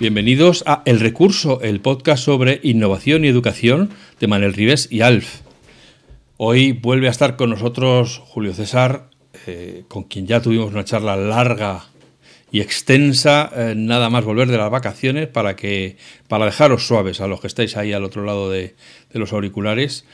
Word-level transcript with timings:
Bienvenidos 0.00 0.64
a 0.66 0.82
El 0.86 0.98
Recurso, 0.98 1.60
el 1.60 1.82
podcast 1.82 2.24
sobre 2.24 2.58
innovación 2.62 3.22
y 3.22 3.28
educación 3.28 3.90
de 4.18 4.28
Manuel 4.28 4.54
Rives 4.54 4.88
y 4.90 5.02
Alf. 5.02 5.42
Hoy 6.38 6.72
vuelve 6.72 7.06
a 7.06 7.10
estar 7.10 7.36
con 7.36 7.50
nosotros 7.50 8.22
Julio 8.24 8.54
César, 8.54 9.10
eh, 9.46 9.84
con 9.88 10.04
quien 10.04 10.26
ya 10.26 10.40
tuvimos 10.40 10.72
una 10.72 10.86
charla 10.86 11.16
larga 11.16 11.84
y 12.50 12.62
extensa, 12.62 13.52
eh, 13.54 13.74
nada 13.76 14.08
más 14.08 14.24
volver 14.24 14.48
de 14.48 14.56
las 14.56 14.70
vacaciones 14.70 15.28
para 15.28 15.54
que 15.54 15.98
para 16.28 16.46
dejaros 16.46 16.86
suaves 16.86 17.20
a 17.20 17.26
los 17.26 17.42
que 17.42 17.48
estáis 17.48 17.76
ahí 17.76 17.92
al 17.92 18.04
otro 18.04 18.24
lado 18.24 18.48
de, 18.48 18.76
los 19.12 19.34
auriculares. 19.34 20.06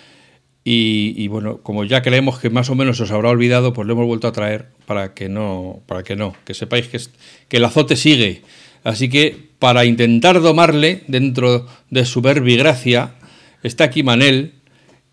Y, 0.65 1.29
bueno, 1.29 1.59
como 1.63 1.85
ya 1.85 2.03
creemos 2.03 2.41
que 2.41 2.51
más 2.51 2.71
o 2.71 2.75
menos 2.75 3.01
os 3.01 3.13
habrá 3.13 3.29
olvidado, 3.29 3.73
pues 3.73 3.87
lo 3.87 3.93
hemos 3.93 4.07
vuelto 4.07 4.27
a 4.27 4.33
traer 4.33 4.67
para 4.85 5.15
que 5.15 5.29
no, 5.29 5.81
para 5.87 6.03
que 6.03 6.17
no, 6.17 6.35
que 6.45 6.55
sepáis 6.55 6.89
que, 6.89 6.99
que 7.47 7.59
el 7.59 7.65
azote 7.65 7.95
sigue 7.95 8.43
Así 8.87 9.09
que 9.09 9.46
para 9.59 9.85
intentar 9.85 10.41
domarle 10.41 11.03
dentro 11.09 11.67
de 11.91 12.05
su 12.05 12.21
verbigracia, 12.21 13.15
está 13.63 13.85
aquí 13.85 14.03
Manel, 14.03 14.53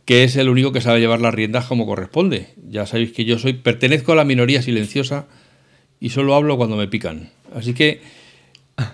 que 0.05 0.23
es 0.23 0.35
el 0.35 0.49
único 0.49 0.71
que 0.71 0.81
sabe 0.81 0.99
llevar 0.99 1.21
las 1.21 1.33
riendas 1.33 1.65
como 1.65 1.85
corresponde. 1.85 2.53
Ya 2.69 2.85
sabéis 2.85 3.13
que 3.13 3.25
yo 3.25 3.39
soy, 3.39 3.53
pertenezco 3.53 4.11
a 4.11 4.15
la 4.15 4.25
minoría 4.25 4.61
silenciosa 4.61 5.27
y 5.99 6.09
solo 6.09 6.35
hablo 6.35 6.57
cuando 6.57 6.75
me 6.75 6.87
pican. 6.87 7.29
Así 7.55 7.73
que, 7.73 8.01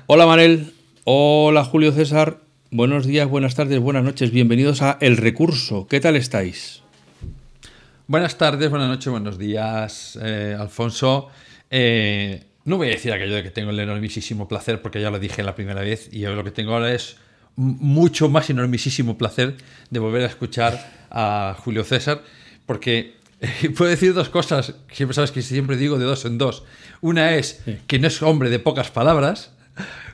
hola 0.06 0.26
Manel, 0.26 0.74
hola 1.06 1.64
Julio 1.64 1.92
César, 1.92 2.42
buenos 2.70 3.08
días, 3.08 3.28
buenas 3.28 3.56
tardes, 3.56 3.80
buenas 3.80 4.04
noches, 4.04 4.32
bienvenidos 4.32 4.82
a 4.82 4.98
El 5.02 5.18
Recurso. 5.18 5.88
¿Qué 5.88 6.00
tal 6.00 6.16
estáis? 6.16 6.84
Buenas 8.06 8.38
tardes, 8.38 8.70
buenas 8.70 8.90
noches, 8.90 9.12
buenos 9.12 9.38
días, 9.38 10.18
eh, 10.22 10.56
Alfonso. 10.60 11.30
Eh, 11.72 12.44
no 12.66 12.78
voy 12.78 12.88
a 12.88 12.92
decir 12.92 13.12
aquello 13.14 13.36
de 13.36 13.44
que 13.44 13.52
tengo 13.52 13.72
el 13.72 13.80
enormisísimo 13.80 14.48
placer, 14.48 14.82
porque 14.82 15.02
ya 15.02 15.10
lo 15.10 15.20
dije 15.20 15.44
la 15.44 15.56
primera 15.56 15.82
vez, 15.82 16.10
y 16.12 16.24
lo 16.24 16.44
que 16.44 16.52
tengo 16.52 16.74
ahora 16.74 16.94
es 16.94 17.18
mucho 17.56 18.30
más 18.30 18.50
enormisísimo 18.50 19.18
placer 19.18 19.56
de 19.90 20.00
volver 20.00 20.24
a 20.24 20.28
escuchar 20.28 21.08
a 21.10 21.56
Julio 21.60 21.84
César, 21.84 22.24
porque 22.66 23.18
puedo 23.78 23.90
decir 23.90 24.14
dos 24.14 24.30
cosas, 24.30 24.76
siempre 24.92 25.14
sabes 25.14 25.32
que 25.32 25.42
siempre 25.42 25.78
digo 25.78 25.98
de 25.98 26.06
dos 26.06 26.26
en 26.26 26.38
dos. 26.38 26.64
Una 27.02 27.36
es 27.36 27.62
que 27.88 28.00
no 28.00 28.08
es 28.08 28.22
hombre 28.22 28.50
de 28.50 28.60
pocas 28.60 28.92
palabras, 28.92 29.52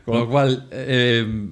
con 0.05 0.19
lo 0.19 0.29
cual 0.29 0.67
eh, 0.71 1.49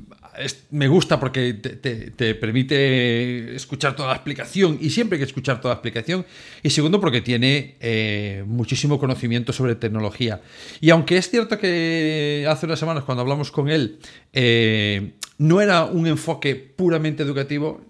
me 0.71 0.87
gusta 0.87 1.19
porque 1.19 1.53
te, 1.53 2.35
permite 2.35 3.55
escuchar 3.55 3.95
toda 3.95 4.09
la 4.09 4.15
explicación 4.15 4.77
y 4.81 4.89
siempre 4.89 5.17
hay 5.17 5.19
que 5.19 5.27
escuchar 5.27 5.61
toda 5.61 5.73
la 5.73 5.77
explicación. 5.77 6.25
Y 6.61 6.69
segundo, 6.69 6.99
porque 6.99 7.21
tiene 7.21 7.75
eh, 7.79 8.43
muchísimo 8.47 8.99
conocimiento 8.99 9.53
sobre 9.53 9.75
tecnología. 9.75 10.41
Y 10.81 10.89
aunque 10.89 11.17
es 11.17 11.29
cierto 11.29 11.57
que 11.57 12.45
hace 12.49 12.65
unas 12.65 12.79
semanas 12.79 13.03
cuando 13.03 13.21
hablamos 13.21 13.51
con 13.51 13.69
él 13.69 13.99
eh, 14.33 15.13
no 15.37 15.61
era 15.61 15.85
un 15.85 16.07
enfoque 16.07 16.55
puramente 16.55 17.23
educativo, 17.23 17.81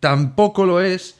tampoco 0.00 0.66
lo 0.66 0.80
es. 0.80 1.16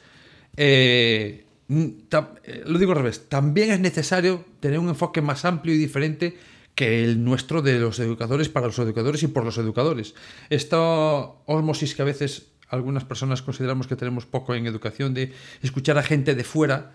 Eh, 0.55 1.43
lo 1.67 2.79
digo 2.79 2.93
al 2.93 2.99
revés, 2.99 3.27
también 3.27 3.71
es 3.71 3.79
necesario 3.79 4.45
tener 4.59 4.79
un 4.79 4.89
enfoque 4.89 5.21
más 5.21 5.43
amplio 5.43 5.75
y 5.75 5.77
diferente 5.77 6.37
que 6.77 7.03
el 7.03 7.23
nuestro 7.23 7.63
de 7.63 7.79
los 7.79 7.97
educadores 7.97 8.49
para 8.49 8.67
los 8.67 8.77
educadores 8.77 9.23
y 9.23 9.27
por 9.27 9.43
los 9.43 9.57
educadores. 9.57 10.13
Esta 10.51 10.77
osmosis 10.77 11.95
que 11.95 12.03
a 12.03 12.05
veces 12.05 12.51
algunas 12.69 13.03
personas 13.03 13.41
consideramos 13.41 13.87
que 13.87 13.95
tenemos 13.95 14.27
poco 14.27 14.53
en 14.53 14.67
educación, 14.67 15.15
de 15.15 15.33
escuchar 15.63 15.97
a 15.97 16.03
gente 16.03 16.35
de 16.35 16.43
fuera, 16.43 16.91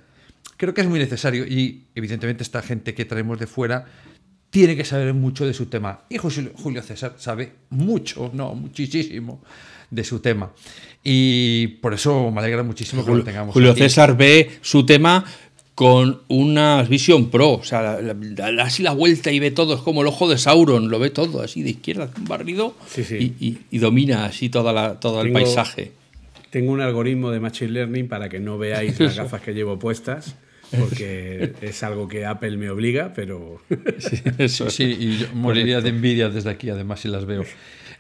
creo 0.57 0.73
que 0.73 0.83
es 0.83 0.87
muy 0.87 1.01
necesario 1.01 1.45
y 1.49 1.89
evidentemente 1.97 2.45
esta 2.45 2.63
gente 2.63 2.95
que 2.95 3.05
traemos 3.05 3.41
de 3.41 3.49
fuera 3.49 3.87
tiene 4.51 4.77
que 4.77 4.85
saber 4.85 5.15
mucho 5.15 5.45
de 5.47 5.53
su 5.53 5.67
tema. 5.67 6.05
Y 6.09 6.17
Julio 6.19 6.83
César 6.83 7.17
sabe 7.19 7.53
mucho, 7.71 8.31
no, 8.33 8.55
muchísimo 8.55 9.43
de 9.91 10.05
su 10.05 10.21
tema. 10.21 10.53
Y 11.03 11.67
por 11.83 11.93
eso 11.93 12.31
me 12.31 12.41
alegra 12.41 12.63
muchísimo 12.63 13.05
que 13.05 13.11
lo 13.11 13.25
tengamos. 13.25 13.53
Julio 13.53 13.75
César 13.75 14.17
ve 14.17 14.59
su 14.61 14.87
tema 14.87 15.25
con 15.75 16.21
una 16.29 16.83
Vision 16.83 17.31
Pro, 17.31 17.53
o 17.53 17.65
sea, 17.65 17.99
da 18.03 18.63
así 18.63 18.83
la 18.83 18.93
vuelta 18.93 19.33
y 19.33 19.39
ve 19.39 19.51
todo, 19.51 19.75
es 19.75 19.81
como 19.81 20.03
el 20.03 20.09
ojo 20.09 20.29
de 20.29 20.37
Sauron, 20.37 20.91
lo 20.91 20.99
ve 20.99 21.11
todo 21.11 21.41
así 21.43 21.63
de 21.63 21.71
izquierda, 21.71 22.11
un 22.17 22.25
barrido 22.27 22.77
Y, 23.19 23.79
domina 23.79 24.27
así 24.27 24.49
toda 24.49 24.73
la, 24.73 25.01
todo 25.01 25.23
el 25.23 25.33
paisaje. 25.33 25.93
Tengo 26.51 26.73
un 26.73 26.83
algoritmo 26.83 27.31
de 27.31 27.41
Machine 27.41 27.71
Learning 27.71 28.09
para 28.09 28.29
que 28.29 28.39
no 28.39 28.59
veáis 28.59 29.01
las 29.01 29.17
gafas 29.17 29.41
que 29.41 29.55
llevo 29.55 29.79
puestas, 29.79 30.37
porque 30.79 31.55
es 31.63 31.83
algo 31.83 32.07
que 32.07 32.27
Apple 32.27 32.59
me 32.59 32.69
obliga, 32.69 33.13
pero... 33.15 33.63
Sí, 33.99 34.65
sí 34.69 34.85
y 34.85 35.19
yo 35.19 35.27
moriría 35.33 35.81
de 35.81 35.89
envidia 35.89 36.29
desde 36.29 36.51
aquí, 36.51 36.69
además, 36.69 37.01
si 37.01 37.09
las 37.09 37.25
veo. 37.25 37.45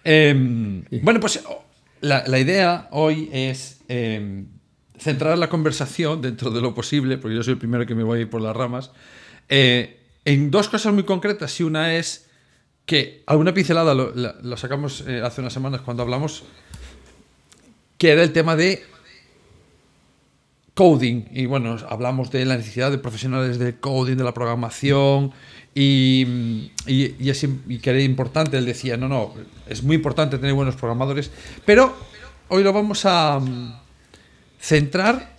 Em, 0.04 0.84
bueno, 1.00 1.20
pues 1.20 1.42
la, 2.02 2.24
la, 2.26 2.38
idea 2.38 2.88
hoy 2.90 3.30
es... 3.32 3.80
Em, 3.88 4.46
centrar 5.02 5.36
la 5.36 5.48
conversación 5.48 6.22
dentro 6.22 6.50
de 6.50 6.60
lo 6.60 6.74
posible, 6.74 7.18
porque 7.18 7.36
yo 7.36 7.42
soy 7.42 7.54
el 7.54 7.58
primero 7.58 7.86
que 7.86 7.94
me 7.94 8.02
voy 8.02 8.18
a 8.18 8.22
ir 8.22 8.30
por 8.30 8.40
las 8.40 8.56
ramas, 8.56 8.92
eh, 9.48 9.98
en 10.24 10.50
dos 10.50 10.68
cosas 10.68 10.94
muy 10.94 11.02
concretas. 11.02 11.58
Y 11.60 11.64
una 11.64 11.94
es 11.94 12.28
que 12.86 13.22
alguna 13.26 13.52
pincelada 13.52 13.94
lo, 13.94 14.56
sacamos 14.56 15.04
eh, 15.06 15.20
hace 15.22 15.40
unas 15.40 15.52
semanas 15.52 15.80
cuando 15.82 16.02
hablamos, 16.02 16.44
que 17.98 18.10
era 18.10 18.22
el 18.22 18.32
tema 18.32 18.56
de 18.56 18.82
coding. 20.74 21.24
Y 21.32 21.46
bueno, 21.46 21.76
hablamos 21.88 22.30
de 22.30 22.44
la 22.44 22.56
necesidad 22.56 22.90
de 22.90 22.98
profesionales 22.98 23.58
de 23.58 23.76
coding, 23.76 24.16
de 24.16 24.24
la 24.24 24.34
programación. 24.34 25.32
Y, 25.74 26.70
y, 26.86 27.30
es, 27.30 27.44
y 27.44 27.78
que 27.78 27.90
era 27.90 28.00
importante, 28.00 28.58
él 28.58 28.66
decía, 28.66 28.96
no, 28.96 29.08
no, 29.08 29.34
es 29.66 29.82
muy 29.82 29.96
importante 29.96 30.36
tener 30.36 30.54
buenos 30.54 30.76
programadores, 30.76 31.30
pero 31.64 31.96
hoy 32.48 32.62
lo 32.62 32.74
vamos 32.74 33.06
a, 33.06 33.40
centrar 34.62 35.36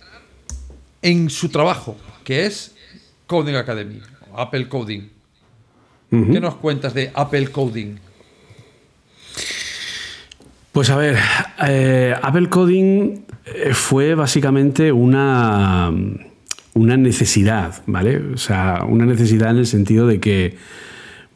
en 1.00 1.30
su 1.30 1.48
trabajo, 1.48 1.96
que 2.22 2.44
es 2.44 2.74
Coding 3.26 3.54
Academy, 3.54 4.00
Apple 4.36 4.68
Coding. 4.68 5.08
¿Qué 6.10 6.40
nos 6.40 6.54
cuentas 6.56 6.94
de 6.94 7.10
Apple 7.12 7.48
Coding? 7.48 7.96
Pues 10.70 10.90
a 10.90 10.96
ver, 10.96 11.16
eh, 11.66 12.14
Apple 12.22 12.48
Coding 12.48 13.24
eh, 13.46 13.74
fue 13.74 14.14
básicamente 14.14 14.92
una, 14.92 15.92
una 16.74 16.96
necesidad, 16.96 17.82
¿vale? 17.86 18.18
O 18.34 18.36
sea, 18.36 18.84
una 18.86 19.06
necesidad 19.06 19.50
en 19.50 19.58
el 19.58 19.66
sentido 19.66 20.06
de 20.06 20.20
que 20.20 20.56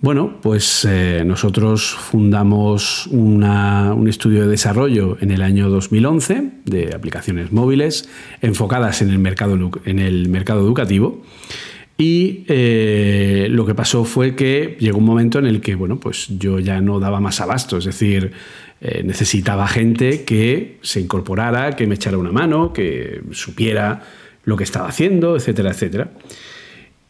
bueno, 0.00 0.38
pues 0.40 0.86
eh, 0.88 1.24
nosotros 1.26 1.94
fundamos 1.94 3.08
un 3.08 4.06
estudio 4.08 4.42
de 4.42 4.48
desarrollo 4.48 5.18
en 5.20 5.32
el 5.32 5.42
año 5.42 5.68
2011 5.70 6.50
de 6.64 6.94
aplicaciones 6.94 7.50
móviles 7.50 8.08
enfocadas 8.40 9.02
en 9.02 9.10
el 9.10 9.18
mercado, 9.18 9.58
en 9.84 9.98
el 9.98 10.28
mercado 10.28 10.60
educativo. 10.60 11.22
Y 12.00 12.44
eh, 12.46 13.48
lo 13.50 13.66
que 13.66 13.74
pasó 13.74 14.04
fue 14.04 14.36
que 14.36 14.76
llegó 14.78 14.98
un 14.98 15.04
momento 15.04 15.40
en 15.40 15.46
el 15.46 15.60
que, 15.60 15.74
bueno, 15.74 15.98
pues 15.98 16.28
yo 16.38 16.60
ya 16.60 16.80
no 16.80 17.00
daba 17.00 17.18
más 17.18 17.40
abasto, 17.40 17.78
es 17.78 17.84
decir, 17.86 18.30
eh, 18.80 19.02
necesitaba 19.04 19.66
gente 19.66 20.22
que 20.22 20.78
se 20.80 21.00
incorporara, 21.00 21.72
que 21.72 21.88
me 21.88 21.96
echara 21.96 22.16
una 22.16 22.30
mano, 22.30 22.72
que 22.72 23.20
supiera 23.32 24.02
lo 24.44 24.56
que 24.56 24.62
estaba 24.62 24.86
haciendo, 24.88 25.34
etcétera, 25.34 25.72
etcétera. 25.72 26.12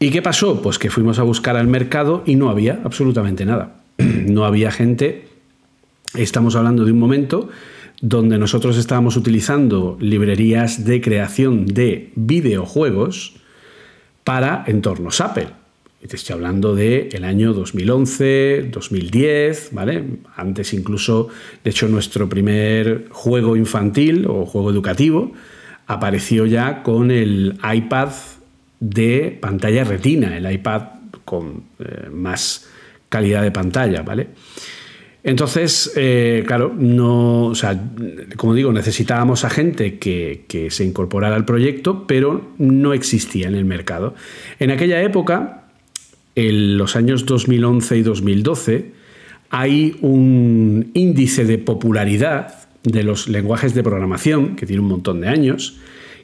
¿Y 0.01 0.11
qué 0.11 0.21
pasó? 0.21 0.61
Pues 0.61 0.79
que 0.79 0.89
fuimos 0.89 1.19
a 1.19 1.23
buscar 1.23 1.57
al 1.57 1.67
mercado 1.67 2.23
y 2.25 2.35
no 2.35 2.49
había 2.49 2.79
absolutamente 2.83 3.45
nada. 3.45 3.75
No 4.29 4.45
había 4.45 4.71
gente. 4.71 5.27
Estamos 6.13 6.55
hablando 6.55 6.85
de 6.85 6.93
un 6.93 6.99
momento 6.99 7.49
donde 8.01 8.37
nosotros 8.37 8.77
estábamos 8.77 9.17
utilizando 9.17 9.97
librerías 9.99 10.85
de 10.85 11.01
creación 11.01 11.65
de 11.65 12.11
videojuegos 12.15 13.33
para 14.23 14.63
entornos 14.67 15.19
Apple. 15.19 15.47
Estoy 16.01 16.33
hablando 16.33 16.75
del 16.75 17.09
el 17.11 17.25
año 17.25 17.53
2011, 17.53 18.69
2010, 18.71 19.69
¿vale? 19.73 20.03
Antes 20.37 20.73
incluso, 20.73 21.27
de 21.63 21.71
hecho, 21.71 21.89
nuestro 21.89 22.29
primer 22.29 23.07
juego 23.09 23.57
infantil 23.57 24.25
o 24.29 24.45
juego 24.45 24.71
educativo 24.71 25.33
apareció 25.87 26.45
ya 26.45 26.83
con 26.83 27.11
el 27.11 27.59
iPad 27.73 28.11
de 28.79 29.37
pantalla 29.39 29.83
retina, 29.83 30.37
el 30.37 30.51
iPad 30.51 30.83
con 31.25 31.63
eh, 31.79 32.09
más 32.11 32.67
calidad 33.09 33.43
de 33.43 33.51
pantalla, 33.51 34.01
¿vale? 34.03 34.27
Entonces, 35.21 35.91
eh, 35.97 36.43
claro, 36.47 36.73
no, 36.77 37.47
o 37.47 37.55
sea, 37.55 37.79
como 38.37 38.53
digo, 38.53 38.71
necesitábamos 38.71 39.43
a 39.43 39.49
gente 39.49 39.99
que, 39.99 40.45
que, 40.47 40.71
se 40.71 40.85
incorporara 40.85 41.35
al 41.35 41.43
proyecto, 41.43 42.07
pero 42.07 42.53
no 42.57 42.93
existía 42.93 43.47
en 43.47 43.55
el 43.55 43.65
mercado. 43.65 44.15
En 44.59 44.71
aquella 44.71 45.01
época, 45.01 45.65
en 46.35 46.77
los 46.77 46.95
años 46.95 47.25
2011 47.25 47.97
y 47.97 48.01
2012, 48.01 48.91
hay 49.49 49.97
un 50.01 50.91
índice 50.93 51.43
de 51.43 51.57
popularidad 51.57 52.69
de 52.83 53.03
los 53.03 53.27
lenguajes 53.27 53.73
de 53.73 53.83
programación, 53.83 54.55
que 54.55 54.65
tiene 54.65 54.81
un 54.81 54.87
montón 54.87 55.19
de 55.21 55.27
años, 55.27 55.79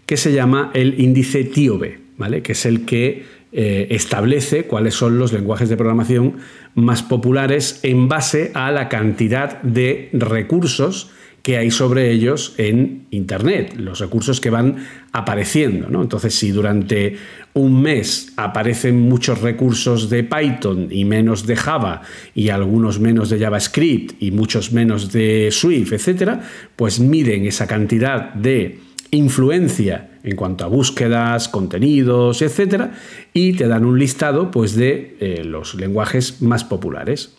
que 0.06 0.16
se 0.16 0.32
llama 0.32 0.72
el 0.74 1.00
índice 1.02 1.44
TIOBE, 1.44 2.05
¿vale? 2.18 2.42
que 2.42 2.54
es 2.54 2.66
el 2.66 2.86
que 2.86 3.24
eh, 3.52 3.88
establece 3.92 4.66
cuáles 4.66 4.96
son 4.96 5.18
los 5.18 5.32
lenguajes 5.32 5.70
de 5.70 5.78
programación 5.78 6.36
más 6.74 7.04
populares 7.04 7.80
en 7.84 8.10
base 8.10 8.52
a 8.54 8.72
la 8.72 8.90
cantidad 8.90 9.62
de 9.62 10.10
recursos 10.14 11.12
que 11.46 11.58
hay 11.58 11.70
sobre 11.70 12.12
ellos 12.12 12.56
en 12.58 13.06
Internet, 13.12 13.76
los 13.78 14.00
recursos 14.00 14.42
que 14.42 14.50
van 14.50 14.78
apareciendo. 15.12 15.90
¿no? 15.90 16.02
Entonces, 16.02 16.34
si 16.34 16.50
durante 16.50 17.18
un 17.54 17.84
mes 17.84 18.34
aparecen 18.36 19.00
muchos 19.00 19.40
recursos 19.42 20.10
de 20.10 20.24
Python 20.24 20.88
y 20.90 21.06
menos 21.06 21.46
de 21.46 21.56
Java 21.56 22.02
y 22.34 22.50
algunos 22.50 23.00
menos 23.00 23.30
de 23.30 23.38
JavaScript 23.38 24.22
y 24.24 24.32
muchos 24.32 24.72
menos 24.72 25.12
de 25.12 25.50
Swift, 25.52 25.94
etc., 25.94 26.40
pues 26.76 27.00
miden 27.00 27.46
esa 27.46 27.68
cantidad 27.68 28.34
de 28.34 28.80
influencia 29.12 30.15
en 30.26 30.36
cuanto 30.36 30.66
a 30.66 30.68
búsquedas, 30.68 31.48
contenidos, 31.48 32.42
etc., 32.42 32.88
y 33.34 33.54
te 33.54 33.68
dan 33.68 33.86
un 33.86 34.00
listado 34.00 34.50
pues, 34.50 34.76
de 34.76 35.16
eh, 35.20 35.44
los 35.46 35.76
lenguajes 35.76 36.42
más 36.42 36.64
populares. 36.64 37.36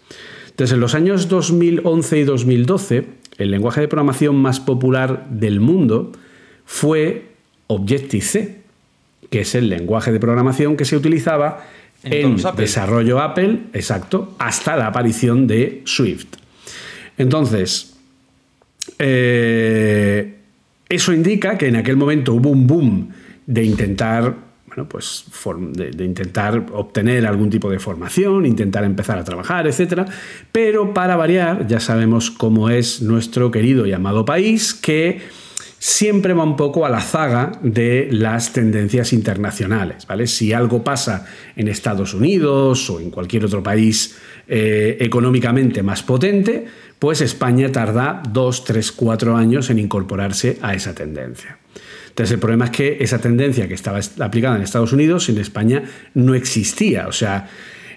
Entonces, 0.50 0.74
en 0.74 0.80
los 0.80 0.94
años 0.94 1.28
2011 1.28 2.18
y 2.18 2.24
2012, 2.24 3.06
el 3.38 3.50
lenguaje 3.50 3.80
de 3.80 3.88
programación 3.88 4.36
más 4.36 4.60
popular 4.60 5.26
del 5.28 5.60
mundo 5.60 6.12
fue 6.64 7.24
Objective-C, 7.66 8.60
que 9.28 9.40
es 9.40 9.54
el 9.56 9.68
lenguaje 9.68 10.12
de 10.12 10.20
programación 10.20 10.76
que 10.76 10.84
se 10.84 10.96
utilizaba 10.96 11.66
en, 12.04 12.36
desarrollo 12.56 13.20
Apple, 13.20 13.64
exacto, 13.72 14.36
hasta 14.38 14.76
la 14.76 14.86
aparición 14.86 15.48
de 15.48 15.82
Swift. 15.84 16.26
Entonces, 17.18 17.96
eh, 19.00 20.35
eso 20.88 21.12
indica 21.12 21.58
que 21.58 21.68
en 21.68 21.76
aquel 21.76 21.96
momento 21.96 22.34
hubo 22.34 22.50
un 22.50 22.66
boom 22.66 23.10
de 23.46 23.64
intentar 23.64 24.46
pues 24.84 25.24
de, 25.72 26.04
intentar 26.04 26.66
obtener 26.72 27.26
algún 27.26 27.48
tipo 27.48 27.70
de 27.70 27.78
formación, 27.78 28.44
intentar 28.44 28.84
empezar 28.84 29.18
a 29.18 29.24
trabajar, 29.24 29.66
etc. 29.66 30.02
Pero 30.52 30.92
para 30.92 31.16
variar, 31.16 31.66
ya 31.66 31.80
sabemos 31.80 32.30
cómo 32.30 32.68
es 32.68 33.00
nuestro 33.00 33.50
querido 33.50 33.86
y 33.86 33.92
amado 33.92 34.26
país, 34.26 34.74
que 34.74 35.20
siempre 35.78 36.34
va 36.34 36.42
un 36.42 36.56
poco 36.56 36.84
a 36.84 36.90
la 36.90 37.00
zaga 37.00 37.52
de 37.62 38.08
las 38.10 38.52
tendencias 38.52 39.12
internacionales. 39.12 40.06
¿vale? 40.06 40.26
Si 40.26 40.52
algo 40.52 40.82
pasa 40.82 41.26
en 41.54 41.68
Estados 41.68 42.12
Unidos 42.12 42.90
o 42.90 43.00
en 43.00 43.10
cualquier 43.10 43.44
otro 43.44 43.62
país 43.62 44.16
eh, 44.48 44.96
económicamente 45.00 45.82
más 45.82 46.02
potente, 46.02 46.66
pues 46.98 47.20
España 47.20 47.70
tarda 47.72 48.22
dos, 48.30 48.64
tres, 48.64 48.92
cuatro 48.92 49.36
años 49.36 49.70
en 49.70 49.78
incorporarse 49.78 50.58
a 50.62 50.74
esa 50.74 50.94
tendencia. 50.94 51.58
Entonces 52.08 52.32
el 52.32 52.40
problema 52.40 52.66
es 52.66 52.70
que 52.70 52.96
esa 53.00 53.18
tendencia 53.18 53.68
que 53.68 53.74
estaba 53.74 54.00
aplicada 54.20 54.56
en 54.56 54.62
Estados 54.62 54.92
Unidos, 54.92 55.28
en 55.28 55.36
España, 55.36 55.82
no 56.14 56.34
existía. 56.34 57.08
O 57.08 57.12
sea, 57.12 57.48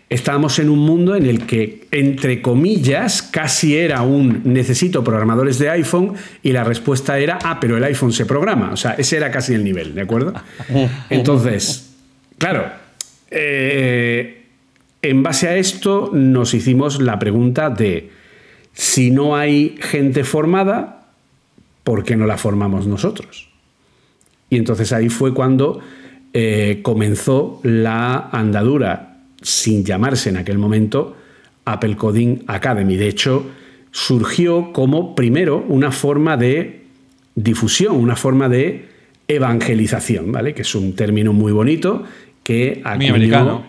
estábamos 0.10 0.60
en 0.60 0.69
un 0.69 0.80
mundo 0.80 1.16
en 1.16 1.25
el 1.25 1.46
que, 1.46 1.88
entre 1.92 2.42
comillas, 2.42 3.22
casi 3.22 3.78
era 3.78 4.01
un 4.01 4.42
necesito 4.44 5.06
programadores 5.06 5.57
de 5.60 5.69
iPhone 5.69 6.16
y 6.44 6.52
la 6.52 6.66
respuesta 6.66 7.18
era, 7.18 7.40
ah, 7.44 7.60
pero 7.62 7.78
el 7.78 7.84
iPhone 7.86 8.12
se 8.12 8.25
programa. 8.25 8.72
O 8.74 8.78
sea, 8.78 8.92
ese 8.94 9.16
era 9.16 9.31
casi 9.31 9.54
el 9.54 9.63
nivel, 9.63 9.95
¿de 9.95 10.02
acuerdo? 10.02 10.34
Entonces, 11.10 11.92
claro, 12.38 12.66
eh, 13.31 14.44
en 15.02 15.24
base 15.24 15.48
a 15.48 15.56
esto 15.56 16.12
nos 16.13 16.54
hicimos 16.54 17.02
la 17.02 17.18
pregunta 17.19 17.69
de, 17.69 18.10
si 18.80 19.12
no 19.12 19.36
hay 19.36 19.76
gente 19.81 20.24
formada, 20.24 21.10
¿por 21.84 22.06
qué 22.06 22.16
no 22.16 22.26
la 22.26 22.38
formamos 22.38 22.88
nosotros? 22.88 23.50
Y 24.50 24.56
entonces 24.56 24.94
ahí 24.94 25.10
fue 25.10 25.34
cuando 25.34 25.81
eh, 26.31 26.80
comenzó 26.81 27.60
la 27.64 28.30
andadura, 28.31 29.18
sin 29.42 29.84
llamarse 29.84 30.30
en 30.30 30.38
aquel 30.38 30.60
momento 30.60 31.14
Apple 31.66 31.98
Coding 31.98 32.46
Academy. 32.48 32.96
De 32.96 33.10
hecho, 33.10 33.48
surgió 33.92 34.72
como 34.72 35.14
primero 35.14 35.58
una 35.68 35.92
forma 35.92 36.38
de 36.38 36.84
difusión, 37.36 37.98
una 37.98 38.16
forma 38.16 38.48
de 38.48 38.88
evangelización, 39.28 40.31
¿vale? 40.31 40.54
Que 40.54 40.62
es 40.62 40.74
un 40.74 40.96
término 40.96 41.34
muy 41.34 41.52
bonito 41.52 42.06
que 42.44 42.81
acuñó, 42.86 43.66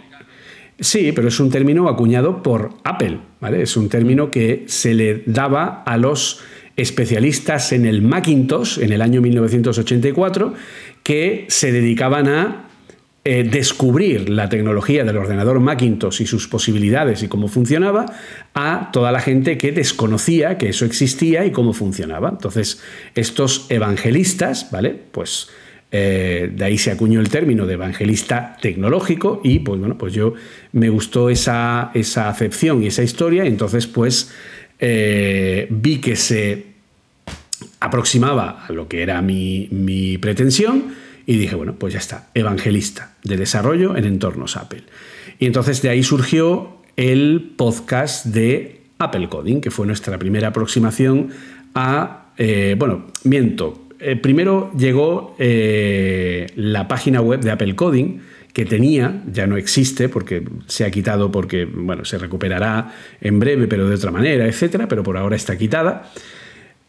Sí, 0.81 1.12
pero 1.12 1.29
es 1.29 1.38
un 1.41 1.50
término 1.50 1.88
acuñado 1.88 2.43
por 2.43 2.71
Apple, 2.85 3.19
¿vale? 3.41 3.62
Es 3.62 3.77
un 3.77 3.88
término 3.88 4.31
que 4.31 4.65
se 4.67 4.94
le 4.94 5.23
daba 5.27 5.82
a 5.85 5.99
los 5.99 6.41
especialistas 6.77 7.73
en 7.73 7.85
el 7.85 8.00
Macintosh 8.00 8.79
en 8.79 8.93
el 8.93 9.03
año 9.03 9.21
1984 9.21 10.55
que 11.03 11.44
se 11.49 11.73
dedicaban 11.73 12.29
a 12.29 12.71
eh, 13.23 13.44
descubrir 13.44 14.31
la 14.31 14.49
tecnología 14.49 15.05
del 15.05 15.19
ordenador 15.19 15.61
Macintosh 15.61 16.23
y 16.23 16.27
sus 16.27 16.49
posibilidades 16.49 17.23
y 17.23 17.29
cómo 17.29 17.49
funcionaba 17.49 18.06
a 18.55 18.88
toda 18.94 19.12
la 19.12 19.21
gente 19.21 19.59
que 19.59 19.73
desconocía 19.73 20.56
que 20.56 20.71
eso 20.71 20.87
existía 20.87 21.44
y 21.44 21.50
cómo 21.50 21.75
funcionaba. 21.75 22.31
Entonces, 22.31 22.81
estos 23.15 23.67
evangelistas, 23.69 24.71
¿vale? 24.71 24.99
Pues 25.12 25.50
eh, 25.93 26.51
de 26.55 26.65
ahí 26.65 26.79
se 26.79 26.93
acuñó 26.93 27.21
el 27.21 27.29
término 27.29 27.67
de 27.67 27.75
evangelista 27.75 28.57
tecnológico 28.61 29.41
y 29.43 29.59
pues 29.61 29.81
bueno, 29.81 29.99
pues 29.99 30.13
yo 30.13 30.35
me 30.73 30.89
gustó 30.89 31.31
esa, 31.31 31.91
esa 31.95 32.29
acepción 32.29 32.83
y 32.83 32.87
esa 32.87 33.03
historia 33.03 33.45
entonces 33.45 33.89
pues 33.89 34.31
eh, 34.79 35.67
vi 35.69 35.99
que 35.99 36.15
se 36.15 36.67
aproximaba 37.81 38.67
a 38.67 38.73
lo 38.73 38.89
que 38.89 39.03
era 39.03 39.21
mi, 39.21 40.19
pretensión 40.21 40.95
y 41.27 41.37
dije, 41.37 41.55
bueno, 41.55 41.75
pues 41.79 41.93
ya 41.93 41.99
está, 41.99 42.29
evangelista 42.35 43.15
de 43.23 43.37
desarrollo 43.37 43.97
en 43.97 44.05
entornos 44.05 44.57
Apple. 44.57 44.85
Y 45.39 45.47
entonces 45.47 45.83
de 45.83 45.91
ahí 45.91 46.03
surgió 46.03 46.79
el 46.97 47.53
podcast 47.57 48.27
de 48.27 48.81
Apple 48.99 49.29
Coding, 49.29 49.61
que 49.61 49.71
fue 49.71 49.87
nuestra 49.87 50.19
primera 50.19 50.49
aproximación 50.49 51.31
a, 51.75 52.33
eh, 52.37 52.75
bueno, 52.79 53.07
miento, 53.25 53.88
eh, 54.00 54.16
primero 54.16 54.73
llegó 54.76 55.35
eh, 55.38 56.47
la 56.57 56.88
página 56.88 57.21
web 57.21 57.40
de 57.40 57.50
Apple 57.50 57.76
Coding, 57.76 58.21
que 58.52 58.64
tenía, 58.64 59.23
ya 59.30 59.47
no 59.47 59.57
existe 59.57 60.09
porque 60.09 60.42
se 60.66 60.85
ha 60.85 60.90
quitado 60.90 61.30
porque, 61.30 61.64
bueno, 61.64 62.04
se 62.04 62.19
recuperará 62.19 62.92
en 63.21 63.38
breve, 63.38 63.69
pero 63.69 63.88
de 63.88 63.95
otra 63.95 64.11
manera, 64.11 64.47
etcétera, 64.47 64.88
pero 64.88 65.02
por 65.02 65.16
ahora 65.16 65.37
está 65.37 65.57
quitada. 65.57 66.11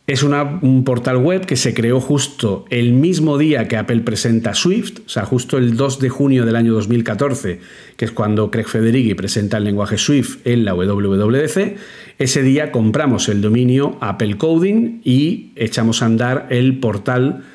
Es 0.08 0.24
un 0.24 0.84
portal 0.84 1.18
web 1.18 1.46
que 1.46 1.56
se 1.56 1.74
creó 1.74 2.01
justo 2.01 2.65
el 2.70 2.91
mismo 2.91 3.38
día 3.38 3.68
que 3.68 3.77
Apple 3.77 4.01
presenta 4.01 4.56
Swift, 4.56 5.00
o 5.06 5.10
sea, 5.10 5.25
justo 5.25 5.58
el 5.58 5.77
2 5.77 6.00
de 6.00 6.10
junio 6.10 6.46
del 6.46 6.56
año 6.56 6.74
2014, 6.74 7.60
que 7.96 8.06
es 8.06 8.12
cuando 8.12 8.50
Craig 8.50 8.65
Federighi 8.65 9.13
presenta 9.13 9.58
el 9.58 9.63
lenguaje 9.63 9.98
Swift 9.98 10.39
en 10.46 10.65
la 10.65 10.74
WWDC. 10.74 11.77
Ese 12.22 12.44
día 12.44 12.72
compramos 12.72 13.30
el 13.30 13.42
dominio 13.42 13.98
Apple 14.00 14.38
Coding 14.38 15.01
y 15.04 15.54
echamos 15.56 16.04
a 16.04 16.06
andar 16.06 16.46
el 16.51 16.78
portal 16.78 17.46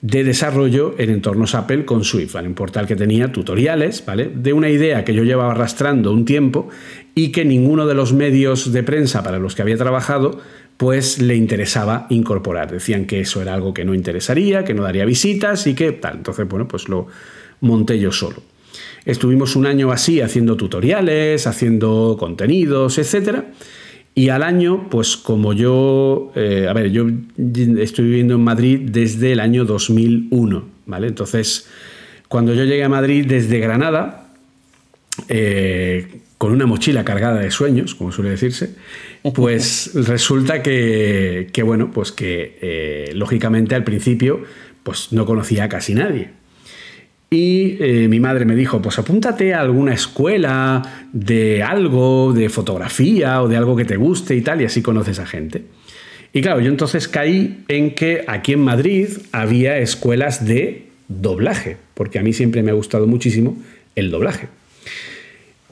de 0.00 0.22
desarrollo 0.22 0.94
en 0.96 1.10
entornos 1.10 1.56
Apple 1.56 1.84
con 1.84 2.04
Swift, 2.04 2.36
un 2.36 2.54
portal 2.54 2.86
que 2.86 2.94
tenía 2.94 3.32
tutoriales, 3.32 4.06
¿vale? 4.06 4.30
De 4.32 4.52
una 4.52 4.70
idea 4.70 5.04
que 5.04 5.12
yo 5.12 5.24
llevaba 5.24 5.50
arrastrando 5.50 6.12
un 6.12 6.24
tiempo 6.24 6.68
y 7.16 7.32
que 7.32 7.44
ninguno 7.44 7.84
de 7.84 7.94
los 7.94 8.12
medios 8.12 8.72
de 8.72 8.84
prensa 8.84 9.24
para 9.24 9.40
los 9.40 9.56
que 9.56 9.62
había 9.62 9.76
trabajado 9.76 10.38
pues 10.76 11.20
le 11.20 11.34
interesaba 11.34 12.06
incorporar. 12.08 12.70
Decían 12.70 13.06
que 13.06 13.18
eso 13.18 13.42
era 13.42 13.54
algo 13.54 13.74
que 13.74 13.84
no 13.84 13.92
interesaría, 13.92 14.62
que 14.62 14.72
no 14.72 14.84
daría 14.84 15.04
visitas 15.04 15.66
y 15.66 15.74
que 15.74 15.90
tal. 15.90 16.18
Entonces, 16.18 16.46
bueno, 16.46 16.68
pues 16.68 16.88
lo 16.88 17.08
monté 17.60 17.98
yo 17.98 18.12
solo. 18.12 18.36
Estuvimos 19.04 19.56
un 19.56 19.66
año 19.66 19.90
así 19.90 20.20
haciendo 20.20 20.56
tutoriales, 20.56 21.48
haciendo 21.48 22.16
contenidos, 22.20 22.98
etc. 22.98 23.46
Y 24.14 24.28
al 24.28 24.42
año, 24.42 24.88
pues 24.90 25.16
como 25.16 25.54
yo, 25.54 26.32
eh, 26.34 26.66
a 26.68 26.72
ver, 26.74 26.90
yo 26.90 27.06
estoy 27.78 28.04
viviendo 28.06 28.34
en 28.34 28.44
Madrid 28.44 28.80
desde 28.82 29.32
el 29.32 29.40
año 29.40 29.64
2001, 29.64 30.64
¿vale? 30.84 31.06
Entonces, 31.06 31.66
cuando 32.28 32.52
yo 32.54 32.64
llegué 32.64 32.84
a 32.84 32.90
Madrid 32.90 33.24
desde 33.26 33.58
Granada, 33.58 34.28
eh, 35.28 36.20
con 36.36 36.52
una 36.52 36.66
mochila 36.66 37.04
cargada 37.04 37.40
de 37.40 37.50
sueños, 37.50 37.94
como 37.94 38.12
suele 38.12 38.30
decirse, 38.30 38.74
pues 39.34 39.92
resulta 39.94 40.62
que, 40.62 41.62
bueno, 41.64 41.90
pues 41.92 42.12
que 42.12 42.58
eh, 42.60 43.12
lógicamente 43.14 43.74
al 43.74 43.84
principio 43.84 44.42
pues 44.82 45.12
no 45.12 45.24
conocía 45.24 45.64
a 45.64 45.68
casi 45.68 45.94
nadie. 45.94 46.30
Y 47.32 47.78
eh, 47.80 48.08
mi 48.08 48.20
madre 48.20 48.44
me 48.44 48.54
dijo, 48.54 48.82
pues 48.82 48.98
apúntate 48.98 49.54
a 49.54 49.60
alguna 49.60 49.94
escuela 49.94 51.06
de 51.14 51.62
algo, 51.62 52.34
de 52.34 52.50
fotografía 52.50 53.42
o 53.42 53.48
de 53.48 53.56
algo 53.56 53.74
que 53.74 53.86
te 53.86 53.96
guste 53.96 54.36
y 54.36 54.42
tal, 54.42 54.60
y 54.60 54.66
así 54.66 54.82
conoces 54.82 55.18
a 55.18 55.24
gente. 55.24 55.62
Y 56.34 56.42
claro, 56.42 56.60
yo 56.60 56.68
entonces 56.68 57.08
caí 57.08 57.64
en 57.68 57.94
que 57.94 58.22
aquí 58.26 58.52
en 58.52 58.60
Madrid 58.60 59.08
había 59.32 59.78
escuelas 59.78 60.44
de 60.46 60.88
doblaje, 61.08 61.78
porque 61.94 62.18
a 62.18 62.22
mí 62.22 62.34
siempre 62.34 62.62
me 62.62 62.70
ha 62.70 62.74
gustado 62.74 63.06
muchísimo 63.06 63.56
el 63.96 64.10
doblaje. 64.10 64.48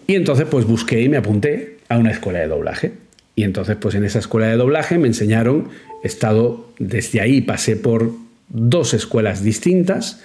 Y 0.06 0.14
entonces 0.14 0.46
pues 0.50 0.64
busqué 0.64 1.02
y 1.02 1.10
me 1.10 1.18
apunté 1.18 1.76
a 1.90 1.98
una 1.98 2.10
escuela 2.10 2.38
de 2.38 2.46
doblaje. 2.46 2.92
Y 3.36 3.44
entonces 3.44 3.76
pues 3.78 3.94
en 3.94 4.04
esa 4.04 4.18
escuela 4.18 4.46
de 4.46 4.56
doblaje 4.56 4.96
me 4.96 5.08
enseñaron, 5.08 5.68
he 6.02 6.06
estado 6.06 6.70
desde 6.78 7.20
ahí, 7.20 7.42
pasé 7.42 7.76
por 7.76 8.12
dos 8.48 8.94
escuelas 8.94 9.44
distintas, 9.44 10.22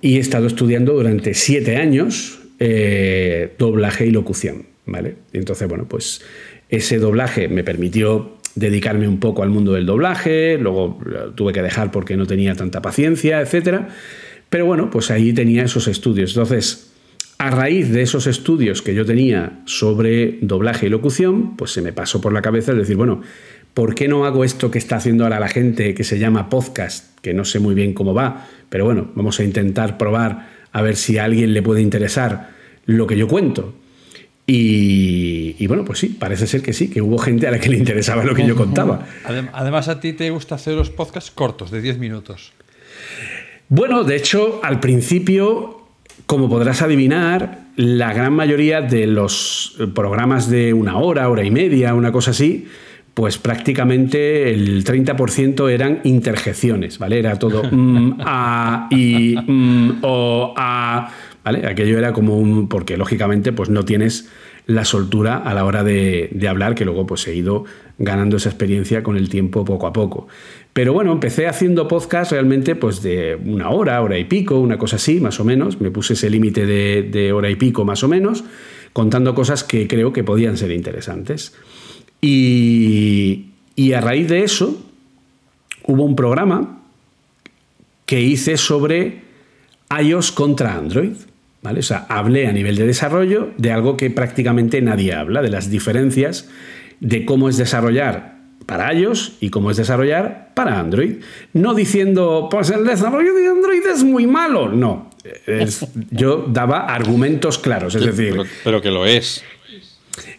y 0.00 0.16
he 0.16 0.20
estado 0.20 0.46
estudiando 0.46 0.94
durante 0.94 1.34
siete 1.34 1.76
años 1.76 2.40
eh, 2.58 3.54
doblaje 3.58 4.06
y 4.06 4.10
locución. 4.10 4.66
¿vale? 4.86 5.16
entonces, 5.32 5.68
bueno, 5.68 5.86
pues 5.86 6.22
ese 6.68 6.98
doblaje 6.98 7.48
me 7.48 7.62
permitió 7.62 8.38
dedicarme 8.54 9.06
un 9.06 9.20
poco 9.20 9.42
al 9.42 9.50
mundo 9.50 9.72
del 9.72 9.86
doblaje, 9.86 10.58
luego 10.58 10.98
tuve 11.34 11.52
que 11.52 11.62
dejar 11.62 11.90
porque 11.90 12.16
no 12.16 12.26
tenía 12.26 12.54
tanta 12.54 12.82
paciencia, 12.82 13.40
etc. 13.40 13.82
Pero 14.48 14.66
bueno, 14.66 14.90
pues 14.90 15.10
ahí 15.10 15.32
tenía 15.32 15.64
esos 15.64 15.86
estudios. 15.88 16.30
Entonces, 16.30 16.92
a 17.38 17.50
raíz 17.50 17.90
de 17.90 18.02
esos 18.02 18.26
estudios 18.26 18.82
que 18.82 18.94
yo 18.94 19.04
tenía 19.04 19.60
sobre 19.64 20.38
doblaje 20.40 20.86
y 20.86 20.88
locución, 20.88 21.56
pues 21.56 21.70
se 21.70 21.82
me 21.82 21.92
pasó 21.92 22.20
por 22.20 22.32
la 22.32 22.42
cabeza 22.42 22.72
el 22.72 22.78
decir, 22.78 22.96
bueno, 22.96 23.22
¿por 23.78 23.94
qué 23.94 24.08
no 24.08 24.24
hago 24.24 24.42
esto 24.42 24.72
que 24.72 24.78
está 24.78 24.96
haciendo 24.96 25.22
ahora 25.22 25.38
la 25.38 25.46
gente 25.46 25.94
que 25.94 26.02
se 26.02 26.18
llama 26.18 26.50
podcast? 26.50 27.16
Que 27.20 27.32
no 27.32 27.44
sé 27.44 27.60
muy 27.60 27.76
bien 27.76 27.94
cómo 27.94 28.12
va, 28.12 28.48
pero 28.68 28.84
bueno, 28.84 29.12
vamos 29.14 29.38
a 29.38 29.44
intentar 29.44 29.96
probar 29.96 30.48
a 30.72 30.82
ver 30.82 30.96
si 30.96 31.16
a 31.18 31.22
alguien 31.22 31.54
le 31.54 31.62
puede 31.62 31.80
interesar 31.80 32.50
lo 32.86 33.06
que 33.06 33.16
yo 33.16 33.28
cuento. 33.28 33.74
Y, 34.48 35.64
bueno, 35.68 35.84
pues 35.84 36.00
sí, 36.00 36.08
parece 36.08 36.48
ser 36.48 36.60
que 36.60 36.72
sí, 36.72 36.90
que 36.90 37.00
hubo 37.00 37.18
gente 37.18 37.46
a 37.46 37.52
la 37.52 37.60
que 37.60 37.68
le 37.68 37.76
interesaba 37.76 38.24
lo 38.24 38.34
que 38.34 38.44
yo 38.44 38.56
contaba. 38.56 39.06
Además, 39.52 39.86
a 39.86 40.00
ti 40.00 40.12
te 40.12 40.28
gusta 40.30 40.56
hacer 40.56 40.74
los 40.74 40.90
podcasts 40.90 41.30
cortos, 41.30 41.70
de 41.70 41.80
10 41.80 41.98
minutos. 41.98 42.54
Bueno, 43.68 44.02
de 44.02 44.16
hecho, 44.16 44.58
al 44.64 44.80
principio, 44.80 45.86
como 46.26 46.48
podrás 46.48 46.82
adivinar, 46.82 47.60
la 47.76 48.12
gran 48.12 48.32
mayoría 48.32 48.80
de 48.80 49.06
los 49.06 49.76
programas 49.94 50.50
de 50.50 50.72
una 50.72 50.98
hora, 50.98 51.28
hora 51.28 51.44
y 51.44 51.52
media, 51.52 51.94
una 51.94 52.10
cosa 52.10 52.32
así, 52.32 52.66
pues 53.18 53.36
prácticamente 53.36 54.48
el 54.54 54.84
30% 54.84 55.68
eran 55.72 55.98
interjecciones, 56.04 57.00
¿vale? 57.00 57.18
Era 57.18 57.36
todo 57.36 57.64
mm, 57.68 58.20
a, 58.20 58.86
y, 58.92 59.34
mm, 59.44 59.98
o, 60.02 60.54
a, 60.56 61.10
¿vale? 61.42 61.66
Aquello 61.66 61.98
era 61.98 62.12
como 62.12 62.38
un... 62.38 62.68
porque 62.68 62.96
lógicamente 62.96 63.52
pues 63.52 63.70
no 63.70 63.84
tienes 63.84 64.30
la 64.66 64.84
soltura 64.84 65.36
a 65.36 65.52
la 65.52 65.64
hora 65.64 65.82
de, 65.82 66.30
hablar, 66.48 66.76
que 66.76 66.84
luego 66.84 67.06
pues 67.06 67.26
he 67.26 67.34
ido 67.34 67.64
ganando 67.98 68.36
esa 68.36 68.50
experiencia 68.50 69.02
con 69.02 69.16
el 69.16 69.28
tiempo 69.28 69.64
poco 69.64 69.88
a 69.88 69.92
poco. 69.92 70.28
Pero 70.72 70.92
bueno, 70.92 71.10
empecé 71.10 71.48
haciendo 71.48 71.88
podcast 71.88 72.30
realmente 72.30 72.76
pues 72.76 73.02
de 73.02 73.36
una 73.44 73.70
hora, 73.70 74.00
hora 74.00 74.16
y 74.16 74.26
pico, 74.26 74.60
una 74.60 74.78
cosa 74.78 74.94
así, 74.94 75.18
más 75.18 75.40
o 75.40 75.44
menos. 75.44 75.80
Me 75.80 75.90
puse 75.90 76.12
ese 76.12 76.30
límite 76.30 76.66
de, 76.66 77.02
de 77.02 77.32
hora 77.32 77.50
y 77.50 77.56
pico 77.56 77.84
más 77.84 78.04
o 78.04 78.08
menos, 78.08 78.44
contando 78.92 79.34
cosas 79.34 79.64
que 79.64 79.88
creo 79.88 80.12
que 80.12 80.22
podían 80.22 80.56
ser 80.56 80.70
interesantes. 80.70 81.56
Y, 82.20 83.44
a 83.94 84.00
raíz 84.00 84.28
de 84.28 84.42
eso 84.42 84.84
hubo 85.84 86.04
un 86.04 86.16
programa 86.16 86.82
que 88.06 88.20
hice 88.20 88.56
sobre 88.56 89.22
iOS 89.98 90.32
contra 90.32 90.74
Android. 90.74 91.12
¿vale? 91.62 91.80
O 91.80 91.82
sea, 91.82 92.06
hablé 92.08 92.46
a 92.46 92.52
nivel 92.52 92.76
de 92.76 92.86
desarrollo 92.86 93.50
de 93.56 93.72
algo 93.72 93.96
que 93.96 94.10
prácticamente 94.10 94.80
nadie 94.82 95.14
habla, 95.14 95.42
de 95.42 95.50
las 95.50 95.70
diferencias 95.70 96.48
de 97.00 97.24
cómo 97.24 97.48
es 97.48 97.56
desarrollar 97.56 98.38
para 98.66 98.92
iOS 98.92 99.38
y 99.40 99.50
cómo 99.50 99.70
es 99.70 99.76
desarrollar 99.76 100.50
para 100.54 100.78
Android. 100.78 101.16
No 101.54 101.74
diciendo, 101.74 102.48
pues 102.50 102.70
el 102.70 102.84
desarrollo 102.84 103.34
de 103.34 103.46
Android 103.46 103.82
es 103.90 104.04
muy 104.04 104.26
malo. 104.26 104.68
No. 104.68 105.10
yo 106.10 106.44
daba 106.48 106.86
argumentos 106.86 107.58
claros, 107.58 107.94
es 107.94 108.04
decir. 108.04 108.36
pero 108.64 108.82
que 108.82 108.90
lo 108.90 109.06
es. 109.06 109.42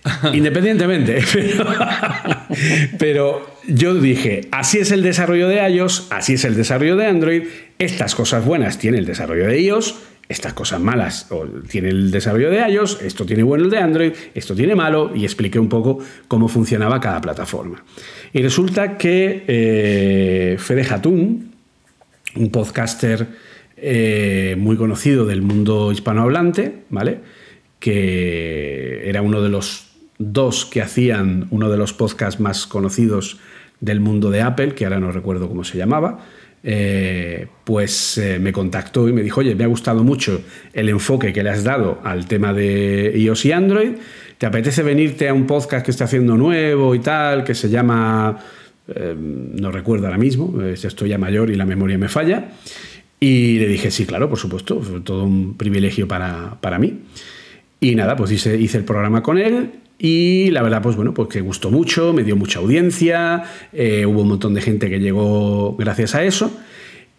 Independientemente. 0.34 1.22
Pero, 3.00 3.56
yo 3.68 3.96
dije, 3.96 4.42
así 4.52 4.80
es 4.80 4.92
el 4.92 5.04
desarrollo 5.04 5.48
de 5.48 5.68
iOS, 5.70 6.08
así 6.10 6.34
es 6.34 6.46
el 6.46 6.56
desarrollo 6.56 6.96
de 6.96 7.06
Android, 7.06 7.44
estas 7.78 8.16
cosas 8.16 8.46
buenas 8.46 8.78
tiene 8.78 8.98
el 8.98 9.06
desarrollo 9.06 9.48
de 9.48 9.62
iOS, 9.62 9.96
estas 10.28 10.54
cosas 10.54 10.80
malas 10.80 11.28
tiene 11.70 11.90
el 11.90 12.12
desarrollo 12.12 12.52
de 12.52 12.60
iOS, 12.70 13.02
esto 13.02 13.26
tiene 13.26 13.44
bueno 13.44 13.66
el 13.66 13.72
de 13.72 13.80
Android, 13.80 14.14
esto 14.36 14.56
tiene 14.56 14.76
malo, 14.76 15.12
y 15.16 15.24
expliqué 15.24 15.60
un 15.60 15.70
poco 15.70 16.00
cómo 16.28 16.48
funcionaba 16.48 17.00
cada 17.00 17.20
plataforma. 17.20 17.84
Y 18.32 18.42
resulta 18.42 18.98
que 18.98 19.44
eh, 19.48 20.58
Fede 20.60 20.86
Hatun, 20.88 21.52
un 22.36 22.52
podcaster 22.52 23.28
eh, 23.76 24.56
muy 24.58 24.78
conocido 24.78 25.26
del 25.26 25.42
mundo 25.42 25.92
hispanohablante, 25.92 26.84
¿vale? 26.90 27.20
que 27.80 29.10
era 29.10 29.22
uno 29.22 29.42
de 29.42 29.50
los 29.50 29.89
dos 30.20 30.66
que 30.66 30.82
hacían 30.82 31.48
uno 31.50 31.70
de 31.70 31.78
los 31.78 31.94
podcasts 31.94 32.40
más 32.40 32.68
conocidos 32.68 33.40
del 33.80 34.02
mundo 34.02 34.30
de 34.30 34.42
Apple, 34.42 34.76
que 34.76 34.84
ahora 34.84 35.00
no 35.00 35.12
recuerdo 35.12 35.48
cómo 35.48 35.64
se 35.64 35.78
llamaba, 35.78 36.20
eh, 36.62 37.48
pues 37.64 38.18
eh, 38.18 38.38
me 38.38 38.52
contactó 38.52 39.08
y 39.08 39.14
me 39.14 39.24
dijo, 39.24 39.40
oye, 39.40 39.56
me 39.56 39.64
ha 39.64 39.68
gustado 39.68 40.04
mucho 40.04 40.42
el 40.74 40.90
enfoque 40.90 41.32
que 41.32 41.42
le 41.42 41.50
has 41.50 41.64
dado 41.64 42.02
al 42.04 42.28
tema 42.28 42.54
de 42.54 43.14
iOS 43.16 43.46
y 43.46 43.52
Android, 43.54 43.92
¿te 44.38 44.46
apetece 44.46 44.84
venirte 44.84 45.30
a 45.30 45.34
un 45.34 45.48
podcast 45.48 45.86
que 45.86 45.92
está 45.92 46.04
haciendo 46.04 46.36
nuevo 46.36 46.94
y 46.94 47.00
tal, 47.00 47.46
que 47.46 47.56
se 47.56 47.70
llama, 47.70 48.40
eh, 48.94 49.16
no 49.18 49.72
recuerdo 49.72 50.08
ahora 50.08 50.18
mismo, 50.18 50.62
estoy 50.62 51.10
ya 51.10 51.18
mayor 51.18 51.50
y 51.50 51.56
la 51.56 51.66
memoria 51.66 51.98
me 51.98 52.10
falla? 52.10 52.50
Y 53.22 53.58
le 53.60 53.68
dije, 53.68 53.90
sí, 53.90 54.06
claro, 54.06 54.30
por 54.30 54.38
supuesto, 54.38 54.82
fue 54.82 55.00
todo 55.00 55.24
un 55.24 55.56
privilegio 55.56 56.08
para, 56.10 56.58
para 56.60 56.78
mí. 56.78 57.04
Y 57.82 57.96
nada, 57.96 58.18
pues 58.18 58.32
hice, 58.32 58.58
hice 58.58 58.78
el 58.78 58.84
programa 58.84 59.24
con 59.24 59.38
él 59.38 59.72
y 60.02 60.50
la 60.52 60.62
verdad, 60.62 60.82
pues 60.82 60.96
bueno, 60.96 61.14
pues 61.14 61.28
que 61.28 61.42
gustó 61.42 61.70
mucho, 61.70 62.14
me 62.14 62.24
dio 62.24 62.38
mucha 62.38 62.60
audiencia, 62.60 63.44
eh, 63.74 64.06
hubo 64.06 64.22
un 64.22 64.30
montón 64.30 64.54
de 64.54 64.62
gente 64.62 64.90
que 64.90 65.00
llegó 65.00 65.76
gracias 65.76 66.16
a 66.16 66.24
eso. 66.24 66.58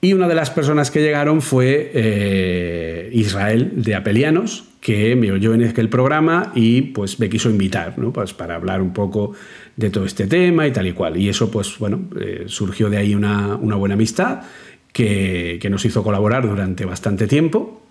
Y 0.01 0.15
una 0.15 0.29
de 0.29 0.35
las 0.35 0.49
personas 0.49 0.91
que 0.91 1.03
llegaron 1.03 1.43
fue 1.43 1.91
eh, 1.93 3.11
Israel 3.13 3.73
de 3.75 3.95
Apelianos, 3.95 4.65
que 4.81 5.15
me 5.15 5.31
oyó 5.31 5.53
en 5.53 5.63
aquel 5.65 5.91
programa 5.91 6.53
y 6.55 6.81
pues 6.81 7.21
me 7.21 7.29
quiso 7.29 7.51
invitar, 7.51 7.99
¿no? 7.99 8.15
Pues 8.15 8.33
para 8.33 8.55
hablar 8.55 8.81
un 8.81 8.95
poco 8.95 9.35
de 9.77 9.91
todo 9.91 10.07
este 10.07 10.27
tema 10.27 10.67
y 10.67 10.71
tal 10.71 10.87
y 10.87 10.95
cual. 10.95 11.19
Y 11.19 11.29
eso, 11.29 11.51
pues 11.51 11.79
bueno, 11.79 12.01
eh, 12.19 12.45
surgió 12.47 12.89
de 12.89 12.97
ahí 12.97 13.15
una, 13.15 13.57
una 13.57 13.77
buena 13.77 13.95
amistad 13.95 14.41
que, 14.95 15.59
que 15.61 15.69
nos 15.69 15.85
hizo 15.85 16.03
colaborar 16.03 16.49
durante 16.49 16.87
bastante 16.87 17.27
tiempo. 17.27 17.83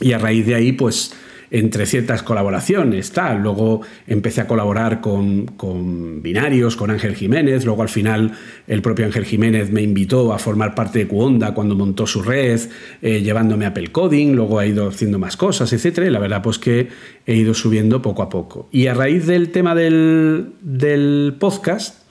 Y 0.00 0.10
a 0.10 0.18
raíz 0.18 0.44
de 0.44 0.56
ahí, 0.56 0.72
pues 0.72 1.14
entre 1.50 1.86
ciertas 1.86 2.22
colaboraciones, 2.22 3.12
tal. 3.12 3.42
Luego 3.42 3.80
empecé 4.06 4.40
a 4.40 4.46
colaborar 4.46 5.00
con, 5.00 5.46
con, 5.46 6.22
Binarios, 6.22 6.76
con 6.76 6.90
Ángel 6.90 7.14
Jiménez, 7.14 7.64
luego 7.64 7.82
al 7.82 7.88
final 7.88 8.32
el 8.66 8.82
propio 8.82 9.06
Ángel 9.06 9.24
Jiménez 9.24 9.70
me 9.70 9.82
invitó 9.82 10.32
a 10.32 10.38
formar 10.38 10.74
parte 10.74 11.00
de 11.00 11.08
Cuonda 11.08 11.54
cuando 11.54 11.74
montó 11.74 12.06
su 12.06 12.22
red, 12.22 12.60
eh, 13.02 13.20
llevándome 13.22 13.64
a 13.64 13.68
Apple 13.68 13.92
Coding, 13.92 14.34
luego 14.34 14.58
ha 14.58 14.66
ido 14.66 14.88
haciendo 14.88 15.18
más 15.18 15.36
cosas, 15.36 15.72
etc. 15.72 15.98
Y 16.06 16.10
la 16.10 16.18
verdad 16.18 16.42
pues 16.42 16.58
que 16.58 16.88
he 17.26 17.34
ido 17.34 17.54
subiendo 17.54 18.02
poco 18.02 18.22
a 18.22 18.28
poco. 18.28 18.68
Y 18.70 18.86
a 18.86 18.94
raíz 18.94 19.26
del 19.26 19.50
tema 19.50 19.74
del, 19.74 20.52
del 20.60 21.36
podcast, 21.38 22.02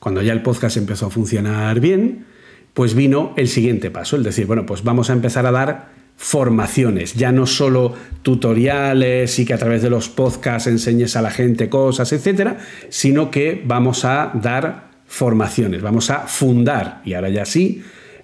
cuando 0.00 0.20
ya 0.22 0.32
el 0.32 0.42
podcast 0.42 0.76
empezó 0.76 1.06
a 1.06 1.10
funcionar 1.10 1.80
bien, 1.80 2.26
pues 2.74 2.94
vino 2.94 3.32
el 3.36 3.48
siguiente 3.48 3.90
paso, 3.90 4.16
el 4.16 4.24
decir, 4.24 4.46
bueno, 4.46 4.66
pues 4.66 4.82
vamos 4.82 5.08
a 5.08 5.12
empezar 5.12 5.46
a 5.46 5.52
dar 5.52 5.93
formaciones, 6.16 7.14
ya 7.14 7.32
no 7.32 7.46
solo 7.46 7.94
tutoriales 8.22 9.38
y 9.38 9.44
que 9.44 9.54
a 9.54 9.58
través 9.58 9.82
de 9.82 9.90
los 9.90 10.08
podcasts 10.08 10.68
enseñes 10.68 11.16
a 11.16 11.22
la 11.22 11.30
gente 11.30 11.68
cosas, 11.68 12.12
etcétera, 12.12 12.58
sino 12.88 13.30
que 13.30 13.62
vamos 13.64 14.04
a 14.04 14.30
dar 14.34 14.90
formaciones, 15.06 15.82
vamos 15.82 16.10
a 16.10 16.20
fundar, 16.20 17.02
y 17.04 17.14
ahora 17.14 17.28
ya 17.28 17.44
sí, 17.44 17.82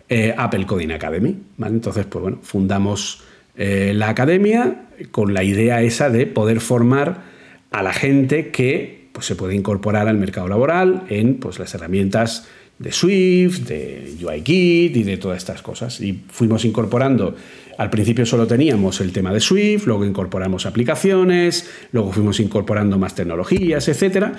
eh, 0.08 0.34
Apple 0.36 0.66
Coding 0.66 0.90
Academy. 0.90 1.36
Entonces, 1.62 2.06
pues 2.06 2.22
bueno, 2.22 2.38
fundamos 2.42 3.22
eh, 3.56 3.92
la 3.94 4.08
academia 4.08 4.86
con 5.10 5.34
la 5.34 5.44
idea 5.44 5.82
esa 5.82 6.10
de 6.10 6.26
poder 6.26 6.60
formar 6.60 7.22
a 7.70 7.82
la 7.82 7.92
gente 7.92 8.50
que 8.50 9.08
pues, 9.12 9.26
se 9.26 9.36
puede 9.36 9.54
incorporar 9.54 10.08
al 10.08 10.16
mercado 10.16 10.48
laboral 10.48 11.04
en 11.08 11.34
pues, 11.34 11.58
las 11.58 11.74
herramientas 11.74 12.48
de 12.78 12.90
Swift, 12.90 13.68
de 13.68 14.16
UIKit 14.20 14.96
y 14.96 15.02
de 15.02 15.16
todas 15.18 15.38
estas 15.38 15.62
cosas. 15.62 16.00
Y 16.00 16.24
fuimos 16.28 16.64
incorporando, 16.64 17.36
al 17.80 17.88
principio 17.88 18.26
solo 18.26 18.46
teníamos 18.46 19.00
el 19.00 19.10
tema 19.10 19.32
de 19.32 19.40
Swift, 19.40 19.86
luego 19.86 20.04
incorporamos 20.04 20.66
aplicaciones, 20.66 21.66
luego 21.92 22.12
fuimos 22.12 22.38
incorporando 22.38 22.98
más 22.98 23.14
tecnologías, 23.14 23.88
etc. 23.88 24.34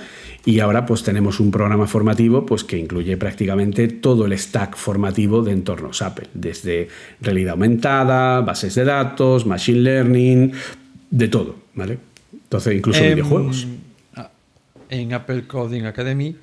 Y 0.46 0.60
ahora 0.60 0.86
pues 0.86 1.02
tenemos 1.02 1.40
un 1.40 1.50
programa 1.50 1.88
formativo 1.88 2.46
pues, 2.46 2.64
que 2.64 2.78
incluye 2.78 3.18
prácticamente 3.18 3.88
todo 3.88 4.28
el 4.28 4.38
stack 4.38 4.76
formativo 4.76 5.42
de 5.42 5.54
entornos 5.54 6.04
Apple, 6.04 6.28
desde 6.36 6.90
realidad 7.20 7.54
aumentada, 7.54 8.42
bases 8.42 8.76
de 8.76 8.86
datos, 8.86 9.48
machine 9.48 9.80
learning, 9.80 10.52
de 11.10 11.28
todo, 11.28 11.56
¿vale? 11.74 11.98
Entonces, 12.32 12.76
incluso 12.76 13.04
Em, 13.04 13.16
videojuegos. 13.16 13.68
En 14.88 15.14
Apple 15.14 15.48
Coding 15.48 15.86
Academy 15.86 16.36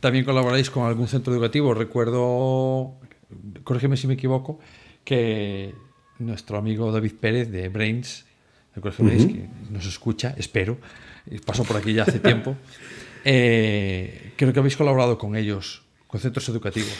también 0.00 0.24
colaboráis 0.24 0.70
con 0.70 0.86
algún 0.86 1.08
centro 1.08 1.34
educativo. 1.34 1.74
Recuerdo, 1.74 2.94
corrígeme 3.64 3.98
si 3.98 4.06
me 4.06 4.14
equivoco, 4.14 4.60
que 5.04 5.74
nuestro 6.18 6.58
amigo 6.58 6.90
David 6.92 7.12
Pérez 7.20 7.50
de 7.50 7.68
Brains, 7.68 8.24
del 8.74 8.82
Colegio 8.82 9.04
Brains, 9.04 9.26
que 9.26 9.48
nos 9.70 9.86
escucha, 9.86 10.34
espero, 10.38 10.78
y 11.30 11.38
pasó 11.38 11.64
por 11.64 11.76
aquí 11.76 11.92
ya 11.92 12.02
hace 12.04 12.20
tiempo, 12.20 12.56
eh, 13.24 14.32
creo 14.36 14.52
que 14.52 14.58
habéis 14.58 14.76
colaborado 14.76 15.18
con 15.18 15.36
ellos, 15.36 15.82
con 16.06 16.20
centros 16.20 16.48
educativos. 16.48 16.92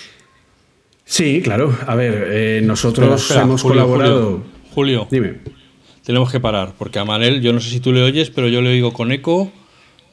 Sí, 1.05 1.41
claro. 1.43 1.77
A 1.87 1.95
ver, 1.95 2.29
eh, 2.31 2.61
nosotros 2.65 3.07
Espera, 3.07 3.17
espera, 3.17 3.43
hemos 3.43 3.63
Julio, 3.63 3.83
colaborado. 3.83 4.43
Julio, 4.75 5.07
Julio, 5.07 5.09
Dime. 5.11 5.41
tenemos 6.05 6.31
que 6.31 6.41
parar, 6.41 6.75
porque 6.79 6.99
a 6.99 7.05
Manel, 7.05 7.43
yo 7.43 7.53
no 7.53 7.61
sé 7.61 7.71
si 7.71 7.81
tú 7.81 7.93
le 7.93 8.03
oyes, 8.03 8.31
pero 8.31 8.49
yo 8.49 8.63
le 8.63 8.71
oigo 8.71 8.93
con 8.93 9.13
eco, 9.13 9.51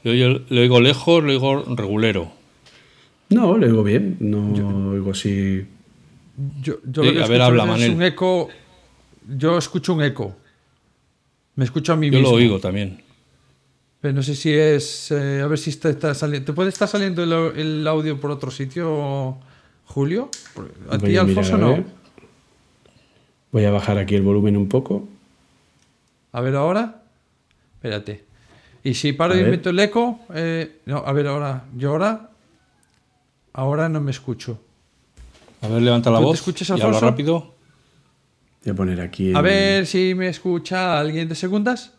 le 0.03 0.11
oigo, 0.11 0.41
le 0.49 0.61
oigo 0.61 0.81
lejos, 0.81 1.23
le 1.23 1.31
oigo 1.33 1.63
regulero. 1.75 2.31
No, 3.29 3.57
lo 3.57 3.65
oigo 3.67 3.83
bien. 3.83 4.17
No 4.19 4.89
oigo 4.91 5.11
así. 5.11 5.63
Yo, 6.63 6.79
yo 6.83 7.03
Sí, 7.03 7.09
lo 7.09 7.13
que 7.13 7.23
a 7.23 7.27
ver, 7.27 7.41
habla, 7.41 7.63
es 7.63 7.69
Manel. 7.69 7.91
un 7.91 8.01
eco. 8.03 8.49
Yo 9.37 9.57
escucho 9.57 9.93
un 9.93 10.03
eco. 10.03 10.35
Me 11.55 11.65
escucho 11.65 11.93
a 11.93 11.95
mí 11.95 12.07
Yo 12.09 12.19
mismo. 12.19 12.29
lo 12.31 12.37
oigo 12.37 12.59
también. 12.59 13.01
Pero 14.01 14.13
no 14.13 14.23
sé 14.23 14.33
si 14.35 14.51
es. 14.53 15.11
eh, 15.11 15.41
a 15.41 15.47
ver 15.47 15.57
si 15.59 15.69
está, 15.71 15.89
está 15.89 16.13
saliendo. 16.15 16.45
¿Te 16.47 16.53
puede 16.53 16.69
estar 16.69 16.87
saliendo 16.87 17.23
el, 17.23 17.57
el 17.59 17.87
audio 17.87 18.19
por 18.19 18.31
otro 18.31 18.49
sitio, 18.49 19.37
Julio? 19.85 20.29
A 20.89 20.97
ti, 20.97 21.17
Alfonso, 21.17 21.55
a 21.55 21.57
no. 21.57 21.83
Voy 23.51 23.65
a 23.65 23.71
bajar 23.71 23.97
aquí 23.97 24.15
el 24.15 24.21
volumen 24.21 24.55
un 24.55 24.69
poco. 24.69 25.07
A 26.31 26.41
ver 26.41 26.55
ahora. 26.55 27.01
Espérate. 27.75 28.23
Y 28.83 28.93
si 28.93 29.11
paro 29.13 29.33
A 29.33 29.37
y 29.37 29.41
ver. 29.41 29.51
meto 29.51 29.69
el 29.71 29.79
eco. 29.79 30.19
eh, 30.33 30.79
no, 30.85 30.97
a 30.99 31.11
ver 31.11 31.27
ahora. 31.27 31.65
Yo 31.75 31.89
ahora. 31.91 32.29
Ahora 33.51 33.89
no 33.89 33.99
me 33.99 34.11
escucho. 34.11 34.61
A 35.61 35.67
ver, 35.67 35.81
levanta 35.81 36.09
la 36.09 36.17
¿Tú 36.19 36.23
te 36.23 36.27
voz 36.27 36.37
escuchas, 36.39 36.69
y 36.69 36.71
habla 36.73 36.85
Alfonso? 36.85 37.05
rápido. 37.05 37.55
Voy 38.63 38.71
a 38.71 38.75
poner 38.75 39.01
aquí. 39.01 39.33
A 39.33 39.37
el- 39.39 39.43
ver 39.43 39.85
si 39.85 40.13
me 40.15 40.27
escucha 40.27 40.99
alguien 40.99 41.29
de 41.29 41.35
segundas. 41.35 41.93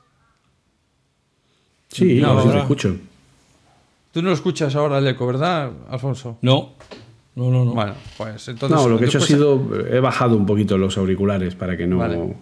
Sí, 1.89 2.21
No, 2.21 2.43
sí 2.43 2.49
te 2.51 2.59
escucho. 2.59 2.97
Tú 4.13 4.23
no 4.23 4.29
lo 4.29 4.35
escuchas 4.35 4.75
ahora 4.75 4.99
el 4.99 5.07
eco, 5.07 5.27
¿verdad, 5.27 5.71
Alfonso? 5.89 6.39
No, 6.43 6.75
no, 7.37 7.51
no. 7.51 7.65
no. 7.65 7.73
Bueno, 7.75 7.95
pues 8.17 8.47
entonces. 8.49 8.77
No, 8.77 8.89
lo 8.89 8.99
que 8.99 9.05
he 9.05 9.09
hecho 9.09 9.19
ha 9.19 9.21
después- 9.21 9.39
sido. 9.39 9.87
He 9.97 10.01
bajado 10.01 10.37
un 10.37 10.47
poquito 10.47 10.77
los 10.79 10.97
auriculares 10.99 11.55
para 11.55 11.77
que 11.77 11.87
no. 11.87 11.99
Vale. 11.99 12.37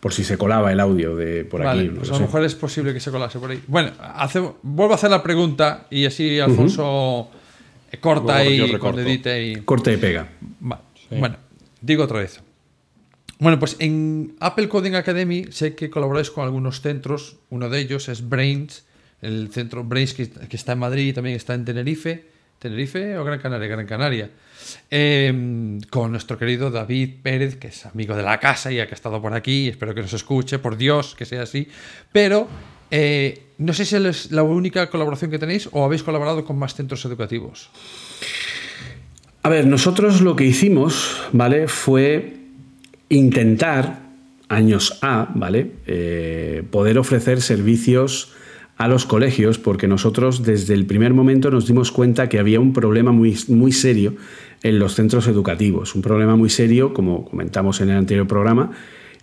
Por 0.00 0.12
si 0.12 0.22
se 0.22 0.36
colaba 0.36 0.70
el 0.70 0.80
audio 0.80 1.16
de 1.16 1.46
por 1.46 1.64
Vale, 1.64 1.80
aquí. 1.80 1.88
no 1.88 1.94
pues 1.96 2.08
lo 2.08 2.14
a 2.16 2.18
lo 2.18 2.24
sé. 2.24 2.26
mejor 2.26 2.44
es 2.44 2.54
posible 2.54 2.92
que 2.92 3.00
se 3.00 3.10
colase 3.10 3.38
por 3.38 3.50
ahí. 3.50 3.62
Bueno, 3.66 3.90
hace- 3.98 4.52
vuelvo 4.62 4.92
a 4.92 4.96
hacer 4.96 5.10
la 5.10 5.22
pregunta 5.22 5.86
y 5.90 6.04
así 6.04 6.38
Alfonso 6.40 7.30
eh, 7.90 7.96
corta 7.98 8.44
Luego 8.44 8.50
y 8.98 9.00
edite 9.00 9.42
y. 9.46 9.56
Corte 9.62 9.94
y 9.94 9.96
pega. 9.96 10.28
Va- 10.70 10.80
Bueno, 11.10 11.36
digo 11.80 12.04
otra 12.04 12.18
vez. 12.20 12.38
Bueno, 13.44 13.58
pues 13.58 13.76
en 13.78 14.36
Apple 14.40 14.70
Coding 14.70 14.94
Academy 14.94 15.44
sé 15.50 15.74
que 15.74 15.90
colaboráis 15.90 16.30
con 16.30 16.44
algunos 16.44 16.80
centros. 16.80 17.36
Uno 17.50 17.68
de 17.68 17.78
ellos 17.78 18.08
es 18.08 18.26
Brains, 18.26 18.86
el 19.20 19.50
centro 19.52 19.84
Brains 19.84 20.14
que, 20.14 20.30
está 20.48 20.72
en 20.72 20.78
Madrid 20.78 21.08
y 21.08 21.12
también 21.12 21.36
está 21.36 21.52
en 21.52 21.66
Tenerife. 21.66 22.24
¿Tenerife 22.58 23.18
o 23.18 23.24
Gran 23.24 23.38
Canaria? 23.40 23.68
Gran 23.68 23.86
Canaria. 23.86 24.30
Eh, 24.90 25.78
con 25.90 26.12
nuestro 26.12 26.38
querido 26.38 26.70
David 26.70 27.16
Pérez, 27.22 27.56
que 27.56 27.68
es 27.68 27.84
amigo 27.84 28.16
de 28.16 28.22
la 28.22 28.40
casa 28.40 28.72
y 28.72 28.76
que 28.76 28.80
ha 28.80 28.84
estado 28.84 29.20
por 29.20 29.34
aquí. 29.34 29.68
Espero 29.68 29.94
que 29.94 30.00
nos 30.00 30.14
escuche, 30.14 30.58
por 30.58 30.78
Dios, 30.78 31.14
que 31.14 31.26
sea 31.26 31.42
así. 31.42 31.68
Pero 32.12 32.48
eh, 32.90 33.42
no 33.58 33.74
sé 33.74 33.84
si 33.84 33.94
es 33.94 34.32
la 34.32 34.42
única 34.42 34.88
colaboración 34.88 35.30
que 35.30 35.38
tenéis 35.38 35.68
o 35.70 35.84
habéis 35.84 36.02
colaborado 36.02 36.46
con 36.46 36.58
más 36.58 36.74
centros 36.74 37.04
educativos. 37.04 37.68
A 39.42 39.50
ver, 39.50 39.66
nosotros 39.66 40.22
lo 40.22 40.34
que 40.34 40.44
hicimos, 40.44 41.20
¿vale? 41.34 41.68
Fue 41.68 42.43
intentar, 43.14 44.00
años 44.48 44.98
A, 45.02 45.30
¿vale? 45.34 45.72
Eh, 45.86 46.62
poder 46.70 46.98
ofrecer 46.98 47.40
servicios 47.40 48.32
a 48.76 48.88
los 48.88 49.06
colegios, 49.06 49.58
porque 49.58 49.86
nosotros 49.86 50.42
desde 50.42 50.74
el 50.74 50.84
primer 50.84 51.14
momento 51.14 51.50
nos 51.50 51.66
dimos 51.66 51.92
cuenta 51.92 52.28
que 52.28 52.38
había 52.38 52.58
un 52.58 52.72
problema 52.72 53.12
muy, 53.12 53.36
muy 53.48 53.72
serio 53.72 54.16
en 54.62 54.78
los 54.78 54.94
centros 54.94 55.28
educativos. 55.28 55.94
Un 55.94 56.02
problema 56.02 56.34
muy 56.34 56.50
serio, 56.50 56.92
como 56.92 57.24
comentamos 57.24 57.80
en 57.80 57.90
el 57.90 57.96
anterior 57.96 58.26
programa, 58.26 58.72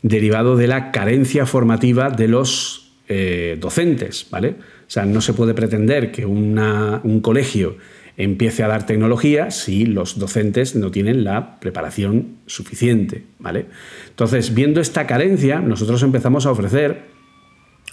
derivado 0.01 0.55
de 0.55 0.67
la 0.67 0.91
carencia 0.91 1.45
formativa 1.45 2.09
de 2.09 2.27
los 2.27 2.93
eh, 3.09 3.57
docentes, 3.59 4.27
¿vale? 4.31 4.55
O 4.87 4.93
sea, 4.93 5.05
no 5.05 5.21
se 5.21 5.33
puede 5.33 5.53
pretender 5.53 6.11
que 6.11 6.25
un 6.25 7.19
colegio 7.21 7.75
empiece 8.17 8.63
a 8.63 8.67
dar 8.67 8.85
tecnología 8.85 9.51
si 9.51 9.85
los 9.85 10.19
docentes 10.19 10.75
no 10.75 10.91
tienen 10.91 11.23
la 11.23 11.59
preparación 11.59 12.37
suficiente, 12.45 13.23
¿vale? 13.39 13.65
Entonces, 14.09 14.53
viendo 14.53 14.81
esta 14.81 15.07
carencia, 15.07 15.59
nosotros 15.59 16.03
empezamos 16.03 16.45
a 16.45 16.51
ofrecer 16.51 17.03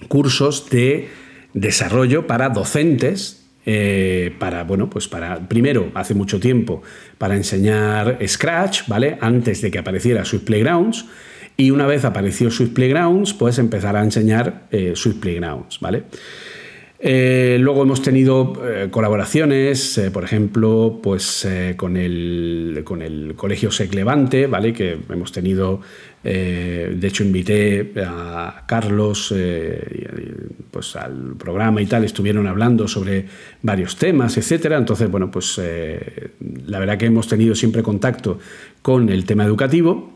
cursos 0.09 0.69
de 0.71 1.09
desarrollo 1.55 2.27
para 2.27 2.51
docentes 2.51 3.39
eh, 3.71 4.35
para, 4.39 4.65
bueno, 4.65 4.89
pues 4.89 5.09
para, 5.09 5.47
primero, 5.47 5.91
hace 5.95 6.15
mucho 6.15 6.41
tiempo, 6.41 6.83
para 7.19 7.37
enseñar 7.37 8.19
Scratch, 8.27 8.87
¿vale? 8.87 9.19
Antes 9.21 9.61
de 9.61 9.71
que 9.71 9.79
apareciera 9.79 10.25
Swift 10.25 10.45
Playgrounds. 10.45 11.05
Y 11.59 11.71
una 11.71 11.87
vez 11.87 12.07
apareció 12.07 12.51
Swift 12.51 12.73
Playgrounds, 12.73 13.35
pues 13.35 13.59
empezar 13.59 13.95
a 13.95 14.03
enseñar 14.03 14.69
eh, 14.71 14.93
Swift 14.95 15.19
Playgrounds, 15.19 15.81
¿vale? 15.81 16.05
Eh, 17.01 17.59
luego 17.61 17.85
hemos 17.85 18.03
tenido 18.03 18.55
eh, 18.65 18.89
colaboraciones, 18.91 19.99
eh, 19.99 20.11
por 20.11 20.25
ejemplo, 20.25 20.99
pues 21.01 21.47
con, 21.77 21.97
el, 21.97 22.83
con 22.85 23.03
el 23.03 23.35
Colegio 23.37 23.71
Sec 23.71 23.95
Levante, 23.95 24.49
¿vale? 24.49 24.73
Que 24.73 24.99
hemos 25.09 25.31
tenido, 25.31 25.81
de 26.23 26.99
hecho 27.03 27.23
invité 27.23 27.93
a 28.05 28.65
Carlos 28.67 29.33
pues 30.71 30.97
al 30.97 31.37
programa 31.39 31.81
y 31.81 31.87
tal, 31.87 32.05
estuvieron 32.05 32.47
hablando 32.49 32.89
sobre 32.89 33.27
varios 33.63 33.97
temas, 33.97 34.37
etcétera. 34.37 34.77
Entonces, 34.77 35.09
bueno, 35.11 35.31
pues 35.31 35.61
la 36.67 36.79
verdad 36.81 36.99
que 36.99 37.07
hemos 37.07 37.29
tenido 37.29 37.55
siempre 37.55 37.83
contacto 37.83 38.41
con 38.83 39.09
el 39.09 39.25
tema 39.25 39.45
educativo 39.45 40.13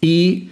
y 0.00 0.48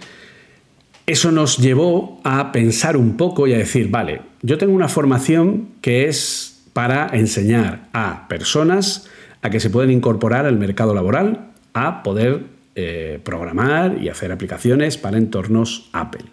eso 1.07 1.31
nos 1.31 1.57
llevó 1.57 2.21
a 2.23 2.51
pensar 2.51 2.95
un 2.95 3.17
poco 3.17 3.47
y 3.47 3.53
a 3.53 3.57
decir, 3.57 3.89
vale, 3.89 4.32
yo 4.43 4.57
tengo 4.57 4.73
una 4.73 4.89
formación 4.89 5.69
que 5.81 6.07
es 6.07 6.61
para 6.73 7.07
enseñar 7.13 7.87
a 7.93 8.27
personas 8.27 9.07
a 9.41 9.49
que 9.49 9.59
se 9.59 9.69
pueden 9.69 9.89
incorporar 9.89 10.45
al 10.45 10.59
mercado 10.59 10.93
laboral, 10.93 11.51
a 11.73 12.03
poder 12.03 12.43
eh, 12.75 13.19
programar 13.23 13.97
y 14.01 14.09
hacer 14.09 14.31
aplicaciones 14.31 14.97
para 14.97 15.17
entornos 15.17 15.89
Apple, 15.93 16.25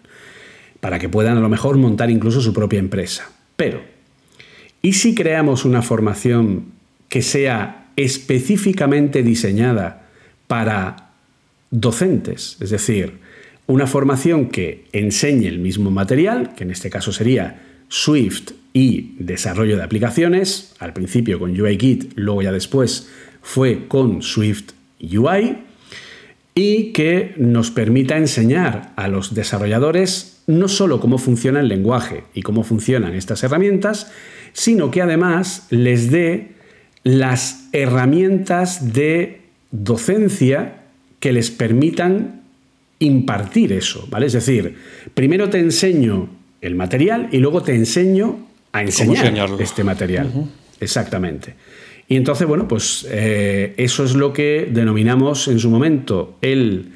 para 0.81 0.99
que 0.99 1.09
puedan 1.09 1.37
a 1.37 1.41
lo 1.41 1.49
mejor 1.49 1.77
montar 1.77 2.11
incluso 2.11 2.41
su 2.41 2.53
propia 2.53 2.79
empresa. 2.79 3.31
Pero, 3.55 3.81
¿y 4.81 4.93
si 4.93 5.15
creamos 5.15 5.63
una 5.63 5.81
formación 5.81 6.65
que 7.07 7.21
sea 7.21 7.87
específicamente 7.95 9.23
diseñada 9.23 10.07
para 10.47 11.11
docentes, 11.69 12.57
es 12.59 12.69
decir, 12.69 13.19
una 13.67 13.87
formación 13.87 14.49
que 14.49 14.85
enseñe 14.91 15.47
el 15.47 15.59
mismo 15.59 15.91
material, 15.91 16.55
que 16.55 16.65
en 16.65 16.71
este 16.71 16.89
caso 16.89 17.13
sería 17.13 17.70
Swift 17.91 18.53
y 18.71 19.15
desarrollo 19.19 19.75
de 19.75 19.83
aplicaciones, 19.83 20.73
al 20.79 20.93
principio 20.93 21.39
con 21.39 21.59
UIKit, 21.59 22.13
luego 22.15 22.41
ya 22.41 22.53
después 22.53 23.09
fue 23.41 23.89
con 23.89 24.21
Swift 24.21 24.71
UI, 25.01 25.57
y 26.55 26.93
que 26.93 27.33
nos 27.37 27.69
permita 27.69 28.15
enseñar 28.15 28.93
a 28.95 29.09
los 29.09 29.33
desarrolladores 29.33 30.41
no 30.47 30.69
solo 30.69 31.01
cómo 31.01 31.17
funciona 31.17 31.59
el 31.59 31.67
lenguaje 31.67 32.23
y 32.33 32.43
cómo 32.43 32.63
funcionan 32.63 33.13
estas 33.13 33.43
herramientas, 33.43 34.09
sino 34.53 34.89
que 34.89 35.01
además 35.01 35.67
les 35.69 36.11
dé 36.11 36.53
las 37.03 37.67
herramientas 37.73 38.93
de 38.93 39.41
docencia 39.71 40.83
que 41.19 41.33
les 41.33 41.51
permitan 41.51 42.41
impartir 42.99 43.73
eso, 43.73 44.07
¿vale? 44.09 44.27
Es 44.27 44.33
decir, 44.33 44.77
primero 45.13 45.49
te 45.49 45.59
enseño 45.59 46.40
el 46.61 46.75
material 46.75 47.29
y 47.31 47.37
luego 47.37 47.61
te 47.61 47.75
enseño 47.75 48.47
a 48.71 48.81
enseñar 48.81 49.33
este 49.59 49.83
material. 49.83 50.31
Exactamente. 50.79 51.55
Y 52.07 52.15
entonces, 52.15 52.47
bueno, 52.47 52.67
pues 52.67 53.07
eh, 53.09 53.73
eso 53.77 54.03
es 54.03 54.15
lo 54.15 54.33
que 54.33 54.69
denominamos 54.71 55.47
en 55.47 55.59
su 55.59 55.69
momento 55.69 56.37
el 56.41 56.91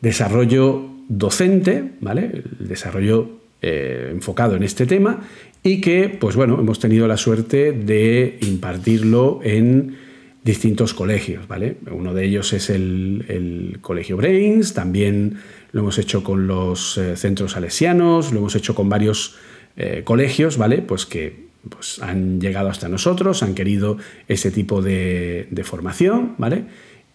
desarrollo 0.00 0.90
docente, 1.08 1.92
¿vale? 2.00 2.42
El 2.58 2.68
desarrollo 2.68 3.30
eh, 3.62 4.08
enfocado 4.10 4.56
en 4.56 4.62
este 4.62 4.86
tema 4.86 5.20
y 5.62 5.80
que, 5.80 6.08
pues 6.08 6.36
bueno, 6.36 6.58
hemos 6.60 6.78
tenido 6.78 7.08
la 7.08 7.16
suerte 7.16 7.72
de 7.72 8.38
impartirlo 8.42 9.40
en 9.42 9.96
distintos 10.44 10.94
colegios, 10.94 11.48
¿vale? 11.48 11.76
Uno 11.90 12.14
de 12.14 12.24
ellos 12.24 12.52
es 12.52 12.70
el, 12.70 13.78
Colegio 13.80 14.16
Brains, 14.16 14.74
también 14.74 15.38
lo 15.72 15.80
hemos 15.80 15.98
hecho 15.98 16.22
con 16.22 16.46
los 16.46 16.98
eh, 16.98 17.16
centros 17.16 17.52
salesianos, 17.52 18.32
lo 18.32 18.38
hemos 18.38 18.54
hecho 18.54 18.74
con 18.74 18.88
varios 18.88 19.36
eh, 19.76 20.02
colegios, 20.04 20.56
¿vale? 20.56 20.82
Pues 20.82 21.06
que 21.06 21.46
pues, 21.68 22.00
han 22.02 22.40
llegado 22.40 22.68
hasta 22.68 22.88
nosotros, 22.88 23.42
han 23.42 23.54
querido 23.54 23.98
ese 24.28 24.50
tipo 24.50 24.82
de, 24.82 25.48
formación, 25.64 26.34
¿vale? 26.38 26.64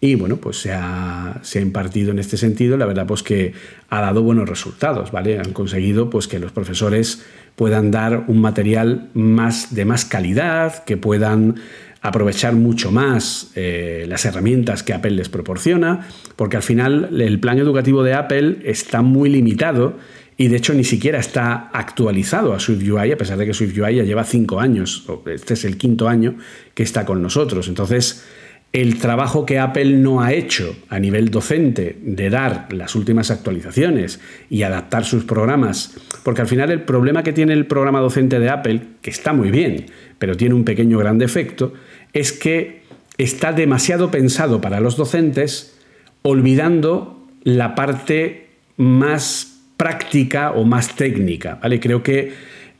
Y 0.00 0.16
bueno, 0.16 0.36
pues 0.36 0.58
se 0.58 0.72
ha, 0.72 1.40
se 1.42 1.58
ha, 1.58 1.62
impartido 1.62 2.10
en 2.10 2.18
este 2.18 2.36
sentido, 2.36 2.76
la 2.76 2.86
verdad 2.86 3.06
pues 3.06 3.22
que 3.22 3.52
ha 3.88 4.00
dado 4.00 4.22
buenos 4.22 4.48
resultados, 4.48 5.12
¿vale? 5.12 5.38
Han 5.38 5.52
conseguido 5.52 6.10
pues 6.10 6.26
que 6.26 6.40
los 6.40 6.50
profesores 6.50 7.24
puedan 7.54 7.90
dar 7.90 8.24
un 8.26 8.40
material 8.40 9.10
más 9.14 9.74
de 9.74 9.84
más 9.84 10.04
calidad, 10.04 10.84
que 10.84 10.96
puedan 10.96 11.56
aprovechar 12.02 12.54
mucho 12.54 12.90
más 12.90 13.52
eh, 13.54 14.04
las 14.08 14.24
herramientas 14.24 14.82
que 14.82 14.92
Apple 14.92 15.12
les 15.12 15.28
proporciona, 15.28 16.08
porque 16.36 16.56
al 16.56 16.62
final 16.62 17.20
el 17.20 17.38
plan 17.38 17.58
educativo 17.58 18.02
de 18.02 18.14
Apple 18.14 18.58
está 18.64 19.02
muy 19.02 19.30
limitado 19.30 19.96
y 20.36 20.48
de 20.48 20.56
hecho 20.56 20.74
ni 20.74 20.82
siquiera 20.82 21.20
está 21.20 21.70
actualizado 21.72 22.54
a 22.54 22.60
SwiftUI, 22.60 23.12
a 23.12 23.16
pesar 23.16 23.38
de 23.38 23.46
que 23.46 23.54
SwiftUI 23.54 23.96
ya 23.96 24.02
lleva 24.02 24.24
cinco 24.24 24.58
años, 24.58 25.06
este 25.26 25.54
es 25.54 25.64
el 25.64 25.78
quinto 25.78 26.08
año 26.08 26.36
que 26.74 26.82
está 26.82 27.04
con 27.04 27.22
nosotros. 27.22 27.68
Entonces, 27.68 28.24
el 28.72 28.98
trabajo 28.98 29.44
que 29.44 29.58
Apple 29.58 29.98
no 29.98 30.22
ha 30.22 30.32
hecho 30.32 30.74
a 30.88 30.98
nivel 30.98 31.30
docente 31.30 31.98
de 32.02 32.30
dar 32.30 32.72
las 32.72 32.96
últimas 32.96 33.30
actualizaciones 33.30 34.18
y 34.48 34.62
adaptar 34.62 35.04
sus 35.04 35.24
programas, 35.24 35.94
porque 36.22 36.40
al 36.40 36.48
final 36.48 36.70
el 36.70 36.82
problema 36.82 37.22
que 37.22 37.32
tiene 37.32 37.52
el 37.52 37.66
programa 37.66 38.00
docente 38.00 38.38
de 38.38 38.48
Apple, 38.48 38.80
que 39.00 39.10
está 39.10 39.32
muy 39.32 39.50
bien, 39.50 39.86
pero 40.18 40.36
tiene 40.36 40.54
un 40.54 40.64
pequeño 40.64 40.98
gran 40.98 41.18
defecto, 41.18 41.72
es 42.12 42.32
que 42.32 42.82
está 43.18 43.52
demasiado 43.52 44.10
pensado 44.10 44.60
para 44.60 44.80
los 44.80 44.96
docentes, 44.96 45.78
olvidando 46.22 47.26
la 47.42 47.74
parte 47.74 48.46
más 48.76 49.60
práctica 49.76 50.52
o 50.52 50.64
más 50.64 50.94
técnica. 50.94 51.58
¿vale? 51.60 51.80
Creo 51.80 52.02
que 52.02 52.32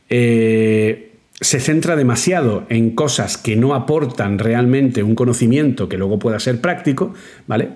eh, 0.09 1.11
se 1.39 1.59
centra 1.59 1.95
demasiado 1.95 2.65
en 2.69 2.91
cosas 2.91 3.37
que 3.37 3.55
no 3.55 3.73
aportan 3.75 4.39
realmente 4.39 5.03
un 5.03 5.15
conocimiento 5.15 5.89
que 5.89 5.97
luego 5.97 6.19
pueda 6.19 6.39
ser 6.39 6.61
práctico, 6.61 7.13
¿vale? 7.47 7.69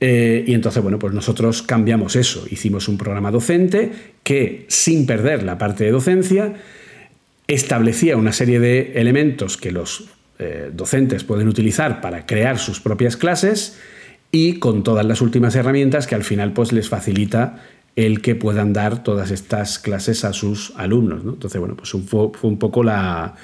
Eh, 0.00 0.44
y 0.46 0.54
entonces, 0.54 0.82
bueno, 0.82 0.98
pues 0.98 1.12
nosotros 1.12 1.62
cambiamos 1.62 2.16
eso. 2.16 2.44
Hicimos 2.50 2.88
un 2.88 2.98
programa 2.98 3.30
docente 3.30 3.90
que, 4.22 4.64
sin 4.68 5.06
perder 5.06 5.42
la 5.42 5.58
parte 5.58 5.84
de 5.84 5.90
docencia, 5.90 6.54
establecía 7.46 8.16
una 8.16 8.32
serie 8.32 8.60
de 8.60 8.92
elementos 8.94 9.56
que 9.56 9.72
los 9.72 10.08
eh, 10.38 10.70
docentes 10.72 11.24
pueden 11.24 11.48
utilizar 11.48 12.00
para 12.00 12.26
crear 12.26 12.58
sus 12.58 12.80
propias 12.80 13.16
clases 13.16 13.78
y 14.30 14.58
con 14.58 14.82
todas 14.84 15.04
las 15.04 15.20
últimas 15.20 15.56
herramientas 15.56 16.06
que 16.06 16.14
al 16.14 16.22
final 16.22 16.52
pues 16.52 16.72
les 16.72 16.88
facilita 16.88 17.64
el 17.96 18.20
que 18.20 18.36
puedan 18.36 18.72
dar 18.72 19.02
todas 19.02 19.32
estas 19.32 19.80
clases 19.80 20.24
a 20.24 20.32
sus 20.32 20.72
alumnos. 20.76 21.22
Entonces, 21.24 21.58
bueno, 21.58 21.74
pues 21.74 21.90
fue, 22.06 22.30
un 22.42 22.58
poco 22.58 22.84
la, 22.84 23.34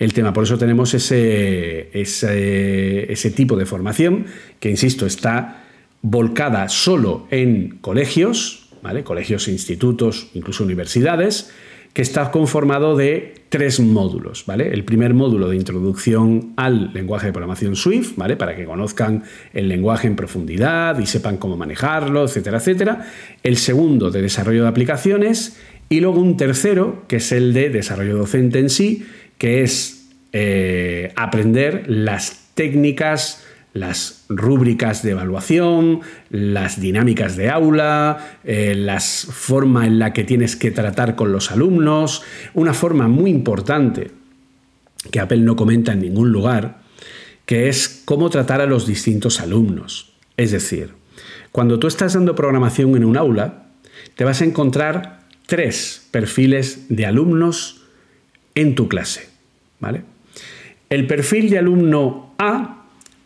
el 0.00 0.12
tema. 0.12 0.32
Por 0.32 0.42
eso 0.42 0.58
tenemos 0.58 0.94
ese, 0.94 1.90
ese, 1.92 3.12
ese 3.12 3.30
tipo 3.30 3.56
de 3.56 3.66
formación 3.66 4.26
que, 4.58 4.70
insisto, 4.70 5.06
está 5.06 5.62
volcada 6.02 6.68
solo 6.68 7.26
en 7.30 7.78
colegios, 7.80 8.68
colegios, 9.04 9.48
institutos, 9.48 10.28
incluso 10.34 10.64
universidades, 10.64 11.50
que 11.92 12.02
está 12.02 12.30
conformado 12.30 12.96
de 12.96 13.34
tres 13.48 13.80
módulos, 13.80 14.46
¿vale? 14.46 14.72
El 14.72 14.84
primer 14.84 15.12
módulo 15.12 15.48
de 15.48 15.56
introducción 15.56 16.52
al 16.56 16.92
lenguaje 16.94 17.26
de 17.26 17.32
programación 17.32 17.74
Swift. 17.74 18.16
Para 18.16 18.54
que 18.54 18.64
conozcan 18.64 19.24
el 19.52 19.68
lenguaje 19.68 20.06
en 20.06 20.14
profundidad 20.14 20.98
y 21.00 21.06
sepan 21.06 21.36
cómo 21.36 21.56
manejarlo, 21.56 22.24
etcétera, 22.24 22.58
etcétera. 22.58 23.06
El 23.42 23.56
segundo 23.56 24.10
de 24.10 24.22
desarrollo 24.22 24.62
de 24.62 24.68
aplicaciones 24.68 25.58
y 25.88 26.00
luego 26.00 26.20
un 26.20 26.36
tercero, 26.36 27.02
que 27.08 27.16
es 27.16 27.32
el 27.32 27.52
de 27.52 27.70
desarrollo 27.70 28.16
docente 28.16 28.60
en 28.60 28.70
sí, 28.70 29.04
que 29.36 29.62
es 29.64 30.08
eh, 30.32 31.12
aprender 31.16 31.84
las 31.88 32.50
técnicas 32.54 33.44
las 33.72 34.24
rúbricas 34.28 35.02
de 35.02 35.12
evaluación, 35.12 36.00
las 36.30 36.80
dinámicas 36.80 37.36
de 37.36 37.50
aula, 37.50 38.38
eh, 38.44 38.74
la 38.74 39.00
forma 39.00 39.86
en 39.86 39.98
la 39.98 40.12
que 40.12 40.24
tienes 40.24 40.56
que 40.56 40.70
tratar 40.70 41.14
con 41.14 41.32
los 41.32 41.50
alumnos, 41.50 42.22
una 42.54 42.74
forma 42.74 43.06
muy 43.08 43.30
importante 43.30 44.10
que 45.10 45.20
Apple 45.20 45.38
no 45.38 45.56
comenta 45.56 45.92
en 45.92 46.00
ningún 46.00 46.30
lugar, 46.32 46.80
que 47.46 47.68
es 47.68 48.02
cómo 48.04 48.28
tratar 48.28 48.60
a 48.60 48.66
los 48.66 48.86
distintos 48.86 49.40
alumnos. 49.40 50.12
Es 50.36 50.50
decir, 50.50 50.94
cuando 51.52 51.78
tú 51.78 51.86
estás 51.86 52.14
dando 52.14 52.34
programación 52.34 52.96
en 52.96 53.04
un 53.04 53.16
aula, 53.16 53.66
te 54.14 54.24
vas 54.24 54.40
a 54.40 54.44
encontrar 54.44 55.20
tres 55.46 56.06
perfiles 56.10 56.86
de 56.88 57.06
alumnos 57.06 57.82
en 58.54 58.74
tu 58.74 58.88
clase. 58.88 59.28
¿vale? 59.80 60.02
El 60.88 61.06
perfil 61.06 61.50
de 61.50 61.58
alumno 61.58 62.34
A 62.38 62.79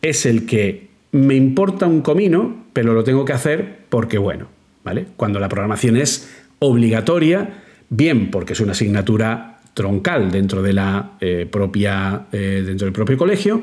es 0.04 0.26
el 0.26 0.46
que 0.46 0.88
me 1.12 1.34
importa 1.34 1.86
un 1.86 2.02
comino, 2.02 2.64
pero 2.72 2.92
lo 2.92 3.04
tengo 3.04 3.24
que 3.24 3.32
hacer 3.32 3.84
porque, 3.88 4.18
bueno, 4.18 4.48
¿vale? 4.84 5.06
Cuando 5.16 5.40
la 5.40 5.48
programación 5.48 5.96
es 5.96 6.30
obligatoria, 6.58 7.62
bien 7.88 8.30
porque 8.30 8.52
es 8.52 8.60
una 8.60 8.72
asignatura 8.72 9.60
troncal 9.72 10.30
dentro, 10.30 10.62
de 10.62 10.72
la, 10.72 11.12
eh, 11.20 11.48
propia, 11.50 12.26
eh, 12.32 12.62
dentro 12.64 12.84
del 12.84 12.92
propio 12.92 13.16
colegio, 13.16 13.62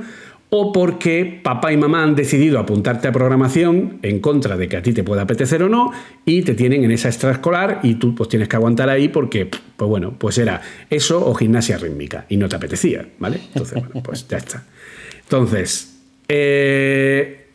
o 0.49 0.73
porque 0.73 1.39
papá 1.43 1.71
y 1.71 1.77
mamá 1.77 2.03
han 2.03 2.15
decidido 2.15 2.59
apuntarte 2.59 3.07
a 3.07 3.11
programación 3.13 3.99
en 4.01 4.19
contra 4.19 4.57
de 4.57 4.67
que 4.67 4.77
a 4.77 4.81
ti 4.81 4.91
te 4.91 5.03
pueda 5.03 5.21
apetecer 5.21 5.63
o 5.63 5.69
no 5.69 5.91
y 6.25 6.41
te 6.41 6.55
tienen 6.55 6.83
en 6.83 6.91
esa 6.91 7.07
extraescolar 7.07 7.79
y 7.83 7.95
tú 7.95 8.15
pues 8.15 8.27
tienes 8.27 8.49
que 8.49 8.57
aguantar 8.57 8.89
ahí 8.89 9.07
porque, 9.07 9.45
pues 9.45 9.89
bueno, 9.89 10.13
pues 10.17 10.37
era 10.37 10.61
eso 10.89 11.25
o 11.25 11.33
gimnasia 11.35 11.77
rítmica 11.77 12.25
y 12.27 12.35
no 12.35 12.49
te 12.49 12.57
apetecía, 12.57 13.07
¿vale? 13.19 13.39
Entonces, 13.53 13.75
bueno, 13.75 14.03
pues 14.03 14.27
ya 14.27 14.37
está. 14.37 14.65
Entonces, 15.21 15.90
eh, 16.33 17.47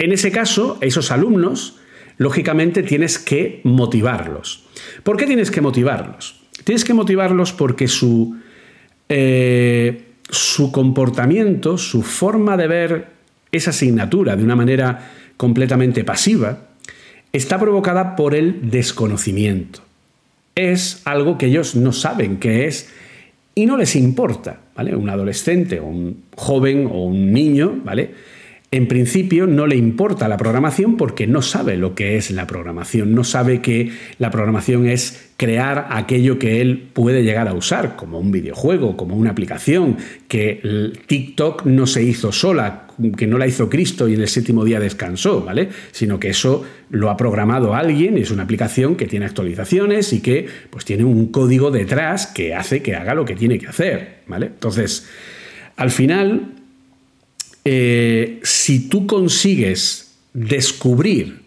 en 0.00 0.12
ese 0.12 0.32
caso, 0.32 0.76
esos 0.80 1.12
alumnos, 1.12 1.76
lógicamente 2.18 2.82
tienes 2.82 3.16
que 3.20 3.60
motivarlos. 3.62 4.64
¿Por 5.04 5.16
qué 5.16 5.24
tienes 5.24 5.52
que 5.52 5.60
motivarlos? 5.60 6.40
Tienes 6.64 6.84
que 6.84 6.94
motivarlos 6.94 7.52
porque 7.52 7.86
su, 7.86 8.36
eh, 9.08 10.02
su 10.28 10.72
comportamiento, 10.72 11.78
su 11.78 12.02
forma 12.02 12.56
de 12.56 12.66
ver 12.66 13.06
esa 13.52 13.70
asignatura 13.70 14.34
de 14.34 14.42
una 14.42 14.56
manera 14.56 15.12
completamente 15.36 16.02
pasiva, 16.02 16.70
está 17.32 17.60
provocada 17.60 18.16
por 18.16 18.34
el 18.34 18.68
desconocimiento. 18.68 19.80
Es 20.56 21.02
algo 21.04 21.38
que 21.38 21.46
ellos 21.46 21.76
no 21.76 21.92
saben 21.92 22.38
qué 22.38 22.66
es 22.66 22.90
y 23.54 23.66
no 23.66 23.76
les 23.76 23.96
importa, 23.96 24.60
¿vale? 24.74 24.94
Un 24.94 25.08
adolescente 25.08 25.80
o 25.80 25.86
un 25.86 26.24
joven 26.36 26.86
o 26.86 27.04
un 27.04 27.32
niño, 27.32 27.80
¿vale? 27.84 28.10
En 28.72 28.86
principio 28.86 29.48
no 29.48 29.66
le 29.66 29.74
importa 29.74 30.28
la 30.28 30.36
programación 30.36 30.96
porque 30.96 31.26
no 31.26 31.42
sabe 31.42 31.76
lo 31.76 31.96
que 31.96 32.16
es 32.16 32.30
la 32.30 32.46
programación, 32.46 33.16
no 33.16 33.24
sabe 33.24 33.60
que 33.60 33.90
la 34.18 34.30
programación 34.30 34.86
es 34.86 35.32
crear 35.36 35.88
aquello 35.90 36.38
que 36.38 36.60
él 36.60 36.88
puede 36.92 37.24
llegar 37.24 37.48
a 37.48 37.54
usar, 37.54 37.96
como 37.96 38.20
un 38.20 38.30
videojuego, 38.30 38.96
como 38.96 39.16
una 39.16 39.30
aplicación, 39.30 39.96
que 40.28 40.92
TikTok 41.08 41.66
no 41.66 41.88
se 41.88 42.04
hizo 42.04 42.30
sola, 42.30 42.86
que 43.16 43.26
no 43.26 43.38
la 43.38 43.48
hizo 43.48 43.68
Cristo 43.68 44.08
y 44.08 44.14
en 44.14 44.20
el 44.20 44.28
séptimo 44.28 44.64
día 44.64 44.78
descansó, 44.78 45.42
¿vale? 45.42 45.70
Sino 45.90 46.20
que 46.20 46.28
eso 46.28 46.62
lo 46.90 47.10
ha 47.10 47.16
programado 47.16 47.74
alguien, 47.74 48.18
es 48.18 48.30
una 48.30 48.44
aplicación 48.44 48.94
que 48.94 49.06
tiene 49.06 49.26
actualizaciones 49.26 50.12
y 50.12 50.20
que 50.20 50.46
pues 50.70 50.84
tiene 50.84 51.02
un 51.02 51.32
código 51.32 51.72
detrás 51.72 52.28
que 52.28 52.54
hace 52.54 52.82
que 52.82 52.94
haga 52.94 53.14
lo 53.14 53.24
que 53.24 53.34
tiene 53.34 53.58
que 53.58 53.66
hacer, 53.66 54.18
¿vale? 54.28 54.46
Entonces, 54.46 55.08
al 55.76 55.90
final 55.90 56.59
eh, 57.64 58.40
si 58.42 58.88
tú 58.88 59.06
consigues 59.06 60.14
descubrir 60.32 61.40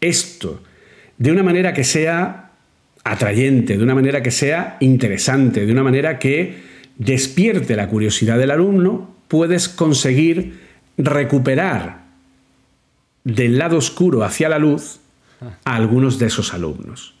esto 0.00 0.62
de 1.18 1.32
una 1.32 1.42
manera 1.42 1.72
que 1.72 1.84
sea 1.84 2.52
atrayente, 3.04 3.76
de 3.76 3.82
una 3.82 3.94
manera 3.94 4.22
que 4.22 4.30
sea 4.30 4.76
interesante, 4.80 5.64
de 5.64 5.72
una 5.72 5.82
manera 5.82 6.18
que 6.18 6.62
despierte 6.98 7.76
la 7.76 7.88
curiosidad 7.88 8.38
del 8.38 8.50
alumno, 8.50 9.14
puedes 9.28 9.68
conseguir 9.68 10.60
recuperar 10.98 12.04
del 13.24 13.58
lado 13.58 13.76
oscuro 13.76 14.24
hacia 14.24 14.48
la 14.48 14.58
luz 14.58 15.00
a 15.40 15.76
algunos 15.76 16.18
de 16.18 16.26
esos 16.26 16.54
alumnos. 16.54 17.14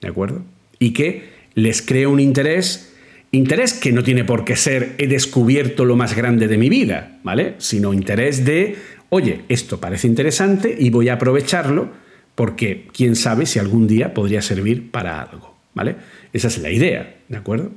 ¿De 0.00 0.08
acuerdo? 0.08 0.42
Y 0.78 0.92
que 0.92 1.30
les 1.54 1.82
crea 1.82 2.08
un 2.08 2.20
interés 2.20 2.91
Interés 3.34 3.72
que 3.72 3.92
no 3.92 4.02
tiene 4.02 4.24
por 4.24 4.44
qué 4.44 4.56
ser 4.56 4.94
he 4.98 5.06
descubierto 5.06 5.86
lo 5.86 5.96
más 5.96 6.14
grande 6.14 6.48
de 6.48 6.58
mi 6.58 6.68
vida, 6.68 7.18
¿vale? 7.24 7.54
Sino 7.56 7.94
interés 7.94 8.44
de, 8.44 8.76
oye, 9.08 9.40
esto 9.48 9.80
parece 9.80 10.06
interesante 10.06 10.76
y 10.78 10.90
voy 10.90 11.08
a 11.08 11.14
aprovecharlo 11.14 11.88
porque 12.34 12.88
quién 12.92 13.16
sabe 13.16 13.46
si 13.46 13.58
algún 13.58 13.86
día 13.86 14.12
podría 14.12 14.42
servir 14.42 14.90
para 14.90 15.22
algo, 15.22 15.56
¿vale? 15.72 15.96
Esa 16.34 16.48
es 16.48 16.58
la 16.58 16.70
idea, 16.70 17.16
¿de 17.28 17.38
acuerdo? 17.38 17.70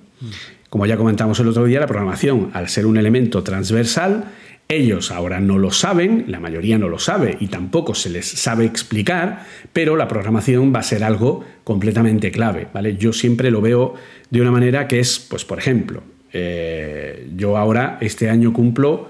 Como 0.70 0.88
ya 0.88 0.98
comentamos 0.98 1.40
el 1.40 1.48
otro 1.48 1.64
día, 1.64 1.80
la 1.80 1.88
programación, 1.88 2.50
al 2.52 2.68
ser 2.68 2.86
un 2.86 2.98
elemento 2.98 3.42
transversal, 3.42 4.26
ellos 4.68 5.12
ahora 5.12 5.40
no 5.40 5.60
lo 5.60 5.72
saben, 5.72 6.26
la 6.28 6.40
mayoría 6.40 6.78
no 6.78 6.90
lo 6.90 6.98
sabe 6.98 7.38
y 7.40 7.48
tampoco 7.48 7.94
se 7.94 8.10
les 8.10 8.26
sabe 8.26 8.66
explicar, 8.66 9.46
pero 9.74 9.96
la 9.96 10.08
programación 10.08 10.74
va 10.74 10.80
a 10.80 10.84
ser 10.84 11.04
algo 11.04 11.44
completamente 11.64 12.32
clave, 12.32 12.68
¿vale? 12.74 12.98
Yo 12.98 13.14
siempre 13.14 13.52
lo 13.52 13.62
veo 13.62 13.94
de 14.30 14.42
una 14.42 14.52
manera 14.52 14.88
que 14.88 15.00
es, 15.00 15.20
pues 15.20 15.46
por 15.46 15.60
ejemplo, 15.60 16.04
eh, 16.34 17.30
yo 17.36 17.58
ahora 17.58 17.98
este 18.02 18.30
año 18.30 18.54
cumplo 18.54 19.10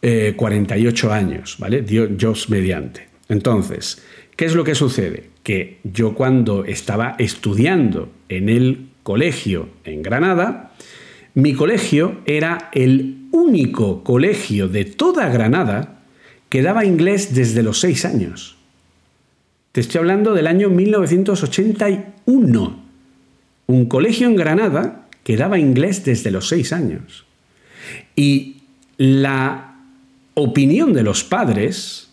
48 0.00 1.08
eh, 1.08 1.12
años, 1.12 1.56
¿vale? 1.58 1.82
Dios 1.82 2.50
mediante. 2.50 3.08
Entonces, 3.28 4.02
¿qué 4.36 4.44
es 4.44 4.54
lo 4.54 4.64
que 4.64 4.74
sucede? 4.74 5.30
Que 5.42 5.78
yo 5.84 6.14
cuando 6.14 6.64
estaba 6.64 7.14
estudiando 7.18 8.10
en 8.28 8.48
el 8.48 8.88
colegio 9.02 9.68
en 9.84 10.02
Granada, 10.02 10.72
mi 11.38 11.54
colegio 11.54 12.20
era 12.26 12.68
el 12.72 13.28
único 13.30 14.02
colegio 14.02 14.66
de 14.66 14.84
toda 14.84 15.28
Granada 15.28 16.00
que 16.48 16.62
daba 16.62 16.84
inglés 16.84 17.32
desde 17.32 17.62
los 17.62 17.78
seis 17.78 18.04
años. 18.04 18.56
Te 19.70 19.80
estoy 19.80 20.00
hablando 20.00 20.34
del 20.34 20.48
año 20.48 20.68
1981. 20.68 22.82
Un 23.68 23.86
colegio 23.86 24.26
en 24.26 24.34
Granada 24.34 25.06
que 25.22 25.36
daba 25.36 25.60
inglés 25.60 26.04
desde 26.04 26.32
los 26.32 26.48
seis 26.48 26.72
años. 26.72 27.24
Y 28.16 28.56
la 28.96 29.76
opinión 30.34 30.92
de 30.92 31.04
los 31.04 31.22
padres, 31.22 32.08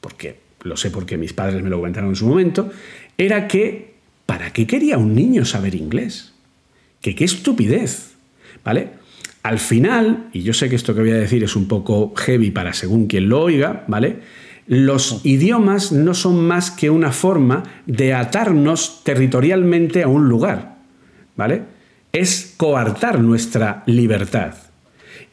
porque 0.00 0.38
lo 0.62 0.78
sé 0.78 0.90
porque 0.90 1.18
mis 1.18 1.34
padres 1.34 1.62
me 1.62 1.68
lo 1.68 1.76
comentaron 1.76 2.08
en 2.08 2.16
su 2.16 2.26
momento, 2.26 2.70
era 3.18 3.48
que 3.48 3.96
¿para 4.24 4.54
qué 4.54 4.66
quería 4.66 4.96
un 4.96 5.14
niño 5.14 5.44
saber 5.44 5.74
inglés? 5.74 6.32
Que 7.02 7.14
qué 7.14 7.26
estupidez, 7.26 8.11
¿vale? 8.64 8.90
Al 9.42 9.58
final, 9.58 10.28
y 10.32 10.42
yo 10.42 10.52
sé 10.52 10.68
que 10.68 10.76
esto 10.76 10.94
que 10.94 11.00
voy 11.00 11.10
a 11.10 11.16
decir 11.16 11.42
es 11.42 11.56
un 11.56 11.66
poco 11.66 12.14
heavy 12.16 12.50
para 12.50 12.72
según 12.72 13.06
quien 13.06 13.28
lo 13.28 13.42
oiga, 13.42 13.84
¿vale? 13.88 14.20
Los 14.66 15.20
idiomas 15.24 15.90
no 15.90 16.14
son 16.14 16.46
más 16.46 16.70
que 16.70 16.88
una 16.88 17.10
forma 17.10 17.64
de 17.86 18.14
atarnos 18.14 19.02
territorialmente 19.02 20.04
a 20.04 20.08
un 20.08 20.28
lugar, 20.28 20.76
¿vale? 21.36 21.62
Es 22.12 22.54
coartar 22.56 23.20
nuestra 23.20 23.82
libertad. 23.86 24.54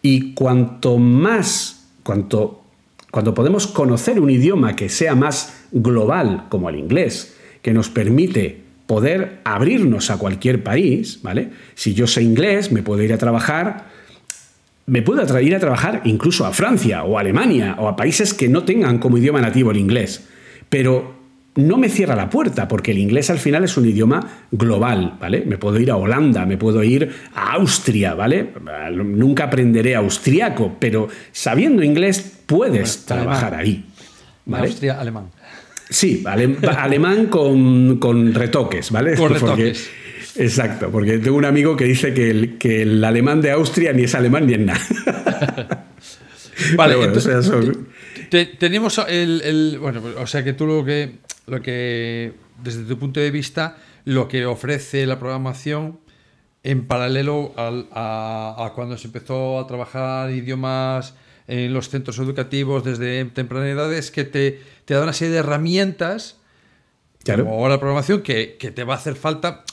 Y 0.02 0.34
cuanto 0.34 0.98
más, 0.98 1.92
cuanto, 2.02 2.64
cuando 3.12 3.36
podemos 3.36 3.68
conocer 3.68 4.20
un 4.20 4.32
idioma 4.32 4.76
que 4.76 4.90
sea 4.90 5.14
más 5.14 5.68
global, 5.72 6.48
como 6.50 6.70
el 6.70 6.78
inglés, 6.78 7.36
que 7.62 7.74
nos 7.74 7.90
permite 7.90 8.69
poder 8.90 9.38
abrirnos 9.44 10.10
a 10.10 10.18
cualquier 10.18 10.64
país, 10.64 11.20
¿vale? 11.22 11.52
Si 11.76 11.94
yo 11.94 12.08
sé 12.08 12.24
inglés, 12.24 12.72
me 12.72 12.82
puedo 12.82 13.04
ir 13.04 13.14
a 13.14 13.20
trabajar 13.20 13.86
me 14.88 15.04
puedo 15.04 15.22
ir 15.42 15.54
a 15.54 15.60
trabajar 15.60 16.02
incluso 16.06 16.48
a 16.48 16.52
Francia 16.52 17.04
o 17.04 17.16
a 17.16 17.22
Alemania 17.22 17.76
o 17.78 17.88
a 17.88 17.96
países 17.96 18.34
que 18.34 18.50
no 18.50 18.64
tengan 18.64 18.98
como 18.98 19.20
idioma 19.20 19.40
nativo 19.40 19.70
el 19.70 19.78
inglés. 19.78 20.28
Pero 20.68 21.14
no 21.54 21.78
me 21.78 21.90
cierra 21.90 22.16
la 22.16 22.32
puerta, 22.32 22.68
porque 22.68 22.90
el 22.90 22.98
inglés 22.98 23.30
al 23.30 23.38
final 23.38 23.64
es 23.64 23.78
un 23.78 23.86
idioma 23.86 24.28
global, 24.52 25.18
¿vale? 25.22 25.44
Me 25.46 25.60
puedo 25.60 25.80
ir 25.80 25.92
a 25.92 25.96
Holanda, 25.96 26.48
me 26.48 26.58
puedo 26.58 26.84
ir 26.84 27.12
a 27.36 27.54
Austria, 27.54 28.16
¿vale? 28.16 28.54
Nunca 28.92 29.44
aprenderé 29.44 29.96
austriaco, 29.96 30.78
pero 30.80 31.10
sabiendo 31.32 31.84
inglés 31.84 32.42
puedes 32.48 33.06
trabajar 33.06 33.54
ahí. 33.54 33.86
Austria, 34.52 35.00
alemán. 35.00 35.26
Sí, 35.90 36.24
alemán 36.26 37.28
con, 37.28 38.34
retoques, 38.34 38.92
¿vale? 38.92 39.16
Con 39.16 39.34
retoques. 39.34 39.90
Exacto, 40.36 40.90
porque 40.92 41.18
tengo 41.18 41.38
un 41.38 41.46
amigo 41.46 41.76
que 41.76 41.86
dice 41.86 42.14
que 42.14 42.30
el, 42.30 42.58
que 42.58 42.84
el 42.84 43.04
alemán 43.04 43.42
de 43.42 43.52
Austria 43.52 43.92
ni 43.94 44.04
es 44.04 44.16
alemán 44.16 44.46
ni 44.46 44.54
es 44.54 44.60
nada. 44.60 45.86
vale, 46.76 47.04
entonces, 47.04 47.52
tenemos 48.60 49.02
el, 49.08 49.78
Bueno, 49.82 50.02
o 50.18 50.28
sea 50.28 50.44
que 50.44 50.54
tú 50.54 50.66
lo 50.66 50.86
que, 50.86 51.18
lo 51.48 51.62
que, 51.62 52.34
desde 52.64 52.84
tu 52.84 52.98
punto 53.00 53.20
de 53.20 53.32
vista, 53.32 53.78
lo 54.06 54.28
que 54.28 54.46
ofrece 54.46 55.06
la 55.06 55.20
programación 55.20 56.00
en 56.64 56.86
paralelo 56.86 57.54
a, 57.58 58.72
cuando 58.76 58.98
se 58.98 59.08
empezó 59.08 59.60
a 59.60 59.68
trabajar 59.68 60.32
idiomas 60.32 61.16
en 61.48 61.74
los 61.74 61.90
centros 61.90 62.20
educativos 62.20 62.84
desde 62.84 63.26
temprana 63.26 63.68
edad 63.68 63.92
es 63.94 64.12
que 64.12 64.24
te, 64.24 64.62
te 64.90 64.96
da 64.96 65.04
una 65.04 65.14
serie 65.14 65.34
de 65.34 65.40
herramientas 65.42 66.38
claro. 67.24 67.46
como 67.46 67.70
la 67.70 67.78
programación 67.80 68.24
que, 68.24 68.58
que, 68.58 68.72
te 68.72 68.84
va 68.84 68.96
a 68.96 68.98
hacer 68.98 69.14
falta 69.14 69.64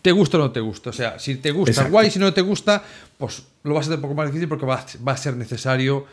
te 0.00 0.12
gusta 0.12 0.36
o 0.36 0.42
no 0.42 0.52
te 0.52 0.60
gusta. 0.60 0.90
O 0.90 0.92
sea, 0.92 1.18
si 1.18 1.34
te 1.34 1.50
gusta, 1.50 1.88
guay, 1.88 2.08
si 2.08 2.20
no 2.20 2.32
te 2.32 2.40
gusta, 2.40 2.84
pues 3.18 3.42
lo 3.64 3.74
vas 3.74 3.86
a 3.86 3.88
hacer 3.88 3.96
un 3.96 4.02
poco 4.02 4.14
más 4.14 4.26
difícil 4.26 4.46
porque 4.46 4.64
va, 4.64 4.76
a 5.06 5.16
ser 5.16 5.36
necesario 5.36 6.06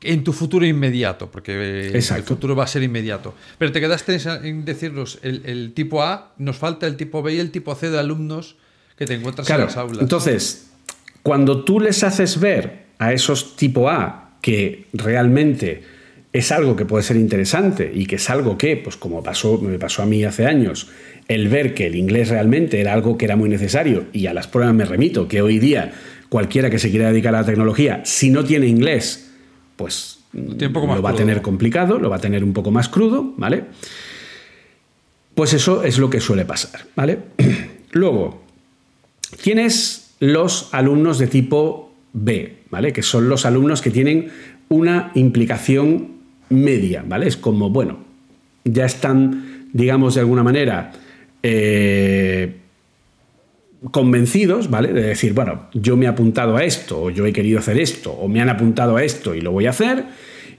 en 0.00 0.24
tu 0.24 0.32
futuro 0.32 0.64
inmediato, 0.64 1.30
porque 1.30 1.88
el 1.88 2.22
futuro 2.22 2.56
va 2.56 2.64
a 2.64 2.66
ser 2.66 2.82
inmediato. 2.82 3.34
Pero 3.58 3.72
te 3.72 3.80
quedaste 3.80 4.18
en 4.48 4.64
decirnos 4.64 5.18
el, 5.20 5.72
tipo 5.74 6.02
A, 6.02 6.32
nos 6.38 6.56
falta 6.56 6.86
el 6.86 6.96
tipo 6.96 7.22
B 7.22 7.34
y 7.34 7.40
el 7.40 7.50
tipo 7.50 7.74
C 7.74 7.90
de 7.90 7.98
alumnos 7.98 8.56
que 8.96 9.04
te 9.04 9.12
encuentras 9.12 9.50
en 9.50 9.58
las 9.58 9.76
aulas. 9.76 10.00
Entonces, 10.00 10.70
cuando 11.22 11.62
tú 11.62 11.78
les 11.78 12.02
haces 12.04 12.40
ver 12.40 12.86
a 12.98 13.12
esos 13.12 13.54
tipo 13.54 13.90
A 13.90 14.38
que 14.40 14.86
realmente 14.94 15.91
es 16.32 16.50
algo 16.50 16.76
que 16.76 16.84
puede 16.84 17.02
ser 17.02 17.16
interesante 17.16 17.90
y 17.94 18.06
que 18.06 18.16
es 18.16 18.30
algo 18.30 18.56
que, 18.56 18.76
pues 18.76 18.96
como 18.96 19.22
pasó, 19.22 19.58
me 19.58 19.78
pasó 19.78 20.02
a 20.02 20.06
mí 20.06 20.24
hace 20.24 20.46
años, 20.46 20.88
el 21.28 21.48
ver 21.48 21.74
que 21.74 21.86
el 21.86 21.94
inglés 21.94 22.30
realmente 22.30 22.80
era 22.80 22.94
algo 22.94 23.18
que 23.18 23.26
era 23.26 23.36
muy 23.36 23.48
necesario, 23.48 24.06
y 24.12 24.26
a 24.26 24.34
las 24.34 24.46
pruebas 24.46 24.74
me 24.74 24.84
remito, 24.84 25.28
que 25.28 25.42
hoy 25.42 25.58
día 25.58 25.92
cualquiera 26.28 26.70
que 26.70 26.78
se 26.78 26.90
quiera 26.90 27.10
dedicar 27.10 27.34
a 27.34 27.40
la 27.40 27.46
tecnología, 27.46 28.00
si 28.04 28.30
no 28.30 28.44
tiene 28.44 28.66
inglés, 28.66 29.30
pues 29.76 30.20
lo 30.32 31.02
va 31.02 31.10
a 31.10 31.14
tener 31.14 31.42
complicado, 31.42 31.98
lo 31.98 32.08
va 32.08 32.16
a 32.16 32.20
tener 32.20 32.42
un 32.42 32.54
poco 32.54 32.70
más 32.70 32.88
crudo, 32.88 33.34
¿vale? 33.36 33.64
Pues 35.34 35.52
eso 35.52 35.84
es 35.84 35.98
lo 35.98 36.08
que 36.08 36.20
suele 36.20 36.46
pasar, 36.46 36.86
¿vale? 36.96 37.18
Luego, 37.92 38.42
tienes 39.42 40.14
los 40.20 40.72
alumnos 40.72 41.18
de 41.18 41.26
tipo 41.26 41.94
B, 42.14 42.56
¿vale? 42.70 42.92
Que 42.94 43.02
son 43.02 43.28
los 43.28 43.44
alumnos 43.44 43.82
que 43.82 43.90
tienen 43.90 44.30
una 44.68 45.12
implicación 45.14 46.11
media, 46.52 47.04
¿vale? 47.06 47.26
Es 47.26 47.36
como, 47.36 47.70
bueno, 47.70 47.98
ya 48.64 48.84
están, 48.84 49.68
digamos, 49.72 50.14
de 50.14 50.20
alguna 50.20 50.42
manera 50.42 50.92
eh, 51.42 52.56
convencidos, 53.90 54.70
¿vale? 54.70 54.92
De 54.92 55.02
decir, 55.02 55.32
bueno, 55.32 55.68
yo 55.72 55.96
me 55.96 56.06
he 56.06 56.08
apuntado 56.08 56.56
a 56.56 56.64
esto, 56.64 57.02
o 57.02 57.10
yo 57.10 57.26
he 57.26 57.32
querido 57.32 57.58
hacer 57.58 57.78
esto, 57.78 58.12
o 58.12 58.28
me 58.28 58.40
han 58.40 58.48
apuntado 58.48 58.96
a 58.96 59.02
esto 59.02 59.34
y 59.34 59.40
lo 59.40 59.50
voy 59.52 59.66
a 59.66 59.70
hacer, 59.70 60.04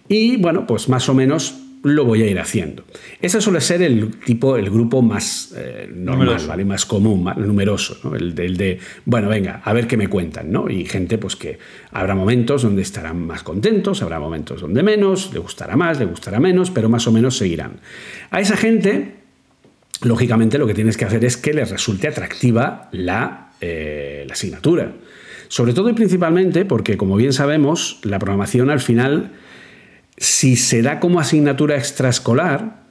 y 0.10 0.38
bueno, 0.38 0.68
pues 0.68 0.90
más 0.90 1.08
o 1.08 1.14
menos 1.14 1.63
lo 1.84 2.06
voy 2.06 2.24
a 2.24 2.28
ir 2.28 2.40
haciendo. 2.40 2.84
Ese 3.22 3.42
suele 3.42 3.62
ser 3.62 3.82
el 3.82 4.18
tipo, 4.20 4.58
el 4.58 4.70
grupo 4.70 5.02
más 5.02 5.54
eh, 5.56 5.90
normal, 5.94 6.42
¿vale? 6.48 6.66
Más 6.66 6.86
común, 6.86 7.24
más 7.24 7.38
numeroso, 7.38 7.98
¿no? 8.04 8.16
El, 8.16 8.34
de, 8.34 8.80
bueno, 9.06 9.30
venga, 9.30 9.62
a 9.64 9.74
ver 9.74 9.86
qué 9.86 9.98
me 9.98 10.08
cuentan, 10.08 10.52
¿no? 10.52 10.70
Y 10.70 10.86
gente, 10.86 11.18
pues 11.18 11.36
que 11.36 11.60
habrá 11.92 12.16
momentos 12.16 12.64
donde 12.64 12.82
estarán 12.82 13.26
más 13.28 13.44
contentos, 13.44 14.02
habrá 14.02 14.20
momentos 14.20 14.62
donde 14.62 14.82
menos, 14.82 15.32
le 15.34 15.40
gustará 15.40 15.76
más, 15.76 16.00
le 16.00 16.06
gustará 16.06 16.40
menos, 16.40 16.72
pero 16.72 16.88
más 16.88 17.06
o 17.08 17.12
menos 17.12 17.38
seguirán. 17.38 17.82
A 18.32 18.40
esa 18.40 18.56
gente 18.56 19.24
lógicamente 20.04 20.58
lo 20.58 20.68
que 20.68 20.74
tienes 20.74 20.98
que 20.98 21.06
hacer 21.06 21.24
es 21.26 21.38
que 21.38 21.54
les 21.54 21.70
resulte 21.70 22.08
atractiva 22.08 22.90
la, 22.92 23.52
eh, 23.62 24.26
la 24.28 24.34
asignatura. 24.34 24.94
Sobre 25.48 25.74
todo 25.74 25.90
y 25.90 25.94
principalmente 25.94 26.66
porque, 26.66 26.98
como 26.98 27.16
bien 27.16 27.34
sabemos, 27.34 28.00
la 28.04 28.20
programación 28.20 28.70
al 28.70 28.80
final, 28.80 29.32
si 30.18 30.56
se 30.56 30.82
da 30.82 31.00
como 31.00 31.20
asignatura 31.20 31.78
extraescolar, 31.78 32.84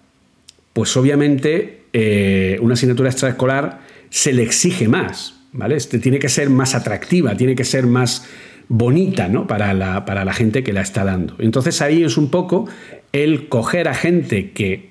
pues 0.72 0.96
obviamente 0.96 1.82
eh, 1.92 2.58
una 2.60 2.74
asignatura 2.74 3.10
extraescolar 3.10 3.80
se 4.10 4.32
le 4.32 4.42
exige 4.42 4.88
más, 4.88 5.34
¿vale? 5.52 5.76
Este 5.76 5.98
tiene 5.98 6.18
que 6.18 6.28
ser 6.28 6.50
más 6.50 6.74
atractiva, 6.74 7.36
tiene 7.36 7.54
que 7.54 7.64
ser 7.64 7.86
más 7.86 8.26
bonita 8.68 9.28
¿no? 9.28 9.46
para, 9.46 9.74
la, 9.74 10.04
para 10.04 10.24
la 10.24 10.32
gente 10.32 10.62
que 10.62 10.72
la 10.72 10.80
está 10.80 11.04
dando. 11.04 11.36
Entonces 11.38 11.82
ahí 11.82 12.04
es 12.04 12.16
un 12.16 12.30
poco 12.30 12.66
el 13.12 13.48
coger 13.48 13.88
a 13.88 13.94
gente 13.94 14.52
que 14.52 14.90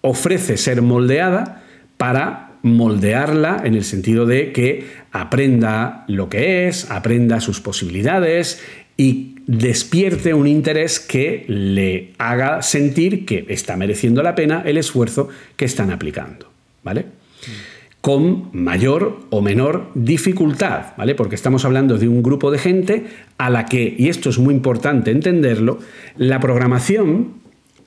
ofrece 0.00 0.56
ser 0.56 0.82
moldeada 0.82 1.62
para 1.96 2.52
moldearla 2.62 3.60
en 3.64 3.74
el 3.74 3.84
sentido 3.84 4.24
de 4.24 4.52
que 4.52 4.86
aprenda 5.12 6.04
lo 6.08 6.30
que 6.30 6.66
es, 6.66 6.90
aprenda 6.90 7.40
sus 7.40 7.60
posibilidades 7.60 8.62
y 8.96 9.36
despierte 9.46 10.34
un 10.34 10.46
interés 10.46 11.00
que 11.00 11.44
le 11.48 12.12
haga 12.18 12.62
sentir 12.62 13.26
que 13.26 13.44
está 13.48 13.76
mereciendo 13.76 14.22
la 14.22 14.34
pena 14.34 14.62
el 14.64 14.78
esfuerzo 14.78 15.28
que 15.56 15.64
están 15.64 15.90
aplicando. 15.90 16.50
¿Vale? 16.82 17.06
con 18.04 18.50
mayor 18.52 19.20
o 19.30 19.40
menor 19.40 19.88
dificultad, 19.94 20.88
¿vale? 20.98 21.14
Porque 21.14 21.36
estamos 21.36 21.64
hablando 21.64 21.96
de 21.96 22.06
un 22.06 22.22
grupo 22.22 22.50
de 22.50 22.58
gente 22.58 23.04
a 23.38 23.48
la 23.48 23.64
que, 23.64 23.94
y 23.96 24.10
esto 24.10 24.28
es 24.28 24.38
muy 24.38 24.52
importante 24.52 25.10
entenderlo, 25.10 25.78
la 26.18 26.38
programación, 26.38 27.28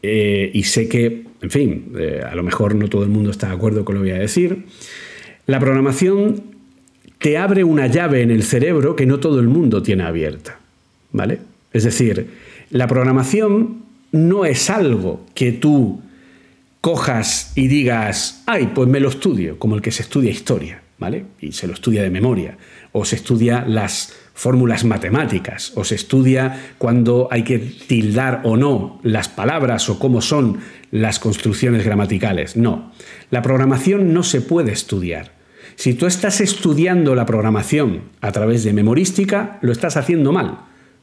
eh, 0.02 0.50
y 0.56 0.64
sé 0.64 0.90
que, 0.90 1.26
en 1.40 1.52
fin, 1.52 1.94
eh, 2.00 2.24
a 2.28 2.34
lo 2.34 2.42
mejor 2.42 2.74
no 2.74 2.88
todo 2.88 3.04
el 3.04 3.10
mundo 3.10 3.30
está 3.30 3.50
de 3.50 3.54
acuerdo 3.54 3.86
con 3.86 3.94
lo 3.94 4.02
que 4.02 4.10
voy 4.10 4.18
a 4.18 4.22
decir, 4.22 4.66
la 5.46 5.60
programación 5.60 6.42
te 7.20 7.38
abre 7.38 7.64
una 7.64 7.86
llave 7.86 8.24
en 8.24 8.32
el 8.32 8.42
cerebro 8.42 8.96
que 8.96 9.06
no 9.06 9.20
todo 9.20 9.40
el 9.40 9.48
mundo 9.48 9.84
tiene 9.84 10.02
abierta, 10.02 10.60
¿vale? 11.12 11.40
Es 11.74 11.84
decir, 11.84 12.30
la 12.70 12.88
programación 12.88 13.84
no 14.12 14.46
es 14.46 14.70
algo 14.70 15.26
que 15.34 15.52
tú 15.52 16.02
cojas 16.82 17.52
y 17.56 17.68
digas, 17.68 18.44
ay, 18.46 18.72
pues 18.74 18.88
me 18.88 19.00
lo 19.00 19.10
estudio, 19.10 19.60
como 19.60 19.76
el 19.76 19.82
que 19.82 19.92
se 19.92 20.04
estudia 20.04 20.32
historia, 20.32 20.82
¿vale? 20.98 21.26
Y 21.40 21.52
se 21.52 21.68
lo 21.68 21.74
estudia 21.74 22.02
de 22.02 22.10
memoria, 22.10 22.58
o 22.92 23.04
se 23.04 23.16
estudia 23.16 23.66
las 23.68 24.14
fórmulas 24.34 24.86
matemáticas, 24.86 25.74
o 25.76 25.84
se 25.84 25.96
estudia 25.96 26.74
cuando 26.78 27.28
hay 27.32 27.44
que 27.44 27.60
tildar 27.60 28.42
o 28.44 28.56
no 28.56 29.00
las 29.04 29.28
palabras 29.28 29.90
o 29.90 30.00
cómo 30.00 30.22
son 30.22 30.60
las 30.92 31.20
construcciones 31.20 31.84
gramaticales. 31.84 32.56
No, 32.56 32.94
la 33.32 33.42
programación 33.42 34.14
no 34.14 34.24
se 34.24 34.42
puede 34.42 34.72
estudiar. 34.72 35.32
Si 35.76 35.94
tú 35.94 36.06
estás 36.06 36.42
estudiando 36.42 37.16
la 37.16 37.26
programación 37.26 38.04
a 38.22 38.32
través 38.32 38.64
de 38.64 38.74
memorística, 38.74 39.60
lo 39.62 39.72
estás 39.72 39.98
haciendo 39.98 40.32
mal, 40.32 40.60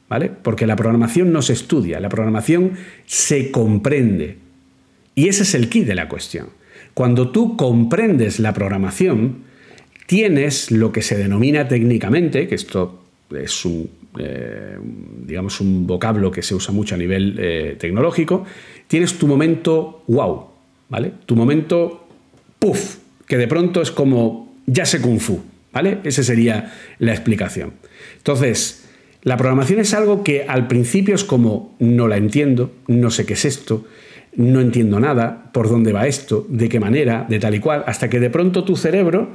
¿vale? 0.09 0.29
Porque 0.29 0.67
la 0.67 0.75
programación 0.75 1.31
no 1.31 1.41
se 1.41 1.53
estudia, 1.53 1.99
la 1.99 2.09
programación 2.09 2.73
se 3.05 3.51
comprende. 3.51 4.37
Y 5.15 5.27
ese 5.27 5.43
es 5.43 5.55
el 5.55 5.69
key 5.69 5.83
de 5.83 5.95
la 5.95 6.07
cuestión. 6.09 6.49
Cuando 6.93 7.29
tú 7.29 7.57
comprendes 7.57 8.39
la 8.39 8.53
programación, 8.53 9.43
tienes 10.07 10.71
lo 10.71 10.91
que 10.91 11.01
se 11.01 11.17
denomina 11.17 11.67
técnicamente, 11.67 12.47
que 12.47 12.55
esto 12.55 13.03
es 13.31 13.65
un, 13.65 13.89
eh, 14.19 14.77
digamos, 15.25 15.59
un 15.61 15.87
vocablo 15.87 16.31
que 16.31 16.41
se 16.41 16.55
usa 16.55 16.73
mucho 16.73 16.95
a 16.95 16.97
nivel 16.97 17.35
eh, 17.39 17.75
tecnológico, 17.79 18.45
tienes 18.87 19.17
tu 19.17 19.27
momento 19.27 20.03
wow, 20.07 20.47
¿vale? 20.89 21.11
Tu 21.25 21.35
momento 21.35 22.07
puff, 22.59 22.97
que 23.27 23.37
de 23.37 23.47
pronto 23.47 23.81
es 23.81 23.91
como 23.91 24.55
ya 24.65 24.85
sé 24.85 25.01
kung 25.01 25.19
fu, 25.19 25.41
¿vale? 25.73 25.99
Esa 26.03 26.23
sería 26.23 26.73
la 26.99 27.11
explicación. 27.13 27.73
Entonces, 28.17 28.84
la 29.25 29.37
programación 29.37 29.79
es 29.79 29.95
algo 29.95 30.23
que 30.23 30.43
al 30.43 30.67
principio 30.67 31.15
es 31.15 31.23
como 31.23 31.75
no 31.79 32.07
la 32.07 32.17
entiendo, 32.17 32.71
no 32.87 33.09
sé 33.09 33.25
qué 33.25 33.33
es 33.33 33.43
esto, 33.43 33.83
no 34.35 34.61
entiendo 34.61 34.99
nada, 34.99 35.49
por 35.51 35.67
dónde 35.67 35.91
va 35.91 36.05
esto, 36.05 36.45
de 36.47 36.69
qué 36.69 36.79
manera, 36.79 37.25
de 37.27 37.39
tal 37.39 37.55
y 37.55 37.59
cual, 37.59 37.83
hasta 37.87 38.07
que 38.07 38.19
de 38.19 38.29
pronto 38.29 38.63
tu 38.63 38.75
cerebro 38.75 39.29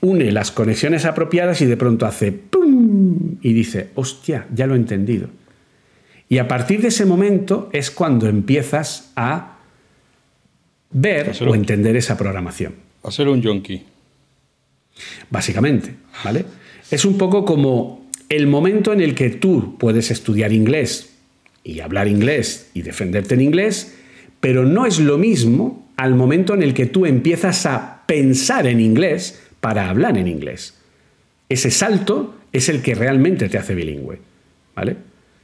une 0.00 0.32
las 0.32 0.50
conexiones 0.50 1.04
apropiadas 1.04 1.60
y 1.60 1.66
de 1.66 1.76
pronto 1.76 2.04
hace 2.04 2.32
¡pum! 2.32 3.36
y 3.40 3.52
dice, 3.52 3.90
hostia, 3.94 4.48
ya 4.52 4.66
lo 4.66 4.74
he 4.74 4.78
entendido. 4.78 5.28
Y 6.28 6.38
a 6.38 6.48
partir 6.48 6.82
de 6.82 6.88
ese 6.88 7.06
momento 7.06 7.70
es 7.72 7.92
cuando 7.92 8.26
empiezas 8.26 9.12
a 9.14 9.58
ver 10.90 11.32
o 11.46 11.54
entender 11.54 11.94
esa 11.94 12.16
programación. 12.16 12.74
A 13.04 13.12
ser 13.12 13.28
un 13.28 13.40
yonki. 13.40 13.84
Básicamente, 15.30 15.94
¿vale? 16.24 16.44
Es 16.90 17.04
un 17.04 17.16
poco 17.16 17.44
como 17.44 18.07
el 18.28 18.46
momento 18.46 18.92
en 18.92 19.00
el 19.00 19.14
que 19.14 19.30
tú 19.30 19.76
puedes 19.78 20.10
estudiar 20.10 20.52
inglés 20.52 21.14
y 21.64 21.80
hablar 21.80 22.08
inglés 22.08 22.70
y 22.74 22.82
defenderte 22.82 23.34
en 23.34 23.40
inglés 23.40 23.94
pero 24.40 24.64
no 24.64 24.86
es 24.86 24.98
lo 24.98 25.18
mismo 25.18 25.88
al 25.96 26.14
momento 26.14 26.54
en 26.54 26.62
el 26.62 26.74
que 26.74 26.86
tú 26.86 27.06
empiezas 27.06 27.66
a 27.66 28.04
pensar 28.06 28.66
en 28.66 28.80
inglés 28.80 29.42
para 29.60 29.88
hablar 29.88 30.16
en 30.16 30.28
inglés. 30.28 30.74
Ese 31.48 31.70
salto 31.70 32.36
es 32.52 32.68
el 32.68 32.82
que 32.82 32.94
realmente 32.94 33.48
te 33.48 33.58
hace 33.58 33.74
bilingüe. 33.74 34.20
¿Vale? 34.76 34.96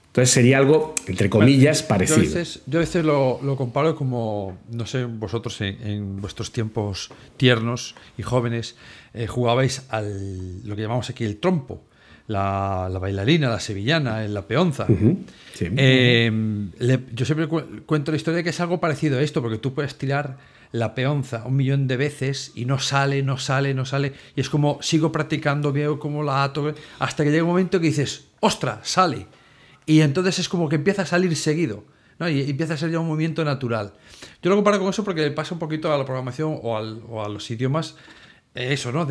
Entonces 0.06 0.30
sería 0.32 0.58
algo, 0.58 0.94
entre 1.08 1.28
comillas, 1.28 1.82
parecido. 1.82 2.22
Yo 2.66 2.78
a 2.78 2.80
veces, 2.80 3.04
lo, 3.04 3.56
comparo 3.56 3.96
como, 3.96 4.56
no 4.70 4.86
sé, 4.86 5.06
vosotros 5.06 5.60
en, 5.60 6.20
vuestros 6.20 6.52
tiempos 6.52 7.10
tiernos 7.36 7.96
y 8.16 8.22
jóvenes 8.22 8.76
eh, 9.12 9.26
jugabais 9.26 9.82
al 9.88 10.64
lo 10.64 10.76
que 10.76 10.82
llamamos 10.82 11.10
aquí 11.10 11.24
el 11.24 11.38
trompo 11.38 11.82
la, 12.26 12.88
bailarina, 13.00 13.48
la 13.48 13.60
sevillana, 13.60 14.26
la 14.28 14.42
peonza. 14.46 14.86
Em, 15.60 16.70
yo 17.14 17.24
siempre 17.24 17.48
cuento 17.48 18.10
la 18.10 18.16
historia 18.16 18.38
de 18.38 18.44
que 18.44 18.50
es 18.50 18.60
algo 18.60 18.80
parecido 18.80 19.18
a 19.18 19.22
esto, 19.22 19.42
porque 19.42 19.58
tú 19.58 19.74
puedes 19.74 19.96
tirar 19.96 20.38
la 20.72 20.94
peonza 20.94 21.44
un 21.46 21.54
millón 21.54 21.86
de 21.86 21.96
veces 21.96 22.50
y 22.54 22.64
no 22.64 22.78
sale, 22.80 23.22
no 23.22 23.38
sale, 23.38 23.74
no 23.74 23.84
sale. 23.84 24.12
Y 24.34 24.40
es 24.40 24.50
como 24.50 24.78
sigo 24.82 25.12
practicando, 25.12 25.72
veo 25.72 25.98
cómo 25.98 26.22
la 26.22 26.42
ato, 26.42 26.74
hasta 26.98 27.24
que 27.24 27.30
llega 27.30 27.44
un 27.44 27.50
momento 27.50 27.78
que 27.78 27.86
dices, 27.86 28.26
¡ostra! 28.40 28.80
Sale. 28.82 29.26
Y 29.86 30.00
entonces 30.00 30.38
es 30.38 30.48
como 30.48 30.68
que 30.68 30.76
empieza 30.76 31.02
a 31.02 31.06
salir 31.06 31.36
seguido. 31.36 31.84
¿no? 32.18 32.28
Y 32.28 32.48
empieza 32.48 32.74
a 32.74 32.76
ser 32.76 32.90
ya 32.90 33.00
un 33.00 33.08
movimiento 33.08 33.44
natural. 33.44 33.92
Yo 34.42 34.50
lo 34.50 34.56
comparo 34.56 34.78
con 34.78 34.88
eso 34.88 35.04
porque 35.04 35.30
pasa 35.30 35.54
un 35.54 35.58
poquito 35.58 35.92
a 35.92 35.98
la 35.98 36.04
programación 36.04 36.58
o, 36.62 36.76
o 36.78 37.24
a 37.24 37.28
los 37.28 37.50
idiomas 37.50 37.96
eso, 38.54 38.92
¿no? 38.92 39.06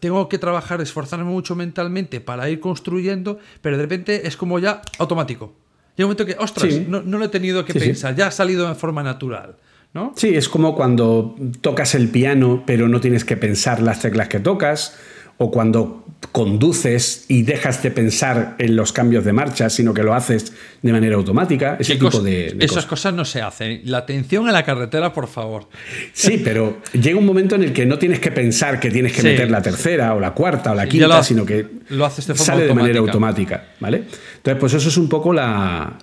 tengo 0.00 0.28
que 0.28 0.38
trabajar, 0.38 0.80
esforzarme 0.80 1.24
mucho 1.24 1.54
mentalmente 1.54 2.20
para 2.20 2.48
ir 2.50 2.60
construyendo, 2.60 3.38
pero 3.62 3.76
de 3.76 3.82
repente 3.82 4.26
es 4.26 4.36
como 4.36 4.58
ya 4.58 4.82
automático. 4.98 5.54
Llega 5.96 6.06
un 6.06 6.10
momento 6.10 6.26
que, 6.26 6.36
ostras, 6.38 6.74
no, 6.86 7.00
lo 7.00 7.24
he 7.24 7.28
tenido 7.28 7.64
que 7.64 7.72
pensar, 7.72 8.14
ya 8.14 8.26
ha 8.26 8.30
salido 8.30 8.68
de 8.68 8.74
forma 8.74 9.02
natural. 9.02 9.56
¿no? 9.94 10.12
Sí, 10.14 10.34
es 10.34 10.50
como 10.50 10.74
cuando 10.74 11.34
tocas 11.62 11.94
el 11.94 12.08
piano, 12.08 12.64
pero 12.66 12.86
no 12.86 13.00
tienes 13.00 13.24
que 13.24 13.38
pensar 13.38 13.80
las 13.80 14.00
teclas 14.00 14.28
que 14.28 14.40
tocas, 14.40 14.98
o 15.38 15.50
cuando 15.50 16.06
conduces 16.32 17.26
y 17.28 17.42
dejas 17.42 17.82
de 17.82 17.90
pensar 17.90 18.56
en 18.58 18.76
los 18.76 18.92
cambios 18.92 19.24
de 19.24 19.32
marcha, 19.32 19.70
sino 19.70 19.94
que 19.94 20.02
lo 20.02 20.14
haces 20.14 20.52
de 20.82 20.92
manera 20.92 21.16
automática. 21.16 21.76
Ese 21.78 21.96
tipo 21.96 22.20
de, 22.20 22.56
Esas 22.60 22.86
cosas. 22.86 23.14
no 23.14 23.24
se 23.24 23.42
hacen. 23.42 23.82
La 23.84 23.98
atención 23.98 24.46
en 24.46 24.52
la 24.52 24.64
carretera, 24.64 25.12
por 25.12 25.28
favor. 25.28 25.68
Sí, 26.12 26.40
pero 26.42 26.78
llega 26.92 27.18
un 27.18 27.26
momento 27.26 27.54
en 27.54 27.64
el 27.64 27.72
que 27.72 27.86
no 27.86 27.98
tienes 27.98 28.20
que 28.20 28.30
pensar 28.30 28.80
que 28.80 28.90
tienes 28.90 29.12
que 29.12 29.22
meter 29.22 29.50
la 29.50 29.62
tercera 29.62 30.14
o 30.14 30.20
la 30.20 30.32
cuarta 30.32 30.72
o 30.72 30.74
la 30.74 30.86
quinta, 30.86 31.22
sino 31.22 31.44
que 31.44 31.66
lo 31.90 32.04
haces 32.04 32.26
de 32.26 32.34
sale 32.34 32.66
de 32.66 32.74
manera 32.74 32.98
automática. 32.98 33.68
¿vale? 33.80 34.04
Entonces, 34.36 34.60
pues 34.60 34.74
eso 34.74 34.88
es 34.88 34.96
un 34.96 35.08
poco 35.08 35.32
la, 35.32 35.98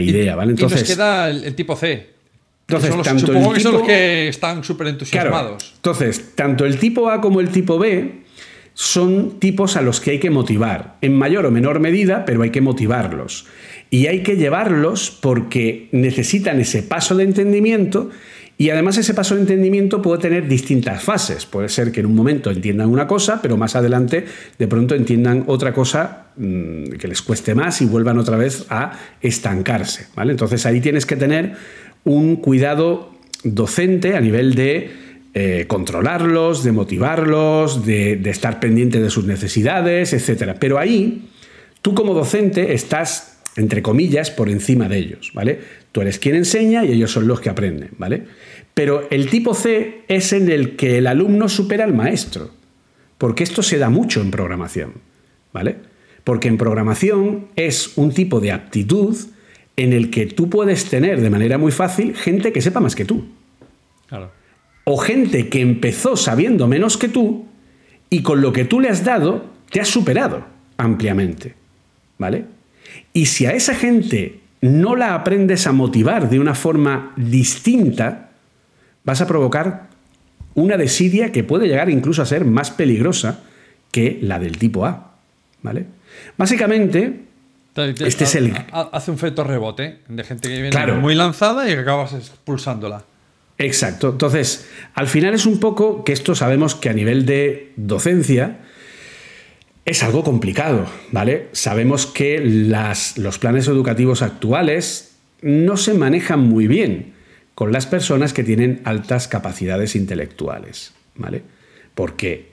idea. 0.00 0.36
¿vale? 0.36 0.50
Entonces, 0.52 0.80
y 0.80 0.82
nos 0.82 0.90
queda 0.90 1.30
el, 1.30 1.54
tipo 1.54 1.76
C. 1.76 2.10
Entonces, 2.68 3.02
tanto 3.02 3.26
supongo 3.26 3.52
que 3.52 3.60
son 3.60 3.72
los 3.72 3.82
que 3.82 4.28
están 4.28 4.64
súper 4.64 4.88
entusiasmados. 4.88 5.72
entonces, 5.76 6.34
tanto 6.34 6.64
el 6.64 6.78
tipo 6.78 7.10
A 7.10 7.20
como 7.20 7.40
el 7.40 7.48
tipo 7.48 7.78
B 7.78 8.21
son 8.74 9.38
tipos 9.38 9.76
a 9.76 9.82
los 9.82 10.00
que 10.00 10.12
hay 10.12 10.18
que 10.18 10.30
motivar, 10.30 10.96
en 11.02 11.16
mayor 11.16 11.46
o 11.46 11.50
menor 11.50 11.80
medida, 11.80 12.24
pero 12.24 12.42
hay 12.42 12.50
que 12.50 12.60
motivarlos. 12.60 13.46
Y 13.90 14.06
hay 14.06 14.22
que 14.22 14.36
llevarlos 14.36 15.10
porque 15.10 15.88
necesitan 15.92 16.60
ese 16.60 16.82
paso 16.82 17.14
de 17.14 17.24
entendimiento 17.24 18.10
y 18.58 18.70
además 18.70 18.96
ese 18.96 19.12
paso 19.12 19.34
de 19.34 19.40
entendimiento 19.40 20.00
puede 20.00 20.20
tener 20.20 20.46
distintas 20.46 21.02
fases. 21.02 21.46
Puede 21.46 21.68
ser 21.68 21.90
que 21.90 22.00
en 22.00 22.06
un 22.06 22.14
momento 22.14 22.50
entiendan 22.50 22.90
una 22.90 23.06
cosa, 23.06 23.40
pero 23.42 23.56
más 23.56 23.74
adelante 23.74 24.24
de 24.58 24.68
pronto 24.68 24.94
entiendan 24.94 25.44
otra 25.46 25.72
cosa 25.72 26.26
mm, 26.36 26.84
que 26.92 27.08
les 27.08 27.22
cueste 27.22 27.54
más 27.54 27.80
y 27.82 27.86
vuelvan 27.86 28.18
otra 28.18 28.36
vez 28.36 28.66
a 28.68 28.92
estancarse. 29.20 30.06
¿vale? 30.14 30.32
Entonces 30.32 30.64
ahí 30.64 30.80
tienes 30.80 31.06
que 31.06 31.16
tener 31.16 31.54
un 32.04 32.36
cuidado 32.36 33.10
docente 33.42 34.16
a 34.16 34.20
nivel 34.20 34.54
de 34.54 34.90
eh, 35.34 35.64
controlarlos, 35.66 36.62
de 36.62 36.72
motivarlos, 36.72 37.86
de, 37.86 38.20
estar 38.26 38.60
pendiente 38.60 39.00
de 39.00 39.08
sus 39.08 39.24
necesidades, 39.24 40.12
etc. 40.12 40.54
Pero 40.58 40.78
ahí, 40.78 41.30
tú 41.80 41.94
como 41.94 42.12
docente 42.12 42.74
estás, 42.74 43.40
entre 43.56 43.80
comillas, 43.80 44.30
por 44.30 44.50
encima 44.50 44.90
de 44.90 44.98
ellos, 44.98 45.30
¿vale? 45.32 45.58
Tú 45.90 46.02
eres 46.02 46.18
quien 46.18 46.36
enseña 46.36 46.84
y 46.84 46.92
ellos 46.92 47.12
son 47.12 47.26
los 47.26 47.40
que 47.40 47.48
aprenden, 47.48 47.92
¿vale? 47.96 48.24
Pero 48.74 49.08
el 49.10 49.30
tipo 49.30 49.54
C 49.54 50.02
es 50.06 50.34
en 50.34 50.50
el 50.50 50.76
que 50.76 50.98
el 50.98 51.06
alumno 51.06 51.48
supera 51.48 51.84
al 51.84 51.94
maestro, 51.94 52.50
porque 53.16 53.42
esto 53.42 53.62
se 53.62 53.78
da 53.78 53.88
mucho 53.88 54.20
en 54.20 54.30
programación, 54.30 54.92
¿vale? 55.54 55.76
Porque 56.24 56.48
en 56.48 56.58
programación 56.58 57.46
es 57.56 57.96
un 57.96 58.12
tipo 58.12 58.38
de 58.38 58.52
aptitud 58.52 59.16
en 59.78 59.94
el 59.94 60.10
que 60.10 60.26
tú 60.26 60.50
puedes 60.50 60.84
tener 60.90 61.22
de 61.22 61.30
manera 61.30 61.56
muy 61.56 61.72
fácil 61.72 62.14
gente 62.14 62.52
que 62.52 62.60
sepa 62.60 62.80
más 62.80 62.94
que 62.94 63.06
tú. 63.06 63.24
Claro 64.08 64.41
o 64.84 64.98
gente 64.98 65.48
que 65.48 65.60
empezó 65.60 66.16
sabiendo 66.16 66.66
menos 66.66 66.96
que 66.96 67.08
tú 67.08 67.46
y 68.10 68.22
con 68.22 68.40
lo 68.40 68.52
que 68.52 68.64
tú 68.64 68.80
le 68.80 68.88
has 68.88 69.04
dado 69.04 69.44
te 69.70 69.80
has 69.80 69.88
superado 69.88 70.44
ampliamente. 70.76 71.54
¿Vale? 72.18 72.44
Y 73.12 73.26
si 73.26 73.46
a 73.46 73.52
esa 73.52 73.74
gente 73.74 74.40
no 74.60 74.96
la 74.96 75.14
aprendes 75.14 75.66
a 75.66 75.72
motivar 75.72 76.28
de 76.28 76.38
una 76.38 76.54
forma 76.54 77.12
distinta, 77.16 78.30
vas 79.04 79.20
a 79.20 79.26
provocar 79.26 79.88
una 80.54 80.76
desidia 80.76 81.32
que 81.32 81.42
puede 81.42 81.66
llegar 81.66 81.90
incluso 81.90 82.22
a 82.22 82.26
ser 82.26 82.44
más 82.44 82.70
peligrosa 82.70 83.40
que 83.90 84.18
la 84.22 84.38
del 84.38 84.58
tipo 84.58 84.86
A. 84.86 85.14
¿Vale? 85.62 85.86
Básicamente, 86.36 87.22
este 87.74 88.24
es 88.24 88.34
el... 88.34 88.52
Hace 88.72 89.10
un 89.10 89.16
efecto 89.16 89.44
rebote 89.44 90.00
de 90.08 90.24
gente 90.24 90.48
que 90.48 90.60
viene 90.60 90.92
muy 90.94 91.14
lanzada 91.14 91.68
y 91.68 91.74
que 91.74 91.80
acabas 91.80 92.12
expulsándola. 92.12 93.04
Exacto. 93.62 94.10
Entonces, 94.10 94.66
al 94.94 95.06
final 95.06 95.34
es 95.34 95.46
un 95.46 95.60
poco 95.60 96.02
que 96.04 96.12
esto 96.12 96.34
sabemos 96.34 96.74
que 96.74 96.88
a 96.88 96.92
nivel 96.92 97.26
de 97.26 97.70
docencia 97.76 98.58
es 99.84 100.02
algo 100.02 100.24
complicado, 100.24 100.86
¿vale? 101.12 101.46
Sabemos 101.52 102.06
que 102.06 102.40
los 103.16 103.38
planes 103.38 103.68
educativos 103.68 104.22
actuales 104.22 105.12
no 105.42 105.76
se 105.76 105.94
manejan 105.94 106.40
muy 106.40 106.66
bien 106.66 107.12
con 107.54 107.70
las 107.72 107.86
personas 107.86 108.32
que 108.32 108.42
tienen 108.42 108.80
altas 108.84 109.28
capacidades 109.28 109.94
intelectuales, 109.94 110.92
¿vale? 111.14 111.42
Porque 111.94 112.48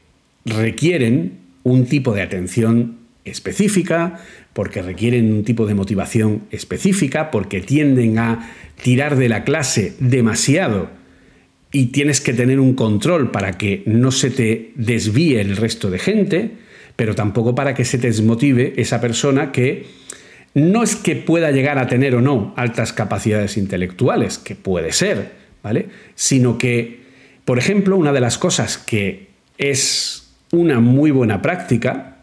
requieren 0.46 1.40
un 1.64 1.86
tipo 1.88 2.14
de 2.14 2.22
atención 2.22 2.98
específica, 3.26 4.20
porque 4.54 4.84
requieren 4.84 5.34
un 5.34 5.44
tipo 5.44 5.66
de 5.66 5.74
motivación 5.74 6.44
específica, 6.52 7.32
porque 7.32 7.62
tienden 7.62 8.20
a 8.20 8.52
tirar 8.84 9.16
de 9.16 9.30
la 9.30 9.44
clase 9.44 9.96
demasiado 10.00 10.99
y 11.72 11.88
tienes 11.88 12.22
que 12.22 12.34
tener 12.34 12.60
un 12.60 12.74
control 12.74 13.32
para 13.32 13.54
que 13.54 13.84
no 13.86 14.12
se 14.12 14.32
te 14.32 14.72
desvíe 14.76 15.40
el 15.40 15.56
resto 15.56 15.90
de 15.90 16.00
gente, 16.00 16.52
pero 16.96 17.16
tampoco 17.16 17.54
para 17.54 17.74
que 17.74 17.86
se 17.86 17.98
te 17.98 18.08
desmotive 18.08 18.74
esa 18.78 19.00
persona 19.00 19.52
que 19.52 19.86
no 20.56 20.84
es 20.84 20.96
que 20.96 21.16
pueda 21.16 21.52
llegar 21.52 21.78
a 21.78 21.88
tener 21.88 22.16
o 22.16 22.22
no 22.22 22.54
altas 22.58 22.92
capacidades 22.92 23.56
intelectuales, 23.58 24.40
que 24.40 24.56
puede 24.56 24.92
ser, 24.92 25.32
¿vale? 25.62 25.90
Sino 26.16 26.58
que, 26.58 27.02
por 27.46 27.60
ejemplo, 27.60 27.98
una 27.98 28.12
de 28.14 28.20
las 28.20 28.38
cosas 28.38 28.78
que 28.78 29.28
es 29.58 30.32
una 30.52 30.80
muy 30.80 31.12
buena 31.12 31.42
práctica, 31.42 32.18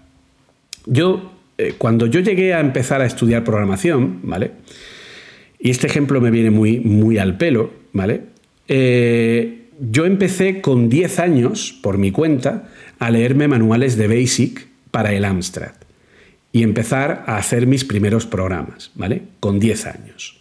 yo, 0.87 1.33
eh, 1.57 1.75
cuando 1.79 2.07
yo 2.07 2.21
llegué 2.21 2.53
a 2.53 2.61
empezar 2.61 3.01
a 3.01 3.07
estudiar 3.07 3.45
programación, 3.45 4.21
¿vale? 4.25 4.51
Y 5.61 5.71
este 5.71 5.87
ejemplo 5.87 6.21
me 6.21 6.31
viene 6.31 6.51
muy, 6.51 6.81
muy 6.81 7.19
al 7.19 7.37
pelo, 7.37 7.73
¿vale? 7.93 8.36
Eh, 8.69 9.69
yo 9.81 10.07
empecé 10.07 10.61
con 10.61 10.89
10 10.89 11.19
años, 11.19 11.79
por 11.83 11.99
mi 11.99 12.11
cuenta, 12.11 12.69
a 12.99 13.11
leerme 13.11 13.49
manuales 13.49 13.97
de 13.97 14.09
Basic 14.09 14.67
para 14.91 15.13
el 15.13 15.25
Amstrad 15.25 15.73
y 16.53 16.63
empezar 16.63 17.25
a 17.27 17.37
hacer 17.37 17.67
mis 17.67 17.85
primeros 17.85 18.25
programas, 18.25 18.91
¿vale? 18.95 19.23
Con 19.41 19.61
10 19.61 19.87
años. 19.87 20.41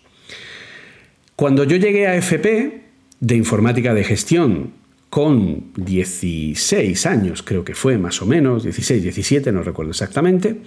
Cuando 1.36 1.66
yo 1.66 1.76
llegué 1.76 2.08
a 2.08 2.16
FP 2.16 2.82
de 3.20 3.36
informática 3.36 3.94
de 3.94 4.06
gestión 4.06 4.72
con 5.10 5.74
16 5.76 7.06
años, 7.06 7.44
creo 7.44 7.66
que 7.66 7.76
fue 7.76 7.98
más 7.98 8.22
o 8.22 8.26
menos, 8.26 8.64
16, 8.64 9.04
17, 9.04 9.52
no 9.52 9.62
recuerdo 9.62 9.92
exactamente, 9.92 10.62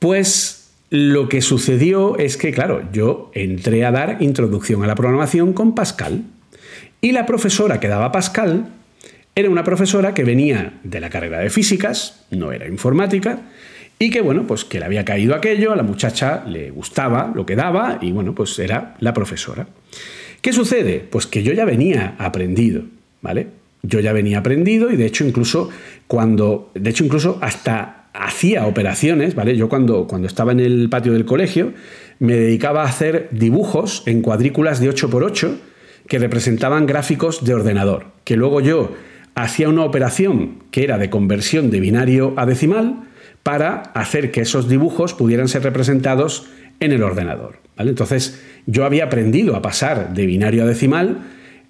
pues 0.00 0.70
lo 0.90 1.28
que 1.28 1.42
sucedió 1.42 2.16
es 2.18 2.36
que, 2.36 2.50
claro, 2.50 2.82
yo 2.92 3.30
entré 3.34 3.84
a 3.84 3.92
dar 3.92 4.16
introducción 4.20 4.82
a 4.82 4.86
la 4.86 4.94
programación 4.94 5.52
con 5.52 5.74
Pascal. 5.74 6.24
Y 7.00 7.12
la 7.12 7.26
profesora 7.26 7.78
que 7.78 7.88
daba 7.88 8.12
Pascal 8.12 8.68
era 9.34 9.50
una 9.50 9.62
profesora 9.62 10.14
que 10.14 10.24
venía 10.24 10.80
de 10.82 11.00
la 11.00 11.10
carrera 11.10 11.38
de 11.38 11.50
físicas, 11.50 12.24
no 12.30 12.50
era 12.50 12.66
informática, 12.66 13.38
y 14.00 14.10
que 14.10 14.20
bueno, 14.20 14.46
pues 14.46 14.64
que 14.64 14.80
le 14.80 14.84
había 14.84 15.04
caído 15.04 15.34
aquello, 15.34 15.72
a 15.72 15.76
la 15.76 15.84
muchacha 15.84 16.44
le 16.44 16.70
gustaba 16.70 17.32
lo 17.34 17.46
que 17.46 17.54
daba 17.54 17.98
y 18.00 18.10
bueno, 18.10 18.34
pues 18.34 18.58
era 18.58 18.96
la 18.98 19.14
profesora. 19.14 19.68
¿Qué 20.40 20.52
sucede? 20.52 21.04
Pues 21.08 21.26
que 21.26 21.42
yo 21.42 21.52
ya 21.52 21.64
venía 21.64 22.16
aprendido, 22.18 22.82
¿vale? 23.22 23.46
Yo 23.82 24.00
ya 24.00 24.12
venía 24.12 24.38
aprendido 24.38 24.90
y 24.90 24.96
de 24.96 25.06
hecho 25.06 25.24
incluso 25.24 25.70
cuando, 26.08 26.72
de 26.74 26.90
hecho 26.90 27.04
incluso 27.04 27.38
hasta 27.40 28.08
hacía 28.12 28.66
operaciones, 28.66 29.36
¿vale? 29.36 29.56
Yo 29.56 29.68
cuando, 29.68 30.08
cuando 30.08 30.26
estaba 30.26 30.50
en 30.50 30.60
el 30.60 30.88
patio 30.88 31.12
del 31.12 31.24
colegio 31.24 31.72
me 32.18 32.34
dedicaba 32.34 32.82
a 32.82 32.88
hacer 32.88 33.28
dibujos 33.30 34.02
en 34.06 34.22
cuadrículas 34.22 34.80
de 34.80 34.90
8x8 34.90 35.58
que 36.08 36.18
representaban 36.18 36.86
gráficos 36.86 37.44
de 37.44 37.54
ordenador, 37.54 38.06
que 38.24 38.36
luego 38.36 38.60
yo 38.60 38.92
hacía 39.34 39.68
una 39.68 39.84
operación 39.84 40.64
que 40.70 40.82
era 40.82 40.98
de 40.98 41.10
conversión 41.10 41.70
de 41.70 41.80
binario 41.80 42.34
a 42.36 42.46
decimal, 42.46 43.04
para 43.42 43.76
hacer 43.94 44.30
que 44.30 44.40
esos 44.40 44.68
dibujos 44.68 45.14
pudieran 45.14 45.48
ser 45.48 45.62
representados 45.62 46.48
en 46.80 46.92
el 46.92 47.02
ordenador. 47.02 47.60
Entonces, 47.78 48.42
yo 48.66 48.84
había 48.84 49.04
aprendido 49.04 49.56
a 49.56 49.62
pasar 49.62 50.12
de 50.12 50.26
binario 50.26 50.64
a 50.64 50.66
decimal 50.66 51.18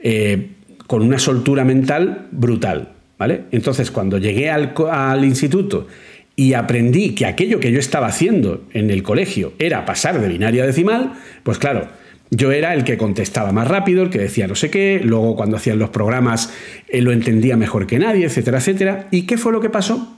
eh, 0.01 0.51
con 0.87 1.03
una 1.03 1.19
soltura 1.19 1.65
mental 1.65 2.27
brutal. 2.33 2.95
¿vale? 3.19 3.45
Entonces, 3.51 3.91
cuando 3.91 4.19
llegué 4.19 4.51
al, 4.51 4.73
al 4.91 5.25
instituto 5.25 5.87
y 6.35 6.55
aprendí 6.55 7.15
que 7.15 7.27
aquello 7.27 7.61
que 7.61 7.71
yo 7.71 7.79
estaba 7.79 8.07
haciendo 8.07 8.65
en 8.73 8.91
el 8.91 9.03
colegio 9.03 9.53
era 9.59 9.85
pasar 9.85 10.21
de 10.21 10.29
binario 10.29 10.63
a 10.63 10.67
decimal, 10.67 11.13
pues 11.43 11.59
claro, 11.59 11.89
yo 12.31 12.53
era 12.53 12.75
el 12.75 12.85
que 12.85 12.99
contestaba 12.99 13.53
más 13.53 13.69
rápido, 13.69 14.03
el 14.03 14.11
que 14.11 14.19
decía 14.19 14.47
no 14.47 14.55
sé 14.55 14.71
qué, 14.71 15.01
luego 15.03 15.37
cuando 15.37 15.57
hacían 15.57 15.79
los 15.79 15.91
programas 15.91 16.53
lo 16.93 17.13
entendía 17.13 17.57
mejor 17.57 17.87
que 17.87 17.99
nadie, 17.99 18.27
etcétera, 18.27 18.59
etcétera. 18.59 19.09
¿Y 19.11 19.23
qué 19.23 19.39
fue 19.39 19.53
lo 19.53 19.61
que 19.61 19.71
pasó? 19.71 20.17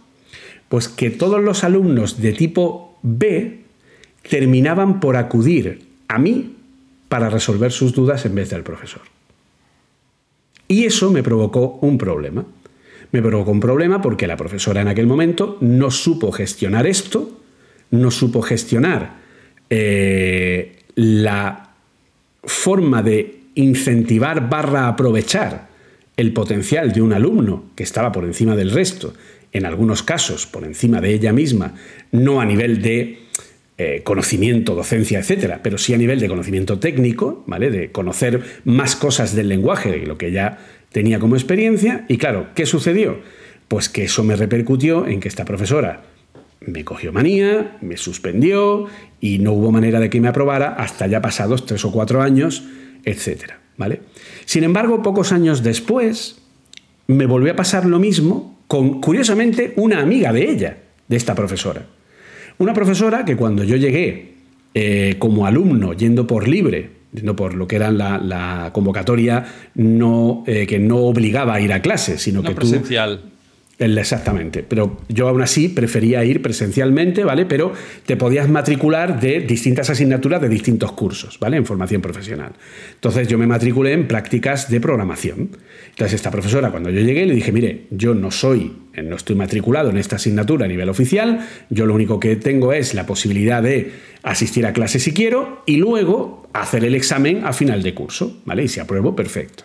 Pues 0.68 0.88
que 0.88 1.10
todos 1.10 1.42
los 1.42 1.64
alumnos 1.64 2.20
de 2.20 2.32
tipo 2.32 2.98
B 3.02 3.60
terminaban 4.28 5.00
por 5.00 5.16
acudir 5.16 5.86
a 6.08 6.18
mí 6.18 6.56
para 7.08 7.30
resolver 7.30 7.72
sus 7.72 7.92
dudas 7.92 8.24
en 8.26 8.34
vez 8.34 8.50
del 8.50 8.62
profesor. 8.62 9.02
Y 10.68 10.84
eso 10.84 11.10
me 11.10 11.22
provocó 11.22 11.78
un 11.82 11.98
problema. 11.98 12.44
Me 13.12 13.22
provocó 13.22 13.50
un 13.50 13.58
problema 13.58 14.00
porque 14.00 14.28
la 14.28 14.36
profesora 14.36 14.80
en 14.80 14.88
aquel 14.88 15.06
momento 15.06 15.58
no 15.60 15.90
supo 15.90 16.30
gestionar 16.30 16.86
esto, 16.86 17.40
no 17.90 18.12
supo 18.12 18.40
gestionar 18.40 19.18
eh, 19.68 20.78
la 20.94 21.69
forma 22.44 23.02
de 23.02 23.40
incentivar 23.54 24.48
barra 24.48 24.88
aprovechar 24.88 25.68
el 26.16 26.32
potencial 26.32 26.92
de 26.92 27.02
un 27.02 27.12
alumno 27.12 27.64
que 27.74 27.82
estaba 27.82 28.12
por 28.12 28.24
encima 28.24 28.56
del 28.56 28.70
resto 28.70 29.14
en 29.52 29.66
algunos 29.66 30.02
casos 30.02 30.46
por 30.46 30.64
encima 30.64 31.00
de 31.00 31.12
ella 31.12 31.32
misma, 31.32 31.74
no 32.12 32.40
a 32.40 32.44
nivel 32.44 32.82
de 32.82 33.18
eh, 33.78 34.02
conocimiento, 34.04 34.74
docencia, 34.74 35.18
etcétera, 35.18 35.60
pero 35.62 35.78
sí 35.78 35.94
a 35.94 35.98
nivel 35.98 36.20
de 36.20 36.28
conocimiento 36.28 36.78
técnico, 36.78 37.42
¿vale? 37.46 37.70
De 37.70 37.90
conocer 37.90 38.42
más 38.64 38.94
cosas 38.94 39.34
del 39.34 39.48
lenguaje 39.48 39.90
de 39.90 40.06
lo 40.06 40.18
que 40.18 40.30
ya 40.30 40.58
tenía 40.92 41.18
como 41.18 41.36
experiencia. 41.36 42.04
Y 42.08 42.18
claro, 42.18 42.48
¿qué 42.54 42.66
sucedió? 42.66 43.20
Pues 43.68 43.88
que 43.88 44.04
eso 44.04 44.22
me 44.22 44.36
repercutió 44.36 45.06
en 45.06 45.20
que 45.20 45.28
esta 45.28 45.44
profesora 45.44 46.02
me 46.60 46.84
cogió 46.84 47.12
manía, 47.12 47.78
me 47.80 47.96
suspendió 47.96 48.86
y 49.20 49.38
no 49.38 49.52
hubo 49.52 49.72
manera 49.72 50.00
de 50.00 50.10
que 50.10 50.20
me 50.20 50.28
aprobara 50.28 50.74
hasta 50.74 51.06
ya 51.06 51.22
pasados 51.22 51.66
tres 51.66 51.84
o 51.84 51.92
cuatro 51.92 52.22
años, 52.22 52.64
etcétera, 53.04 53.60
¿vale? 53.76 54.00
Sin 54.44 54.64
embargo, 54.64 55.02
pocos 55.02 55.32
años 55.32 55.62
después 55.62 56.42
me 57.06 57.26
volvió 57.26 57.52
a 57.52 57.56
pasar 57.56 57.86
lo 57.86 57.98
mismo 57.98 58.58
con, 58.66 59.00
curiosamente, 59.00 59.72
una 59.76 60.00
amiga 60.00 60.32
de 60.32 60.50
ella, 60.50 60.78
de 61.08 61.16
esta 61.16 61.34
profesora. 61.34 61.86
Una 62.58 62.74
profesora 62.74 63.24
que 63.24 63.36
cuando 63.36 63.64
yo 63.64 63.76
llegué 63.76 64.34
eh, 64.74 65.16
como 65.18 65.46
alumno, 65.46 65.94
yendo 65.94 66.26
por 66.26 66.46
libre, 66.46 66.90
yendo 67.12 67.34
por 67.34 67.54
lo 67.54 67.66
que 67.66 67.76
era 67.76 67.90
la, 67.90 68.70
convocatoria 68.72 69.44
no, 69.74 70.44
eh, 70.46 70.66
que 70.66 70.78
no 70.78 70.98
obligaba 70.98 71.54
a 71.54 71.60
ir 71.60 71.72
a 71.72 71.82
clase, 71.82 72.18
sino 72.18 72.42
que 72.42 72.52
presencial. 72.52 73.29
Exactamente, 73.82 74.62
pero 74.62 74.98
yo 75.08 75.26
aún 75.26 75.40
así 75.40 75.70
prefería 75.70 76.22
ir 76.22 76.42
presencialmente, 76.42 77.24
¿vale? 77.24 77.46
Pero 77.46 77.72
te 78.04 78.14
podías 78.14 78.46
matricular 78.46 79.18
de 79.18 79.40
distintas 79.40 79.88
asignaturas 79.88 80.42
de 80.42 80.50
distintos 80.50 80.92
cursos, 80.92 81.38
¿vale? 81.40 81.56
En 81.56 81.64
formación 81.64 82.02
profesional. 82.02 82.52
Entonces 82.92 83.26
yo 83.26 83.38
me 83.38 83.46
matriculé 83.46 83.94
en 83.94 84.06
prácticas 84.06 84.68
de 84.68 84.82
programación. 84.82 85.56
Entonces 85.88 86.12
esta 86.12 86.30
profesora, 86.30 86.70
cuando 86.70 86.90
yo 86.90 87.00
llegué, 87.00 87.24
le 87.24 87.34
dije, 87.34 87.52
mire, 87.52 87.86
yo 87.90 88.14
no 88.14 88.30
soy, 88.30 88.76
no 89.02 89.16
estoy 89.16 89.34
matriculado 89.34 89.88
en 89.88 89.96
esta 89.96 90.16
asignatura 90.16 90.66
a 90.66 90.68
nivel 90.68 90.90
oficial, 90.90 91.40
yo 91.70 91.86
lo 91.86 91.94
único 91.94 92.20
que 92.20 92.36
tengo 92.36 92.74
es 92.74 92.92
la 92.92 93.06
posibilidad 93.06 93.62
de 93.62 93.92
asistir 94.22 94.66
a 94.66 94.74
clase 94.74 94.98
si 94.98 95.14
quiero 95.14 95.62
y 95.64 95.76
luego 95.76 96.46
hacer 96.52 96.84
el 96.84 96.94
examen 96.94 97.46
a 97.46 97.54
final 97.54 97.82
de 97.82 97.94
curso, 97.94 98.42
¿vale? 98.44 98.64
Y 98.64 98.68
si 98.68 98.78
apruebo, 98.78 99.16
perfecto. 99.16 99.64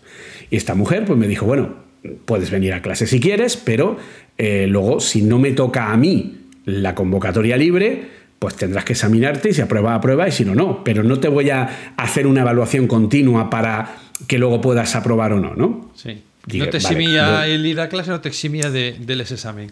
Y 0.50 0.56
esta 0.56 0.74
mujer 0.74 1.04
pues 1.04 1.20
me 1.20 1.28
dijo, 1.28 1.46
bueno, 1.46 1.85
puedes 2.26 2.52
venir 2.52 2.74
a 2.74 2.82
clase 2.82 3.08
si 3.08 3.20
quieres, 3.20 3.58
pero 3.58 3.98
eh, 4.38 4.68
luego 4.68 5.00
si 5.00 5.22
no 5.22 5.40
me 5.40 5.52
toca 5.52 5.92
a 5.92 5.98
mí 5.98 6.38
la 6.66 6.96
convocatoria 6.96 7.58
libre, 7.58 8.04
pues 8.40 8.56
tendrás 8.56 8.86
que 8.86 8.94
examinarte 8.94 9.50
y 9.50 9.54
si 9.54 9.62
aprueba, 9.62 9.96
aprueba 9.96 10.28
y 10.28 10.32
si 10.32 10.46
no, 10.46 10.56
no. 10.56 10.84
Pero 10.84 11.04
no 11.04 11.20
te 11.20 11.28
voy 11.28 11.50
a 11.50 11.94
hacer 11.98 12.28
una 12.28 12.42
evaluación 12.42 12.88
continua 12.88 13.50
para 13.50 13.96
que 14.28 14.38
luego 14.38 14.62
puedas 14.62 14.96
aprobar 14.96 15.34
o 15.34 15.40
no, 15.40 15.56
¿no? 15.56 15.92
Sí. 15.96 16.22
no 16.54 16.70
te 16.70 16.78
eximía 16.78 17.48
el 17.48 17.66
ir 17.66 17.80
a 17.80 17.90
clase, 17.90 18.12
no 18.12 18.22
te 18.22 18.30
eximía 18.30 18.70
de, 18.70 18.96
del 19.00 19.22
examen. 19.22 19.72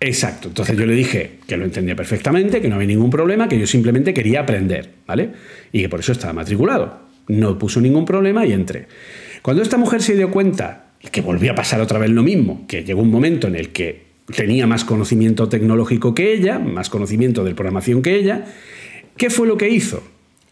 Exacto. 0.00 0.48
Entonces 0.48 0.76
yo 0.76 0.86
le 0.86 0.94
dije 0.94 1.40
que 1.46 1.56
lo 1.56 1.64
entendía 1.64 1.96
perfectamente, 1.96 2.60
que 2.60 2.68
no 2.68 2.76
había 2.76 2.88
ningún 2.88 3.10
problema, 3.10 3.48
que 3.48 3.58
yo 3.58 3.66
simplemente 3.66 4.14
quería 4.14 4.40
aprender, 4.40 4.94
¿vale? 5.06 5.30
Y 5.72 5.82
que 5.82 5.88
por 5.88 6.00
eso 6.00 6.12
estaba 6.12 6.32
matriculado. 6.32 7.00
No 7.26 7.58
puso 7.58 7.80
ningún 7.80 8.04
problema 8.04 8.46
y 8.46 8.52
entré. 8.52 8.86
Cuando 9.42 9.62
esta 9.62 9.76
mujer 9.76 10.02
se 10.02 10.14
dio 10.14 10.30
cuenta 10.30 10.87
que 11.00 11.20
volvió 11.20 11.52
a 11.52 11.54
pasar 11.54 11.80
otra 11.80 11.98
vez 11.98 12.10
lo 12.10 12.22
mismo, 12.22 12.64
que 12.66 12.84
llegó 12.84 13.02
un 13.02 13.10
momento 13.10 13.46
en 13.46 13.56
el 13.56 13.70
que 13.70 14.08
tenía 14.34 14.66
más 14.66 14.84
conocimiento 14.84 15.48
tecnológico 15.48 16.14
que 16.14 16.32
ella, 16.32 16.58
más 16.58 16.90
conocimiento 16.90 17.44
de 17.44 17.54
programación 17.54 18.02
que 18.02 18.16
ella, 18.16 18.44
¿qué 19.16 19.30
fue 19.30 19.46
lo 19.46 19.56
que 19.56 19.70
hizo? 19.70 20.02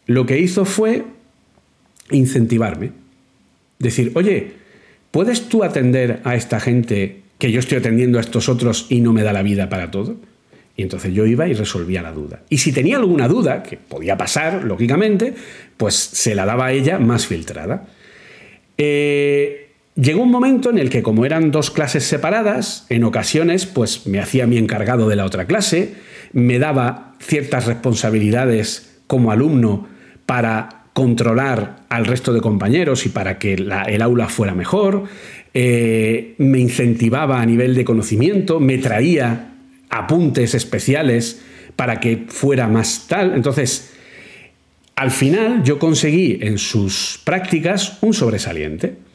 Lo 0.06 0.24
que 0.24 0.38
hizo 0.38 0.64
fue 0.64 1.04
incentivarme. 2.10 2.92
Decir, 3.78 4.12
oye, 4.14 4.52
¿puedes 5.10 5.48
tú 5.48 5.64
atender 5.64 6.20
a 6.24 6.36
esta 6.36 6.60
gente 6.60 7.22
que 7.38 7.52
yo 7.52 7.60
estoy 7.60 7.78
atendiendo 7.78 8.18
a 8.18 8.22
estos 8.22 8.48
otros 8.48 8.86
y 8.88 9.00
no 9.00 9.12
me 9.12 9.22
da 9.22 9.32
la 9.32 9.42
vida 9.42 9.68
para 9.68 9.90
todo? 9.90 10.16
Y 10.76 10.82
entonces 10.82 11.12
yo 11.12 11.26
iba 11.26 11.48
y 11.48 11.54
resolvía 11.54 12.02
la 12.02 12.12
duda. 12.12 12.42
Y 12.48 12.58
si 12.58 12.70
tenía 12.70 12.96
alguna 12.96 13.28
duda, 13.28 13.62
que 13.62 13.76
podía 13.76 14.16
pasar, 14.16 14.64
lógicamente, 14.64 15.34
pues 15.76 15.94
se 15.94 16.34
la 16.34 16.44
daba 16.44 16.66
a 16.66 16.72
ella 16.72 16.98
más 16.98 17.26
filtrada. 17.26 17.88
Eh, 18.76 19.65
llegó 19.96 20.22
un 20.22 20.30
momento 20.30 20.70
en 20.70 20.78
el 20.78 20.90
que, 20.90 21.02
como 21.02 21.24
eran 21.24 21.50
dos 21.50 21.70
clases 21.70 22.04
separadas, 22.04 22.86
en 22.88 23.04
ocasiones, 23.04 23.66
pues 23.66 24.06
me 24.06 24.20
hacía 24.20 24.46
mi 24.46 24.58
encargado 24.58 25.08
de 25.08 25.16
la 25.16 25.24
otra 25.24 25.46
clase, 25.46 25.94
me 26.32 26.58
daba 26.58 27.14
ciertas 27.18 27.66
responsabilidades 27.66 29.00
como 29.06 29.32
alumno 29.32 29.88
para 30.26 30.84
controlar 30.92 31.84
al 31.88 32.06
resto 32.06 32.32
de 32.32 32.40
compañeros 32.40 33.04
y 33.06 33.10
para 33.10 33.38
que 33.38 33.54
el 33.54 34.02
aula 34.02 34.28
fuera 34.28 34.54
mejor, 34.54 35.04
eh, 35.52 36.34
me 36.38 36.58
incentivaba 36.58 37.40
a 37.40 37.46
nivel 37.46 37.74
de 37.74 37.84
conocimiento, 37.84 38.60
me 38.60 38.78
traía 38.78 39.52
apuntes 39.90 40.54
especiales 40.54 41.42
para 41.76 42.00
que 42.00 42.24
fuera 42.28 42.66
más 42.68 43.06
tal. 43.08 43.34
Entonces, 43.34 43.92
al 44.96 45.10
final 45.10 45.62
yo 45.64 45.78
conseguí 45.78 46.38
en 46.40 46.58
sus 46.58 47.20
prácticas 47.24 47.98
un 48.00 48.14
sobresaliente. 48.14 49.05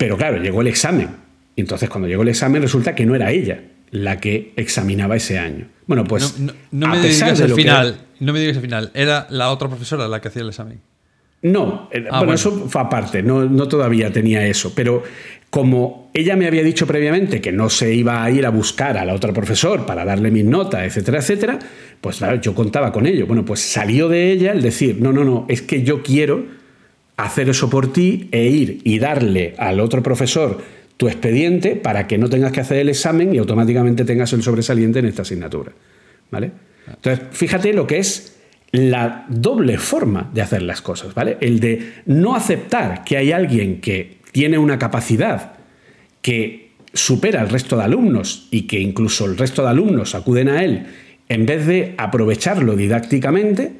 Pero 0.00 0.16
claro, 0.16 0.38
llegó 0.38 0.62
el 0.62 0.66
examen. 0.66 1.10
Y 1.54 1.60
entonces 1.60 1.90
cuando 1.90 2.08
llegó 2.08 2.22
el 2.22 2.28
examen 2.28 2.62
resulta 2.62 2.94
que 2.94 3.04
no 3.04 3.14
era 3.14 3.32
ella 3.32 3.60
la 3.90 4.18
que 4.18 4.54
examinaba 4.56 5.14
ese 5.14 5.38
año. 5.38 5.66
Bueno, 5.86 6.04
pues 6.04 6.38
no, 6.38 6.88
me 6.88 7.00
digas 7.00 7.38
el 7.38 7.52
final, 7.52 7.98
no 8.18 8.32
me 8.32 8.40
digas 8.40 8.56
el 8.56 8.62
final, 8.62 8.90
era 8.94 9.26
la 9.28 9.50
otra 9.50 9.68
profesora 9.68 10.08
la 10.08 10.22
que 10.22 10.28
hacía 10.28 10.40
el 10.40 10.48
examen. 10.48 10.80
No, 11.42 11.90
eh, 11.92 12.06
ah, 12.10 12.20
bueno, 12.20 12.32
eso 12.32 12.66
fue 12.68 12.80
aparte, 12.80 13.22
no, 13.22 13.44
no, 13.44 13.68
todavía 13.68 14.10
tenía 14.10 14.46
eso, 14.46 14.72
pero 14.74 15.02
como 15.50 16.10
ella 16.14 16.34
me 16.34 16.46
había 16.46 16.62
dicho 16.62 16.86
previamente 16.86 17.42
que 17.42 17.52
no 17.52 17.68
se 17.68 17.92
iba 17.92 18.24
a 18.24 18.30
ir 18.30 18.46
a 18.46 18.50
buscar 18.50 18.96
a 18.96 19.04
la 19.04 19.12
otra 19.12 19.34
profesor 19.34 19.84
para 19.84 20.06
darle 20.06 20.30
mis 20.30 20.46
notas, 20.46 20.82
etcétera, 20.82 21.18
etcétera, 21.18 21.58
pues 22.00 22.18
claro, 22.18 22.40
yo 22.40 22.54
contaba 22.54 22.90
con 22.90 23.06
ello. 23.06 23.26
Bueno, 23.26 23.44
pues 23.44 23.60
salió 23.60 24.08
de 24.08 24.32
ella 24.32 24.52
el 24.52 24.62
decir, 24.62 24.96
no, 24.98 25.12
no, 25.12 25.24
no, 25.24 25.44
es 25.48 25.60
que 25.60 25.82
yo 25.82 26.02
quiero 26.02 26.59
hacer 27.24 27.48
eso 27.48 27.68
por 27.70 27.92
ti 27.92 28.28
e 28.32 28.46
ir 28.46 28.80
y 28.84 28.98
darle 28.98 29.54
al 29.58 29.80
otro 29.80 30.02
profesor 30.02 30.62
tu 30.96 31.08
expediente 31.08 31.76
para 31.76 32.06
que 32.06 32.18
no 32.18 32.28
tengas 32.28 32.52
que 32.52 32.60
hacer 32.60 32.78
el 32.78 32.88
examen 32.88 33.34
y 33.34 33.38
automáticamente 33.38 34.04
tengas 34.04 34.32
el 34.32 34.42
sobresaliente 34.42 34.98
en 34.98 35.06
esta 35.06 35.22
asignatura. 35.22 35.72
¿Vale? 36.30 36.52
Entonces, 36.86 37.26
fíjate 37.32 37.72
lo 37.72 37.86
que 37.86 37.98
es 37.98 38.36
la 38.72 39.26
doble 39.28 39.78
forma 39.78 40.30
de 40.32 40.42
hacer 40.42 40.62
las 40.62 40.80
cosas, 40.80 41.14
¿vale? 41.14 41.38
El 41.40 41.58
de 41.58 41.94
no 42.06 42.36
aceptar 42.36 43.02
que 43.04 43.16
hay 43.16 43.32
alguien 43.32 43.80
que 43.80 44.18
tiene 44.32 44.58
una 44.58 44.78
capacidad 44.78 45.54
que 46.22 46.70
supera 46.92 47.40
al 47.40 47.48
resto 47.48 47.76
de 47.76 47.84
alumnos 47.84 48.48
y 48.50 48.62
que 48.62 48.80
incluso 48.80 49.26
el 49.26 49.36
resto 49.36 49.62
de 49.62 49.70
alumnos 49.70 50.14
acuden 50.14 50.48
a 50.48 50.62
él, 50.64 50.86
en 51.28 51.46
vez 51.46 51.66
de 51.66 51.94
aprovecharlo 51.96 52.76
didácticamente, 52.76 53.72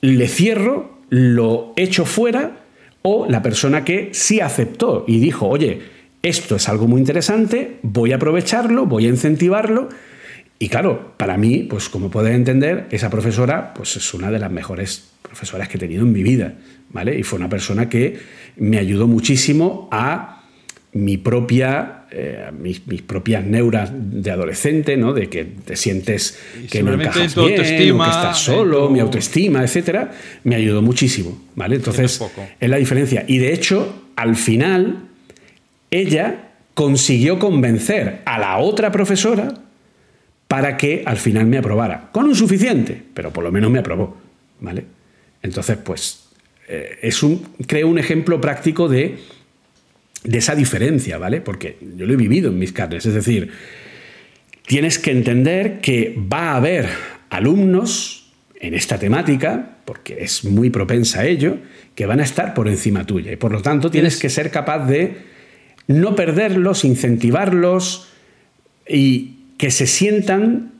le 0.00 0.28
cierro, 0.28 0.89
lo 1.10 1.74
echo 1.76 2.06
fuera, 2.06 2.56
o 3.02 3.26
la 3.26 3.42
persona 3.42 3.84
que 3.84 4.10
sí 4.12 4.40
aceptó 4.40 5.04
y 5.06 5.20
dijo, 5.20 5.48
oye, 5.48 5.80
esto 6.22 6.56
es 6.56 6.68
algo 6.68 6.86
muy 6.86 7.00
interesante, 7.00 7.78
voy 7.82 8.12
a 8.12 8.16
aprovecharlo, 8.16 8.86
voy 8.86 9.06
a 9.06 9.08
incentivarlo. 9.08 9.88
Y 10.58 10.68
claro, 10.68 11.14
para 11.16 11.38
mí, 11.38 11.66
pues 11.68 11.88
como 11.88 12.10
puedes 12.10 12.34
entender, 12.34 12.86
esa 12.90 13.08
profesora 13.08 13.72
pues 13.72 13.96
es 13.96 14.12
una 14.12 14.30
de 14.30 14.38
las 14.38 14.50
mejores 14.50 15.12
profesoras 15.22 15.68
que 15.68 15.78
he 15.78 15.80
tenido 15.80 16.02
en 16.02 16.12
mi 16.12 16.22
vida, 16.22 16.54
¿vale? 16.90 17.18
Y 17.18 17.22
fue 17.22 17.38
una 17.38 17.48
persona 17.48 17.88
que 17.88 18.18
me 18.56 18.78
ayudó 18.78 19.06
muchísimo 19.06 19.88
a 19.90 20.44
mi 20.92 21.16
propia, 21.16 21.99
eh, 22.12 22.50
mis, 22.58 22.80
propias 23.02 23.44
neuras 23.44 23.90
de 23.92 24.30
adolescente, 24.30 24.96
¿no? 24.96 25.12
De 25.12 25.28
que 25.28 25.44
te 25.44 25.76
sientes 25.76 26.38
que 26.70 26.82
no 26.82 26.94
encajas 26.94 27.34
bien, 27.36 27.56
que 27.56 27.88
estás 27.88 28.38
solo, 28.38 28.90
mi 28.90 29.00
autoestima, 29.00 29.62
etcétera, 29.62 30.10
me 30.44 30.56
ayudó 30.56 30.82
muchísimo, 30.82 31.40
¿vale? 31.54 31.76
Entonces, 31.76 32.20
es 32.58 32.68
la 32.68 32.76
diferencia. 32.78 33.24
Y 33.28 33.38
de 33.38 33.52
hecho, 33.52 34.06
al 34.16 34.36
final, 34.36 35.04
ella 35.90 36.50
consiguió 36.74 37.38
convencer 37.38 38.22
a 38.24 38.38
la 38.38 38.58
otra 38.58 38.90
profesora 38.90 39.54
para 40.48 40.76
que 40.76 41.04
al 41.06 41.16
final 41.16 41.46
me 41.46 41.58
aprobara. 41.58 42.08
Con 42.10 42.26
un 42.26 42.34
suficiente, 42.34 43.00
pero 43.14 43.32
por 43.32 43.44
lo 43.44 43.52
menos 43.52 43.70
me 43.70 43.78
aprobó, 43.78 44.16
¿vale? 44.60 44.84
Entonces, 45.42 45.76
pues, 45.76 46.24
eh, 46.66 46.98
es 47.02 47.22
un, 47.22 47.46
creo 47.68 47.86
un 47.86 47.98
ejemplo 48.00 48.40
práctico 48.40 48.88
de, 48.88 49.18
de 50.24 50.38
esa 50.38 50.54
diferencia, 50.54 51.18
¿vale? 51.18 51.40
Porque 51.40 51.76
yo 51.96 52.06
lo 52.06 52.12
he 52.12 52.16
vivido 52.16 52.50
en 52.50 52.58
mis 52.58 52.72
carnes. 52.72 53.06
Es 53.06 53.14
decir, 53.14 53.50
tienes 54.66 54.98
que 54.98 55.10
entender 55.10 55.80
que 55.80 56.16
va 56.32 56.52
a 56.52 56.56
haber 56.56 56.88
alumnos 57.30 58.32
en 58.60 58.74
esta 58.74 58.98
temática, 58.98 59.78
porque 59.84 60.18
es 60.20 60.44
muy 60.44 60.70
propensa 60.70 61.20
a 61.20 61.26
ello, 61.26 61.58
que 61.94 62.06
van 62.06 62.20
a 62.20 62.24
estar 62.24 62.54
por 62.54 62.68
encima 62.68 63.06
tuya. 63.06 63.32
Y 63.32 63.36
por 63.36 63.52
lo 63.52 63.62
tanto 63.62 63.90
tienes 63.90 64.18
que 64.18 64.28
ser 64.28 64.50
capaz 64.50 64.86
de 64.86 65.16
no 65.86 66.14
perderlos, 66.14 66.84
incentivarlos 66.84 68.08
y 68.86 69.36
que 69.56 69.70
se 69.70 69.86
sientan 69.86 70.72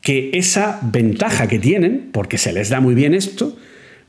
que 0.00 0.30
esa 0.34 0.78
ventaja 0.82 1.48
que 1.48 1.58
tienen, 1.58 2.10
porque 2.12 2.36
se 2.36 2.52
les 2.52 2.68
da 2.68 2.80
muy 2.80 2.94
bien 2.94 3.14
esto, 3.14 3.56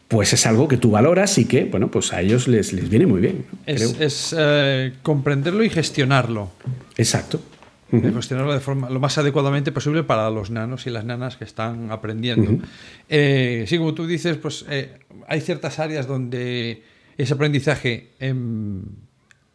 pues 0.08 0.34
es 0.34 0.45
algo 0.45 0.68
que 0.68 0.78
tú 0.78 0.91
valoras 0.91 1.38
y 1.38 1.45
que, 1.45 1.66
bueno, 1.66 1.89
pues 1.89 2.14
a 2.14 2.22
ellos 2.22 2.47
les, 2.47 2.74
les 2.74 2.89
viene 2.89 3.08
muy 3.08 3.22
bien. 3.22 3.45
Es, 3.66 4.36
eh, 4.38 4.93
comprenderlo 5.01 5.64
y 5.64 5.70
gestionarlo. 5.70 6.51
Exacto. 6.97 7.41
Gestionarlo 7.89 8.53
de 8.53 8.60
forma 8.60 8.89
lo 8.89 8.99
más 8.99 9.18
adecuadamente 9.18 9.72
posible 9.72 10.03
para 10.03 10.30
los 10.30 10.49
nanos 10.49 10.86
y 10.86 10.89
las 10.89 11.06
nanas 11.06 11.38
que 11.38 11.45
están 11.45 11.91
aprendiendo. 11.91 12.60
Eh, 13.08 13.66
sí, 13.68 13.78
como 13.78 13.93
tú 13.93 14.06
dices, 14.06 14.38
pues 14.38 14.66
eh, 14.70 14.99
hay 15.28 15.39
ciertas 15.39 15.80
áreas 15.80 16.06
donde 16.06 16.84
ese 17.18 17.34
aprendizaje 17.34 18.12
em, 18.20 18.82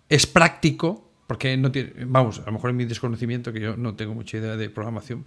es 0.09 0.27
práctico, 0.27 1.11
porque 1.27 1.57
no 1.57 1.71
tiene, 1.71 1.93
vamos, 2.07 2.39
a 2.41 2.47
lo 2.47 2.53
mejor 2.53 2.71
en 2.71 2.77
mi 2.77 2.87
desconocimiento, 2.87 3.53
que 3.53 3.61
yo 3.61 3.77
no 3.77 3.95
tengo 3.95 4.15
mucha 4.15 4.39
idea 4.39 4.57
de 4.57 4.71
programación, 4.71 5.27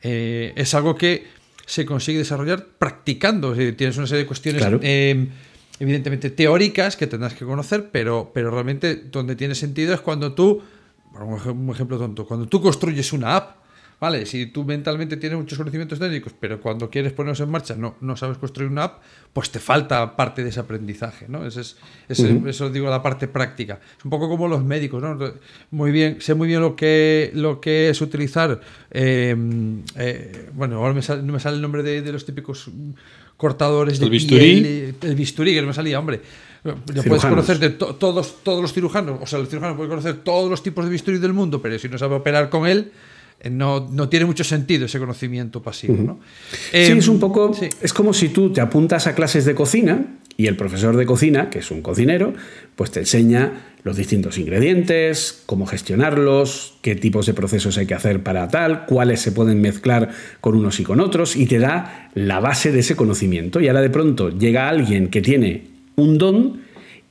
es 0.00 0.74
algo 0.74 0.94
que 0.94 1.26
se 1.66 1.84
consigue 1.84 2.18
desarrollar 2.18 2.64
practicando. 2.78 3.52
tienes 3.52 3.96
una 3.98 4.06
serie 4.06 4.22
de 4.22 4.26
cuestiones 4.26 4.62
em, 4.80 5.28
evidentemente 5.78 6.30
teóricas 6.30 6.96
que 6.96 7.06
tendrás 7.06 7.34
que 7.34 7.44
conocer, 7.44 7.90
pero, 7.90 8.30
pero 8.32 8.50
realmente 8.50 8.94
donde 8.96 9.36
tiene 9.36 9.54
sentido 9.54 9.92
es 9.92 10.00
cuando 10.00 10.32
tú, 10.32 10.62
un 11.20 11.70
ejemplo 11.70 11.98
tonto, 11.98 12.26
cuando 12.26 12.46
tú 12.46 12.62
construyes 12.62 13.12
una 13.12 13.36
app, 13.36 13.65
Vale, 13.98 14.26
si 14.26 14.44
tú 14.46 14.62
mentalmente 14.64 15.16
tienes 15.16 15.38
muchos 15.38 15.56
conocimientos 15.56 15.98
técnicos, 15.98 16.34
pero 16.38 16.60
cuando 16.60 16.90
quieres 16.90 17.14
ponerlos 17.14 17.40
en 17.40 17.48
marcha 17.48 17.76
no, 17.76 17.96
no 18.02 18.14
sabes 18.14 18.36
construir 18.36 18.70
una 18.70 18.84
app, 18.84 19.02
pues 19.32 19.50
te 19.50 19.58
falta 19.58 20.16
parte 20.16 20.42
de 20.42 20.50
ese 20.50 20.60
aprendizaje, 20.60 21.24
¿no? 21.28 21.46
Ese 21.46 21.62
es, 21.62 21.76
Eso 22.08 22.68
digo, 22.68 22.90
la 22.90 23.02
parte 23.02 23.26
práctica. 23.26 23.80
Es 23.98 24.04
un 24.04 24.10
poco 24.10 24.28
como 24.28 24.48
los 24.48 24.62
médicos, 24.62 25.02
¿no? 25.02 25.18
Muy 25.70 25.92
bien, 25.92 26.20
sé 26.20 26.34
muy 26.34 26.46
bien 26.46 26.60
lo 26.60 26.76
que, 26.76 27.30
lo 27.34 27.58
que 27.58 27.88
es 27.88 28.00
utilizar, 28.02 28.60
em, 28.90 29.82
eh, 29.96 30.50
bueno, 30.52 30.76
ahora 30.76 30.92
no 30.92 31.32
me 31.32 31.40
sale 31.40 31.56
el 31.56 31.62
nombre 31.62 31.82
de, 31.82 32.12
los 32.12 32.26
típicos 32.26 32.70
cortadores 33.38 33.98
de 33.98 34.10
bisturí? 34.10 34.94
el 35.00 35.14
bisturí, 35.14 35.54
que 35.54 35.62
no 35.62 35.68
me 35.68 35.74
salía, 35.74 35.98
hombre. 35.98 36.20
puedes 36.62 37.24
conocer 37.24 37.58
de 37.58 37.70
todos, 37.70 38.42
todos 38.42 38.60
los 38.60 38.74
cirujanos, 38.74 39.20
o 39.22 39.26
sea, 39.26 39.38
el 39.38 39.46
cirujano 39.46 39.74
puede 39.74 39.88
conocer 39.88 40.16
todos 40.16 40.50
los 40.50 40.62
tipos 40.62 40.84
de 40.84 40.90
bisturí 40.90 41.16
del 41.16 41.32
mundo, 41.32 41.62
pero 41.62 41.78
si 41.78 41.88
no 41.88 41.96
sabe 41.96 42.14
operar 42.16 42.50
con 42.50 42.66
él, 42.66 42.92
eh, 43.40 43.50
no, 43.50 44.08
tiene 44.08 44.26
mucho 44.26 44.44
sentido 44.44 44.86
ese 44.86 44.98
conocimiento 44.98 45.62
pasivo. 45.62 45.96
¿no? 45.98 46.20
sí, 46.50 46.78
es 46.92 47.08
un 47.08 47.20
poco. 47.20 47.52
Es 47.80 47.92
como 47.92 48.12
si 48.12 48.28
tú 48.30 48.52
te 48.52 48.60
apuntas 48.60 49.06
a 49.06 49.14
clases 49.14 49.44
de 49.44 49.54
cocina 49.54 50.18
y 50.36 50.46
el 50.46 50.56
profesor 50.56 50.96
de 50.96 51.06
cocina, 51.06 51.50
que 51.50 51.60
es 51.60 51.70
un 51.70 51.82
cocinero, 51.82 52.34
pues 52.74 52.90
te 52.90 53.00
enseña 53.00 53.72
los 53.84 53.96
distintos 53.96 54.36
ingredientes, 54.36 55.42
cómo 55.46 55.64
gestionarlos, 55.64 56.74
qué 56.82 56.96
tipos 56.96 57.24
de 57.26 57.34
procesos 57.34 57.78
hay 57.78 57.86
que 57.86 57.94
hacer 57.94 58.22
para 58.22 58.48
tal, 58.48 58.84
cuáles 58.84 59.20
se 59.20 59.32
pueden 59.32 59.60
mezclar 59.60 60.10
con 60.40 60.56
unos 60.56 60.80
y 60.80 60.82
con 60.82 61.00
otros, 61.00 61.36
y 61.36 61.46
te 61.46 61.58
da 61.58 62.10
la 62.14 62.40
base 62.40 62.72
de 62.72 62.80
ese 62.80 62.96
conocimiento. 62.96 63.60
Y 63.60 63.68
ahora 63.68 63.80
de 63.80 63.90
pronto 63.90 64.30
llega 64.30 64.68
alguien 64.68 65.08
que 65.08 65.22
tiene 65.22 65.68
un 65.94 66.18
don 66.18 66.62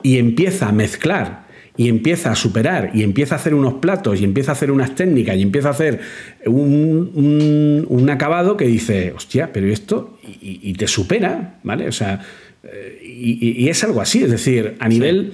y 0.02 0.18
empieza 0.18 0.68
a 0.68 0.72
mezclar 0.72 1.45
y 1.76 1.88
empieza 1.88 2.32
a 2.32 2.36
superar 2.36 2.90
y 2.94 3.02
empieza 3.02 3.34
a 3.34 3.38
hacer 3.38 3.54
unos 3.54 3.74
platos 3.74 4.20
y 4.20 4.24
empieza 4.24 4.52
a 4.52 4.54
hacer 4.54 4.70
unas 4.70 4.94
técnicas 4.94 5.36
y 5.36 5.42
empieza 5.42 5.68
a 5.68 5.72
hacer 5.72 6.00
un, 6.46 8.08
acabado 8.10 8.56
que 8.56 8.66
dice, 8.66 9.12
hostia, 9.16 9.52
pero 9.52 9.66
esto 9.66 10.18
y, 10.22 10.72
te 10.74 10.86
supera, 10.86 11.58
¿vale? 11.62 11.88
O 11.88 11.92
sea, 11.92 12.20
eh, 12.62 13.00
y, 13.04 13.68
es 13.68 13.82
algo 13.84 14.00
así, 14.00 14.22
es 14.22 14.30
decir, 14.30 14.76
a 14.78 14.88
nivel... 14.88 15.32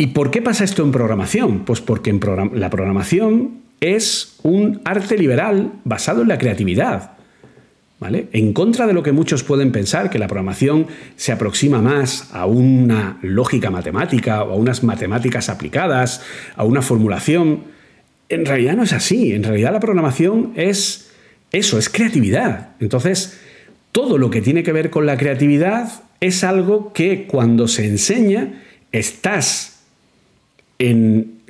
¿Y 0.00 0.08
por 0.08 0.30
qué 0.30 0.40
pasa 0.40 0.62
esto 0.62 0.84
en 0.84 0.92
programación? 0.92 1.64
Pues 1.64 1.80
porque 1.80 2.10
en 2.10 2.20
la 2.52 2.70
programación 2.70 3.62
es 3.80 4.38
un 4.44 4.80
arte 4.84 5.18
liberal 5.18 5.72
basado 5.82 6.22
en 6.22 6.28
la 6.28 6.38
creatividad. 6.38 7.17
¿Vale? 8.00 8.28
En 8.32 8.52
contra 8.52 8.86
de 8.86 8.92
lo 8.92 9.02
que 9.02 9.10
muchos 9.10 9.42
pueden 9.42 9.72
pensar, 9.72 10.08
que 10.08 10.20
la 10.20 10.28
programación 10.28 10.86
se 11.16 11.32
aproxima 11.32 11.82
más 11.82 12.32
a 12.32 12.46
una 12.46 13.18
lógica 13.22 13.70
matemática 13.70 14.44
o 14.44 14.52
a 14.52 14.56
unas 14.56 14.84
matemáticas 14.84 15.48
aplicadas, 15.48 16.22
a 16.54 16.62
una 16.62 16.80
formulación, 16.80 17.64
en 18.28 18.46
realidad 18.46 18.76
no 18.76 18.84
es 18.84 18.92
así. 18.92 19.32
En 19.32 19.42
realidad 19.42 19.72
la 19.72 19.80
programación 19.80 20.52
es 20.54 21.10
eso, 21.50 21.76
es 21.76 21.88
creatividad. 21.88 22.70
Entonces, 22.78 23.40
todo 23.90 24.16
lo 24.16 24.30
que 24.30 24.42
tiene 24.42 24.62
que 24.62 24.72
ver 24.72 24.90
con 24.90 25.04
la 25.06 25.16
creatividad 25.16 25.90
es 26.20 26.44
algo 26.44 26.92
que 26.92 27.26
cuando 27.26 27.68
se 27.68 27.86
enseña 27.86 28.62
estás 28.92 29.80
en, 30.78 31.40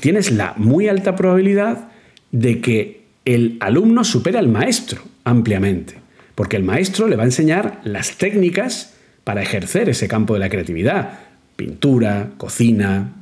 tienes 0.00 0.30
la 0.30 0.54
muy 0.56 0.88
alta 0.88 1.16
probabilidad 1.16 1.88
de 2.32 2.60
que 2.60 3.02
el 3.24 3.58
alumno 3.60 4.04
supere 4.04 4.38
al 4.38 4.48
maestro 4.48 5.02
ampliamente, 5.28 5.94
porque 6.34 6.56
el 6.56 6.62
maestro 6.62 7.06
le 7.08 7.16
va 7.16 7.22
a 7.22 7.26
enseñar 7.26 7.80
las 7.84 8.16
técnicas 8.16 8.94
para 9.24 9.42
ejercer 9.42 9.88
ese 9.88 10.08
campo 10.08 10.34
de 10.34 10.40
la 10.40 10.48
creatividad, 10.48 11.18
pintura, 11.56 12.30
cocina, 12.36 13.16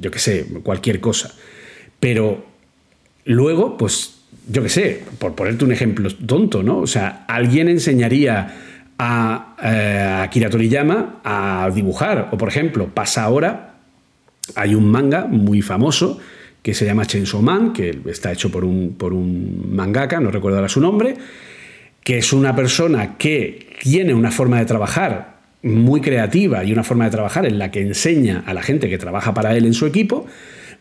yo 0.00 0.10
qué 0.10 0.18
sé, 0.18 0.46
cualquier 0.62 1.00
cosa. 1.00 1.34
Pero 1.98 2.46
luego, 3.24 3.76
pues, 3.76 4.20
yo 4.48 4.62
qué 4.62 4.68
sé, 4.68 5.02
por 5.18 5.34
ponerte 5.34 5.64
un 5.64 5.72
ejemplo 5.72 6.10
tonto, 6.26 6.62
¿no? 6.62 6.78
O 6.78 6.86
sea, 6.86 7.24
alguien 7.28 7.68
enseñaría 7.68 8.54
a, 8.98 9.56
eh, 9.62 10.28
a 11.24 11.70
dibujar, 11.74 12.28
o 12.32 12.38
por 12.38 12.48
ejemplo, 12.48 12.88
pasa 12.88 13.24
ahora, 13.24 13.74
hay 14.54 14.74
un 14.74 14.90
manga 14.90 15.26
muy 15.26 15.60
famoso 15.62 16.20
que 16.62 16.74
se 16.74 16.84
llama 16.84 17.06
Chainsaw 17.06 17.40
Man, 17.42 17.72
que 17.72 17.98
está 18.06 18.32
hecho 18.32 18.50
por 18.50 18.64
un, 18.64 18.94
por 18.98 19.12
un 19.14 19.74
mangaka, 19.74 20.20
no 20.20 20.30
recuerdo 20.30 20.58
ahora 20.58 20.68
su 20.68 20.80
nombre, 20.80 21.14
que 22.04 22.18
es 22.18 22.32
una 22.32 22.54
persona 22.54 23.16
que 23.16 23.76
tiene 23.80 24.14
una 24.14 24.30
forma 24.30 24.58
de 24.58 24.66
trabajar 24.66 25.40
muy 25.62 26.00
creativa 26.00 26.64
y 26.64 26.72
una 26.72 26.84
forma 26.84 27.04
de 27.04 27.10
trabajar 27.10 27.46
en 27.46 27.58
la 27.58 27.70
que 27.70 27.80
enseña 27.80 28.42
a 28.46 28.54
la 28.54 28.62
gente 28.62 28.88
que 28.88 28.98
trabaja 28.98 29.34
para 29.34 29.56
él 29.56 29.66
en 29.66 29.74
su 29.74 29.86
equipo, 29.86 30.26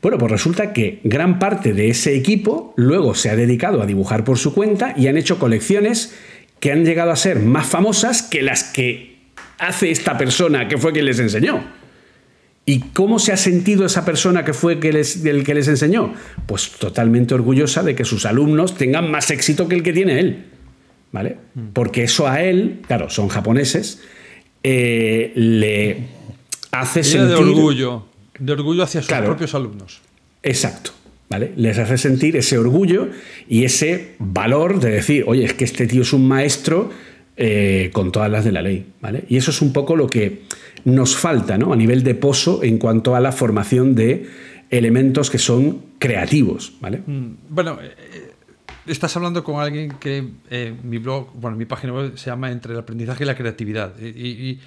bueno, 0.01 0.17
pues 0.17 0.31
resulta 0.31 0.71
que 0.71 1.01
gran 1.03 1.39
parte 1.39 1.73
de 1.73 1.89
ese 1.89 2.15
equipo 2.15 2.73
luego 2.77 3.15
se 3.15 3.29
ha 3.29 3.35
dedicado 3.35 3.81
a 3.81 3.85
dibujar 3.85 4.23
por 4.23 4.37
su 4.37 4.53
cuenta 4.53 4.93
y 4.95 5.07
han 5.07 5.17
hecho 5.17 5.39
colecciones 5.39 6.15
que 6.61 6.71
han 6.71 6.85
llegado 6.85 7.11
a 7.11 7.17
ser 7.17 7.39
más 7.39 7.67
famosas 7.67 8.21
que 8.21 8.41
las 8.41 8.63
que 8.63 9.17
hace 9.57 9.91
esta 9.91 10.17
persona 10.17 10.69
que 10.69 10.77
fue 10.77 10.93
quien 10.93 11.05
les 11.05 11.19
enseñó. 11.19 11.63
¿Y 12.69 12.81
cómo 12.93 13.17
se 13.17 13.31
ha 13.31 13.37
sentido 13.37 13.83
esa 13.83 14.05
persona 14.05 14.45
que 14.45 14.53
fue 14.53 14.73
el 14.73 14.79
que 14.79 15.53
les 15.55 15.67
enseñó? 15.67 16.13
Pues 16.45 16.69
totalmente 16.69 17.33
orgullosa 17.33 17.81
de 17.81 17.95
que 17.95 18.05
sus 18.05 18.27
alumnos 18.27 18.77
tengan 18.77 19.09
más 19.09 19.31
éxito 19.31 19.67
que 19.67 19.73
el 19.73 19.81
que 19.81 19.91
tiene 19.91 20.19
él. 20.19 20.45
¿Vale? 21.11 21.37
Mm. 21.55 21.69
Porque 21.73 22.03
eso 22.03 22.27
a 22.27 22.43
él, 22.43 22.81
claro, 22.85 23.09
son 23.09 23.27
japoneses, 23.27 24.03
eh, 24.61 25.31
le 25.33 26.09
hace 26.69 27.03
sentir. 27.03 27.29
de 27.29 27.35
orgullo, 27.37 28.05
de 28.37 28.53
orgullo 28.53 28.83
hacia 28.83 29.01
sus 29.01 29.11
propios 29.11 29.55
alumnos. 29.55 30.01
Exacto. 30.43 30.91
¿Vale? 31.27 31.53
Les 31.55 31.75
hace 31.79 31.97
sentir 31.97 32.37
ese 32.37 32.59
orgullo 32.59 33.09
y 33.47 33.63
ese 33.63 34.13
valor 34.19 34.79
de 34.79 34.91
decir, 34.91 35.23
oye, 35.25 35.43
es 35.43 35.55
que 35.55 35.63
este 35.63 35.87
tío 35.87 36.03
es 36.03 36.13
un 36.13 36.27
maestro 36.27 36.91
eh, 37.35 37.89
con 37.93 38.11
todas 38.11 38.29
las 38.29 38.45
de 38.45 38.51
la 38.51 38.61
ley. 38.61 38.85
¿vale? 39.01 39.23
Y 39.27 39.37
eso 39.37 39.49
es 39.49 39.61
un 39.63 39.73
poco 39.73 39.95
lo 39.95 40.07
que 40.07 40.41
nos 40.85 41.15
falta 41.15 41.57
¿no? 41.57 41.73
a 41.73 41.75
nivel 41.75 42.03
de 42.03 42.15
pozo 42.15 42.63
en 42.63 42.77
cuanto 42.77 43.15
a 43.15 43.19
la 43.19 43.31
formación 43.31 43.95
de 43.95 44.29
elementos 44.69 45.29
que 45.29 45.37
son 45.37 45.81
creativos. 45.99 46.73
¿vale? 46.79 47.01
Mm, 47.05 47.35
bueno, 47.49 47.79
eh, 47.81 47.95
eh, 47.97 48.33
estás 48.87 49.15
hablando 49.15 49.43
con 49.43 49.59
alguien 49.59 49.93
que 49.99 50.27
eh, 50.49 50.75
mi 50.83 50.97
blog, 50.97 51.33
bueno, 51.33 51.57
mi 51.57 51.65
página 51.65 51.93
web 51.93 52.17
se 52.17 52.27
llama 52.27 52.51
Entre 52.51 52.73
el 52.73 52.79
aprendizaje 52.79 53.23
y 53.23 53.27
la 53.27 53.35
creatividad. 53.35 53.99
Y, 53.99 54.59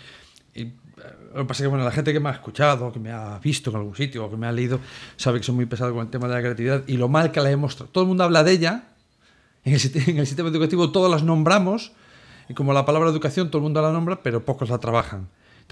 lo 1.34 1.40
que 1.40 1.44
pasa 1.46 1.62
es 1.62 1.64
que 1.64 1.68
bueno, 1.68 1.82
la 1.82 1.90
gente 1.90 2.12
que 2.12 2.20
me 2.20 2.28
ha 2.28 2.32
escuchado, 2.32 2.92
que 2.92 3.00
me 3.00 3.10
ha 3.10 3.38
visto 3.38 3.70
en 3.70 3.76
algún 3.76 3.96
sitio 3.96 4.26
o 4.26 4.30
que 4.30 4.36
me 4.36 4.46
ha 4.46 4.52
leído, 4.52 4.78
sabe 5.16 5.38
que 5.38 5.44
soy 5.44 5.54
muy 5.54 5.64
pesado 5.64 5.92
con 5.94 6.02
el 6.02 6.10
tema 6.10 6.28
de 6.28 6.34
la 6.34 6.40
creatividad 6.40 6.82
y 6.86 6.98
lo 6.98 7.08
mal 7.08 7.32
que 7.32 7.40
la 7.40 7.50
he 7.50 7.56
mostrado. 7.56 7.90
Todo 7.90 8.04
el 8.04 8.08
mundo 8.08 8.22
habla 8.22 8.44
de 8.44 8.52
ella, 8.52 8.84
en 9.64 9.72
el, 9.72 9.80
en 10.08 10.18
el 10.18 10.26
sistema 10.26 10.50
educativo 10.50 10.92
todos 10.92 11.10
las 11.10 11.22
nombramos, 11.22 11.92
y 12.50 12.54
como 12.54 12.74
la 12.74 12.84
palabra 12.84 13.08
educación 13.08 13.48
todo 13.50 13.58
el 13.58 13.62
mundo 13.62 13.80
la 13.80 13.92
nombra, 13.92 14.22
pero 14.22 14.44
pocos 14.44 14.68
la 14.68 14.78
trabajan 14.78 15.26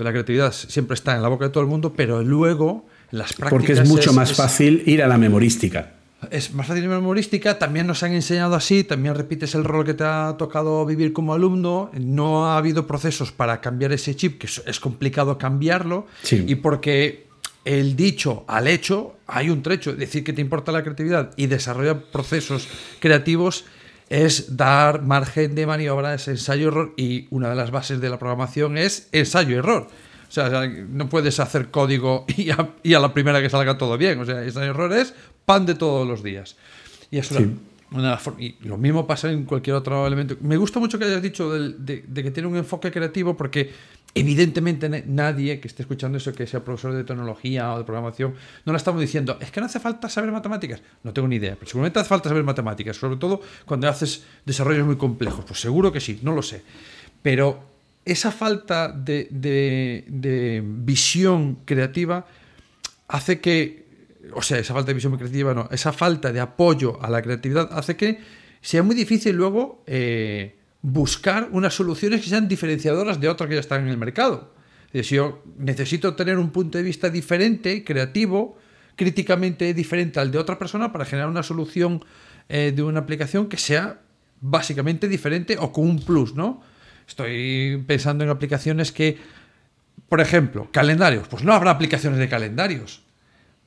la 0.04 0.12
creatividad 0.12 0.52
siempre 0.52 0.94
está 0.94 1.14
en 1.14 1.22
la 1.22 1.28
boca 1.28 1.46
de 1.46 1.50
todo 1.50 1.62
el 1.62 1.68
mundo, 1.68 1.92
pero 1.94 2.22
luego 2.22 2.86
las 3.10 3.32
prácticas. 3.32 3.50
Porque 3.50 3.72
es 3.72 3.88
mucho 3.88 4.12
más 4.12 4.32
fácil 4.32 4.82
ir 4.86 5.02
a 5.02 5.08
la 5.08 5.18
memorística. 5.18 5.94
Es 6.30 6.52
más 6.52 6.66
fácil 6.66 6.84
ir 6.84 6.90
a 6.90 6.94
la 6.94 7.00
memorística, 7.00 7.58
también 7.58 7.86
nos 7.86 8.02
han 8.02 8.12
enseñado 8.12 8.54
así, 8.54 8.84
también 8.84 9.14
repites 9.14 9.54
el 9.54 9.64
rol 9.64 9.86
que 9.86 9.94
te 9.94 10.04
ha 10.04 10.34
tocado 10.38 10.84
vivir 10.84 11.12
como 11.12 11.32
alumno, 11.32 11.90
no 11.98 12.46
ha 12.46 12.58
habido 12.58 12.86
procesos 12.86 13.32
para 13.32 13.60
cambiar 13.60 13.92
ese 13.92 14.14
chip, 14.14 14.38
que 14.38 14.46
es 14.46 14.80
complicado 14.80 15.38
cambiarlo, 15.38 16.06
y 16.30 16.54
porque 16.56 17.26
el 17.64 17.96
dicho 17.96 18.44
al 18.48 18.68
hecho 18.68 19.16
hay 19.26 19.50
un 19.50 19.62
trecho, 19.62 19.94
decir 19.94 20.24
que 20.24 20.32
te 20.32 20.40
importa 20.40 20.72
la 20.72 20.82
creatividad 20.82 21.30
y 21.36 21.46
desarrollar 21.46 22.02
procesos 22.10 22.68
creativos 23.00 23.64
es 24.10 24.56
dar 24.56 25.02
margen 25.02 25.54
de 25.54 25.66
maniobra, 25.66 26.12
es 26.14 26.28
ensayo-error 26.28 26.92
y 26.96 27.28
una 27.30 27.48
de 27.48 27.54
las 27.54 27.70
bases 27.70 28.00
de 28.00 28.10
la 28.10 28.18
programación 28.18 28.76
es 28.76 29.08
ensayo-error. 29.12 29.86
O 30.28 30.32
sea, 30.32 30.68
no 30.68 31.08
puedes 31.08 31.40
hacer 31.40 31.70
código 31.70 32.26
y 32.36 32.50
a, 32.50 33.00
la 33.00 33.14
primera 33.14 33.40
que 33.40 33.48
salga 33.48 33.78
todo 33.78 33.96
bien. 33.96 34.20
O 34.20 34.26
sea, 34.26 34.42
ensayo-error 34.42 34.92
es 34.92 35.14
pan 35.46 35.64
de 35.64 35.74
todos 35.76 36.06
los 36.06 36.22
días. 36.22 36.56
Y 37.10 37.18
eso 37.18 37.40
y 38.38 38.54
lo 38.60 38.78
mismo 38.78 39.06
pasa 39.06 39.30
en 39.30 39.44
cualquier 39.44 39.74
otro 39.74 40.06
elemento. 40.06 40.36
Me 40.40 40.56
gusta 40.56 40.78
mucho 40.78 40.98
que 40.98 41.06
hayas 41.06 41.22
dicho 41.22 41.50
de, 41.50 42.04
que 42.14 42.30
tiene 42.30 42.48
un 42.48 42.56
enfoque 42.56 42.90
creativo 42.90 43.36
porque 43.36 43.72
evidentemente 44.14 44.88
nadie 45.06 45.60
que 45.60 45.68
esté 45.68 45.82
escuchando 45.82 46.18
eso, 46.18 46.32
que 46.32 46.46
sea 46.46 46.64
profesor 46.64 46.92
de 46.94 47.04
tecnología 47.04 47.72
o 47.72 47.78
de 47.78 47.84
programación, 47.84 48.34
no 48.64 48.72
le 48.72 48.76
estamos 48.76 49.00
diciendo, 49.00 49.38
es 49.40 49.50
que 49.50 49.60
no 49.60 49.66
hace 49.66 49.80
falta 49.80 50.08
saber 50.08 50.32
matemáticas. 50.32 50.82
No 51.02 51.12
tengo 51.12 51.28
ni 51.28 51.36
idea, 51.36 51.54
pero 51.54 51.66
seguramente 51.70 52.00
hace 52.00 52.08
falta 52.08 52.28
saber 52.28 52.44
matemáticas, 52.44 52.96
sobre 52.96 53.16
todo 53.16 53.40
cuando 53.64 53.88
haces 53.88 54.24
desarrollos 54.44 54.86
muy 54.86 54.96
complejos. 54.96 55.44
Pues 55.44 55.60
seguro 55.60 55.92
que 55.92 56.00
sí, 56.00 56.20
no 56.22 56.32
lo 56.32 56.42
sé. 56.42 56.62
Pero 57.22 57.62
esa 58.04 58.32
falta 58.32 58.88
de, 58.88 59.28
de 59.30 60.62
visión 60.64 61.58
creativa 61.64 62.26
hace 63.08 63.40
que 63.40 63.90
o 64.34 64.42
sea, 64.42 64.58
esa 64.58 64.74
falta 64.74 64.88
de 64.88 64.94
visión 64.94 65.16
creativa, 65.16 65.54
no, 65.54 65.68
esa 65.70 65.92
falta 65.92 66.32
de 66.32 66.40
apoyo 66.40 67.02
a 67.02 67.10
la 67.10 67.22
creatividad 67.22 67.68
hace 67.72 67.96
que 67.96 68.18
sea 68.60 68.82
muy 68.82 68.94
difícil 68.94 69.36
luego 69.36 69.82
eh, 69.86 70.56
buscar 70.82 71.48
unas 71.52 71.74
soluciones 71.74 72.22
que 72.22 72.28
sean 72.28 72.48
diferenciadoras 72.48 73.20
de 73.20 73.28
otras 73.28 73.48
que 73.48 73.54
ya 73.54 73.60
están 73.60 73.82
en 73.82 73.88
el 73.88 73.98
mercado. 73.98 74.54
Es 74.92 75.08
si 75.08 75.16
yo 75.16 75.42
necesito 75.58 76.14
tener 76.14 76.38
un 76.38 76.50
punto 76.50 76.78
de 76.78 76.84
vista 76.84 77.10
diferente, 77.10 77.84
creativo, 77.84 78.58
críticamente 78.96 79.72
diferente 79.72 80.20
al 80.20 80.30
de 80.30 80.38
otra 80.38 80.58
persona 80.58 80.92
para 80.92 81.04
generar 81.04 81.28
una 81.28 81.42
solución 81.42 82.04
eh, 82.48 82.72
de 82.74 82.82
una 82.82 83.00
aplicación 83.00 83.48
que 83.48 83.56
sea 83.56 84.00
básicamente 84.40 85.06
diferente 85.06 85.56
o 85.58 85.72
con 85.72 85.88
un 85.88 86.00
plus, 86.02 86.34
¿no? 86.34 86.62
Estoy 87.06 87.82
pensando 87.86 88.24
en 88.24 88.30
aplicaciones 88.30 88.92
que, 88.92 89.18
por 90.08 90.20
ejemplo, 90.20 90.68
calendarios. 90.72 91.28
Pues 91.28 91.44
no 91.44 91.52
habrá 91.52 91.70
aplicaciones 91.72 92.18
de 92.18 92.28
calendarios 92.28 93.02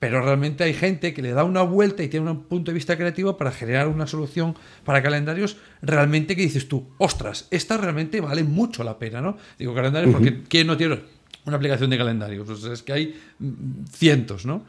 pero 0.04 0.22
realmente 0.22 0.66
hay 0.66 0.74
gente 0.74 1.14
que 1.14 1.22
le 1.22 1.32
da 1.32 1.45
una 1.45 1.62
vuelta 1.62 2.04
y 2.04 2.10
tiene 2.10 2.30
un 2.30 2.43
punto 2.43 2.72
de 2.72 2.76
vista 2.76 2.97
creativo 2.97 3.38
para 3.38 3.54
generar 3.54 3.88
una 3.88 4.06
solución 4.06 4.54
para 4.84 5.01
calendarios 5.01 5.56
realmente 5.82 6.36
que 6.36 6.41
dices 6.41 6.68
tú, 6.68 6.89
ostras, 6.97 7.47
esta 7.51 7.78
realmente 7.78 8.20
vale 8.20 8.43
mucho 8.43 8.84
la 8.84 8.99
pena, 8.99 9.22
¿no? 9.22 9.38
Digo 9.58 9.74
calendarios 9.74 10.12
porque 10.12 10.41
¿quién 10.49 10.68
no 10.68 10.76
tiene 10.76 10.99
una 11.45 11.56
aplicación 11.56 11.89
de 11.89 11.97
calendarios? 11.97 12.45
Pues 12.45 12.66
es 12.66 12.84
que 12.84 12.91
hay 12.91 13.16
mm, 13.39 13.86
cientos, 13.93 14.45
¿no? 14.45 14.66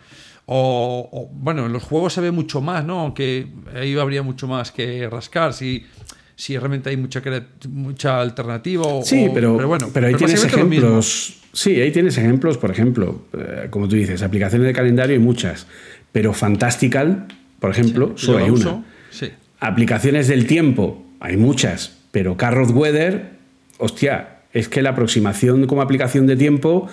O, 0.46 1.28
bueno, 1.32 1.66
en 1.66 1.72
los 1.72 1.82
juegos 1.82 2.12
se 2.12 2.20
ve 2.20 2.30
mucho 2.30 2.60
más, 2.60 2.84
¿no? 2.84 3.00
Aunque 3.00 3.48
ahí 3.74 3.98
habría 3.98 4.22
mucho 4.22 4.46
más 4.46 4.70
que 4.70 5.10
rascar 5.10 5.52
si, 5.52 5.84
si 6.36 6.56
realmente 6.56 6.90
hay 6.90 6.96
mucha, 6.96 7.20
mucha 7.68 8.20
alternativa. 8.20 8.84
sí, 9.02 9.28
pero, 9.34 9.66
bueno, 9.66 9.90
pero 9.92 10.06
ahí 10.06 10.14
tienes 10.14 10.44
ejemplos 10.44 11.40
Sí, 11.54 11.80
ahí 11.80 11.92
tienes 11.92 12.18
ejemplos, 12.18 12.58
por 12.58 12.72
ejemplo, 12.72 13.22
eh, 13.32 13.68
como 13.70 13.88
tú 13.88 13.94
dices, 13.94 14.22
aplicaciones 14.22 14.66
de 14.66 14.72
calendario 14.72 15.14
hay 15.14 15.20
muchas, 15.20 15.68
pero 16.10 16.32
Fantastical, 16.32 17.28
por 17.60 17.70
ejemplo, 17.70 18.12
solo 18.16 18.38
hay 18.38 18.50
una. 18.50 18.84
Aplicaciones 19.60 20.26
del 20.26 20.48
tiempo, 20.48 21.06
hay 21.20 21.36
muchas, 21.36 21.96
pero 22.10 22.36
Carrot 22.36 22.70
Weather, 22.70 23.30
hostia, 23.78 24.40
es 24.52 24.68
que 24.68 24.82
la 24.82 24.90
aproximación 24.90 25.66
como 25.66 25.80
aplicación 25.80 26.26
de 26.26 26.36
tiempo 26.36 26.88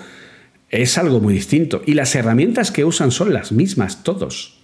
es 0.70 0.96
algo 0.96 1.18
muy 1.18 1.34
distinto. 1.34 1.82
Y 1.84 1.94
las 1.94 2.14
herramientas 2.14 2.70
que 2.70 2.84
usan 2.84 3.10
son 3.10 3.34
las 3.34 3.50
mismas, 3.50 4.04
todos. 4.04 4.60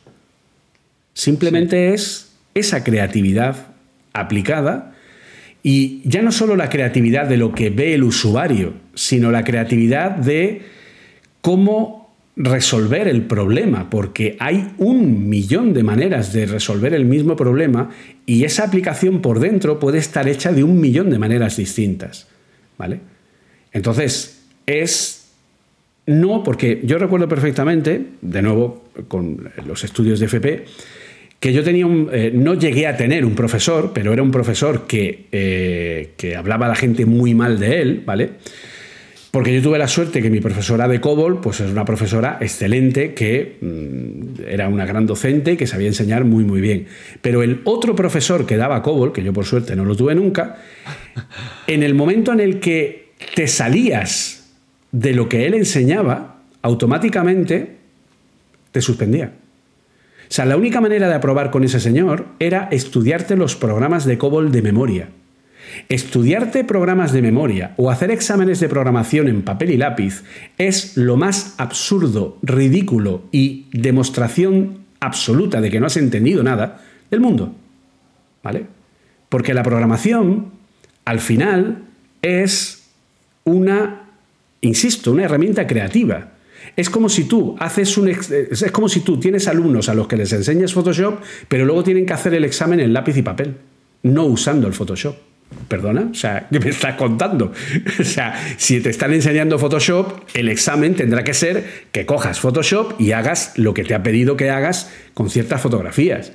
Simplemente 1.12 1.92
es 1.92 2.32
esa 2.54 2.84
creatividad 2.84 3.66
aplicada 4.12 4.94
y 5.62 6.00
ya 6.04 6.22
no 6.22 6.32
solo 6.32 6.56
la 6.56 6.68
creatividad 6.68 7.26
de 7.26 7.36
lo 7.36 7.52
que 7.52 7.70
ve 7.70 7.94
el 7.94 8.04
usuario, 8.04 8.74
sino 8.94 9.30
la 9.30 9.44
creatividad 9.44 10.12
de 10.12 10.62
cómo 11.40 12.14
resolver 12.36 13.08
el 13.08 13.22
problema, 13.22 13.90
porque 13.90 14.36
hay 14.38 14.68
un 14.78 15.28
millón 15.28 15.74
de 15.74 15.82
maneras 15.82 16.32
de 16.32 16.46
resolver 16.46 16.94
el 16.94 17.04
mismo 17.04 17.34
problema 17.34 17.90
y 18.26 18.44
esa 18.44 18.64
aplicación 18.64 19.20
por 19.20 19.40
dentro 19.40 19.80
puede 19.80 19.98
estar 19.98 20.28
hecha 20.28 20.52
de 20.52 20.62
un 20.62 20.80
millón 20.80 21.10
de 21.10 21.18
maneras 21.18 21.56
distintas. 21.56 22.28
¿Vale? 22.78 23.00
Entonces, 23.72 24.40
es 24.66 25.18
no, 26.08 26.42
porque 26.42 26.80
yo 26.84 26.96
recuerdo 26.96 27.28
perfectamente, 27.28 28.06
de 28.22 28.40
nuevo, 28.40 28.84
con 29.08 29.50
los 29.66 29.84
estudios 29.84 30.18
de 30.20 30.24
FP, 30.24 30.64
que 31.40 31.52
yo 31.52 31.62
tenía 31.62 31.86
un, 31.86 32.08
eh, 32.12 32.32
no 32.34 32.54
llegué 32.54 32.86
a 32.86 32.96
tener 32.96 33.24
un 33.24 33.34
profesor, 33.34 33.92
pero 33.94 34.12
era 34.12 34.22
un 34.22 34.30
profesor 34.30 34.86
que, 34.86 35.26
eh, 35.30 36.10
que 36.16 36.34
hablaba 36.34 36.66
a 36.66 36.70
la 36.70 36.74
gente 36.74 37.06
muy 37.06 37.34
mal 37.34 37.60
de 37.60 37.80
él, 37.80 38.02
¿vale? 38.04 38.30
Porque 39.30 39.54
yo 39.54 39.62
tuve 39.62 39.78
la 39.78 39.88
suerte 39.88 40.22
que 40.22 40.30
mi 40.30 40.40
profesora 40.40 40.88
de 40.88 41.00
COBOL, 41.00 41.40
pues 41.40 41.60
es 41.60 41.70
una 41.70 41.84
profesora 41.84 42.38
excelente, 42.40 43.14
que 43.14 43.58
mm, 43.60 44.42
era 44.48 44.68
una 44.68 44.86
gran 44.86 45.06
docente 45.06 45.56
que 45.56 45.66
sabía 45.66 45.86
enseñar 45.86 46.24
muy, 46.24 46.44
muy 46.44 46.60
bien. 46.60 46.86
Pero 47.20 47.42
el 47.42 47.60
otro 47.64 47.94
profesor 47.94 48.46
que 48.46 48.56
daba 48.56 48.82
COBOL, 48.82 49.12
que 49.12 49.22
yo 49.22 49.32
por 49.32 49.44
suerte 49.44 49.76
no 49.76 49.84
lo 49.84 49.94
tuve 49.94 50.14
nunca, 50.14 50.56
en 51.66 51.82
el 51.82 51.94
momento 51.94 52.32
en 52.32 52.40
el 52.40 52.58
que 52.58 53.12
te 53.34 53.46
salías 53.46 54.50
de 54.90 55.12
lo 55.12 55.28
que 55.28 55.46
él 55.46 55.54
enseñaba, 55.54 56.40
automáticamente 56.62 57.76
te 58.72 58.80
suspendía. 58.80 59.32
O 60.28 60.32
sea, 60.32 60.44
la 60.44 60.56
única 60.56 60.80
manera 60.80 61.08
de 61.08 61.14
aprobar 61.14 61.50
con 61.50 61.64
ese 61.64 61.80
señor 61.80 62.26
era 62.38 62.68
estudiarte 62.70 63.36
los 63.36 63.56
programas 63.56 64.04
de 64.04 64.18
COBOL 64.18 64.52
de 64.52 64.62
memoria. 64.62 65.08
Estudiarte 65.88 66.64
programas 66.64 67.12
de 67.12 67.22
memoria 67.22 67.72
o 67.76 67.90
hacer 67.90 68.10
exámenes 68.10 68.60
de 68.60 68.68
programación 68.68 69.28
en 69.28 69.42
papel 69.42 69.70
y 69.70 69.76
lápiz 69.76 70.24
es 70.58 70.96
lo 70.96 71.16
más 71.16 71.54
absurdo, 71.58 72.38
ridículo 72.42 73.22
y 73.32 73.66
demostración 73.72 74.78
absoluta 75.00 75.60
de 75.60 75.70
que 75.70 75.80
no 75.80 75.86
has 75.86 75.96
entendido 75.96 76.42
nada 76.42 76.82
del 77.10 77.20
mundo. 77.20 77.54
¿Vale? 78.42 78.66
Porque 79.28 79.54
la 79.54 79.62
programación, 79.62 80.52
al 81.04 81.20
final, 81.20 81.84
es 82.22 82.90
una, 83.44 84.10
insisto, 84.60 85.12
una 85.12 85.24
herramienta 85.24 85.66
creativa. 85.66 86.32
Es 86.76 86.90
como 86.90 87.08
si 87.08 87.24
tú 87.24 87.56
haces 87.58 87.96
un 87.98 88.08
es 88.08 88.72
como 88.72 88.88
si 88.88 89.00
tú 89.00 89.18
tienes 89.18 89.48
alumnos 89.48 89.88
a 89.88 89.94
los 89.94 90.06
que 90.06 90.16
les 90.16 90.32
enseñas 90.32 90.72
Photoshop, 90.72 91.20
pero 91.48 91.64
luego 91.64 91.82
tienen 91.82 92.06
que 92.06 92.12
hacer 92.12 92.34
el 92.34 92.44
examen 92.44 92.80
en 92.80 92.92
lápiz 92.92 93.16
y 93.16 93.22
papel, 93.22 93.56
no 94.02 94.24
usando 94.24 94.66
el 94.66 94.74
Photoshop. 94.74 95.16
¿Perdona? 95.66 96.08
O 96.10 96.14
sea, 96.14 96.46
¿qué 96.50 96.60
me 96.60 96.68
estás 96.68 96.94
contando? 96.96 97.52
O 98.00 98.04
sea, 98.04 98.34
si 98.58 98.80
te 98.80 98.90
están 98.90 99.12
enseñando 99.12 99.58
Photoshop, 99.58 100.24
el 100.34 100.48
examen 100.48 100.94
tendrá 100.94 101.24
que 101.24 101.34
ser 101.34 101.64
que 101.90 102.04
cojas 102.06 102.38
Photoshop 102.38 103.00
y 103.00 103.12
hagas 103.12 103.52
lo 103.56 103.72
que 103.74 103.84
te 103.84 103.94
ha 103.94 104.02
pedido 104.02 104.36
que 104.36 104.50
hagas 104.50 104.90
con 105.14 105.30
ciertas 105.30 105.60
fotografías. 105.60 106.32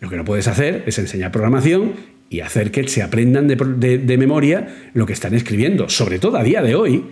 Lo 0.00 0.10
que 0.10 0.16
no 0.16 0.24
puedes 0.24 0.48
hacer 0.48 0.84
es 0.86 0.98
enseñar 0.98 1.32
programación 1.32 1.94
y 2.28 2.40
hacer 2.40 2.70
que 2.70 2.86
se 2.88 3.02
aprendan 3.02 3.46
de, 3.46 4.16
memoria 4.18 4.90
lo 4.94 5.06
que 5.06 5.12
están 5.12 5.34
escribiendo. 5.34 5.88
Sobre 5.88 6.18
todo 6.18 6.36
a 6.36 6.42
día 6.42 6.62
de 6.62 6.74
hoy, 6.74 7.04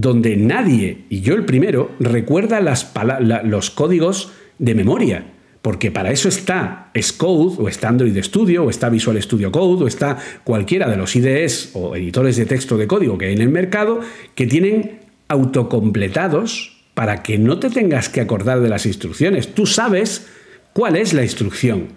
donde 0.00 0.36
nadie, 0.36 1.06
y 1.08 1.22
yo 1.22 1.34
el 1.34 1.44
primero, 1.44 1.90
recuerda 1.98 2.60
los 2.60 3.70
códigos 3.70 4.32
de 4.60 4.74
memoria 4.76 5.24
porque 5.60 5.90
para 5.90 6.12
eso 6.12 6.28
está 6.28 6.90
Xcode, 6.94 7.56
o 7.58 7.68
está 7.68 7.88
Android 7.88 8.16
Studio, 8.22 8.64
o 8.64 8.70
está 8.70 8.88
Visual 8.88 9.20
Studio 9.20 9.50
Code, 9.50 9.84
o 9.84 9.86
está 9.88 10.16
cualquiera 10.44 10.88
de 10.88 10.96
los 10.96 11.16
IDEs 11.16 11.72
o 11.74 11.96
editores 11.96 12.36
de 12.36 12.46
texto 12.46 12.76
de 12.76 12.86
código 12.86 13.18
que 13.18 13.26
hay 13.26 13.32
en 13.32 13.42
el 13.42 13.48
mercado, 13.48 14.00
que 14.36 14.46
tienen 14.46 15.00
autocompletados 15.26 16.80
para 16.94 17.24
que 17.24 17.38
no 17.38 17.58
te 17.58 17.70
tengas 17.70 18.08
que 18.08 18.20
acordar 18.20 18.60
de 18.60 18.68
las 18.68 18.86
instrucciones. 18.86 19.52
Tú 19.52 19.66
sabes 19.66 20.28
cuál 20.72 20.96
es 20.96 21.12
la 21.12 21.24
instrucción, 21.24 21.88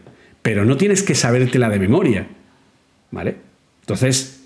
pero 0.41 0.65
no 0.65 0.75
tienes 0.75 1.03
que 1.03 1.13
sabértela 1.13 1.69
de 1.69 1.79
memoria. 1.79 2.27
¿Vale? 3.11 3.35
Entonces, 3.81 4.40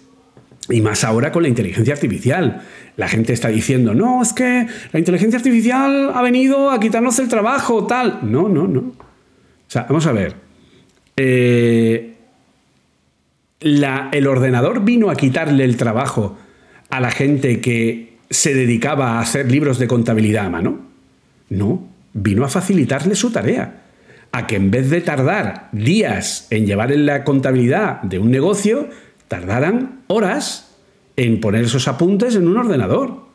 y 0.69 0.81
más 0.81 1.03
ahora 1.03 1.31
con 1.31 1.43
la 1.43 1.49
inteligencia 1.49 1.93
artificial. 1.93 2.61
La 2.97 3.07
gente 3.07 3.33
está 3.33 3.49
diciendo, 3.49 3.93
no, 3.93 4.21
es 4.21 4.33
que 4.33 4.67
la 4.91 4.99
inteligencia 4.99 5.37
artificial 5.37 6.11
ha 6.13 6.21
venido 6.21 6.71
a 6.71 6.79
quitarnos 6.79 7.19
el 7.19 7.27
trabajo, 7.27 7.85
tal. 7.85 8.19
No, 8.23 8.49
no, 8.49 8.67
no. 8.67 8.79
O 8.79 9.69
sea, 9.69 9.83
vamos 9.83 10.05
a 10.05 10.11
ver. 10.11 10.35
Eh, 11.17 12.13
el 13.59 14.27
ordenador 14.27 14.83
vino 14.83 15.09
a 15.09 15.15
quitarle 15.15 15.63
el 15.63 15.77
trabajo 15.77 16.37
a 16.89 16.99
la 16.99 17.11
gente 17.11 17.61
que 17.61 18.17
se 18.29 18.53
dedicaba 18.53 19.13
a 19.13 19.21
hacer 19.21 19.51
libros 19.51 19.79
de 19.79 19.87
contabilidad 19.87 20.45
a 20.45 20.49
mano. 20.49 20.79
No, 21.49 21.87
vino 22.13 22.45
a 22.45 22.49
facilitarle 22.49 23.15
su 23.15 23.31
tarea. 23.31 23.81
A 24.31 24.47
que 24.47 24.57
en 24.57 24.69
vez 24.69 24.89
de 24.89 25.01
tardar 25.01 25.69
días 25.71 26.47
en 26.49 26.65
llevar 26.65 26.91
en 26.91 27.05
la 27.05 27.23
contabilidad 27.23 28.01
de 28.01 28.19
un 28.19 28.31
negocio, 28.31 28.89
tardaran 29.27 30.01
horas 30.07 30.75
en 31.15 31.39
poner 31.39 31.65
esos 31.65 31.87
apuntes 31.87 32.35
en 32.35 32.47
un 32.47 32.57
ordenador. 32.57 33.25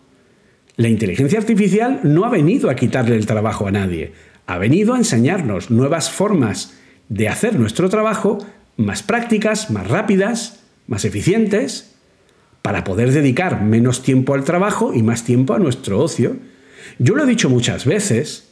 La 0.76 0.88
inteligencia 0.88 1.38
artificial 1.38 2.01
no 2.05 2.24
ha 2.24 2.30
venido 2.30 2.70
a 2.70 2.76
quitarle 2.76 3.16
el 3.16 3.26
trabajo 3.26 3.66
a 3.66 3.70
nadie, 3.70 4.12
ha 4.47 4.59
venido 4.59 4.95
a 4.95 4.99
enseñarnos 4.99 5.70
nuevas 5.70 6.11
formas 6.11 6.74
de 7.09 7.28
hacer 7.28 7.59
nuestro 7.59 7.88
trabajo 7.88 8.38
más 8.76 9.03
prácticas, 9.03 9.70
más 9.70 9.88
rápidas, 9.88 10.61
más 10.86 11.05
eficientes, 11.05 11.95
para 12.62 12.84
poder 12.84 13.12
dedicar 13.12 13.62
menos 13.62 14.03
tiempo 14.03 14.34
al 14.34 14.45
trabajo 14.45 14.93
y 14.95 15.03
más 15.03 15.24
tiempo 15.24 15.55
a 15.55 15.59
nuestro 15.59 16.01
ocio. 16.01 16.36
Yo 16.99 17.14
lo 17.14 17.24
he 17.24 17.26
dicho 17.26 17.49
muchas 17.49 17.84
veces, 17.84 18.51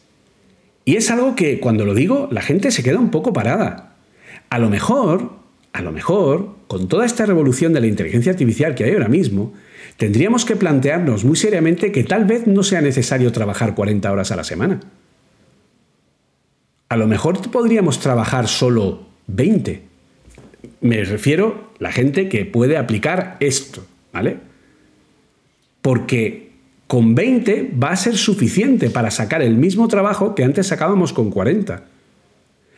y 0.85 0.97
es 0.97 1.11
algo 1.11 1.35
que 1.35 1.61
cuando 1.61 1.85
lo 1.85 1.95
digo 1.95 2.29
la 2.31 2.43
gente 2.43 2.71
se 2.71 2.83
queda 2.83 2.99
un 2.99 3.11
poco 3.11 3.33
parada. 3.33 3.97
A 4.51 4.59
lo 4.59 4.71
mejor, 4.71 5.33
a 5.79 5.83
lo 5.83 5.93
mejor, 5.93 6.57
con 6.67 6.89
toda 6.89 7.07
esta 7.07 7.25
revolución 7.27 7.73
de 7.73 7.81
la 7.81 7.87
inteligencia 7.87 8.33
artificial 8.33 8.75
que 8.75 8.85
hay 8.85 8.93
ahora 8.93 9.09
mismo, 9.09 9.55
tendríamos 9.97 10.45
que 10.45 10.57
plantearnos 10.57 11.25
muy 11.25 11.37
seriamente 11.37 11.93
que 11.93 12.05
tal 12.05 12.25
vez 12.25 12.47
no 12.47 12.63
sea 12.63 12.81
necesario 12.81 13.33
trabajar 13.33 13.75
40 13.75 14.11
horas 14.13 14.31
a 14.31 14.37
la 14.37 14.45
semana 14.45 14.81
a 16.89 16.97
lo 16.97 17.07
mejor 17.07 17.51
podríamos 17.51 18.01
trabajar 18.01 18.49
solo 18.49 19.07
20. 19.27 19.83
Me 20.81 21.05
refiero 21.05 21.71
a 21.79 21.83
la 21.83 21.93
gente 21.93 22.29
que 22.29 22.45
puede 22.45 22.77
aplicar 22.77 23.37
esto, 23.41 23.87
¿vale? 24.13 24.39
Porque 25.83 26.53
con 26.87 27.15
20 27.15 27.73
va 27.83 27.91
a 27.91 27.97
ser 27.97 28.17
suficiente 28.17 28.89
para 28.91 29.11
sacar 29.11 29.43
el 29.43 29.55
mismo 29.55 29.89
trabajo 29.89 30.35
que 30.35 30.45
antes 30.45 30.69
sacábamos 30.69 31.13
con 31.13 31.31
40. 31.31 31.85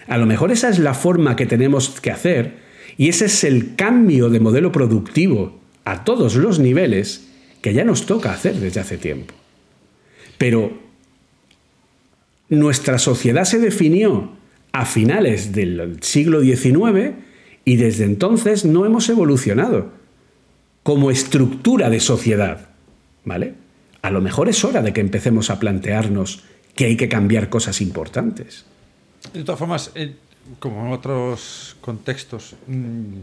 A 0.09 0.19
lo 0.19 0.27
mejor 0.27 0.51
esa 0.51 0.69
es 0.69 0.81
la 0.81 0.95
forma 0.95 1.37
que 1.37 1.47
tenemos 1.47 2.01
que 2.01 2.11
hacer 2.11 2.70
y 3.01 3.09
ese 3.09 3.25
es 3.25 3.45
el 3.45 3.77
cambio 3.77 4.29
de 4.29 4.41
modelo 4.41 4.73
productivo 4.73 5.59
a 5.87 6.05
todos 6.05 6.37
los 6.37 6.59
niveles 6.59 7.31
que 7.63 7.73
ya 7.73 7.83
nos 7.83 8.05
toca 8.05 8.31
hacer 8.31 8.57
desde 8.57 8.81
hace 8.81 8.99
tiempo. 8.99 9.33
Pero 10.37 10.79
nuestra 12.51 12.99
sociedad 12.99 13.45
se 13.45 13.59
definió 13.59 14.33
a 14.73 14.85
finales 14.85 15.53
del 15.53 15.97
siglo 16.03 16.43
XIX 16.43 17.15
y 17.65 17.77
desde 17.77 18.05
entonces 18.05 18.67
no 18.67 18.85
hemos 18.85 19.09
evolucionado 19.09 19.93
como 20.83 21.11
estructura 21.11 21.89
de 21.89 22.01
sociedad. 22.01 22.69
¿Vale? 23.25 23.55
A 24.03 24.11
lo 24.11 24.21
mejor 24.21 24.51
es 24.51 24.63
hora 24.63 24.83
de 24.83 24.93
que 24.93 25.01
empecemos 25.01 25.49
a 25.49 25.59
plantearnos 25.59 26.45
que 26.75 26.85
hay 26.85 26.99
que 26.99 27.09
cambiar 27.09 27.49
cosas 27.49 27.81
importantes. 27.81 28.67
De 29.33 29.43
todas 29.43 29.59
formas, 29.59 29.91
eh, 29.95 30.17
como 30.59 30.87
en 30.87 30.93
otros 30.93 31.77
contextos, 31.81 32.57
mm, 32.67 33.15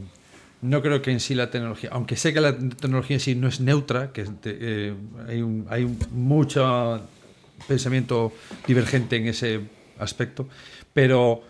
no 0.61 0.81
creo 0.81 1.01
que 1.01 1.11
en 1.11 1.19
sí 1.19 1.35
la 1.35 1.51
tecnología, 1.51 1.89
aunque 1.93 2.15
sé 2.15 2.33
que 2.33 2.41
la 2.41 2.57
tecnología 2.57 3.17
en 3.17 3.19
sí 3.19 3.35
no 3.35 3.47
es 3.47 3.59
neutra, 3.59 4.11
que 4.11 4.25
eh, 4.45 4.93
hay, 5.27 5.63
hay 5.69 5.97
mucha 6.11 7.01
pensamiento 7.67 8.33
divergente 8.65 9.17
en 9.17 9.27
ese 9.27 9.61
aspecto, 9.99 10.47
pero 10.93 11.43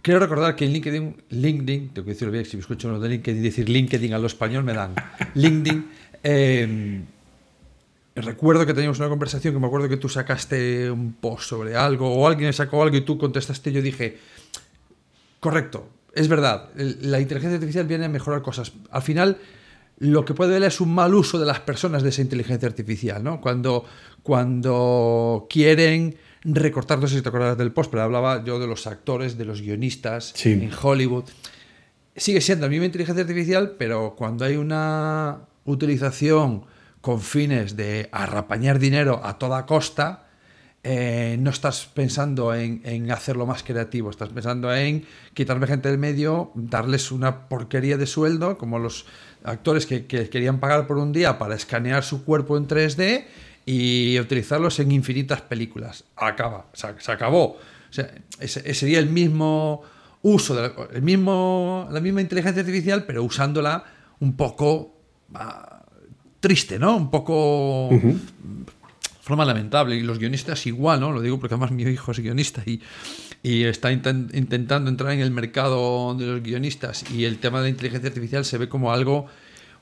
quiero 0.00 0.20
recordar 0.20 0.56
que 0.56 0.64
en 0.64 0.72
LinkedIn, 0.72 1.16
LinkedIn, 1.30 1.88
tengo 1.90 2.04
que 2.04 2.12
decirlo 2.12 2.32
bien, 2.32 2.44
si 2.44 2.56
me 2.56 2.60
escucho 2.60 2.88
uno 2.88 3.00
de 3.00 3.08
LinkedIn 3.08 3.42
decir 3.42 3.68
LinkedIn 3.68 4.14
a 4.14 4.18
lo 4.18 4.26
español 4.26 4.64
me 4.64 4.74
dan 4.74 4.94
LinkedIn. 5.34 5.90
Eh, 6.24 7.02
recuerdo 8.14 8.66
que 8.66 8.74
teníamos 8.74 8.98
una 8.98 9.08
conversación 9.08 9.54
que 9.54 9.60
me 9.60 9.66
acuerdo 9.66 9.88
que 9.88 9.96
tú 9.96 10.08
sacaste 10.08 10.90
un 10.90 11.14
post 11.14 11.44
sobre 11.44 11.76
algo 11.76 12.12
o 12.12 12.26
alguien 12.26 12.52
sacó 12.52 12.82
algo 12.82 12.96
y 12.96 13.02
tú 13.02 13.16
contestaste 13.16 13.70
y 13.70 13.72
yo 13.72 13.82
dije, 13.82 14.18
correcto, 15.40 15.88
es 16.14 16.28
verdad, 16.28 16.68
la 16.74 17.20
inteligencia 17.20 17.54
artificial 17.54 17.86
viene 17.86 18.04
a 18.04 18.08
mejorar 18.08 18.42
cosas. 18.42 18.72
Al 18.90 19.02
final 19.02 19.38
lo 19.98 20.24
que 20.24 20.34
puede 20.34 20.52
ver 20.52 20.64
es 20.64 20.80
un 20.80 20.94
mal 20.94 21.14
uso 21.14 21.38
de 21.38 21.46
las 21.46 21.60
personas 21.60 22.02
de 22.02 22.10
esa 22.10 22.22
inteligencia 22.22 22.68
artificial, 22.68 23.22
¿no? 23.22 23.40
Cuando, 23.40 23.84
cuando 24.22 25.46
quieren 25.48 26.16
recortar, 26.44 26.98
no 26.98 27.06
sé 27.06 27.16
si 27.16 27.22
te 27.22 27.28
acuerdas 27.28 27.56
del 27.56 27.72
post, 27.72 27.90
pero 27.90 28.02
hablaba 28.02 28.44
yo 28.44 28.58
de 28.58 28.66
los 28.66 28.86
actores, 28.86 29.38
de 29.38 29.44
los 29.44 29.62
guionistas 29.62 30.34
en 30.44 30.70
Hollywood. 30.82 31.24
Sigue 32.16 32.40
siendo 32.40 32.66
la 32.66 32.70
misma 32.70 32.86
inteligencia 32.86 33.22
artificial, 33.22 33.76
pero 33.78 34.14
cuando 34.16 34.44
hay 34.44 34.56
una 34.56 35.46
utilización 35.64 36.64
con 37.02 37.20
fines 37.20 37.76
de 37.76 38.08
arrapañar 38.12 38.78
dinero 38.78 39.20
a 39.22 39.36
toda 39.36 39.66
costa, 39.66 40.28
eh, 40.84 41.36
no 41.38 41.50
estás 41.50 41.86
pensando 41.86 42.54
en, 42.54 43.10
hacerlo 43.10 43.44
más 43.44 43.62
creativo, 43.62 44.08
estás 44.08 44.30
pensando 44.30 44.74
en 44.74 45.04
quitarme 45.34 45.66
gente 45.66 45.88
del 45.88 45.98
medio, 45.98 46.52
darles 46.54 47.12
una 47.12 47.48
porquería 47.48 47.96
de 47.96 48.06
sueldo, 48.06 48.56
como 48.56 48.78
los 48.78 49.06
actores 49.44 49.86
que, 49.86 50.06
querían 50.06 50.60
pagar 50.60 50.86
por 50.86 50.98
un 50.98 51.12
día 51.12 51.38
para 51.38 51.56
escanear 51.56 52.04
su 52.04 52.24
cuerpo 52.24 52.56
en 52.56 52.66
3D 52.66 53.26
y 53.66 54.18
utilizarlos 54.18 54.78
en 54.78 54.92
infinitas 54.92 55.40
películas. 55.42 56.04
Acaba, 56.16 56.66
se, 56.72 57.12
acabó. 57.12 57.44
O 57.44 57.92
sea, 57.92 58.12
ese, 58.38 58.74
sería 58.74 59.00
el 59.00 59.08
mismo 59.08 59.82
uso, 60.22 60.54
de 60.54 60.62
la, 60.62 60.74
el 60.92 61.02
mismo, 61.02 61.88
la 61.90 62.00
misma 62.00 62.20
inteligencia 62.20 62.60
artificial, 62.60 63.04
pero 63.04 63.24
usándola 63.24 63.84
un 64.20 64.36
poco 64.36 64.96
ah, 65.34 65.81
triste, 66.42 66.78
¿no? 66.78 66.96
Un 66.96 67.10
poco 67.10 67.88
forma 69.22 69.44
lamentable. 69.44 69.96
Y 69.96 70.02
los 70.02 70.18
guionistas 70.18 70.66
igual, 70.66 71.00
¿no? 71.00 71.12
Lo 71.12 71.22
digo 71.22 71.38
porque 71.38 71.54
además 71.54 71.70
mi 71.70 71.84
hijo 71.84 72.12
es 72.12 72.18
guionista 72.18 72.62
y, 72.66 72.82
y 73.42 73.62
está 73.62 73.90
intentando 73.92 74.90
entrar 74.90 75.12
en 75.12 75.20
el 75.20 75.30
mercado 75.30 76.14
de 76.14 76.26
los 76.26 76.42
guionistas 76.42 77.04
y 77.10 77.24
el 77.24 77.38
tema 77.38 77.58
de 77.58 77.64
la 77.64 77.70
inteligencia 77.70 78.08
artificial 78.08 78.44
se 78.44 78.58
ve 78.58 78.68
como 78.68 78.92
algo... 78.92 79.26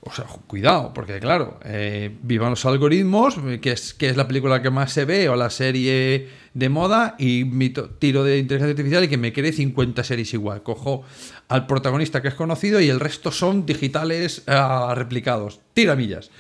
O 0.03 0.11
sea, 0.11 0.25
cuidado, 0.47 0.95
porque 0.95 1.21
claro, 1.21 1.61
eh, 1.63 2.17
vivan 2.23 2.49
los 2.49 2.65
algoritmos, 2.65 3.37
que 3.61 3.73
es, 3.73 3.93
que 3.93 4.09
es 4.09 4.17
la 4.17 4.27
película 4.27 4.63
que 4.63 4.71
más 4.71 4.93
se 4.93 5.05
ve 5.05 5.29
o 5.29 5.37
la 5.37 5.51
serie 5.51 6.27
de 6.55 6.69
moda, 6.71 7.17
y 7.19 7.45
mi 7.45 7.69
tiro 7.69 8.25
de 8.25 8.39
inteligencia 8.39 8.71
artificial 8.71 9.05
y 9.05 9.09
que 9.09 9.19
me 9.19 9.35
quede 9.35 9.53
50 9.53 10.03
series 10.03 10.33
igual. 10.33 10.63
Cojo 10.63 11.05
al 11.49 11.67
protagonista 11.67 12.23
que 12.23 12.29
es 12.29 12.35
conocido 12.35 12.81
y 12.81 12.89
el 12.89 12.99
resto 12.99 13.31
son 13.31 13.67
digitales 13.67 14.43
uh, 14.49 14.95
replicados. 14.95 15.61
Tiramillas. 15.75 16.31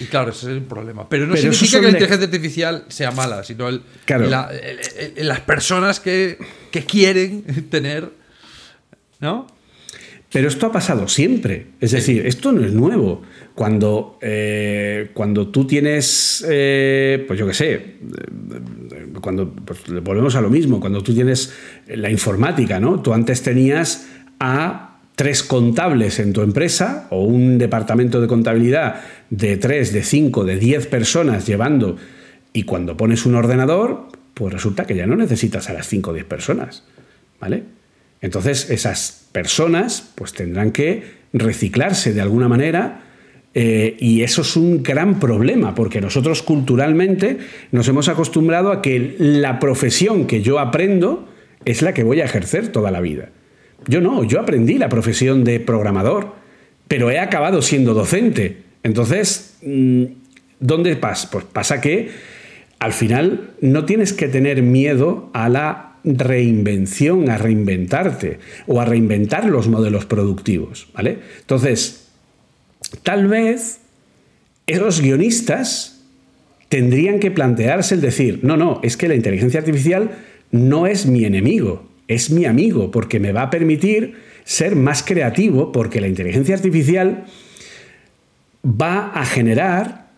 Y 0.00 0.06
claro, 0.06 0.30
ese 0.30 0.46
es 0.46 0.52
el 0.52 0.62
problema. 0.62 1.08
Pero 1.08 1.26
no 1.26 1.36
significa 1.36 1.78
que 1.78 1.82
la 1.82 1.90
inteligencia 1.90 2.26
artificial 2.26 2.84
sea 2.88 3.10
mala, 3.10 3.44
sino 3.44 3.68
el, 3.68 3.82
las 5.16 5.40
personas 5.40 6.00
que, 6.00 6.38
quieren 6.86 7.42
tener. 7.70 8.10
¿No? 9.20 9.46
Pero 10.32 10.48
esto 10.48 10.66
ha 10.66 10.72
pasado 10.72 11.06
siempre. 11.08 11.66
Es 11.80 11.90
decir, 11.90 12.26
esto 12.26 12.52
no 12.52 12.64
es 12.64 12.72
nuevo. 12.72 13.22
Cuando, 13.54 14.18
eh, 14.22 15.10
cuando 15.12 15.48
tú 15.48 15.66
tienes, 15.66 16.44
eh, 16.48 17.22
pues 17.28 17.38
yo 17.38 17.46
qué 17.46 17.54
sé, 17.54 17.72
eh, 17.74 17.98
cuando 19.20 19.52
pues 19.52 19.80
volvemos 20.02 20.34
a 20.34 20.40
lo 20.40 20.48
mismo, 20.48 20.80
cuando 20.80 21.02
tú 21.02 21.14
tienes 21.14 21.52
la 21.86 22.10
informática, 22.10 22.80
¿no? 22.80 23.02
Tú 23.02 23.12
antes 23.12 23.42
tenías 23.42 24.08
a 24.40 24.92
tres 25.14 25.42
contables 25.42 26.18
en 26.18 26.32
tu 26.32 26.40
empresa 26.40 27.06
o 27.10 27.22
un 27.22 27.58
departamento 27.58 28.20
de 28.20 28.26
contabilidad 28.26 29.02
de 29.32 29.56
tres, 29.56 29.94
de 29.94 30.02
cinco, 30.02 30.44
de 30.44 30.58
diez 30.58 30.86
personas 30.86 31.46
llevando 31.46 31.96
y 32.52 32.64
cuando 32.64 32.98
pones 32.98 33.24
un 33.24 33.34
ordenador, 33.34 34.08
pues 34.34 34.52
resulta 34.52 34.84
que 34.84 34.94
ya 34.94 35.06
no 35.06 35.16
necesitas 35.16 35.70
a 35.70 35.72
las 35.72 35.88
cinco 35.88 36.10
o 36.10 36.12
diez 36.12 36.26
personas, 36.26 36.84
¿vale? 37.40 37.62
Entonces 38.20 38.68
esas 38.68 39.26
personas 39.32 40.12
pues 40.16 40.34
tendrán 40.34 40.70
que 40.70 41.22
reciclarse 41.32 42.12
de 42.12 42.20
alguna 42.20 42.46
manera 42.46 43.04
eh, 43.54 43.96
y 43.98 44.22
eso 44.22 44.42
es 44.42 44.54
un 44.54 44.82
gran 44.82 45.18
problema 45.18 45.74
porque 45.74 46.02
nosotros 46.02 46.42
culturalmente 46.42 47.38
nos 47.70 47.88
hemos 47.88 48.10
acostumbrado 48.10 48.70
a 48.70 48.82
que 48.82 49.16
la 49.18 49.58
profesión 49.58 50.26
que 50.26 50.42
yo 50.42 50.58
aprendo 50.58 51.26
es 51.64 51.80
la 51.80 51.94
que 51.94 52.04
voy 52.04 52.20
a 52.20 52.26
ejercer 52.26 52.68
toda 52.68 52.90
la 52.90 53.00
vida. 53.00 53.30
Yo 53.88 54.02
no, 54.02 54.24
yo 54.24 54.40
aprendí 54.40 54.76
la 54.76 54.90
profesión 54.90 55.42
de 55.42 55.58
programador, 55.58 56.34
pero 56.86 57.10
he 57.10 57.18
acabado 57.18 57.62
siendo 57.62 57.94
docente. 57.94 58.71
Entonces, 58.82 59.56
mm, 59.62 60.04
¿dónde 60.60 60.96
pasa? 60.96 61.30
Pues 61.30 61.44
pasa 61.44 61.80
que 61.80 62.10
al 62.78 62.92
final 62.92 63.50
no 63.60 63.84
tienes 63.84 64.12
que 64.12 64.28
tener 64.28 64.62
miedo 64.62 65.30
a 65.34 65.48
la 65.48 65.92
reinvención, 66.04 67.30
a 67.30 67.38
reinventarte 67.38 68.40
o 68.66 68.80
a 68.80 68.84
reinventar 68.84 69.44
los 69.44 69.68
modelos 69.68 70.04
productivos, 70.04 70.88
¿vale? 70.92 71.18
Entonces, 71.40 72.08
tal 73.02 73.28
vez 73.28 73.80
esos 74.66 75.00
guionistas 75.00 76.02
tendrían 76.68 77.20
que 77.20 77.30
plantearse 77.30 77.94
el 77.94 78.00
decir, 78.00 78.40
no, 78.42 78.56
no, 78.56 78.80
es 78.82 78.96
que 78.96 79.08
la 79.08 79.14
inteligencia 79.14 79.60
artificial 79.60 80.10
no 80.50 80.86
es 80.86 81.06
mi 81.06 81.24
enemigo, 81.24 81.88
es 82.08 82.30
mi 82.30 82.46
amigo 82.46 82.90
porque 82.90 83.20
me 83.20 83.32
va 83.32 83.42
a 83.42 83.50
permitir 83.50 84.14
ser 84.44 84.74
más 84.74 85.02
creativo 85.02 85.70
porque 85.70 86.00
la 86.00 86.08
inteligencia 86.08 86.54
artificial 86.54 87.26
va 88.64 89.08
a 89.08 89.24
generar 89.24 90.10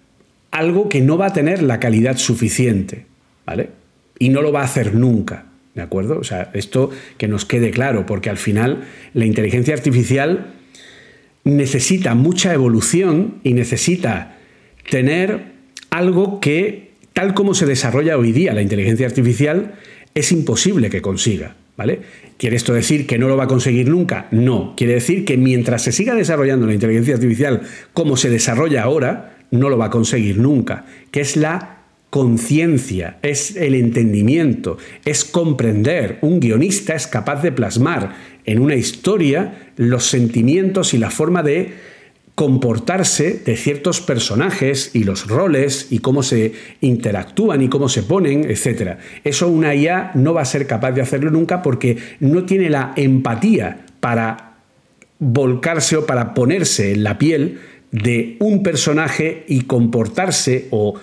algo 0.51 0.89
que 0.89 1.01
no 1.01 1.19
va 1.19 1.27
a 1.27 1.33
tener 1.33 1.63
la 1.63 1.81
calidad 1.81 2.17
suficiente, 2.17 3.07
¿vale? 3.47 3.71
Y 4.19 4.29
no 4.29 4.43
lo 4.43 4.53
va 4.53 4.61
a 4.61 4.65
hacer 4.65 4.95
nunca, 4.95 5.47
¿de 5.75 5.83
acuerdo? 5.83 6.19
O 6.19 6.25
sea, 6.25 6.51
esto 6.55 6.91
que 7.19 7.29
nos 7.29 7.45
quede 7.45 7.71
claro, 7.71 8.07
porque 8.07 8.31
al 8.31 8.37
final 8.37 8.85
la 9.15 9.25
inteligencia 9.25 9.75
artificial 9.75 10.55
necesita 11.43 12.15
mucha 12.15 12.55
evolución 12.55 13.41
y 13.43 13.55
necesita 13.55 14.37
tener 14.91 15.53
algo 15.91 16.41
que, 16.41 16.93
tal 17.13 17.35
como 17.35 17.55
se 17.55 17.67
desarrolla 17.67 18.17
hoy 18.17 18.33
día 18.33 18.55
la 18.55 18.63
inteligencia 18.63 19.07
artificial, 19.07 19.75
es 20.15 20.33
imposible 20.33 20.91
que 20.91 21.03
consiga. 21.03 21.57
¿Vale? 21.77 22.01
¿Quiere 22.39 22.57
esto 22.57 22.73
decir 22.73 23.07
que 23.07 23.19
no 23.19 23.27
lo 23.27 23.37
va 23.37 23.45
a 23.45 23.49
conseguir 23.49 23.89
nunca? 23.89 24.29
No. 24.31 24.75
Quiere 24.77 24.95
decir 24.95 25.25
que 25.25 25.37
mientras 25.37 25.83
se 25.83 25.93
siga 25.93 26.15
desarrollando 26.15 26.67
la 26.67 26.75
inteligencia 26.75 27.15
artificial 27.15 27.63
como 27.93 28.17
se 28.17 28.31
desarrolla 28.31 28.83
ahora, 28.85 29.37
no 29.51 29.69
lo 29.69 29.79
va 29.79 29.87
a 29.87 29.91
conseguir 29.91 30.39
nunca. 30.39 30.85
Que 31.11 31.21
es 31.21 31.37
la 31.37 31.79
conciencia, 32.11 33.19
es 33.23 33.57
el 33.57 33.75
entendimiento, 33.75 34.79
es 35.05 35.25
comprender. 35.25 36.19
Un 36.21 36.39
guionista 36.39 36.95
es 36.95 37.09
capaz 37.09 37.43
de 37.43 37.51
plasmar 37.51 38.15
en 38.45 38.61
una 38.61 38.77
historia 38.77 39.73
los 39.77 40.05
sentimientos 40.05 40.95
y 40.95 40.99
la 40.99 41.11
forma 41.11 41.43
de 41.43 41.73
comportarse 42.35 43.43
de 43.45 43.57
ciertos 43.57 44.01
personajes 44.01 44.91
y 44.95 45.05
los 45.05 45.29
roles 45.29 45.89
y 45.91 46.01
cómo 46.01 46.23
se 46.23 46.53
interactúan 46.81 47.63
y 47.63 47.69
cómo 47.69 47.89
se 47.89 48.03
ponen, 48.03 48.45
etc. 48.45 48.97
Eso 49.23 49.49
una 49.49 49.75
IA 49.75 50.11
no 50.15 50.35
va 50.35 50.43
a 50.43 50.47
ser 50.47 50.67
capaz 50.67 50.93
de 50.93 51.03
hacerlo 51.03 51.31
nunca 51.31 51.63
porque 51.63 51.97
no 52.19 52.45
tiene 52.45 52.71
la 52.71 52.93
empatía 52.97 53.87
para 54.01 54.57
volcarse 55.21 55.97
o 55.97 56.07
para 56.07 56.35
ponerse 56.35 56.93
en 56.93 57.05
la 57.05 57.19
piel 57.19 57.61
de 57.93 58.37
un 58.41 58.65
personaje 58.65 59.45
y 59.47 59.63
comportarse 59.63 60.67
o 60.71 60.95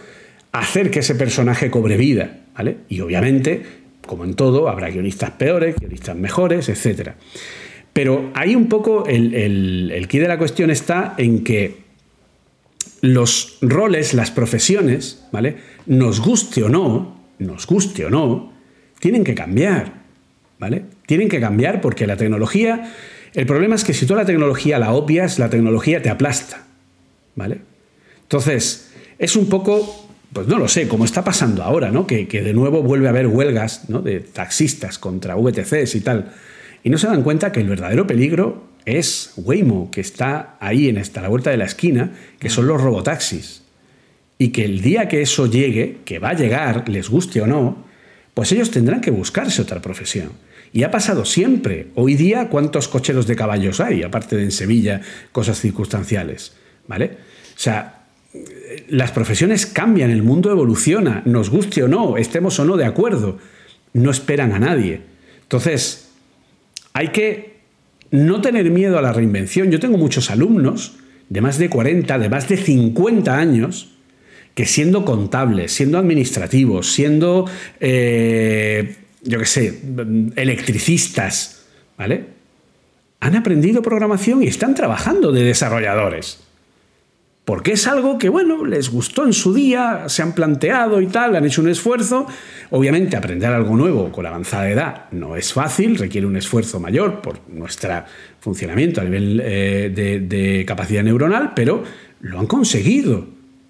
hacer 0.52 0.92
que 0.92 1.00
ese 1.00 1.16
personaje 1.16 1.72
cobre 1.72 1.96
vida, 1.96 2.42
¿vale? 2.54 2.78
Y 2.90 3.00
obviamente, 3.00 3.64
como 4.06 4.26
en 4.26 4.34
todo, 4.34 4.68
habrá 4.68 4.90
guionistas 4.90 5.32
peores, 5.32 5.78
guionistas 5.80 6.18
mejores, 6.18 6.68
etcétera. 6.68 7.16
Pero 7.94 8.32
ahí 8.34 8.56
un 8.56 8.68
poco 8.68 9.06
el, 9.06 9.34
el, 9.34 10.08
de 10.08 10.28
la 10.28 10.38
cuestión 10.38 10.70
está 10.70 11.14
en 11.18 11.44
que 11.44 11.82
los 13.02 13.58
roles, 13.62 14.14
las 14.14 14.32
profesiones, 14.32 15.26
¿vale? 15.32 15.58
Nos 15.86 16.22
guste 16.22 16.64
o 16.64 16.70
no, 16.70 17.20
nos 17.40 17.68
guste 17.68 18.06
o 18.06 18.10
no, 18.10 18.54
tienen 19.00 19.24
que 19.24 19.36
cambiar, 19.36 19.94
¿vale? 20.60 20.84
Tienen 21.06 21.28
que 21.28 21.40
cambiar 21.40 21.82
porque 21.82 22.08
la 22.08 22.16
tecnología, 22.16 22.94
el 23.34 23.46
problema 23.46 23.76
es 23.76 23.84
que 23.84 23.94
si 23.94 24.06
tú 24.06 24.16
la 24.16 24.26
tecnología 24.26 24.80
la 24.80 24.94
obvias, 24.94 25.40
la 25.40 25.50
tecnología 25.50 26.02
te 26.02 26.10
aplasta, 26.10 26.66
¿vale? 27.36 27.60
Entonces, 28.24 28.92
es 29.20 29.36
un 29.36 29.50
poco, 29.50 30.08
pues 30.32 30.48
no 30.48 30.58
lo 30.58 30.70
sé, 30.70 30.88
como 30.88 31.04
está 31.04 31.24
pasando 31.24 31.64
ahora, 31.64 31.92
¿no? 31.92 32.08
Que, 32.08 32.28
que 32.28 32.42
de 32.42 32.54
nuevo 32.54 32.84
vuelve 32.84 33.08
a 33.08 33.10
haber 33.10 33.28
huelgas 33.28 33.90
¿no? 33.90 34.02
de 34.02 34.22
taxistas 34.22 34.98
contra 34.98 35.36
VTCs 35.36 35.96
y 35.96 36.02
tal. 36.02 36.32
Y 36.84 36.90
no 36.90 36.98
se 36.98 37.08
dan 37.08 37.24
cuenta 37.24 37.52
que 37.52 37.62
el 37.62 37.70
verdadero 37.70 38.08
peligro 38.08 38.64
es 38.86 39.34
Waymo, 39.38 39.92
que 39.92 40.02
está 40.02 40.58
ahí 40.60 40.90
en 40.90 40.98
esta 40.98 41.22
la 41.22 41.30
vuelta 41.30 41.52
de 41.52 41.58
la 41.58 41.66
esquina, 41.66 42.12
que 42.40 42.50
son 42.50 42.68
los 42.68 42.82
robotaxis. 42.82 43.64
Y 44.38 44.50
que 44.50 44.66
el 44.66 44.82
día 44.82 45.08
que 45.08 45.22
eso 45.22 45.46
llegue, 45.46 46.00
que 46.04 46.20
va 46.20 46.30
a 46.30 46.36
llegar, 46.36 46.90
les 46.90 47.10
guste 47.10 47.42
o 47.42 47.48
no, 47.48 47.86
pues 48.34 48.52
ellos 48.52 48.72
tendrán 48.72 49.02
que 49.02 49.12
buscarse 49.12 49.62
otra 49.62 49.82
profesión. 49.82 50.32
Y 50.74 50.84
ha 50.84 50.92
pasado 50.92 51.26
siempre. 51.26 51.88
Hoy 51.96 52.16
día, 52.16 52.48
¿cuántos 52.50 52.88
cocheros 52.88 53.28
de 53.28 53.36
caballos 53.36 53.80
hay? 53.80 54.04
Aparte 54.04 54.38
de 54.38 54.44
en 54.44 54.52
Sevilla, 54.52 55.02
cosas 55.32 55.60
circunstanciales. 55.60 56.54
¿Vale? 56.88 57.06
O 57.56 57.60
sea, 57.60 58.06
las 58.88 59.12
profesiones 59.12 59.66
cambian, 59.66 60.10
el 60.10 60.24
mundo 60.24 60.50
evoluciona, 60.50 61.22
nos 61.26 61.50
guste 61.50 61.84
o 61.84 61.88
no, 61.88 62.18
estemos 62.18 62.58
o 62.60 62.66
no 62.66 62.78
de 62.78 62.86
acuerdo. 62.86 63.38
No 63.94 64.10
esperan 64.10 64.54
a 64.54 64.60
nadie. 64.60 65.02
Entonces, 65.44 66.11
hay 66.94 67.10
que 67.10 67.62
no 68.12 68.42
tener 68.42 68.70
miedo 68.70 68.98
a 68.98 69.02
la 69.02 69.14
reinvención. 69.14 69.72
Yo 69.72 69.80
tengo 69.80 69.98
muchos 69.98 70.30
alumnos 70.30 70.98
de 71.30 71.42
más 71.42 71.58
de 71.58 71.70
40, 71.70 72.20
de 72.20 72.30
más 72.30 72.50
de 72.50 72.58
50 72.58 73.38
años, 73.38 73.90
que 74.54 74.66
siendo 74.66 75.06
contables, 75.06 75.72
siendo 75.72 75.98
administrativos, 75.98 76.92
siendo, 76.92 77.50
eh, 77.80 78.96
yo 79.24 79.40
qué 79.40 79.46
sé, 79.46 79.80
electricistas, 80.36 81.66
¿vale? 81.98 82.26
Han 83.22 83.36
aprendido 83.36 83.82
programación 83.82 84.44
y 84.44 84.48
están 84.48 84.76
trabajando 84.76 85.32
de 85.32 85.44
desarrolladores. 85.44 86.40
Porque 87.46 87.74
es 87.74 87.88
algo 87.88 88.18
que, 88.18 88.30
bueno, 88.30 88.66
les 88.66 88.90
gustó 88.90 89.26
en 89.26 89.34
su 89.34 89.54
día, 89.54 90.04
se 90.08 90.22
han 90.22 90.34
planteado 90.34 91.02
y 91.02 91.08
tal, 91.08 91.36
han 91.36 91.46
hecho 91.46 91.62
un 91.62 91.70
esfuerzo. 91.70 92.28
Obviamente, 92.70 93.18
aprender 93.18 93.52
algo 93.52 93.76
nuevo 93.76 94.12
con 94.12 94.24
la 94.24 94.30
avanzada 94.30 94.70
edad 94.70 95.06
no 95.12 95.36
es 95.36 95.52
fácil, 95.52 95.98
requiere 95.98 96.28
un 96.28 96.38
esfuerzo 96.38 96.80
mayor 96.80 97.22
por 97.22 97.40
nuestro 97.50 98.04
funcionamiento 98.40 99.02
a 99.02 99.04
nivel 99.04 99.42
eh, 99.44 99.92
de 99.94 100.66
capacidad 100.68 101.04
neuronal, 101.04 101.54
pero 101.56 101.84
lo 102.22 102.40
han 102.40 102.48
conseguido 102.48 103.28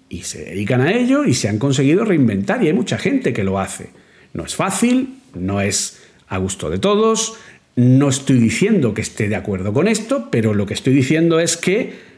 y 0.08 0.24
se 0.24 0.44
dedican 0.44 0.82
a 0.82 0.92
ello 0.92 1.24
y 1.24 1.32
se 1.32 1.48
han 1.48 1.58
conseguido 1.58 2.04
reinventar 2.04 2.62
y 2.62 2.66
hay 2.66 2.74
mucha 2.74 2.98
gente 2.98 3.32
que 3.32 3.44
lo 3.44 3.58
hace. 3.58 3.90
No 4.34 4.44
es 4.44 4.54
fácil, 4.54 5.14
no 5.34 5.62
es 5.62 6.02
a 6.28 6.36
gusto 6.36 6.68
de 6.68 6.78
todos, 6.78 7.38
no 7.76 8.10
estoy 8.10 8.38
diciendo 8.38 8.92
que 8.92 9.00
esté 9.00 9.30
de 9.30 9.36
acuerdo 9.36 9.72
con 9.72 9.88
esto, 9.88 10.28
pero 10.30 10.52
lo 10.52 10.66
que 10.66 10.74
estoy 10.74 10.92
diciendo 10.92 11.40
es 11.40 11.56
que 11.56 12.11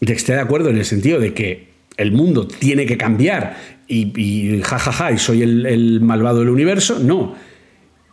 esté 0.00 0.34
de 0.34 0.40
acuerdo 0.40 0.70
en 0.70 0.78
el 0.78 0.84
sentido 0.84 1.20
de 1.20 1.34
que 1.34 1.68
el 1.96 2.12
mundo 2.12 2.46
tiene 2.46 2.86
que 2.86 2.96
cambiar 2.96 3.56
y, 3.86 4.60
jajaja, 4.62 5.12
y 5.12 5.18
soy 5.18 5.42
el, 5.42 5.66
el 5.66 6.00
malvado 6.00 6.40
del 6.40 6.48
universo. 6.48 6.98
No, 6.98 7.34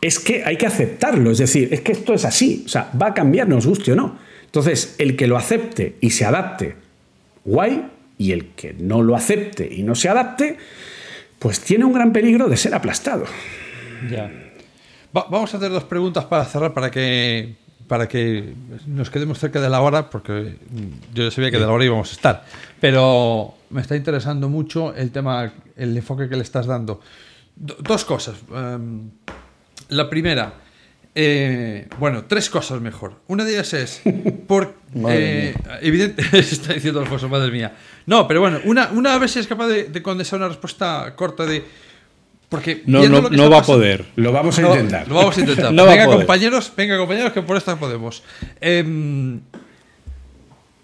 es 0.02 0.20
que 0.20 0.44
hay 0.44 0.58
que 0.58 0.66
aceptarlo, 0.66 1.32
es 1.32 1.38
decir, 1.38 1.70
es 1.72 1.82
que 1.82 1.92
esto 1.92 2.14
es 2.14 2.26
así, 2.26 2.64
o 2.66 2.70
sea, 2.70 2.92
va 3.02 3.08
a 3.08 3.14
cambiar, 3.14 3.48
nos 3.48 3.66
guste 3.66 3.94
o 3.94 3.96
no. 3.96 4.18
Entonces, 4.46 4.96
el 4.98 5.16
que 5.16 5.28
lo 5.28 5.38
acepte 5.38 5.96
y 6.02 6.12
se 6.12 6.26
adapte, 6.26 6.76
guay, 7.46 7.86
y 8.18 8.32
el 8.32 8.48
que 8.50 8.74
no 8.74 9.02
lo 9.02 9.16
acepte 9.16 9.68
y 9.72 9.84
no 9.84 9.96
se 9.96 10.10
adapte, 10.10 10.58
pues 11.40 11.62
tiene 11.62 11.86
un 11.86 11.94
gran 11.94 12.12
peligro 12.12 12.48
de 12.48 12.58
ser 12.58 12.74
aplastado. 12.74 13.26
Ya. 14.10 14.32
vamos 15.12 15.54
a 15.54 15.58
hacer 15.58 15.70
dos 15.70 15.84
preguntas 15.84 16.26
para 16.26 16.46
cerrar, 16.46 16.74
para 16.74 16.92
que, 16.92 17.56
para 17.88 18.08
que 18.08 18.54
nos 18.86 19.10
quedemos 19.10 19.40
cerca 19.40 19.62
de 19.62 19.70
la 19.70 19.82
hora, 19.82 20.10
porque 20.10 20.58
yo 21.14 21.24
ya 21.24 21.32
sabía 21.32 21.52
que 21.52 21.58
de 21.58 21.66
la 21.66 21.72
hora 21.72 21.86
íbamos 21.86 22.10
a 22.12 22.14
estar. 22.14 22.46
Pero 22.82 23.56
me 23.70 23.82
está 23.82 23.96
interesando 23.96 24.50
mucho 24.50 24.94
el 24.96 25.12
tema, 25.12 25.54
el 25.76 25.96
enfoque 25.96 26.30
que 26.30 26.36
le 26.36 26.44
estás 26.44 26.66
dando. 26.66 27.02
dos 27.56 28.06
cosas. 28.06 28.36
Em, 28.54 29.10
la 29.90 30.10
primera, 30.10 30.54
eh, 31.20 31.88
bueno, 31.98 32.26
tres 32.26 32.48
cosas 32.50 32.80
mejor. 32.80 33.16
Una 33.28 33.44
de 33.44 33.54
ellas 33.54 33.74
es, 33.74 34.02
por, 34.48 34.76
eh, 35.10 35.56
evidente, 35.82 36.24
está 36.38 36.74
diciendo 36.74 37.00
Alfonso, 37.00 37.28
madre 37.28 37.52
mía. 37.52 37.76
No, 38.06 38.28
pero 38.28 38.42
bueno, 38.42 38.60
una, 38.66 38.90
una 38.92 39.28
si 39.28 39.40
es 39.40 39.48
capaz 39.48 39.68
de, 39.68 40.02
condensar 40.04 40.38
una 40.38 40.50
respuesta 40.50 41.16
corta 41.16 41.46
de... 41.46 41.87
Porque 42.50 42.84
no, 42.86 43.04
no, 43.08 43.50
va 43.50 43.60
a 43.60 43.64
poder. 43.64 44.06
Lo 44.16 44.32
vamos 44.32 44.58
a 44.58 44.62
intentar. 44.62 45.08
Lo 45.08 45.16
vamos 45.16 45.38
a 45.38 45.42
intentar. 45.42 45.74
venga, 45.76 46.06
compañeros, 46.06 46.72
venga, 46.76 46.98
compañeros, 46.98 47.34
que 47.34 47.42
por 47.42 47.58
esto 47.58 47.78
podemos. 47.78 48.24
Em, 48.62 49.42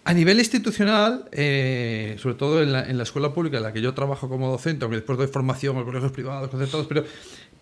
a 0.03 0.13
nivel 0.13 0.39
institucional, 0.39 1.29
eh, 1.31 2.17
sobre 2.19 2.35
todo 2.35 2.61
en 2.61 2.73
la, 2.73 2.83
en 2.83 2.97
la, 2.97 3.03
escuela 3.03 3.33
pública 3.33 3.57
en 3.57 3.63
la 3.63 3.71
que 3.71 3.81
yo 3.81 3.93
trabajo 3.93 4.27
como 4.27 4.49
docente, 4.49 4.83
aunque 4.83 4.97
después 4.97 5.17
doy 5.17 5.27
formación 5.27 5.77
a 5.77 5.85
colegios 5.85 6.11
privados, 6.11 6.49
concertados, 6.49 6.85
pero 6.87 7.05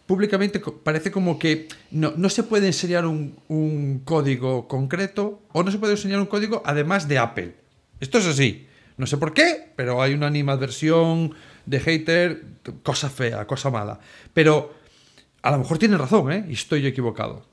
públicamente 0.08 0.60
parece 0.84 1.12
como 1.12 1.38
que 1.38 1.68
no, 1.92 2.14
no 2.18 2.30
se 2.30 2.42
puede 2.42 2.68
enseñar 2.68 3.06
un, 3.06 3.38
un, 3.50 4.00
código 4.04 4.68
concreto 4.68 5.42
o 5.54 5.62
no 5.62 5.70
se 5.70 5.78
puede 5.78 5.94
enseñar 5.94 6.20
un 6.20 6.26
código 6.26 6.64
además 6.66 7.08
de 7.08 7.20
Apple. 7.20 7.56
Esto 8.00 8.18
es 8.18 8.26
así. 8.26 8.68
No 8.98 9.06
sé 9.06 9.18
por 9.18 9.34
qué, 9.34 9.72
pero 9.76 10.02
hay 10.02 10.16
una 10.16 10.28
animadversión 10.28 11.36
de 11.66 11.80
hater, 11.80 12.44
cosa 12.84 13.10
fea, 13.10 13.46
cosa 13.46 13.70
mala. 13.70 14.00
Pero 14.34 14.74
a 15.42 15.52
lo 15.52 15.60
mejor 15.60 15.78
tiene 15.78 15.98
razón, 15.98 16.32
¿eh? 16.32 16.46
Y 16.50 16.54
estoy 16.54 16.86
equivocado. 16.86 17.46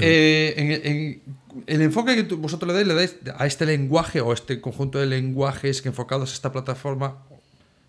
Eh, 0.00 0.54
en, 0.56 1.22
el 1.66 1.82
enfoque 1.82 2.14
que 2.14 2.34
vosotros 2.34 2.68
le 2.68 2.74
dais, 2.74 2.86
le 2.86 2.94
dais 2.94 3.16
a 3.36 3.46
este 3.46 3.66
lenguaje 3.66 4.20
o 4.20 4.32
este 4.32 4.60
conjunto 4.60 4.98
de 4.98 5.06
lenguajes 5.06 5.82
que 5.82 5.88
enfocados 5.88 6.30
a 6.30 6.34
esta 6.34 6.52
plataforma 6.52 7.24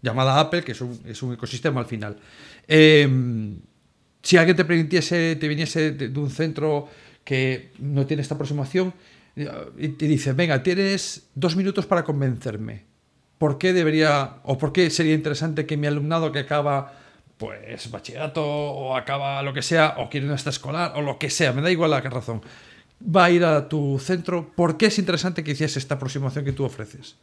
llamada 0.01 0.39
Apple, 0.39 0.63
que 0.63 0.71
es 0.71 0.81
un, 0.81 0.99
es 1.05 1.21
un 1.21 1.33
ecosistema 1.33 1.81
al 1.81 1.85
final. 1.85 2.17
Eh, 2.67 3.07
si 4.21 4.37
alguien 4.37 4.57
te 4.57 4.65
permitiese, 4.65 5.35
te 5.35 5.47
viniese 5.47 5.91
de, 5.91 6.19
un 6.19 6.29
centro 6.29 6.89
que 7.23 7.71
no 7.79 8.05
tiene 8.05 8.21
esta 8.21 8.35
aproximación 8.35 8.93
y 9.77 9.87
te 9.89 10.07
dice, 10.07 10.33
venga, 10.33 10.61
tienes 10.61 11.29
dos 11.35 11.55
minutos 11.55 11.85
para 11.85 12.03
convencerme. 12.03 12.88
¿Por 13.39 13.57
qué 13.57 13.73
debería 13.73 14.35
o 14.43 14.59
por 14.59 14.71
qué 14.71 14.91
sería 14.91 15.15
interesante 15.15 15.65
que 15.65 15.77
mi 15.77 15.87
alumnado 15.87 16.31
que 16.31 16.39
acaba 16.39 16.93
pues 17.37 17.89
bachillerato 17.89 18.45
o 18.45 18.97
acaba 18.97 19.41
lo 19.41 19.53
que 19.53 19.61
sea 19.61 19.95
o 19.97 20.09
quiere 20.09 20.27
una 20.27 20.35
escolar 20.35 20.91
o 20.95 21.01
lo 21.01 21.17
que 21.17 21.29
sea, 21.29 21.53
me 21.53 21.61
da 21.61 21.71
igual 21.71 21.89
la 21.91 22.01
razón, 22.01 22.41
va 23.03 23.25
a 23.25 23.31
ir 23.31 23.45
a 23.45 23.69
tu 23.69 23.97
centro, 23.97 24.51
¿por 24.55 24.77
qué 24.77 24.87
es 24.87 24.99
interesante 24.99 25.41
que 25.41 25.51
hiciese 25.51 25.79
esta 25.79 25.95
aproximación 25.95 26.43
que 26.43 26.51
tú 26.51 26.65
ofreces? 26.65 27.15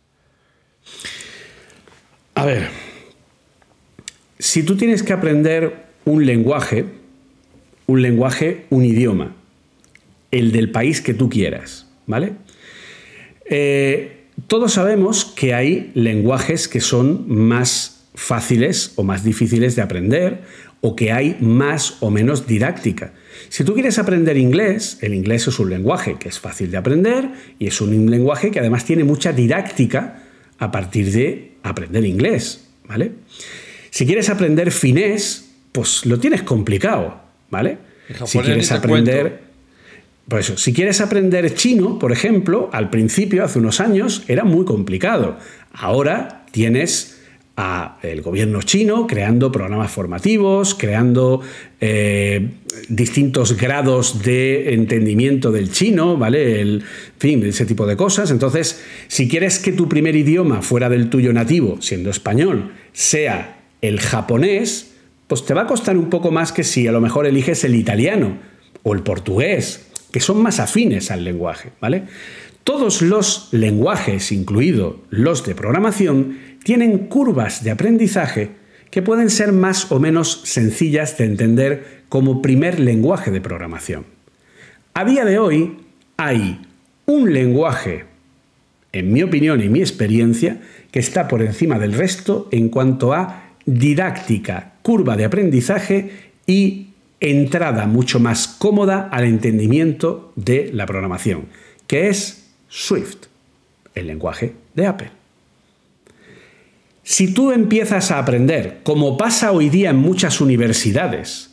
A 2.35 2.47
ver, 2.47 2.69
si 4.39 4.63
tú 4.63 4.77
tienes 4.77 5.03
que 5.03 5.13
aprender 5.13 5.85
un 6.07 6.25
lenguaje, 6.25 6.87
un 7.87 8.01
lenguaje, 8.01 8.65
un 8.71 8.87
idioma, 8.87 9.35
el 10.31 10.51
del 10.51 10.71
país 10.71 11.03
que 11.03 11.13
tú 11.13 11.29
quieras, 11.29 11.87
¿vale? 12.07 12.33
Eh, 13.45 14.16
todos 14.47 14.75
sabemos 14.75 15.25
que 15.25 15.55
hay 15.55 15.91
lenguajes 15.95 16.69
que 16.69 16.81
son 16.81 17.25
más 17.29 18.05
fáciles 18.15 18.93
o 18.97 19.03
más 19.03 19.25
difíciles 19.25 19.77
de 19.77 19.83
aprender 19.83 20.43
o 20.81 20.95
que 20.95 21.13
hay 21.13 21.37
más 21.41 21.97
o 22.01 22.11
menos 22.11 22.47
didáctica. 22.47 23.13
Si 23.49 23.65
tú 23.65 23.75
quieres 23.75 23.99
aprender 23.99 24.37
inglés, 24.37 24.99
el 25.01 25.15
inglés 25.15 25.47
es 25.49 25.59
un 25.59 25.71
lenguaje 25.71 26.17
que 26.19 26.29
es 26.29 26.39
fácil 26.39 26.71
de 26.71 26.77
aprender 26.77 27.29
y 27.59 27.67
es 27.67 27.81
un 27.81 28.11
lenguaje 28.11 28.51
que 28.51 28.61
además 28.61 28.85
tiene 28.85 29.05
mucha 29.05 29.33
didáctica 29.33 30.23
a 30.59 30.71
partir 30.71 31.11
de 31.13 31.53
aprender 31.63 32.05
inglés, 32.05 32.69
¿vale? 32.87 33.13
Si 33.91 34.07
quieres 34.07 34.29
aprender 34.29 34.71
finés, 34.71 35.51
pues 35.73 36.07
lo 36.07 36.19
tienes 36.19 36.43
complicado, 36.43 37.21
¿vale? 37.51 37.79
Si 38.27 38.39
quieres 38.39 38.71
aprender... 38.73 39.46
Por 40.29 40.41
eso, 40.41 40.57
si 40.57 40.73
quieres 40.73 41.01
aprender 41.01 41.55
chino, 41.55 41.99
por 41.99 42.11
ejemplo, 42.11 42.69
al 42.73 42.91
principio, 42.91 43.45
hace 43.45 43.61
unos 43.61 43.81
años, 43.81 44.25
era 44.27 44.45
muy 44.45 44.65
complicado. 44.65 45.39
Ahora 45.73 46.45
tienes 46.51 47.17
a 47.57 47.99
el 48.03 48.21
gobierno 48.21 48.61
chino 48.63 49.07
creando 49.07 49.51
programas 49.51 49.91
formativos, 49.91 50.75
creando 50.75 51.41
eh, 51.81 52.51
distintos 52.89 53.57
grados 53.57 54.23
de 54.23 54.75
entendimiento 54.75 55.51
del 55.53 55.71
chino, 55.71 56.17
¿vale? 56.17 56.61
El, 56.61 56.75
en 56.81 56.85
fin, 57.19 57.45
ese 57.45 57.65
tipo 57.65 57.87
de 57.87 57.97
cosas. 57.97 58.31
Entonces, 58.31 58.83
si 59.09 59.29
quieres 59.29 59.59
que 59.59 59.73
tu 59.73 59.89
primer 59.89 60.17
idioma 60.17 60.61
fuera 60.61 60.91
del 60.91 61.09
tuyo 61.09 61.33
nativo, 61.33 61.79
siendo 61.81 62.11
español, 62.11 62.73
sea 62.93 63.61
el 63.81 64.01
japonés, 64.01 64.93
pues 65.27 65.45
te 65.45 65.55
va 65.55 65.63
a 65.63 65.67
costar 65.67 65.97
un 65.97 66.11
poco 66.11 66.31
más 66.31 66.53
que 66.53 66.65
si 66.65 66.87
a 66.87 66.93
lo 66.93 67.01
mejor 67.01 67.27
eliges 67.27 67.65
el 67.65 67.75
italiano 67.75 68.39
o 68.83 68.93
el 68.93 69.03
portugués, 69.03 69.87
que 70.17 70.21
son 70.21 70.43
más 70.43 70.61
afines 70.61 71.11
al 71.11 71.25
lenguaje, 71.25 71.73
¿vale? 71.79 72.05
Todos 72.65 73.03
los 73.03 73.51
lenguajes, 73.53 74.33
incluidos 74.33 74.95
los 75.11 75.45
de 75.45 75.55
programación, 75.55 76.39
tienen 76.65 77.09
curvas 77.09 77.63
de 77.63 77.71
aprendizaje 77.71 78.53
que 78.91 79.03
pueden 79.03 79.29
ser 79.29 79.53
más 79.53 79.93
o 79.93 80.01
menos 80.01 80.41
sencillas 80.45 81.19
de 81.19 81.27
entender 81.27 82.05
como 82.09 82.41
primer 82.41 82.81
lenguaje 82.81 83.31
de 83.31 83.43
programación. 83.43 84.07
A 84.95 85.05
día 85.05 85.27
de 85.27 85.39
hoy 85.39 85.77
hay 86.17 86.63
un 87.05 87.35
lenguaje, 87.35 88.07
en 88.93 89.13
mi 89.13 89.23
opinión 89.23 89.63
y 89.63 89.69
mi 89.69 89.81
experiencia, 89.81 90.63
que 90.93 91.01
está 91.01 91.29
por 91.29 91.43
encima 91.43 91.79
del 91.79 91.93
resto 91.93 92.49
en 92.53 92.71
cuanto 92.71 93.13
a 93.13 93.51
didáctica, 93.67 94.77
curva 94.81 95.15
de 95.15 95.27
aprendizaje 95.27 96.31
y 96.47 96.86
entrada 97.21 97.87
mucho 97.87 98.21
más 98.21 98.47
cómoda 98.47 99.09
al 99.11 99.25
entendimiento 99.25 100.33
de 100.37 100.71
la 100.73 100.87
programación, 100.87 101.47
que 101.87 102.09
es 102.09 102.51
Swift, 102.69 103.27
el 103.95 104.07
lenguaje 104.07 104.55
de 104.75 104.87
Apple. 104.87 105.11
Si 107.03 107.33
tú 107.33 107.53
empiezas 107.53 108.11
a 108.11 108.19
aprender, 108.19 108.81
como 108.83 109.17
pasa 109.17 109.53
hoy 109.53 109.69
día 109.71 109.91
en 109.91 109.97
muchas 109.97 110.41
universidades, 110.41 111.51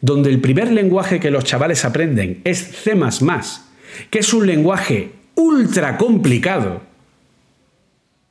donde 0.00 0.30
el 0.30 0.40
primer 0.40 0.72
lenguaje 0.72 1.20
que 1.20 1.30
los 1.30 1.44
chavales 1.44 1.84
aprenden 1.84 2.40
es 2.44 2.58
C⁇ 2.58 2.94
que 4.10 4.18
es 4.18 4.34
un 4.34 4.46
lenguaje 4.46 5.12
ultra 5.34 5.96
complicado 5.96 6.82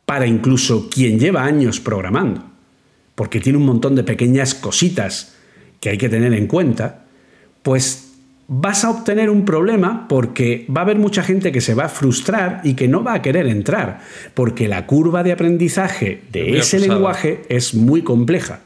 para 0.05 0.27
incluso 0.27 0.89
quien 0.89 1.19
lleva 1.19 1.45
años 1.45 1.79
programando, 1.79 2.43
porque 3.15 3.39
tiene 3.39 3.57
un 3.57 3.65
montón 3.65 3.95
de 3.95 4.03
pequeñas 4.03 4.53
cositas 4.53 5.35
que 5.83 5.89
hay 5.89 5.97
que 5.97 6.07
tener 6.07 6.33
en 6.33 6.47
cuenta, 6.47 7.03
pues 7.61 8.13
vas 8.47 8.85
a 8.85 8.89
obtener 8.89 9.29
un 9.29 9.43
problema 9.43 10.07
porque 10.07 10.65
va 10.73 10.79
a 10.79 10.83
haber 10.85 10.97
mucha 10.97 11.23
gente 11.23 11.51
que 11.51 11.59
se 11.59 11.73
va 11.73 11.85
a 11.85 11.89
frustrar 11.89 12.61
y 12.63 12.75
que 12.75 12.87
no 12.87 13.03
va 13.03 13.15
a 13.15 13.21
querer 13.21 13.47
entrar, 13.47 13.99
porque 14.33 14.69
la 14.69 14.87
curva 14.87 15.23
de 15.23 15.33
aprendizaje 15.33 16.21
de 16.31 16.57
ese 16.57 16.79
lenguaje 16.79 17.41
es 17.49 17.73
muy 17.73 18.01
compleja. 18.01 18.61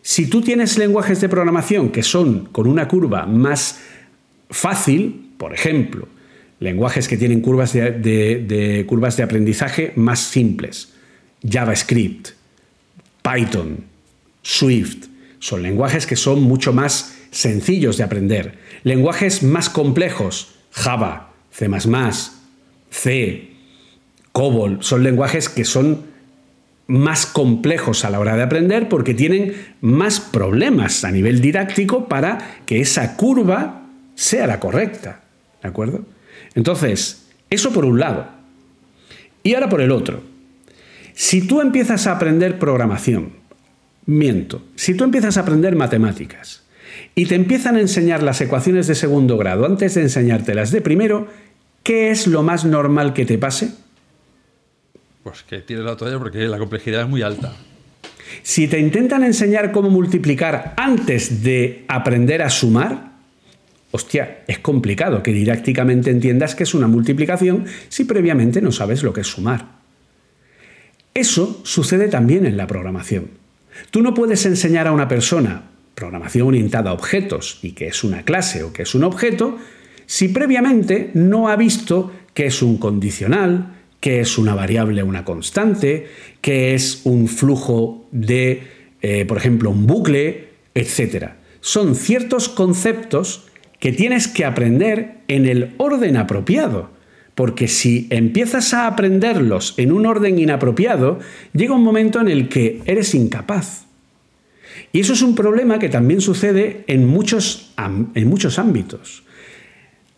Si 0.00 0.26
tú 0.30 0.40
tienes 0.40 0.78
lenguajes 0.78 1.20
de 1.20 1.28
programación 1.28 1.90
que 1.90 2.02
son 2.02 2.46
con 2.46 2.66
una 2.66 2.88
curva 2.88 3.26
más 3.26 3.78
fácil, 4.48 5.32
por 5.36 5.52
ejemplo, 5.52 6.08
lenguajes 6.60 7.08
que 7.08 7.18
tienen 7.18 7.42
curvas 7.42 7.74
de, 7.74 8.86
curvas 8.88 9.18
de 9.18 9.22
aprendizaje 9.22 9.92
más 9.96 10.20
simples. 10.20 10.94
JavaScript, 11.46 12.30
Python, 13.22 13.84
Swift, 14.40 15.17
son 15.38 15.62
lenguajes 15.62 16.06
que 16.06 16.16
son 16.16 16.42
mucho 16.42 16.72
más 16.72 17.16
sencillos 17.30 17.96
de 17.96 18.04
aprender. 18.04 18.58
Lenguajes 18.82 19.42
más 19.42 19.68
complejos, 19.70 20.54
Java, 20.70 21.32
C, 21.50 21.68
C, 22.90 23.50
COBOL, 24.32 24.78
son 24.82 25.02
lenguajes 25.02 25.48
que 25.48 25.64
son 25.64 26.06
más 26.86 27.26
complejos 27.26 28.04
a 28.04 28.10
la 28.10 28.18
hora 28.18 28.36
de 28.36 28.42
aprender 28.42 28.88
porque 28.88 29.14
tienen 29.14 29.54
más 29.80 30.20
problemas 30.20 31.04
a 31.04 31.10
nivel 31.10 31.40
didáctico 31.40 32.08
para 32.08 32.60
que 32.64 32.80
esa 32.80 33.16
curva 33.16 33.82
sea 34.14 34.46
la 34.46 34.58
correcta. 34.58 35.22
¿De 35.62 35.68
acuerdo? 35.68 36.06
Entonces, 36.54 37.26
eso 37.50 37.72
por 37.72 37.84
un 37.84 38.00
lado. 38.00 38.28
Y 39.42 39.54
ahora 39.54 39.68
por 39.68 39.80
el 39.80 39.92
otro. 39.92 40.22
Si 41.14 41.46
tú 41.46 41.60
empiezas 41.60 42.06
a 42.06 42.12
aprender 42.12 42.58
programación, 42.58 43.32
miento, 44.08 44.62
si 44.74 44.94
tú 44.94 45.04
empiezas 45.04 45.36
a 45.36 45.42
aprender 45.42 45.76
matemáticas 45.76 46.62
y 47.14 47.26
te 47.26 47.34
empiezan 47.34 47.76
a 47.76 47.80
enseñar 47.80 48.22
las 48.22 48.40
ecuaciones 48.40 48.86
de 48.86 48.94
segundo 48.94 49.36
grado 49.36 49.66
antes 49.66 49.94
de 49.94 50.02
enseñártelas 50.02 50.72
de 50.72 50.80
primero, 50.80 51.28
¿qué 51.82 52.10
es 52.10 52.26
lo 52.26 52.42
más 52.42 52.64
normal 52.64 53.12
que 53.12 53.26
te 53.26 53.36
pase? 53.36 53.70
Pues 55.22 55.42
que 55.42 55.58
tires 55.58 55.84
la 55.84 55.96
toalla 55.96 56.18
porque 56.18 56.38
la 56.48 56.58
complejidad 56.58 57.02
es 57.02 57.08
muy 57.08 57.20
alta. 57.20 57.54
Si 58.42 58.66
te 58.66 58.78
intentan 58.78 59.24
enseñar 59.24 59.72
cómo 59.72 59.90
multiplicar 59.90 60.72
antes 60.78 61.42
de 61.42 61.84
aprender 61.86 62.40
a 62.40 62.48
sumar, 62.48 63.12
hostia, 63.90 64.38
es 64.46 64.58
complicado 64.60 65.22
que 65.22 65.34
didácticamente 65.34 66.10
entiendas 66.10 66.54
que 66.54 66.62
es 66.62 66.72
una 66.72 66.86
multiplicación 66.86 67.66
si 67.90 68.04
previamente 68.04 68.62
no 68.62 68.72
sabes 68.72 69.02
lo 69.02 69.12
que 69.12 69.20
es 69.20 69.26
sumar. 69.26 69.66
Eso 71.12 71.60
sucede 71.64 72.08
también 72.08 72.46
en 72.46 72.56
la 72.56 72.66
programación. 72.66 73.47
Tú 73.90 74.02
no 74.02 74.14
puedes 74.14 74.44
enseñar 74.46 74.86
a 74.86 74.92
una 74.92 75.08
persona 75.08 75.70
programación 75.94 76.48
orientada 76.48 76.90
a 76.90 76.94
objetos 76.94 77.58
y 77.62 77.72
que 77.72 77.88
es 77.88 78.04
una 78.04 78.22
clase 78.22 78.62
o 78.62 78.72
que 78.72 78.82
es 78.82 78.94
un 78.94 79.04
objeto 79.04 79.58
si 80.08 80.28
previamente 80.28 81.10
no 81.12 81.48
ha 81.48 81.56
visto 81.56 82.10
que 82.32 82.46
es 82.46 82.62
un 82.62 82.78
condicional, 82.78 83.74
qué 84.00 84.20
es 84.20 84.38
una 84.38 84.54
variable 84.54 85.02
una 85.02 85.24
constante, 85.24 86.06
qué 86.40 86.74
es 86.74 87.02
un 87.04 87.28
flujo 87.28 88.08
de, 88.10 88.62
eh, 89.02 89.26
por 89.26 89.36
ejemplo, 89.36 89.70
un 89.70 89.86
bucle, 89.86 90.48
etc. 90.74 91.32
Son 91.60 91.94
ciertos 91.94 92.48
conceptos 92.48 93.48
que 93.80 93.92
tienes 93.92 94.28
que 94.28 94.46
aprender 94.46 95.18
en 95.28 95.44
el 95.44 95.74
orden 95.76 96.16
apropiado. 96.16 96.90
Porque 97.38 97.68
si 97.68 98.08
empiezas 98.10 98.74
a 98.74 98.88
aprenderlos 98.88 99.74
en 99.76 99.92
un 99.92 100.06
orden 100.06 100.40
inapropiado, 100.40 101.20
llega 101.52 101.72
un 101.72 101.84
momento 101.84 102.20
en 102.20 102.26
el 102.26 102.48
que 102.48 102.82
eres 102.84 103.14
incapaz. 103.14 103.86
Y 104.90 104.98
eso 104.98 105.12
es 105.12 105.22
un 105.22 105.36
problema 105.36 105.78
que 105.78 105.88
también 105.88 106.20
sucede 106.20 106.82
en 106.88 107.06
muchos, 107.06 107.72
en 108.16 108.26
muchos 108.26 108.58
ámbitos. 108.58 109.22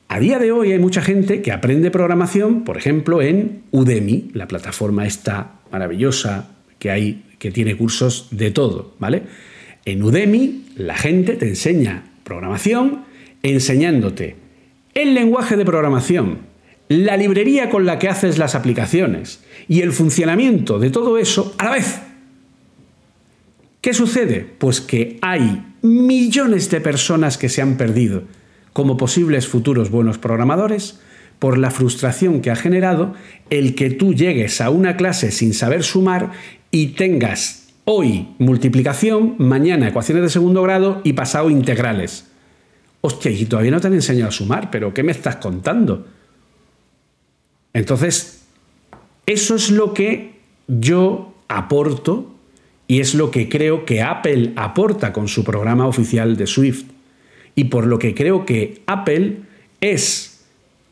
A 0.08 0.18
día 0.18 0.38
de 0.38 0.50
hoy 0.50 0.72
hay 0.72 0.78
mucha 0.78 1.02
gente 1.02 1.42
que 1.42 1.52
aprende 1.52 1.90
programación, 1.90 2.64
por 2.64 2.78
ejemplo, 2.78 3.20
en 3.20 3.64
Udemy, 3.70 4.30
la 4.32 4.48
plataforma 4.48 5.06
esta 5.06 5.60
maravillosa 5.70 6.52
que 6.78 6.90
hay, 6.90 7.24
que 7.38 7.50
tiene 7.50 7.76
cursos 7.76 8.28
de 8.30 8.50
todo, 8.50 8.94
¿vale? 8.98 9.24
En 9.84 10.02
Udemy 10.02 10.64
la 10.74 10.96
gente 10.96 11.34
te 11.34 11.48
enseña 11.48 12.02
programación 12.24 13.04
enseñándote 13.42 14.36
el 14.94 15.12
lenguaje 15.12 15.58
de 15.58 15.66
programación, 15.66 16.49
la 16.91 17.16
librería 17.16 17.70
con 17.70 17.86
la 17.86 18.01
que 18.01 18.09
haces 18.09 18.36
las 18.36 18.57
aplicaciones 18.57 19.45
y 19.68 19.82
el 19.82 19.93
funcionamiento 19.93 20.80
de 20.80 20.91
todo 20.91 21.18
eso 21.18 21.55
a 21.57 21.66
la 21.66 21.70
vez. 21.70 22.01
¿Qué 23.80 23.95
sucede? 23.95 24.45
Pues 24.59 24.80
que 24.80 25.16
hay 25.22 25.64
millones 25.82 26.68
de 26.68 26.80
personas 26.80 27.38
que 27.38 27.49
se 27.49 27.62
han 27.62 27.76
perdido 27.76 28.24
como 28.72 28.97
posibles 28.97 29.47
futuros 29.47 29.93
buenos 29.93 30.18
programadores 30.18 30.99
por 31.38 31.59
la 31.59 31.70
frustración 31.70 32.41
que 32.41 32.51
ha 32.51 32.57
generado 32.57 33.14
el 33.51 33.76
que 33.76 33.91
tú 33.91 34.12
llegues 34.12 34.61
a 34.61 34.70
una 34.70 34.97
clase 34.97 35.30
sin 35.30 35.55
saber 35.55 35.84
sumar 35.84 36.32
y 36.72 36.88
tengas 36.88 37.68
hoy 37.84 38.30
multiplicación, 38.38 39.36
mañana 39.38 39.86
ecuaciones 39.86 40.24
de 40.24 40.30
segundo 40.30 40.61
grado 40.64 41.03
y 41.05 41.12
pasado 41.12 41.51
integrales. 41.51 42.26
Hostia, 43.01 43.30
y 43.30 43.45
todavía 43.45 43.70
no 43.70 43.80
te 43.80 43.86
han 43.86 43.95
enseñado 43.95 44.30
a 44.30 44.32
sumar, 44.32 44.72
pero 44.72 44.93
¿qué 44.93 45.05
me 45.05 45.12
estás 45.12 45.36
contando? 45.36 46.05
Entonces, 47.72 48.42
eso 49.26 49.54
es 49.54 49.70
lo 49.70 49.94
que 49.94 50.32
yo 50.66 51.34
aporto 51.48 52.34
y 52.86 53.00
es 53.00 53.14
lo 53.14 53.30
que 53.30 53.48
creo 53.48 53.84
que 53.84 54.02
Apple 54.02 54.52
aporta 54.56 55.12
con 55.12 55.28
su 55.28 55.44
programa 55.44 55.86
oficial 55.86 56.36
de 56.36 56.46
Swift 56.46 56.84
y 57.54 57.64
por 57.64 57.86
lo 57.86 57.98
que 57.98 58.14
creo 58.14 58.44
que 58.46 58.82
Apple 58.86 59.38
es 59.80 60.44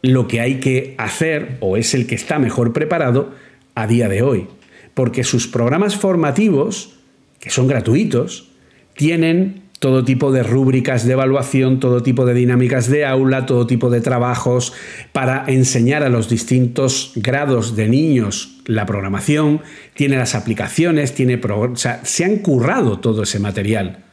lo 0.03 0.29
que 0.29 0.41
hay 0.41 0.61
que 0.61 0.95
hacer 0.99 1.57
o 1.61 1.77
es 1.77 1.95
el 1.95 2.07
que 2.07 2.15
está 2.15 2.39
mejor 2.39 2.73
preparado 2.73 3.33
a 3.75 3.87
día 3.87 4.09
de 4.09 4.23
hoy. 4.23 4.47
Porque 4.95 5.25
sus 5.25 5.47
programas 5.47 5.97
formativos, 5.97 6.99
que 7.41 7.51
son 7.51 7.67
gratuitos, 7.67 8.51
tienen 8.95 9.63
todo 9.79 10.05
tipo 10.05 10.33
de 10.33 10.43
rúbricas 10.43 11.07
de 11.07 11.13
evaluación, 11.13 11.81
todo 11.81 12.03
tipo 12.03 12.27
de 12.27 12.35
dinámicas 12.35 12.89
de 12.89 13.07
aula, 13.07 13.47
todo 13.47 13.67
tipo 13.67 13.91
de 13.91 14.01
trabajos 14.01 14.73
para 15.13 15.45
enseñar 15.47 16.03
a 16.03 16.09
los 16.09 16.29
distintos 16.29 17.13
grados 17.15 17.77
de 17.77 17.89
niños 17.89 18.57
la 18.67 18.87
programación, 18.87 19.63
tiene 19.95 20.17
las 20.17 20.35
aplicaciones, 20.35 21.15
tiene 21.15 21.41
o 21.43 21.77
sea, 21.77 22.01
se 22.05 22.25
han 22.25 22.37
currado 22.39 22.99
todo 22.99 23.23
ese 23.23 23.39
material 23.39 24.05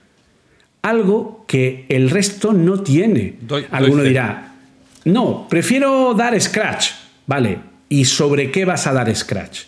algo 0.85 1.45
que 1.47 1.87
el 1.89 2.11
resto 2.11 2.53
no 2.53 2.81
tiene. 2.81 3.39
Alguno 3.71 4.03
dirá, 4.03 4.53
no, 5.03 5.47
prefiero 5.49 6.13
dar 6.13 6.39
Scratch. 6.39 6.91
Vale, 7.25 7.57
¿y 7.89 8.05
sobre 8.05 8.51
qué 8.51 8.65
vas 8.65 8.85
a 8.85 8.93
dar 8.93 9.13
Scratch? 9.13 9.61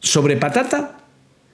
¿Sobre 0.00 0.38
patata? 0.38 0.98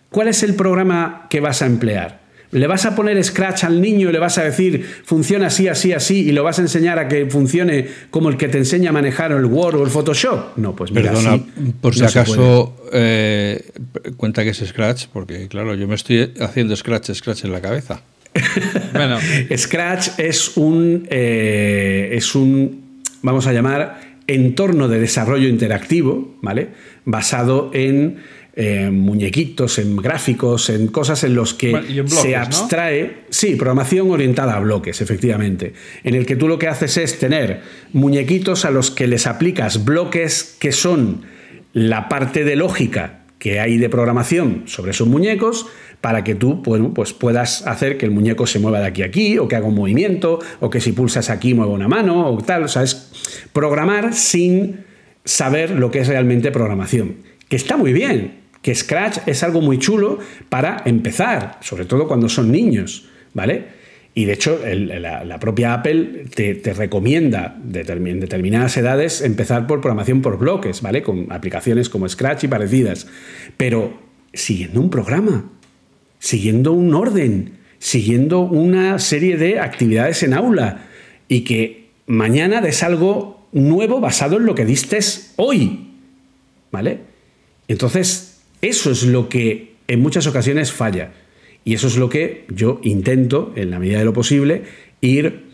¿Cuál 0.08 0.28
es 0.28 0.44
el 0.44 0.54
programa 0.54 1.26
que 1.28 1.40
vas 1.40 1.60
a 1.60 1.66
emplear? 1.66 2.20
¿Le 2.50 2.66
vas 2.66 2.86
a 2.86 2.94
poner 2.94 3.22
Scratch 3.22 3.64
al 3.64 3.80
niño 3.80 4.08
y 4.08 4.12
le 4.12 4.18
vas 4.18 4.38
a 4.38 4.44
decir 4.44 4.84
funciona 5.04 5.48
así, 5.48 5.68
así, 5.68 5.92
así 5.92 6.28
y 6.28 6.32
lo 6.32 6.44
vas 6.44 6.58
a 6.58 6.62
enseñar 6.62 6.98
a 6.98 7.06
que 7.06 7.26
funcione 7.26 7.86
como 8.10 8.30
el 8.30 8.36
que 8.36 8.48
te 8.48 8.58
enseña 8.58 8.90
a 8.90 8.92
manejar 8.92 9.32
el 9.32 9.44
Word 9.44 9.76
o 9.76 9.84
el 9.84 9.90
Photoshop? 9.90 10.56
No, 10.56 10.74
pues 10.74 10.90
mira, 10.90 11.12
Perdona, 11.12 11.40
por 11.80 11.94
si 11.94 12.04
acaso 12.04 12.74
eh, 12.92 13.70
cuenta 14.16 14.44
que 14.44 14.50
es 14.50 14.64
Scratch, 14.66 15.06
porque 15.12 15.48
claro, 15.48 15.74
yo 15.74 15.86
me 15.86 15.94
estoy 15.94 16.32
haciendo 16.40 16.74
Scratch, 16.74 17.12
Scratch 17.12 17.44
en 17.44 17.52
la 17.52 17.60
cabeza. 17.60 18.00
bueno, 18.94 19.18
Scratch 19.54 20.18
es 20.18 20.56
un, 20.56 21.06
eh, 21.10 22.10
es 22.12 22.34
un, 22.34 23.02
vamos 23.22 23.46
a 23.46 23.52
llamar, 23.52 24.00
entorno 24.26 24.88
de 24.88 25.00
desarrollo 25.00 25.48
interactivo, 25.48 26.36
¿vale? 26.42 26.68
Basado 27.04 27.70
en 27.74 28.18
en 28.60 28.98
muñequitos, 28.98 29.78
en 29.78 29.96
gráficos, 29.96 30.68
en 30.68 30.88
cosas 30.88 31.22
en 31.22 31.36
los 31.36 31.54
que 31.54 32.04
se 32.06 32.34
abstrae. 32.34 33.18
Sí, 33.30 33.54
programación 33.54 34.10
orientada 34.10 34.56
a 34.56 34.60
bloques, 34.60 35.00
efectivamente. 35.00 35.74
En 36.02 36.16
el 36.16 36.26
que 36.26 36.34
tú 36.34 36.48
lo 36.48 36.58
que 36.58 36.66
haces 36.66 36.96
es 36.96 37.20
tener 37.20 37.60
muñequitos 37.92 38.64
a 38.64 38.72
los 38.72 38.90
que 38.90 39.06
les 39.06 39.28
aplicas 39.28 39.84
bloques 39.84 40.56
que 40.58 40.72
son 40.72 41.22
la 41.72 42.08
parte 42.08 42.42
de 42.42 42.56
lógica 42.56 43.20
que 43.38 43.60
hay 43.60 43.78
de 43.78 43.88
programación 43.88 44.64
sobre 44.66 44.90
esos 44.90 45.06
muñecos 45.06 45.66
para 46.00 46.24
que 46.24 46.34
tú 46.34 46.60
pues 46.60 47.12
puedas 47.12 47.64
hacer 47.64 47.96
que 47.96 48.06
el 48.06 48.10
muñeco 48.10 48.48
se 48.48 48.58
mueva 48.58 48.80
de 48.80 48.86
aquí 48.88 49.02
a 49.02 49.06
aquí, 49.06 49.38
o 49.38 49.46
que 49.46 49.54
haga 49.54 49.66
un 49.66 49.76
movimiento, 49.76 50.40
o 50.58 50.68
que 50.68 50.80
si 50.80 50.90
pulsas 50.90 51.30
aquí 51.30 51.54
mueva 51.54 51.72
una 51.72 51.86
mano, 51.86 52.28
o 52.28 52.38
tal. 52.38 52.64
O 52.64 52.68
sea, 52.68 52.82
es 52.82 53.12
programar 53.52 54.14
sin 54.14 54.80
saber 55.24 55.70
lo 55.70 55.92
que 55.92 56.00
es 56.00 56.08
realmente 56.08 56.50
programación. 56.50 57.18
Que 57.48 57.54
está 57.54 57.76
muy 57.76 57.92
bien, 57.92 58.47
que 58.62 58.74
Scratch 58.74 59.18
es 59.26 59.42
algo 59.42 59.60
muy 59.60 59.78
chulo 59.78 60.18
para 60.48 60.82
empezar, 60.84 61.58
sobre 61.60 61.84
todo 61.84 62.08
cuando 62.08 62.28
son 62.28 62.50
niños, 62.50 63.08
¿vale? 63.34 63.78
Y 64.14 64.24
de 64.24 64.32
hecho, 64.32 64.60
la, 64.64 65.38
propia 65.38 65.74
Apple 65.74 66.24
te, 66.34 66.74
recomienda 66.74 67.56
en 67.62 68.20
determinadas 68.20 68.76
edades 68.76 69.20
empezar 69.20 69.68
por 69.68 69.80
programación 69.80 70.22
por 70.22 70.38
bloques, 70.38 70.82
¿vale? 70.82 71.04
Con 71.04 71.30
aplicaciones 71.30 71.88
como 71.88 72.08
Scratch 72.08 72.42
y 72.42 72.48
parecidas. 72.48 73.06
Pero 73.56 73.96
siguiendo 74.32 74.80
un 74.80 74.90
programa, 74.90 75.48
siguiendo 76.18 76.72
un 76.72 76.94
orden, 76.94 77.58
siguiendo 77.78 78.40
una 78.40 78.98
serie 78.98 79.36
de 79.36 79.60
actividades 79.60 80.24
en 80.24 80.34
aula 80.34 80.88
y 81.28 81.42
que 81.42 81.90
mañana 82.06 82.60
des 82.60 82.82
algo 82.82 83.46
nuevo 83.52 84.00
basado 84.00 84.38
en 84.38 84.46
lo 84.46 84.56
que 84.56 84.64
diste 84.64 84.98
hoy, 85.36 85.92
¿vale? 86.72 87.02
Entonces, 87.68 88.27
eso 88.62 88.90
es 88.90 89.04
lo 89.04 89.28
que 89.28 89.74
en 89.86 90.00
muchas 90.00 90.26
ocasiones 90.26 90.72
falla. 90.72 91.12
Y 91.64 91.74
eso 91.74 91.86
es 91.86 91.96
lo 91.96 92.08
que 92.08 92.44
yo 92.48 92.80
intento, 92.82 93.52
en 93.56 93.70
la 93.70 93.78
medida 93.78 93.98
de 93.98 94.04
lo 94.04 94.12
posible, 94.12 94.62
ir 95.00 95.44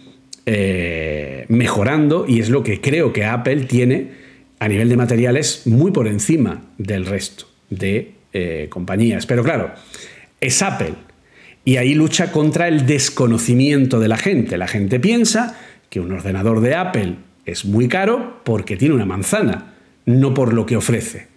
eh, 0.47 1.47
mejorando 1.48 2.26
y 2.28 2.40
es 2.40 2.51
lo 2.51 2.62
que 2.62 2.81
creo 2.81 3.12
que 3.12 3.24
Apple 3.24 3.64
tiene 3.64 4.10
a 4.59 4.68
nivel 4.68 4.89
de 4.89 4.97
materiales 4.97 5.62
muy 5.66 5.90
por 5.90 6.06
encima 6.06 6.62
del 6.78 7.06
resto 7.06 7.47
de 7.70 8.12
eh, 8.32 8.66
compañías. 8.70 9.26
Pero 9.26 9.43
claro, 9.43 9.72
es 10.40 10.62
Apple 10.62 10.94
y 11.64 11.76
ahí 11.76 11.94
lucha 11.94 12.31
contra 12.31 12.68
el 12.68 12.86
desconocimiento 12.86 14.01
de 14.01 14.09
la 14.09 14.16
gente. 14.16 14.59
La 14.59 14.68
gente 14.68 15.01
piensa 15.01 15.59
que 15.89 16.01
un 16.01 16.12
ordenador 16.12 16.60
de 16.60 16.74
Apple 16.74 17.16
es 17.47 17.64
muy 17.64 17.89
caro 17.89 18.40
porque 18.44 18.76
tiene 18.76 18.94
una 18.94 19.06
manzana, 19.06 19.74
no 20.06 20.35
por 20.35 20.52
lo 20.52 20.66
que 20.66 20.76
ofrece. 20.76 21.34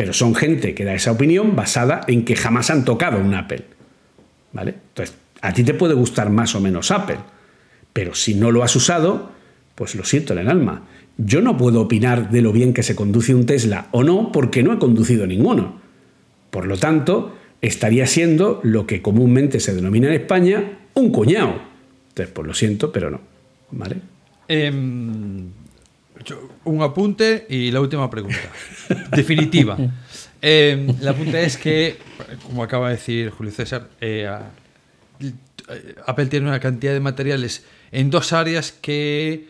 Pero 0.00 0.14
son 0.14 0.34
gente 0.34 0.74
que 0.74 0.86
da 0.86 0.94
esa 0.94 1.12
opinión 1.12 1.54
basada 1.54 2.00
en 2.08 2.24
que 2.24 2.34
jamás 2.34 2.70
han 2.70 2.86
tocado 2.86 3.20
un 3.20 3.34
Apple. 3.34 3.64
¿Vale? 4.50 4.76
Entonces, 4.88 5.14
a 5.42 5.52
ti 5.52 5.62
te 5.62 5.74
puede 5.74 5.92
gustar 5.92 6.30
más 6.30 6.54
o 6.54 6.60
menos 6.60 6.90
Apple, 6.90 7.18
pero 7.92 8.14
si 8.14 8.34
no 8.34 8.50
lo 8.50 8.62
has 8.62 8.74
usado, 8.74 9.30
pues 9.74 9.94
lo 9.94 10.04
siento 10.04 10.32
en 10.32 10.38
el 10.38 10.48
alma. 10.48 10.84
Yo 11.18 11.42
no 11.42 11.58
puedo 11.58 11.82
opinar 11.82 12.30
de 12.30 12.40
lo 12.40 12.50
bien 12.50 12.72
que 12.72 12.82
se 12.82 12.96
conduce 12.96 13.34
un 13.34 13.44
Tesla 13.44 13.88
o 13.90 14.02
no 14.02 14.32
porque 14.32 14.62
no 14.62 14.72
he 14.72 14.78
conducido 14.78 15.26
ninguno. 15.26 15.82
Por 16.50 16.66
lo 16.66 16.78
tanto, 16.78 17.36
estaría 17.60 18.06
siendo 18.06 18.60
lo 18.62 18.86
que 18.86 19.02
comúnmente 19.02 19.60
se 19.60 19.74
denomina 19.74 20.08
en 20.08 20.14
España 20.14 20.78
un 20.94 21.12
cuñado. 21.12 21.60
Entonces, 22.08 22.32
pues 22.32 22.46
lo 22.46 22.54
siento, 22.54 22.90
pero 22.90 23.10
no. 23.10 23.20
¿Vale? 23.70 23.96
Em, 24.48 25.50
un 26.64 26.82
apunte 26.82 27.46
y 27.48 27.70
la 27.70 27.80
última 27.80 28.08
pregunta. 28.10 28.38
Definitiva. 29.16 29.76
Em, 30.40 30.88
el 30.88 31.08
apunte 31.08 31.44
es 31.44 31.56
que, 31.56 31.98
como 32.46 32.62
acaba 32.62 32.88
de 32.88 32.96
decir 32.96 33.30
Julio 33.30 33.52
César, 33.52 33.88
eh, 34.00 34.28
Apple 36.06 36.26
tiene 36.26 36.48
una 36.48 36.60
cantidad 36.60 36.92
de 36.92 37.00
materiales 37.00 37.64
en 37.92 38.10
dos 38.10 38.32
áreas 38.32 38.72
que 38.72 39.48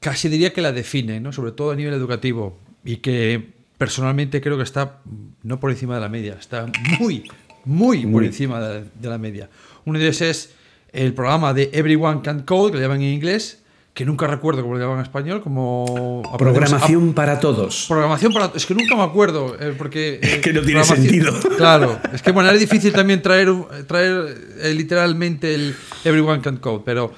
casi 0.00 0.28
diría 0.28 0.52
que 0.52 0.62
la 0.62 0.72
define, 0.72 1.20
¿no? 1.20 1.32
sobre 1.32 1.52
todo 1.52 1.72
a 1.72 1.76
nivel 1.76 1.94
educativo, 1.94 2.58
y 2.84 2.96
que 2.96 3.50
personalmente 3.78 4.40
creo 4.40 4.56
que 4.56 4.62
está 4.62 5.00
no 5.42 5.60
por 5.60 5.70
encima 5.70 5.94
de 5.94 6.00
la 6.00 6.08
media, 6.08 6.36
está 6.38 6.66
muy, 6.98 7.30
muy, 7.64 8.06
por 8.06 8.24
encima 8.24 8.60
de, 8.60 9.08
la 9.08 9.18
media. 9.18 9.48
Uno 9.84 9.98
de 9.98 10.06
ellos 10.06 10.20
es 10.22 10.54
el 10.92 11.14
programa 11.14 11.54
de 11.54 11.70
Everyone 11.72 12.20
Can 12.22 12.42
Code, 12.42 12.72
que 12.72 12.78
le 12.78 12.82
llaman 12.82 13.02
en 13.02 13.14
inglés, 13.14 13.59
que 14.00 14.06
nunca 14.06 14.26
recuerdo 14.26 14.62
cómo 14.62 14.76
lo 14.76 14.80
llaman 14.80 15.00
en 15.00 15.02
español, 15.02 15.42
como... 15.42 16.22
Programación 16.38 17.12
para 17.12 17.38
todos. 17.38 17.84
Programación 17.86 18.32
para... 18.32 18.50
Es 18.54 18.64
que 18.64 18.74
nunca 18.74 18.96
me 18.96 19.02
acuerdo, 19.02 19.54
eh, 19.60 19.74
porque... 19.76 20.18
es 20.22 20.38
que 20.38 20.54
no 20.54 20.62
tiene 20.62 20.82
sentido. 20.84 21.34
Claro, 21.58 22.00
es 22.10 22.22
que 22.22 22.32
bueno, 22.32 22.50
es 22.50 22.58
difícil 22.58 22.94
también 22.94 23.20
traer, 23.20 23.52
traer 23.86 24.38
eh, 24.62 24.72
literalmente 24.72 25.54
el 25.54 25.74
Everyone 26.02 26.40
Can 26.40 26.56
Code, 26.56 26.80
pero... 26.82 27.12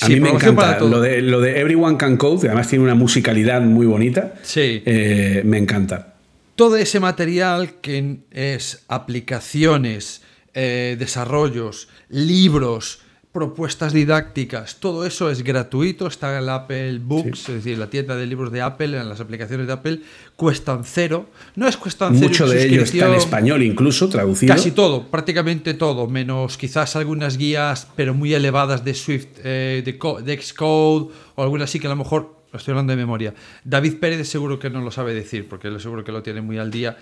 a 0.00 0.08
mí 0.08 0.20
me 0.20 0.30
encanta 0.30 0.78
lo 0.78 1.00
de, 1.00 1.22
lo 1.22 1.40
de 1.40 1.58
Everyone 1.58 1.96
Can 1.96 2.16
Code, 2.16 2.42
que 2.42 2.46
además 2.46 2.68
tiene 2.68 2.84
una 2.84 2.94
musicalidad 2.94 3.60
muy 3.60 3.86
bonita. 3.86 4.34
Sí. 4.42 4.80
Eh, 4.86 5.42
me 5.44 5.58
encanta. 5.58 6.14
Todo 6.54 6.76
ese 6.76 7.00
material 7.00 7.80
que 7.80 8.18
es 8.30 8.84
aplicaciones, 8.86 10.22
desarrollos, 10.54 11.88
libros, 12.08 13.00
propuestas 13.38 13.92
didácticas, 13.92 14.80
todo 14.80 15.06
eso 15.06 15.30
es 15.30 15.44
gratuito, 15.44 16.08
está 16.08 16.32
en 16.32 16.42
el 16.42 16.48
Apple 16.48 16.98
Books, 16.98 17.48
es 17.48 17.54
decir, 17.54 17.78
la 17.78 17.88
tienda 17.88 18.16
de 18.16 18.26
libros 18.26 18.50
de 18.50 18.62
Apple, 18.62 18.98
en 18.98 19.08
las 19.08 19.20
aplicaciones 19.20 19.68
de 19.68 19.72
Apple, 19.72 20.00
cuestan 20.34 20.82
cero. 20.82 21.26
No 21.54 21.68
es 21.68 21.76
cuestan 21.76 22.16
cero. 22.16 22.26
Mucho 22.26 22.48
de 22.48 22.66
ello 22.66 22.82
está 22.82 23.06
en 23.06 23.14
español 23.14 23.62
incluso, 23.62 24.08
traducido. 24.08 24.52
Casi 24.52 24.72
todo, 24.72 25.06
prácticamente 25.08 25.74
todo, 25.74 26.08
menos 26.08 26.58
quizás 26.58 26.96
algunas 26.96 27.38
guías, 27.38 27.86
pero 27.94 28.12
muy 28.12 28.34
elevadas 28.34 28.84
de 28.84 28.94
Swift, 28.94 29.28
eh, 29.44 29.84
de, 29.84 30.42
Xcode, 30.42 31.12
o 31.36 31.42
algunas 31.44 31.70
sí 31.70 31.78
que 31.78 31.86
a 31.86 31.90
lo 31.90 31.96
mejor, 31.96 32.42
estoy 32.52 32.72
hablando 32.72 32.90
de 32.90 32.96
memoria. 32.96 33.34
David 33.62 34.00
Pérez 34.00 34.28
seguro 34.28 34.58
que 34.58 34.68
no 34.68 34.80
lo 34.80 34.90
sabe 34.90 35.14
decir, 35.14 35.48
porque 35.48 35.68
él 35.68 35.80
seguro 35.80 36.02
que 36.02 36.10
lo 36.10 36.24
tiene 36.24 36.40
muy 36.40 36.58
al 36.58 36.72
día, 36.72 36.96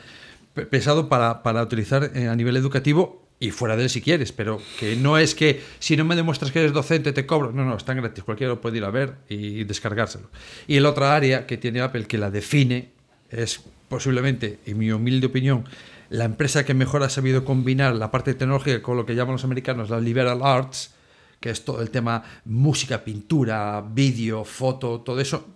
pesado 0.68 1.08
para, 1.08 1.42
para 1.42 1.62
utilizar 1.62 2.10
eh, 2.14 2.28
a 2.28 2.36
nivel 2.36 2.58
educativo 2.58 3.26
y 3.38 3.50
fuera 3.50 3.76
de 3.76 3.84
él 3.84 3.90
si 3.90 4.00
quieres, 4.00 4.32
pero 4.32 4.60
que 4.78 4.96
no 4.96 5.18
es 5.18 5.34
que 5.34 5.62
si 5.78 5.96
no 5.96 6.04
me 6.04 6.16
demuestras 6.16 6.50
que 6.52 6.60
eres 6.60 6.72
docente 6.72 7.12
te 7.12 7.26
cobro. 7.26 7.52
No, 7.52 7.64
no, 7.64 7.76
están 7.76 7.98
gratis, 7.98 8.24
cualquiera 8.24 8.54
lo 8.54 8.60
puede 8.60 8.78
ir 8.78 8.84
a 8.84 8.90
ver 8.90 9.16
y 9.28 9.64
descargárselo. 9.64 10.30
Y 10.66 10.76
el 10.76 10.86
otra 10.86 11.14
área 11.14 11.46
que 11.46 11.56
tiene 11.56 11.80
Apple 11.80 12.06
que 12.06 12.18
la 12.18 12.30
define 12.30 12.90
es 13.30 13.60
posiblemente, 13.88 14.58
en 14.64 14.78
mi 14.78 14.90
humilde 14.90 15.26
opinión, 15.26 15.64
la 16.08 16.24
empresa 16.24 16.64
que 16.64 16.74
mejor 16.74 17.02
ha 17.02 17.10
sabido 17.10 17.44
combinar 17.44 17.94
la 17.96 18.10
parte 18.10 18.34
tecnológica 18.34 18.80
con 18.80 18.96
lo 18.96 19.04
que 19.04 19.14
llaman 19.14 19.32
los 19.32 19.44
americanos 19.44 19.90
la 19.90 20.00
liberal 20.00 20.40
arts, 20.42 20.94
que 21.40 21.50
es 21.50 21.64
todo 21.64 21.82
el 21.82 21.90
tema 21.90 22.22
música, 22.44 23.04
pintura, 23.04 23.84
vídeo, 23.86 24.44
foto, 24.44 25.00
todo 25.00 25.20
eso. 25.20 25.46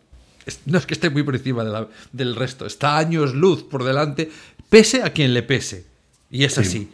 No 0.66 0.78
es 0.78 0.86
que 0.86 0.94
esté 0.94 1.10
muy 1.10 1.22
por 1.22 1.36
encima 1.36 1.64
del 2.12 2.36
resto, 2.36 2.66
está 2.66 2.98
años 2.98 3.34
luz 3.34 3.62
por 3.62 3.84
delante, 3.84 4.30
pese 4.68 5.02
a 5.02 5.10
quien 5.12 5.32
le 5.32 5.42
pese. 5.42 5.86
Y 6.30 6.44
es 6.44 6.58
así. 6.58 6.90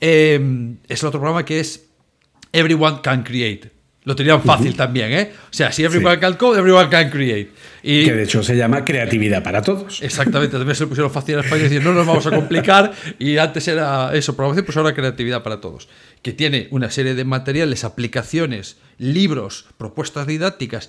Em, 0.00 0.78
es 0.88 1.02
el 1.02 1.08
otro 1.08 1.20
programa 1.20 1.44
que 1.44 1.60
es 1.60 1.86
Everyone 2.52 3.00
Can 3.02 3.22
Create. 3.22 3.70
Lo 4.04 4.16
tenían 4.16 4.42
fácil 4.42 4.74
también, 4.74 5.12
¿eh? 5.12 5.30
O 5.50 5.52
sea, 5.52 5.70
si 5.70 5.84
Everyone 5.84 6.18
Can 6.18 6.34
Code, 6.34 6.58
Everyone 6.58 6.88
Can 6.88 7.10
Create. 7.10 7.50
Y, 7.82 8.06
que 8.06 8.14
de 8.14 8.22
hecho 8.22 8.42
se 8.42 8.56
llama 8.56 8.82
creatividad 8.82 9.42
para 9.42 9.60
todos. 9.60 10.02
Exactamente, 10.02 10.56
también 10.56 10.74
se 10.74 10.84
lo 10.84 10.88
pusieron 10.88 11.12
fácil 11.12 11.34
en 11.34 11.44
España 11.44 11.60
y 11.60 11.64
decir, 11.64 11.84
no 11.84 11.92
nos 11.92 12.06
vamos 12.06 12.26
a 12.26 12.30
complicar. 12.30 12.92
Y 13.18 13.36
antes 13.36 13.68
era 13.68 14.14
eso, 14.14 14.34
programación, 14.34 14.64
pues 14.64 14.78
ahora 14.78 14.94
creatividad 14.94 15.42
para 15.42 15.60
todos. 15.60 15.88
Que 16.22 16.32
tiene 16.32 16.68
una 16.70 16.90
serie 16.90 17.14
de 17.14 17.24
materiales, 17.26 17.84
aplicaciones, 17.84 18.78
libros, 18.96 19.66
propuestas 19.76 20.26
didácticas, 20.26 20.88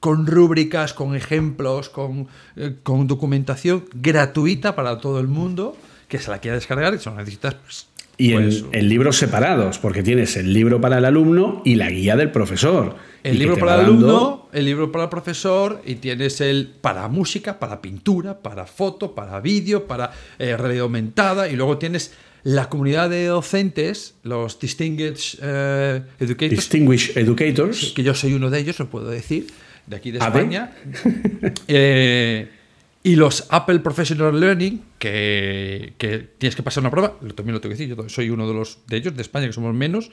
con 0.00 0.26
rúbricas, 0.26 0.92
con 0.92 1.16
ejemplos, 1.16 1.88
con, 1.88 2.28
eh, 2.56 2.74
con 2.82 3.06
documentación 3.06 3.86
gratuita 3.94 4.76
para 4.76 4.98
todo 4.98 5.18
el 5.18 5.28
mundo 5.28 5.78
que 6.08 6.18
se 6.18 6.30
la 6.30 6.40
quiera 6.40 6.56
descargar 6.56 6.92
y 6.94 6.98
son 6.98 7.16
necesitas 7.16 7.54
pues, 7.54 7.86
y 8.16 8.32
en, 8.32 8.88
libros 8.88 9.16
separados, 9.16 9.78
porque 9.78 10.02
tienes 10.02 10.36
el 10.36 10.52
libro 10.52 10.80
para 10.80 10.98
el 10.98 11.04
alumno 11.04 11.62
y 11.64 11.74
la 11.74 11.90
guía 11.90 12.16
del 12.16 12.30
profesor. 12.30 12.96
El 13.22 13.38
libro 13.38 13.58
para 13.58 13.76
el 13.76 13.80
alumno, 13.86 14.48
el 14.52 14.64
libro 14.66 14.92
para 14.92 15.04
el 15.04 15.10
profesor 15.10 15.82
y 15.84 15.96
tienes 15.96 16.40
el 16.40 16.68
para 16.80 17.08
música, 17.08 17.58
para 17.58 17.80
pintura, 17.80 18.40
para 18.40 18.66
foto, 18.66 19.14
para 19.14 19.40
vídeo, 19.40 19.86
para 19.86 20.12
eh, 20.38 20.56
realidad 20.56 20.82
aumentada 20.82 21.48
y 21.48 21.56
luego 21.56 21.78
tienes 21.78 22.12
la 22.44 22.68
comunidad 22.68 23.08
de 23.08 23.26
docentes, 23.26 24.14
los 24.22 24.60
Distinguished 24.60 25.40
eh, 25.42 26.02
Educators. 26.20 26.50
Distinguished 26.50 27.16
Educators. 27.16 27.92
Que 27.96 28.02
yo 28.02 28.14
soy 28.14 28.34
uno 28.34 28.50
de 28.50 28.60
ellos, 28.60 28.78
lo 28.78 28.90
puedo 28.90 29.08
decir, 29.08 29.46
de 29.86 29.96
aquí 29.96 30.10
de 30.10 30.18
España. 30.18 30.72
eh, 31.68 32.48
y 33.06 33.16
los 33.16 33.46
Apple 33.50 33.80
Professional 33.80 34.40
Learning, 34.40 34.82
que, 34.98 35.92
tienes 36.38 36.56
que 36.56 36.62
pasar 36.62 36.80
una 36.80 36.90
prueba, 36.90 37.18
también 37.36 37.52
lo 37.52 37.60
tengo 37.60 37.74
que 37.74 37.78
decir, 37.78 37.94
yo 37.94 38.08
soy 38.08 38.30
uno 38.30 38.48
de 38.48 38.54
los 38.54 38.78
de 38.86 38.96
ellos, 38.96 39.14
de 39.14 39.20
España, 39.20 39.46
que 39.46 39.52
somos 39.52 39.74
menos, 39.74 40.10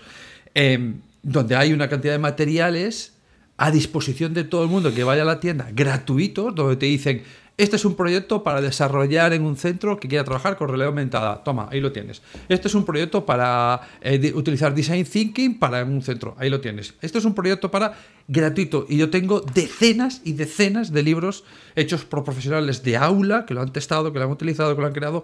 em, 0.53 0.99
donde 1.23 1.55
hay 1.55 1.71
una 1.71 1.87
cantidad 1.87 2.11
de 2.11 2.19
materiales 2.19 3.13
a 3.55 3.71
disposición 3.71 4.33
de 4.33 4.43
todo 4.43 4.63
el 4.63 4.69
mundo 4.69 4.93
que 4.93 5.05
vaya 5.05 5.21
a 5.21 5.25
la 5.25 5.39
tienda, 5.39 5.69
gratuitos, 5.71 6.53
donde 6.53 6.75
te 6.75 6.87
dicen, 6.87 7.23
este 7.57 7.75
es 7.75 7.85
un 7.85 7.95
proyecto 7.95 8.43
para 8.43 8.61
desarrollar 8.61 9.33
en 9.33 9.43
un 9.43 9.55
centro 9.55 9.99
que 9.99 10.07
quiera 10.07 10.23
trabajar 10.23 10.57
con 10.57 10.67
realidad 10.67 10.87
aumentada. 10.87 11.43
Toma, 11.43 11.67
ahí 11.71 11.79
lo 11.79 11.91
tienes. 11.91 12.21
Este 12.49 12.67
es 12.67 12.75
un 12.75 12.85
proyecto 12.85 13.25
para 13.25 13.81
eh, 14.01 14.31
utilizar 14.33 14.73
Design 14.73 15.05
Thinking 15.05 15.59
para 15.59 15.83
un 15.83 16.01
centro. 16.01 16.35
Ahí 16.39 16.49
lo 16.49 16.59
tienes. 16.59 16.95
Este 17.01 17.19
es 17.19 17.25
un 17.25 17.35
proyecto 17.35 17.69
para 17.69 17.97
gratuito. 18.27 18.85
Y 18.89 18.97
yo 18.97 19.09
tengo 19.09 19.41
decenas 19.41 20.21
y 20.23 20.33
decenas 20.33 20.91
de 20.91 21.03
libros 21.03 21.43
hechos 21.75 22.05
por 22.05 22.23
profesionales 22.23 22.83
de 22.83 22.97
aula 22.97 23.45
que 23.45 23.53
lo 23.53 23.61
han 23.61 23.71
testado, 23.71 24.11
que 24.11 24.19
lo 24.19 24.25
han 24.25 24.31
utilizado, 24.31 24.75
que 24.75 24.81
lo 24.81 24.87
han 24.87 24.93
creado. 24.93 25.23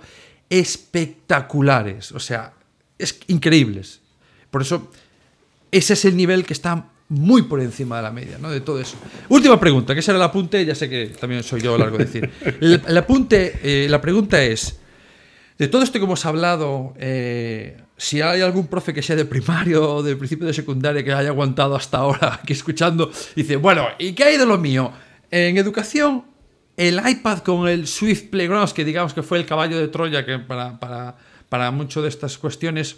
Espectaculares. 0.49 2.11
O 2.11 2.19
sea, 2.19 2.53
es 2.99 3.19
increíbles. 3.27 4.01
Por 4.51 4.61
eso, 4.61 4.91
ese 5.71 5.93
es 5.93 6.05
el 6.05 6.15
nivel 6.15 6.45
que 6.45 6.53
está 6.53 6.89
muy 7.09 7.43
por 7.43 7.61
encima 7.61 7.97
de 7.97 8.03
la 8.03 8.11
media, 8.11 8.37
¿no? 8.37 8.49
De 8.49 8.61
todo 8.61 8.79
eso. 8.79 8.97
Última 9.29 9.59
pregunta, 9.59 9.95
que 9.95 10.01
será 10.01 10.17
el 10.17 10.23
apunte, 10.23 10.65
ya 10.65 10.75
sé 10.75 10.89
que 10.89 11.07
también 11.07 11.43
soy 11.43 11.61
yo 11.61 11.77
largo 11.77 11.97
de 11.97 12.05
decir. 12.05 12.29
El, 12.59 12.97
apunte, 12.97 13.59
eh, 13.63 13.87
la 13.89 14.01
pregunta 14.01 14.43
es, 14.43 14.79
de 15.57 15.67
todo 15.67 15.83
esto 15.83 15.99
que 15.99 16.05
hemos 16.05 16.25
hablado, 16.25 16.93
eh, 16.99 17.77
si 17.95 18.21
hay 18.21 18.41
algún 18.41 18.67
profe 18.67 18.93
que 18.93 19.01
sea 19.01 19.15
de 19.15 19.25
primario 19.25 19.95
o 19.95 20.03
de 20.03 20.15
principio 20.15 20.45
de 20.45 20.53
secundaria 20.53 21.03
que 21.03 21.13
haya 21.13 21.29
aguantado 21.29 21.75
hasta 21.75 21.97
ahora 21.97 22.39
aquí 22.43 22.53
escuchando, 22.53 23.09
dice, 23.35 23.55
bueno, 23.55 23.87
¿y 23.97 24.13
qué 24.13 24.25
hay 24.25 24.37
de 24.37 24.45
lo 24.45 24.57
mío? 24.57 24.91
En 25.31 25.57
educación, 25.57 26.25
el 26.75 27.01
iPad 27.05 27.39
con 27.39 27.67
el 27.67 27.87
Swift 27.87 28.29
Playgrounds, 28.29 28.73
que 28.73 28.83
digamos 28.83 29.13
que 29.13 29.23
fue 29.23 29.37
el 29.39 29.45
caballo 29.45 29.79
de 29.79 29.87
Troya 29.87 30.25
que 30.25 30.39
para, 30.39 30.79
para, 30.79 31.15
para 31.47 31.71
mucho 31.71 32.01
de 32.01 32.09
estas 32.09 32.37
cuestiones, 32.37 32.97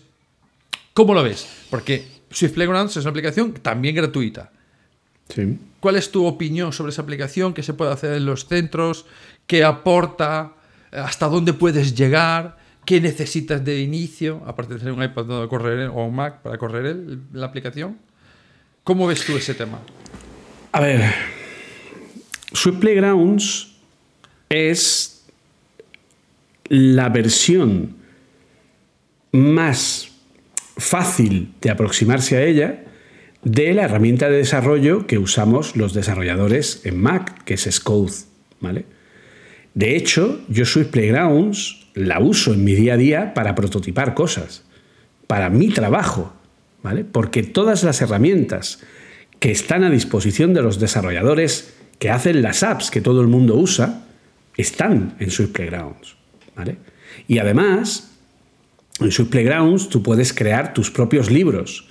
¿cómo 0.93 1.13
lo 1.13 1.23
ves? 1.23 1.47
Porque 1.69 2.18
Swift 2.31 2.53
Playgrounds 2.53 2.97
es 2.97 3.03
una 3.03 3.11
aplicación 3.11 3.53
también 3.53 3.95
gratuita. 3.95 4.51
Sí. 5.29 5.59
¿Cuál 5.79 5.95
es 5.95 6.11
tu 6.11 6.25
opinión 6.25 6.73
sobre 6.73 6.91
esa 6.91 7.01
aplicación? 7.01 7.53
¿Qué 7.53 7.63
se 7.63 7.73
puede 7.73 7.91
hacer 7.91 8.13
en 8.13 8.25
los 8.25 8.47
centros? 8.47 9.05
¿Qué 9.47 9.63
aporta? 9.63 10.53
¿Hasta 10.91 11.27
dónde 11.27 11.53
puedes 11.53 11.95
llegar? 11.95 12.57
¿Qué 12.85 12.99
necesitas 12.99 13.63
de 13.63 13.79
inicio? 13.79 14.41
Aparte 14.45 14.73
de 14.73 14.79
tener 14.79 14.93
un 14.93 15.03
iPad 15.03 15.25
donde 15.25 15.47
correr 15.47 15.89
o 15.89 16.05
un 16.05 16.15
Mac 16.15 16.41
para 16.41 16.57
correr 16.57 16.97
la 17.33 17.45
aplicación. 17.45 17.97
¿Cómo 18.83 19.07
ves 19.07 19.23
tú 19.23 19.37
ese 19.37 19.53
tema? 19.53 19.79
A 20.71 20.81
ver, 20.81 21.13
Sweet 22.53 22.79
Playgrounds 22.79 23.75
es 24.49 25.25
la 26.67 27.09
versión 27.09 27.95
más 29.31 30.08
fácil 30.79 31.53
de 31.61 31.69
aproximarse 31.69 32.37
a 32.37 32.43
ella 32.43 32.83
de 33.43 33.73
la 33.73 33.83
herramienta 33.83 34.29
de 34.29 34.37
desarrollo 34.37 35.07
que 35.07 35.17
usamos 35.17 35.75
los 35.75 35.93
desarrolladores 35.93 36.81
en 36.83 36.99
Mac, 36.99 37.43
que 37.45 37.53
es 37.53 37.67
Scode, 37.69 38.13
¿vale? 38.59 38.85
De 39.73 39.95
hecho, 39.95 40.41
yo 40.49 40.65
Swift 40.65 40.89
Playgrounds 40.89 41.87
la 41.93 42.19
uso 42.19 42.53
en 42.53 42.63
mi 42.63 42.75
día 42.75 42.95
a 42.95 42.97
día 42.97 43.33
para 43.33 43.55
prototipar 43.55 44.13
cosas, 44.13 44.63
para 45.27 45.49
mi 45.49 45.69
trabajo, 45.69 46.33
¿vale? 46.83 47.05
Porque 47.05 47.43
todas 47.43 47.83
las 47.83 48.01
herramientas 48.01 48.81
que 49.39 49.51
están 49.51 49.83
a 49.83 49.89
disposición 49.89 50.53
de 50.53 50.61
los 50.61 50.79
desarrolladores 50.79 51.73
que 51.97 52.09
hacen 52.09 52.41
las 52.41 52.63
apps 52.63 52.91
que 52.91 53.01
todo 53.01 53.21
el 53.21 53.27
mundo 53.27 53.55
usa, 53.55 54.05
están 54.57 55.15
en 55.19 55.31
Swift 55.31 55.51
Playgrounds, 55.51 56.15
¿vale? 56.55 56.77
Y 57.27 57.39
además, 57.39 58.08
en 59.01 59.11
Swift 59.11 59.29
Playgrounds 59.29 59.89
tú 59.89 60.03
puedes 60.03 60.33
crear 60.33 60.73
tus 60.73 60.91
propios 60.91 61.31
libros 61.31 61.87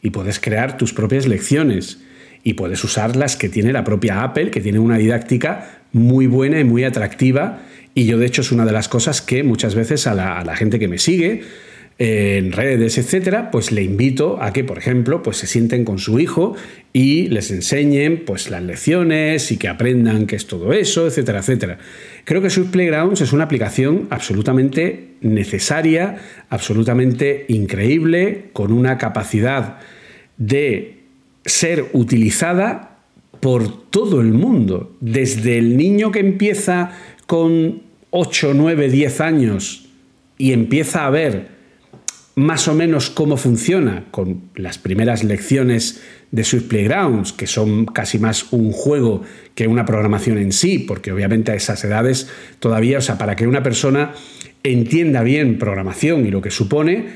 y 0.00 0.10
puedes 0.10 0.40
crear 0.40 0.76
tus 0.76 0.92
propias 0.92 1.26
lecciones 1.26 2.00
y 2.44 2.54
puedes 2.54 2.82
usar 2.84 3.16
las 3.16 3.36
que 3.36 3.48
tiene 3.48 3.72
la 3.72 3.84
propia 3.84 4.22
Apple, 4.22 4.50
que 4.50 4.60
tiene 4.60 4.78
una 4.78 4.98
didáctica 4.98 5.82
muy 5.92 6.26
buena 6.26 6.58
y 6.58 6.64
muy 6.64 6.84
atractiva. 6.84 7.60
Y 7.94 8.06
yo, 8.06 8.18
de 8.18 8.26
hecho, 8.26 8.40
es 8.40 8.50
una 8.50 8.64
de 8.64 8.72
las 8.72 8.88
cosas 8.88 9.20
que 9.20 9.44
muchas 9.44 9.74
veces 9.74 10.06
a 10.06 10.14
la, 10.14 10.56
gente 10.56 10.78
que 10.78 10.88
me 10.88 10.98
sigue 10.98 11.42
en 11.98 12.52
redes, 12.52 12.98
etcétera, 12.98 13.50
pues 13.50 13.70
le 13.70 13.82
invito 13.82 14.42
a 14.42 14.52
que, 14.52 14.64
por 14.64 14.78
ejemplo, 14.78 15.22
pues 15.22 15.36
se 15.36 15.46
sienten 15.46 15.84
con 15.84 15.98
su 15.98 16.18
hijo 16.18 16.54
y 16.92 17.28
les 17.28 17.50
enseñen 17.50 18.24
pues 18.24 18.50
las 18.50 18.62
lecciones 18.62 19.52
y 19.52 19.56
que 19.56 19.68
aprendan 19.68 20.26
qué 20.26 20.36
es 20.36 20.46
todo 20.46 20.72
eso, 20.72 21.06
etcétera, 21.06 21.40
etcétera. 21.40 21.78
Creo 22.24 22.42
que 22.42 22.50
Swift 22.50 22.70
Playgrounds 22.70 23.20
es 23.20 23.32
una 23.32 23.44
aplicación 23.44 24.08
absolutamente 24.10 25.10
necesaria, 25.20 26.18
absolutamente 26.48 27.44
increíble, 27.48 28.46
con 28.52 28.72
una 28.72 28.98
capacidad 28.98 29.78
de 30.38 30.98
ser 31.44 31.86
utilizada 31.92 32.98
por 33.40 33.90
todo 33.90 34.20
el 34.20 34.32
mundo, 34.32 34.96
desde 35.00 35.58
el 35.58 35.76
niño 35.76 36.10
que 36.10 36.20
empieza 36.20 36.92
con 37.26 37.82
8, 38.10 38.52
9, 38.54 38.88
10 38.88 39.20
años 39.20 39.88
y 40.38 40.52
empieza 40.52 41.06
a 41.06 41.10
ver 41.10 41.51
más 42.34 42.66
o 42.68 42.74
menos 42.74 43.10
cómo 43.10 43.36
funciona 43.36 44.04
con 44.10 44.42
las 44.54 44.78
primeras 44.78 45.22
lecciones 45.22 46.02
de 46.30 46.44
Swift 46.44 46.68
Playgrounds, 46.68 47.32
que 47.32 47.46
son 47.46 47.84
casi 47.84 48.18
más 48.18 48.52
un 48.52 48.72
juego 48.72 49.22
que 49.54 49.68
una 49.68 49.84
programación 49.84 50.38
en 50.38 50.52
sí, 50.52 50.78
porque 50.78 51.12
obviamente 51.12 51.52
a 51.52 51.54
esas 51.54 51.84
edades 51.84 52.28
todavía, 52.58 52.98
o 52.98 53.02
sea, 53.02 53.18
para 53.18 53.36
que 53.36 53.46
una 53.46 53.62
persona 53.62 54.12
entienda 54.62 55.22
bien 55.22 55.58
programación 55.58 56.26
y 56.26 56.30
lo 56.30 56.40
que 56.40 56.50
supone, 56.50 57.06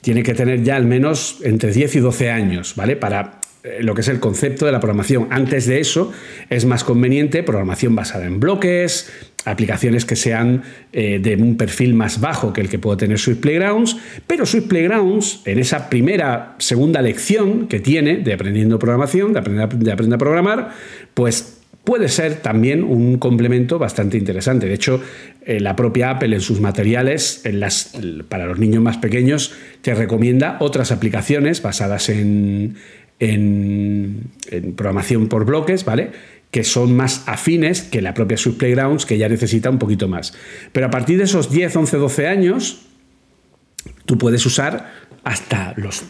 tiene 0.00 0.22
que 0.22 0.34
tener 0.34 0.62
ya 0.64 0.76
al 0.76 0.86
menos 0.86 1.38
entre 1.44 1.72
10 1.72 1.96
y 1.96 2.00
12 2.00 2.30
años, 2.30 2.74
¿vale? 2.74 2.96
Para 2.96 3.40
eh, 3.62 3.82
lo 3.82 3.94
que 3.94 4.00
es 4.00 4.08
el 4.08 4.20
concepto 4.20 4.64
de 4.64 4.72
la 4.72 4.80
programación. 4.80 5.28
Antes 5.30 5.66
de 5.66 5.80
eso 5.80 6.12
es 6.48 6.64
más 6.64 6.82
conveniente 6.82 7.42
programación 7.42 7.94
basada 7.94 8.24
en 8.24 8.40
bloques, 8.40 9.12
aplicaciones 9.44 10.04
que 10.04 10.16
sean 10.16 10.62
eh, 10.92 11.18
de 11.20 11.36
un 11.36 11.56
perfil 11.56 11.94
más 11.94 12.20
bajo 12.20 12.52
que 12.52 12.60
el 12.60 12.68
que 12.68 12.78
puede 12.78 12.98
tener 12.98 13.18
Swift 13.18 13.40
Playgrounds, 13.40 13.96
pero 14.26 14.46
Swift 14.46 14.68
Playgrounds 14.68 15.42
en 15.44 15.58
esa 15.58 15.88
primera, 15.88 16.56
segunda 16.58 17.00
lección 17.02 17.66
que 17.68 17.80
tiene 17.80 18.18
de 18.18 18.32
aprendiendo 18.32 18.78
programación, 18.78 19.32
de 19.32 19.38
aprender, 19.38 19.68
de 19.68 19.92
aprender 19.92 20.16
a 20.16 20.18
programar, 20.18 20.70
pues 21.14 21.60
puede 21.84 22.08
ser 22.08 22.36
también 22.36 22.82
un 22.84 23.18
complemento 23.18 23.78
bastante 23.78 24.18
interesante. 24.18 24.66
De 24.66 24.74
hecho, 24.74 25.02
eh, 25.44 25.60
la 25.60 25.76
propia 25.76 26.10
Apple 26.10 26.34
en 26.34 26.40
sus 26.40 26.60
materiales, 26.60 27.42
para 28.28 28.46
los 28.46 28.58
niños 28.58 28.82
más 28.82 28.98
pequeños, 28.98 29.54
te 29.80 29.94
recomienda 29.94 30.58
otras 30.60 30.92
aplicaciones 30.92 31.62
basadas 31.62 32.08
en, 32.10 32.76
en, 33.18 34.30
programación 34.76 35.28
por 35.28 35.44
bloques, 35.44 35.84
¿vale? 35.84 36.10
Que 36.50 36.64
son 36.64 36.96
más 36.96 37.22
afines 37.26 37.82
que 37.82 38.02
la 38.02 38.14
propia 38.14 38.36
Swift 38.36 38.56
Playgrounds, 38.56 39.06
que 39.06 39.18
ya 39.18 39.28
necesita 39.28 39.70
un 39.70 39.78
poquito 39.78 40.08
más. 40.08 40.32
Pero 40.72 40.86
a 40.86 40.90
partir 40.90 41.18
de 41.18 41.24
esos 41.24 41.50
10, 41.50 41.76
11, 41.76 41.96
12 41.96 42.26
años, 42.26 42.80
tú 44.04 44.18
puedes 44.18 44.44
usar 44.46 44.92
hasta 45.22 45.74
los 45.76 46.02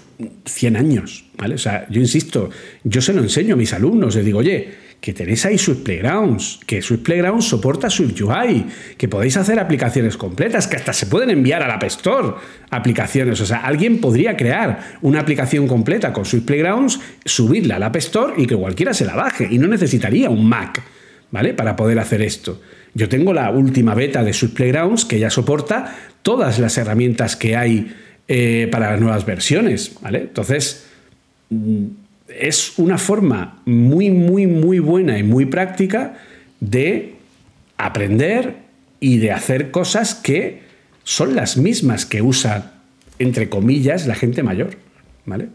100 0.47 0.77
años, 0.77 1.25
¿vale? 1.37 1.57
O 1.57 1.59
sea, 1.59 1.87
yo 1.91 2.01
insisto, 2.01 2.51
yo 2.85 3.03
se 3.03 3.13
lo 3.13 3.23
enseño 3.23 3.55
a 3.55 3.57
mis 3.57 3.73
alumnos, 3.73 4.15
les 4.15 4.25
digo, 4.25 4.39
oye, 4.39 4.73
que 5.01 5.15
tenéis 5.15 5.47
ahí 5.47 5.57
Swift 5.57 5.83
Playgrounds, 5.83 6.61
que 6.67 6.83
Swift 6.83 7.03
Playgrounds 7.03 7.47
soporta 7.47 7.89
Swift 7.89 8.21
UI, 8.21 8.67
que 8.99 9.09
podéis 9.09 9.37
hacer 9.39 9.59
aplicaciones 9.59 10.17
completas, 10.17 10.67
que 10.67 10.77
hasta 10.77 10.93
se 10.93 11.07
pueden 11.07 11.31
enviar 11.31 11.63
al 11.63 11.71
App 11.71 11.85
Store 11.85 12.35
aplicaciones. 12.71 13.41
O 13.41 13.47
sea, 13.47 13.59
alguien 13.59 14.01
podría 14.01 14.37
crear 14.37 14.99
una 15.01 15.21
aplicación 15.21 15.67
completa 15.67 16.13
con 16.13 16.27
Swift 16.27 16.45
Playgrounds, 16.45 17.01
subirla 17.25 17.77
al 17.77 17.83
App 17.85 17.97
Store 17.97 18.35
y 18.37 18.47
que 18.47 18.57
cualquiera 18.57 18.93
se 18.93 19.07
la 19.07 19.15
baje. 19.15 19.49
Y 19.51 19.59
no 19.59 19.69
necesitaría 19.69 20.29
un 20.29 20.47
Mac, 20.47 20.83
¿vale? 21.31 21.55
Para 21.55 21.77
poder 21.77 21.99
hacer 21.99 22.21
esto. 22.21 22.61
Yo 22.93 23.09
tengo 23.09 23.33
la 23.33 23.51
última 23.51 23.95
beta 23.95 24.23
de 24.23 24.35
Swift 24.35 24.53
Playgrounds 24.53 25.07
que 25.07 25.19
ya 25.19 25.31
soporta 25.31 25.97
todas 26.23 26.59
las 26.59 26.77
herramientas 26.77 27.37
que 27.37 27.57
hay 27.57 27.95
eh, 28.29 28.69
para 28.71 28.91
las 28.91 29.01
nuevas 29.01 29.25
versiones, 29.25 29.95
¿vale? 30.03 30.19
Entonces 30.23 30.87
mm, 31.49 31.87
es 32.41 32.79
una 32.79 32.99
forma 32.99 33.61
muy, 33.65 34.11
muy, 34.11 34.47
muy 34.47 34.79
buena 34.79 35.19
y 35.19 35.23
muy 35.23 35.47
práctica 35.47 36.19
de 36.61 37.15
aprender 37.77 38.57
y 39.01 39.19
de 39.19 39.33
hacer 39.33 39.71
cosas 39.71 40.15
que 40.15 40.63
son 41.05 41.35
las 41.35 41.57
mismas 41.57 42.07
que 42.07 42.23
usa, 42.23 42.75
entre 43.19 43.49
comillas, 43.49 44.07
la 44.07 44.15
gente 44.15 44.43
mayor. 44.43 44.77
¿Vale? 45.27 45.49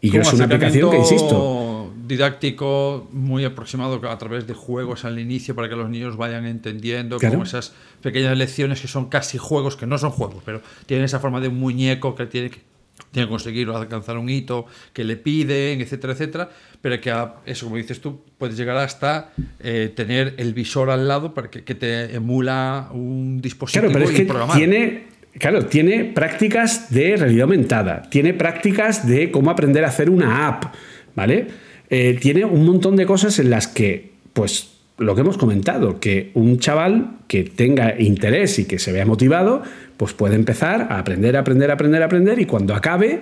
Y 0.00 0.10
yo 0.10 0.20
es 0.20 0.32
una 0.32 0.44
aplicación 0.44 0.90
que, 0.90 0.98
insisto, 0.98 1.92
didáctico 2.06 3.08
muy 3.12 3.44
aproximado 3.44 4.00
a 4.08 4.18
través 4.18 4.46
de 4.46 4.54
juegos 4.54 5.04
al 5.04 5.18
inicio 5.18 5.54
para 5.54 5.68
que 5.68 5.76
los 5.76 5.88
niños 5.88 6.16
vayan 6.16 6.46
entendiendo 6.46 7.18
como 7.18 7.44
esas 7.44 7.72
pequeñas 8.02 8.36
lecciones 8.36 8.80
que 8.80 8.88
son 8.88 9.08
casi 9.08 9.38
juegos, 9.38 9.76
que 9.76 9.86
no 9.86 9.98
son 9.98 10.10
juegos, 10.10 10.42
pero 10.44 10.60
tienen 10.86 11.04
esa 11.04 11.18
forma 11.18 11.40
de 11.40 11.48
un 11.48 11.58
muñeco 11.58 12.14
que 12.14 12.26
tiene 12.26 12.50
que 12.50 12.60
tiene 13.10 13.26
que 13.26 13.30
conseguir 13.30 13.68
alcanzar 13.70 14.18
un 14.18 14.28
hito 14.28 14.66
que 14.92 15.04
le 15.04 15.16
piden, 15.16 15.80
etcétera, 15.80 16.12
etcétera, 16.12 16.50
pero 16.80 17.00
que 17.00 17.12
eso, 17.46 17.66
como 17.66 17.76
dices 17.76 18.00
tú, 18.00 18.20
puedes 18.38 18.56
llegar 18.56 18.76
hasta 18.76 19.32
eh, 19.60 19.92
tener 19.94 20.34
el 20.38 20.54
visor 20.54 20.90
al 20.90 21.08
lado 21.08 21.34
para 21.34 21.50
que, 21.50 21.74
te 21.74 22.14
emula 22.14 22.88
un 22.92 23.40
dispositivo 23.40 23.90
claro, 23.90 24.06
pero 24.06 24.10
es 24.10 24.16
que 24.16 24.58
Tiene, 24.58 25.16
Claro, 25.38 25.66
tiene 25.66 26.04
prácticas 26.04 26.90
de 26.90 27.16
realidad 27.16 27.42
aumentada, 27.42 28.02
tiene 28.08 28.32
prácticas 28.32 29.06
de 29.06 29.30
cómo 29.30 29.50
aprender 29.50 29.84
a 29.84 29.88
hacer 29.88 30.08
una 30.08 30.48
app, 30.48 30.74
¿vale? 31.14 31.48
Eh, 31.90 32.18
tiene 32.20 32.44
un 32.46 32.64
montón 32.64 32.96
de 32.96 33.04
cosas 33.04 33.38
en 33.38 33.50
las 33.50 33.68
que, 33.68 34.12
pues, 34.32 34.70
lo 34.96 35.14
que 35.14 35.20
hemos 35.20 35.36
comentado, 35.36 36.00
que 36.00 36.30
un 36.32 36.58
chaval 36.58 37.18
que 37.28 37.44
tenga 37.44 38.00
interés 38.00 38.58
y 38.58 38.64
que 38.64 38.78
se 38.78 38.92
vea 38.92 39.04
motivado, 39.04 39.62
pues 39.96 40.12
puede 40.12 40.36
empezar 40.36 40.88
a 40.90 40.98
aprender, 40.98 41.36
aprender, 41.36 41.70
aprender, 41.70 42.02
aprender 42.02 42.38
y 42.38 42.46
cuando 42.46 42.74
acabe, 42.74 43.20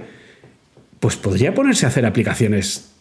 pues 1.01 1.17
podría 1.17 1.55
ponerse 1.55 1.87
a 1.87 1.89
hacer 1.89 2.07
aplicaciones 2.07 2.93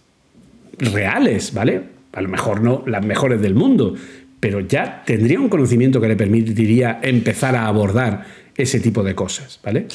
reales, 0.78 1.54
¿vale? 1.54 1.82
A 2.14 2.22
lo 2.22 2.30
mejor 2.30 2.62
no 2.62 2.84
las 2.86 3.06
mejores 3.06 3.42
del 3.42 3.56
mundo, 3.56 3.96
pero 4.40 4.60
ya 4.60 5.04
tendría 5.06 5.40
un 5.40 5.50
conocimiento 5.50 6.02
que 6.02 6.08
le 6.08 6.16
permitiría 6.16 7.00
empezar 7.02 7.56
a 7.56 7.68
abordar 7.68 8.26
ese 8.56 8.80
tipo 8.80 9.04
de 9.04 9.16
cosas, 9.16 9.60
¿vale? 9.64 9.88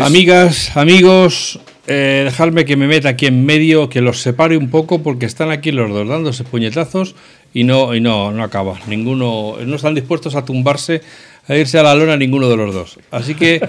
Amigas, 0.00 0.76
amigos, 0.76 1.60
eh, 1.86 2.22
dejadme 2.24 2.64
que 2.64 2.76
me 2.76 2.86
meta 2.86 3.10
aquí 3.10 3.26
en 3.26 3.44
medio, 3.46 3.88
que 3.88 4.00
los 4.00 4.20
separe 4.20 4.56
un 4.56 4.70
poco 4.70 5.02
porque 5.02 5.26
están 5.26 5.50
aquí 5.50 5.70
los 5.70 5.90
dos 5.90 6.08
dándose 6.08 6.44
puñetazos 6.44 7.14
y 7.52 7.64
no, 7.64 7.94
y 7.94 8.00
no, 8.00 8.32
no 8.32 8.42
acaba. 8.42 8.78
Ninguno, 8.88 9.56
no 9.64 9.76
están 9.76 9.94
dispuestos 9.94 10.34
a 10.34 10.44
tumbarse 10.44 11.02
a 11.46 11.56
irse 11.56 11.78
a 11.78 11.82
la 11.82 11.94
lona 11.94 12.16
ninguno 12.16 12.48
de 12.48 12.56
los 12.56 12.74
dos. 12.74 12.98
Así 13.10 13.34
que 13.34 13.66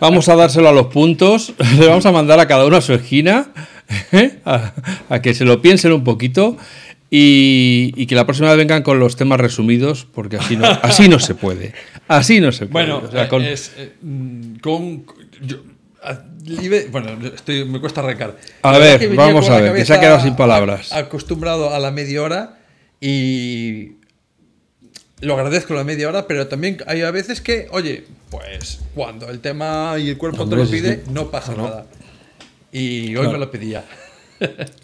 vamos 0.00 0.28
a 0.28 0.36
dárselo 0.36 0.68
a 0.68 0.72
los 0.72 0.86
puntos, 0.86 1.54
le 1.78 1.86
vamos 1.86 2.06
a 2.06 2.12
mandar 2.12 2.40
a 2.40 2.46
cada 2.46 2.66
uno 2.66 2.76
a 2.76 2.80
su 2.80 2.92
esquina, 2.94 3.48
¿eh? 4.12 4.38
a, 4.44 5.20
que 5.20 5.34
se 5.34 5.44
lo 5.44 5.60
piensen 5.60 5.92
un 5.92 6.04
poquito 6.04 6.56
y, 7.10 8.06
que 8.06 8.14
la 8.14 8.26
próxima 8.26 8.48
vez 8.48 8.58
vengan 8.58 8.82
con 8.82 9.00
los 9.00 9.16
temas 9.16 9.40
resumidos, 9.40 10.06
porque 10.12 10.36
así 10.36 10.56
no, 10.56 10.66
así 10.82 11.08
no 11.08 11.18
se 11.18 11.34
puede. 11.34 11.72
Así 12.06 12.40
no 12.40 12.52
se 12.52 12.66
puede. 12.66 12.86
Bueno, 12.86 13.28
con... 13.28 13.42
Es, 13.44 13.72
eh, 13.76 13.92
con 14.62 15.04
bueno, 16.90 17.10
estoy, 17.34 17.64
me 17.64 17.80
cuesta 17.80 18.00
arrancar. 18.00 18.36
A 18.62 18.78
ver, 18.78 19.14
vamos 19.14 19.48
a 19.50 19.60
ver, 19.60 19.74
que 19.74 19.84
se 19.84 19.94
ha 19.94 20.00
quedado 20.00 20.20
sin 20.20 20.36
palabras. 20.36 20.92
Acostumbrado 20.92 21.74
a 21.74 21.78
la 21.78 21.90
media 21.90 22.22
hora 22.22 22.58
y 23.00 23.97
lo 25.20 25.34
agradezco 25.34 25.74
la 25.74 25.84
media 25.84 26.08
hora, 26.08 26.26
pero 26.26 26.46
también 26.46 26.78
hay 26.86 27.02
a 27.02 27.10
veces 27.10 27.40
que, 27.40 27.66
oye, 27.72 28.04
pues 28.30 28.80
cuando 28.94 29.28
el 29.30 29.40
tema 29.40 29.94
y 29.98 30.08
el 30.10 30.16
cuerpo 30.18 30.48
te 30.48 30.56
lo 30.56 30.66
pide, 30.66 31.02
no 31.10 31.30
pasa 31.30 31.54
nada. 31.54 31.86
Y 32.72 33.16
hoy 33.16 33.28
me 33.28 33.38
lo 33.38 33.50
pedía. 33.50 33.84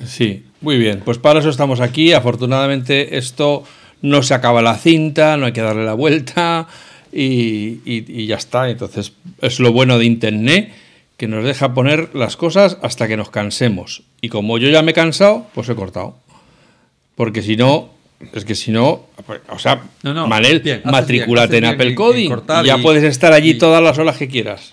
Sí, 0.05 0.45
muy 0.61 0.79
bien. 0.79 1.03
Pues 1.05 1.19
para 1.19 1.41
eso 1.41 1.51
estamos 1.51 1.81
aquí. 1.81 2.13
Afortunadamente 2.13 3.17
esto 3.19 3.65
no 4.03 4.23
se 4.23 4.35
acaba 4.35 4.63
la 4.63 4.77
cinta, 4.77 5.37
no 5.37 5.47
hay 5.47 5.53
que 5.53 5.61
darle 5.61 5.85
la 5.85 5.95
vuelta 5.95 6.67
y, 7.13 7.81
y- 7.85 8.05
y 8.09 8.27
ya 8.27 8.37
está. 8.37 8.69
Entonces 8.69 9.13
es 9.41 9.61
lo 9.61 9.73
bueno 9.73 9.99
de 9.99 10.07
Internet, 10.07 10.73
que 11.17 11.29
nos 11.29 11.45
deja 11.45 11.75
poner 11.75 12.15
las 12.15 12.37
cosas 12.37 12.79
hasta 12.83 13.07
que 13.07 13.17
nos 13.17 13.31
cansemos. 13.31 14.03
Y 14.21 14.31
como 14.31 14.59
yo 14.59 14.69
ya 14.69 14.83
me 14.83 14.91
he 14.91 14.95
cansado, 14.95 15.47
pues 15.55 15.69
he 15.69 15.75
cortado. 15.77 16.17
Porque 17.15 17.43
si 17.43 17.57
no, 17.57 17.91
es 18.33 18.45
que 18.45 18.55
si 18.55 18.71
no, 18.71 19.07
o 19.49 19.59
sea, 19.59 19.83
No, 20.03 20.15
no, 20.15 20.27
Manel, 20.27 20.61
bien, 20.61 20.83
en 20.85 21.65
Apple 21.65 21.95
Coding 21.95 22.31
y 22.63 22.67
ya 22.67 22.79
y- 22.79 22.83
puedes 22.83 23.05
estar 23.05 23.33
allí 23.33 23.51
y- 23.51 23.59
todas 23.59 23.83
las 23.83 23.99
horas 23.99 24.17
que 24.17 24.29
quieras. 24.29 24.73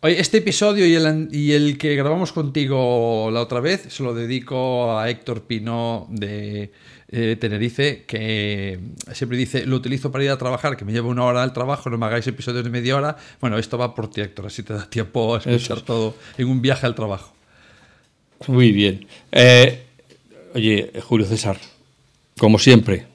Oye, 0.00 0.20
este 0.20 0.38
episodio 0.38 0.86
y 0.86 0.94
el, 0.94 1.06
an- 1.06 1.28
y 1.32 1.52
el 1.52 1.78
que 1.78 1.94
grabamos 1.96 2.32
contigo 2.32 3.30
la 3.32 3.40
otra 3.40 3.60
vez 3.60 3.86
se 3.88 4.02
lo 4.02 4.12
dedico 4.12 4.98
a 4.98 5.08
Héctor 5.08 5.44
Pino 5.44 6.06
de 6.10 6.72
eh, 7.10 7.36
Tenerife, 7.40 8.04
que 8.06 8.80
siempre 9.12 9.38
dice, 9.38 9.64
lo 9.64 9.76
utilizo 9.76 10.10
para 10.12 10.24
ir 10.24 10.30
a 10.30 10.36
trabajar, 10.36 10.76
que 10.76 10.84
me 10.84 10.92
lleva 10.92 11.08
una 11.08 11.24
hora 11.24 11.42
al 11.42 11.52
trabajo, 11.54 11.88
no 11.88 11.96
me 11.96 12.04
hagáis 12.04 12.26
episodios 12.26 12.64
de 12.64 12.70
media 12.70 12.96
hora. 12.96 13.16
Bueno, 13.40 13.56
esto 13.56 13.78
va 13.78 13.94
por 13.94 14.10
ti, 14.10 14.20
Héctor, 14.20 14.46
así 14.46 14.62
te 14.62 14.74
da 14.74 14.84
tiempo 14.90 15.36
a 15.36 15.38
escuchar 15.38 15.80
todo 15.80 16.14
en 16.36 16.48
un 16.48 16.60
viaje 16.60 16.84
al 16.86 16.94
trabajo. 16.94 17.32
Muy 18.48 18.72
bien. 18.72 19.06
Eh, 19.32 19.84
oye, 20.54 20.92
Julio 21.02 21.24
César, 21.26 21.56
como 22.38 22.58
siempre, 22.58 23.06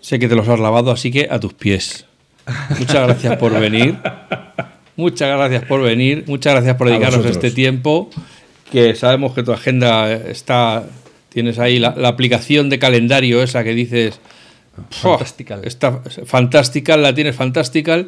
sé 0.00 0.18
que 0.18 0.28
te 0.28 0.34
los 0.34 0.48
has 0.48 0.58
lavado, 0.60 0.90
así 0.90 1.10
que 1.10 1.28
a 1.30 1.38
tus 1.40 1.54
pies. 1.54 2.06
Muchas 2.78 3.06
gracias 3.06 3.36
por 3.36 3.52
venir. 3.58 3.98
Muchas 4.96 5.28
gracias 5.36 5.64
por 5.64 5.82
venir. 5.82 6.24
Muchas 6.26 6.54
gracias 6.54 6.76
por 6.76 6.88
dedicarnos 6.88 7.24
este 7.26 7.50
tiempo. 7.50 8.10
Que 8.70 8.94
sabemos 8.94 9.32
que 9.34 9.42
tu 9.42 9.52
agenda 9.52 10.12
está. 10.12 10.84
Tienes 11.28 11.58
ahí 11.58 11.78
la, 11.78 11.94
la 11.96 12.08
aplicación 12.08 12.68
de 12.68 12.78
calendario 12.78 13.42
esa 13.42 13.62
que 13.64 13.74
dices. 13.74 14.18
"Fua, 14.90 15.18
Fantastical". 15.18 15.60
Está 15.64 16.00
fantástica, 16.26 16.96
la 16.96 17.14
tienes 17.14 17.36
fantástica. 17.36 18.04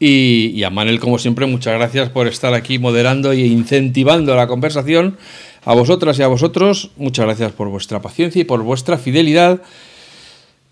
Y, 0.00 0.52
y 0.54 0.62
a 0.62 0.70
Manel, 0.70 1.00
como 1.00 1.18
siempre, 1.18 1.46
muchas 1.46 1.74
gracias 1.74 2.08
por 2.10 2.28
estar 2.28 2.54
aquí 2.54 2.78
moderando 2.78 3.32
e 3.32 3.38
incentivando 3.40 4.36
la 4.36 4.46
conversación. 4.46 5.16
A 5.64 5.74
vosotras 5.74 6.18
y 6.18 6.22
a 6.22 6.28
vosotros, 6.28 6.90
muchas 6.96 7.26
gracias 7.26 7.52
por 7.52 7.68
vuestra 7.68 8.00
paciencia 8.00 8.40
y 8.40 8.44
por 8.44 8.62
vuestra 8.62 8.96
fidelidad. 8.98 9.62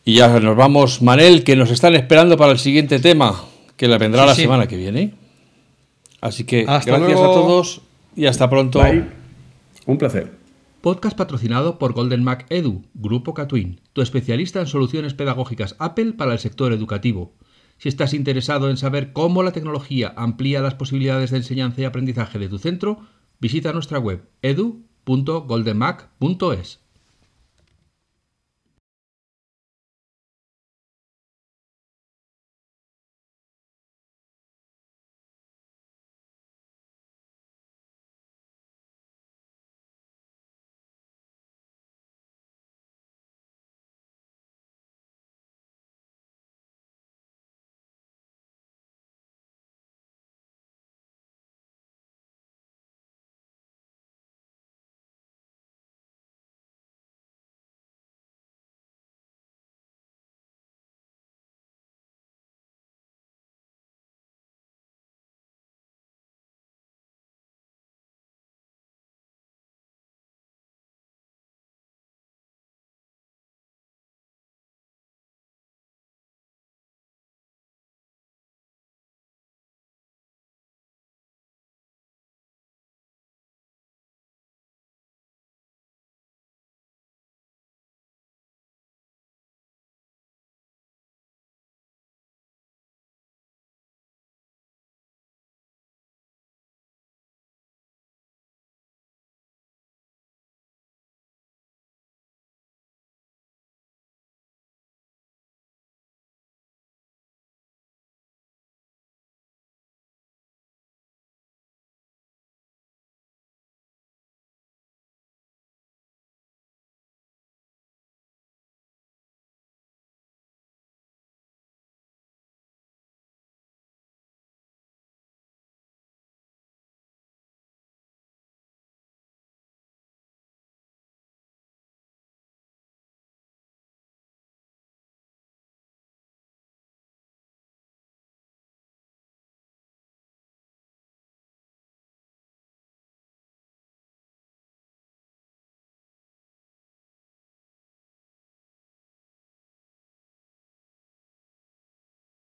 Y 0.04 0.16
ya 0.16 0.28
nos 0.40 0.56
vamos, 0.56 1.02
Manel, 1.02 1.44
que 1.44 1.56
nos 1.56 1.70
están 1.70 1.94
esperando 1.94 2.36
para 2.36 2.52
el 2.52 2.58
siguiente 2.58 2.98
tema, 3.00 3.44
que 3.76 3.88
la 3.88 3.98
vendrá 3.98 4.22
Sí, 4.22 4.28
la 4.28 4.34
sí. 4.34 4.42
semana 4.42 4.66
que 4.68 4.76
viene. 4.76 5.14
Así 6.20 6.44
que 6.44 6.64
Hasta 6.66 6.92
gracias 6.92 7.18
luego. 7.18 7.24
a 7.30 7.34
todos 7.34 7.80
y 8.14 8.26
hasta 8.26 8.48
pronto. 8.48 8.80
Bye. 8.80 9.04
Un 9.86 9.98
placer. 9.98 10.32
Podcast 10.80 11.16
patrocinado 11.16 11.78
por 11.78 11.92
Golden 11.92 12.22
Mac 12.22 12.46
Edu, 12.48 12.82
Grupo 12.94 13.34
Catwin, 13.34 13.80
tu 13.92 14.02
especialista 14.02 14.60
en 14.60 14.66
soluciones 14.68 15.14
pedagógicas 15.14 15.74
Apple 15.80 16.12
para 16.12 16.32
el 16.32 16.38
sector 16.38 16.72
educativo. 16.72 17.32
Si 17.78 17.88
estás 17.88 18.14
interesado 18.14 18.70
en 18.70 18.76
saber 18.76 19.12
cómo 19.12 19.42
la 19.42 19.50
tecnología 19.52 20.14
amplía 20.16 20.62
las 20.62 20.74
posibilidades 20.74 21.32
de 21.32 21.38
enseñanza 21.38 21.80
y 21.82 21.84
aprendizaje 21.84 22.38
de 22.38 22.48
tu 22.48 22.58
centro, 22.58 23.00
visita 23.40 23.72
nuestra 23.72 23.98
web 23.98 24.28
edu.goldenmac.es. 24.42 26.85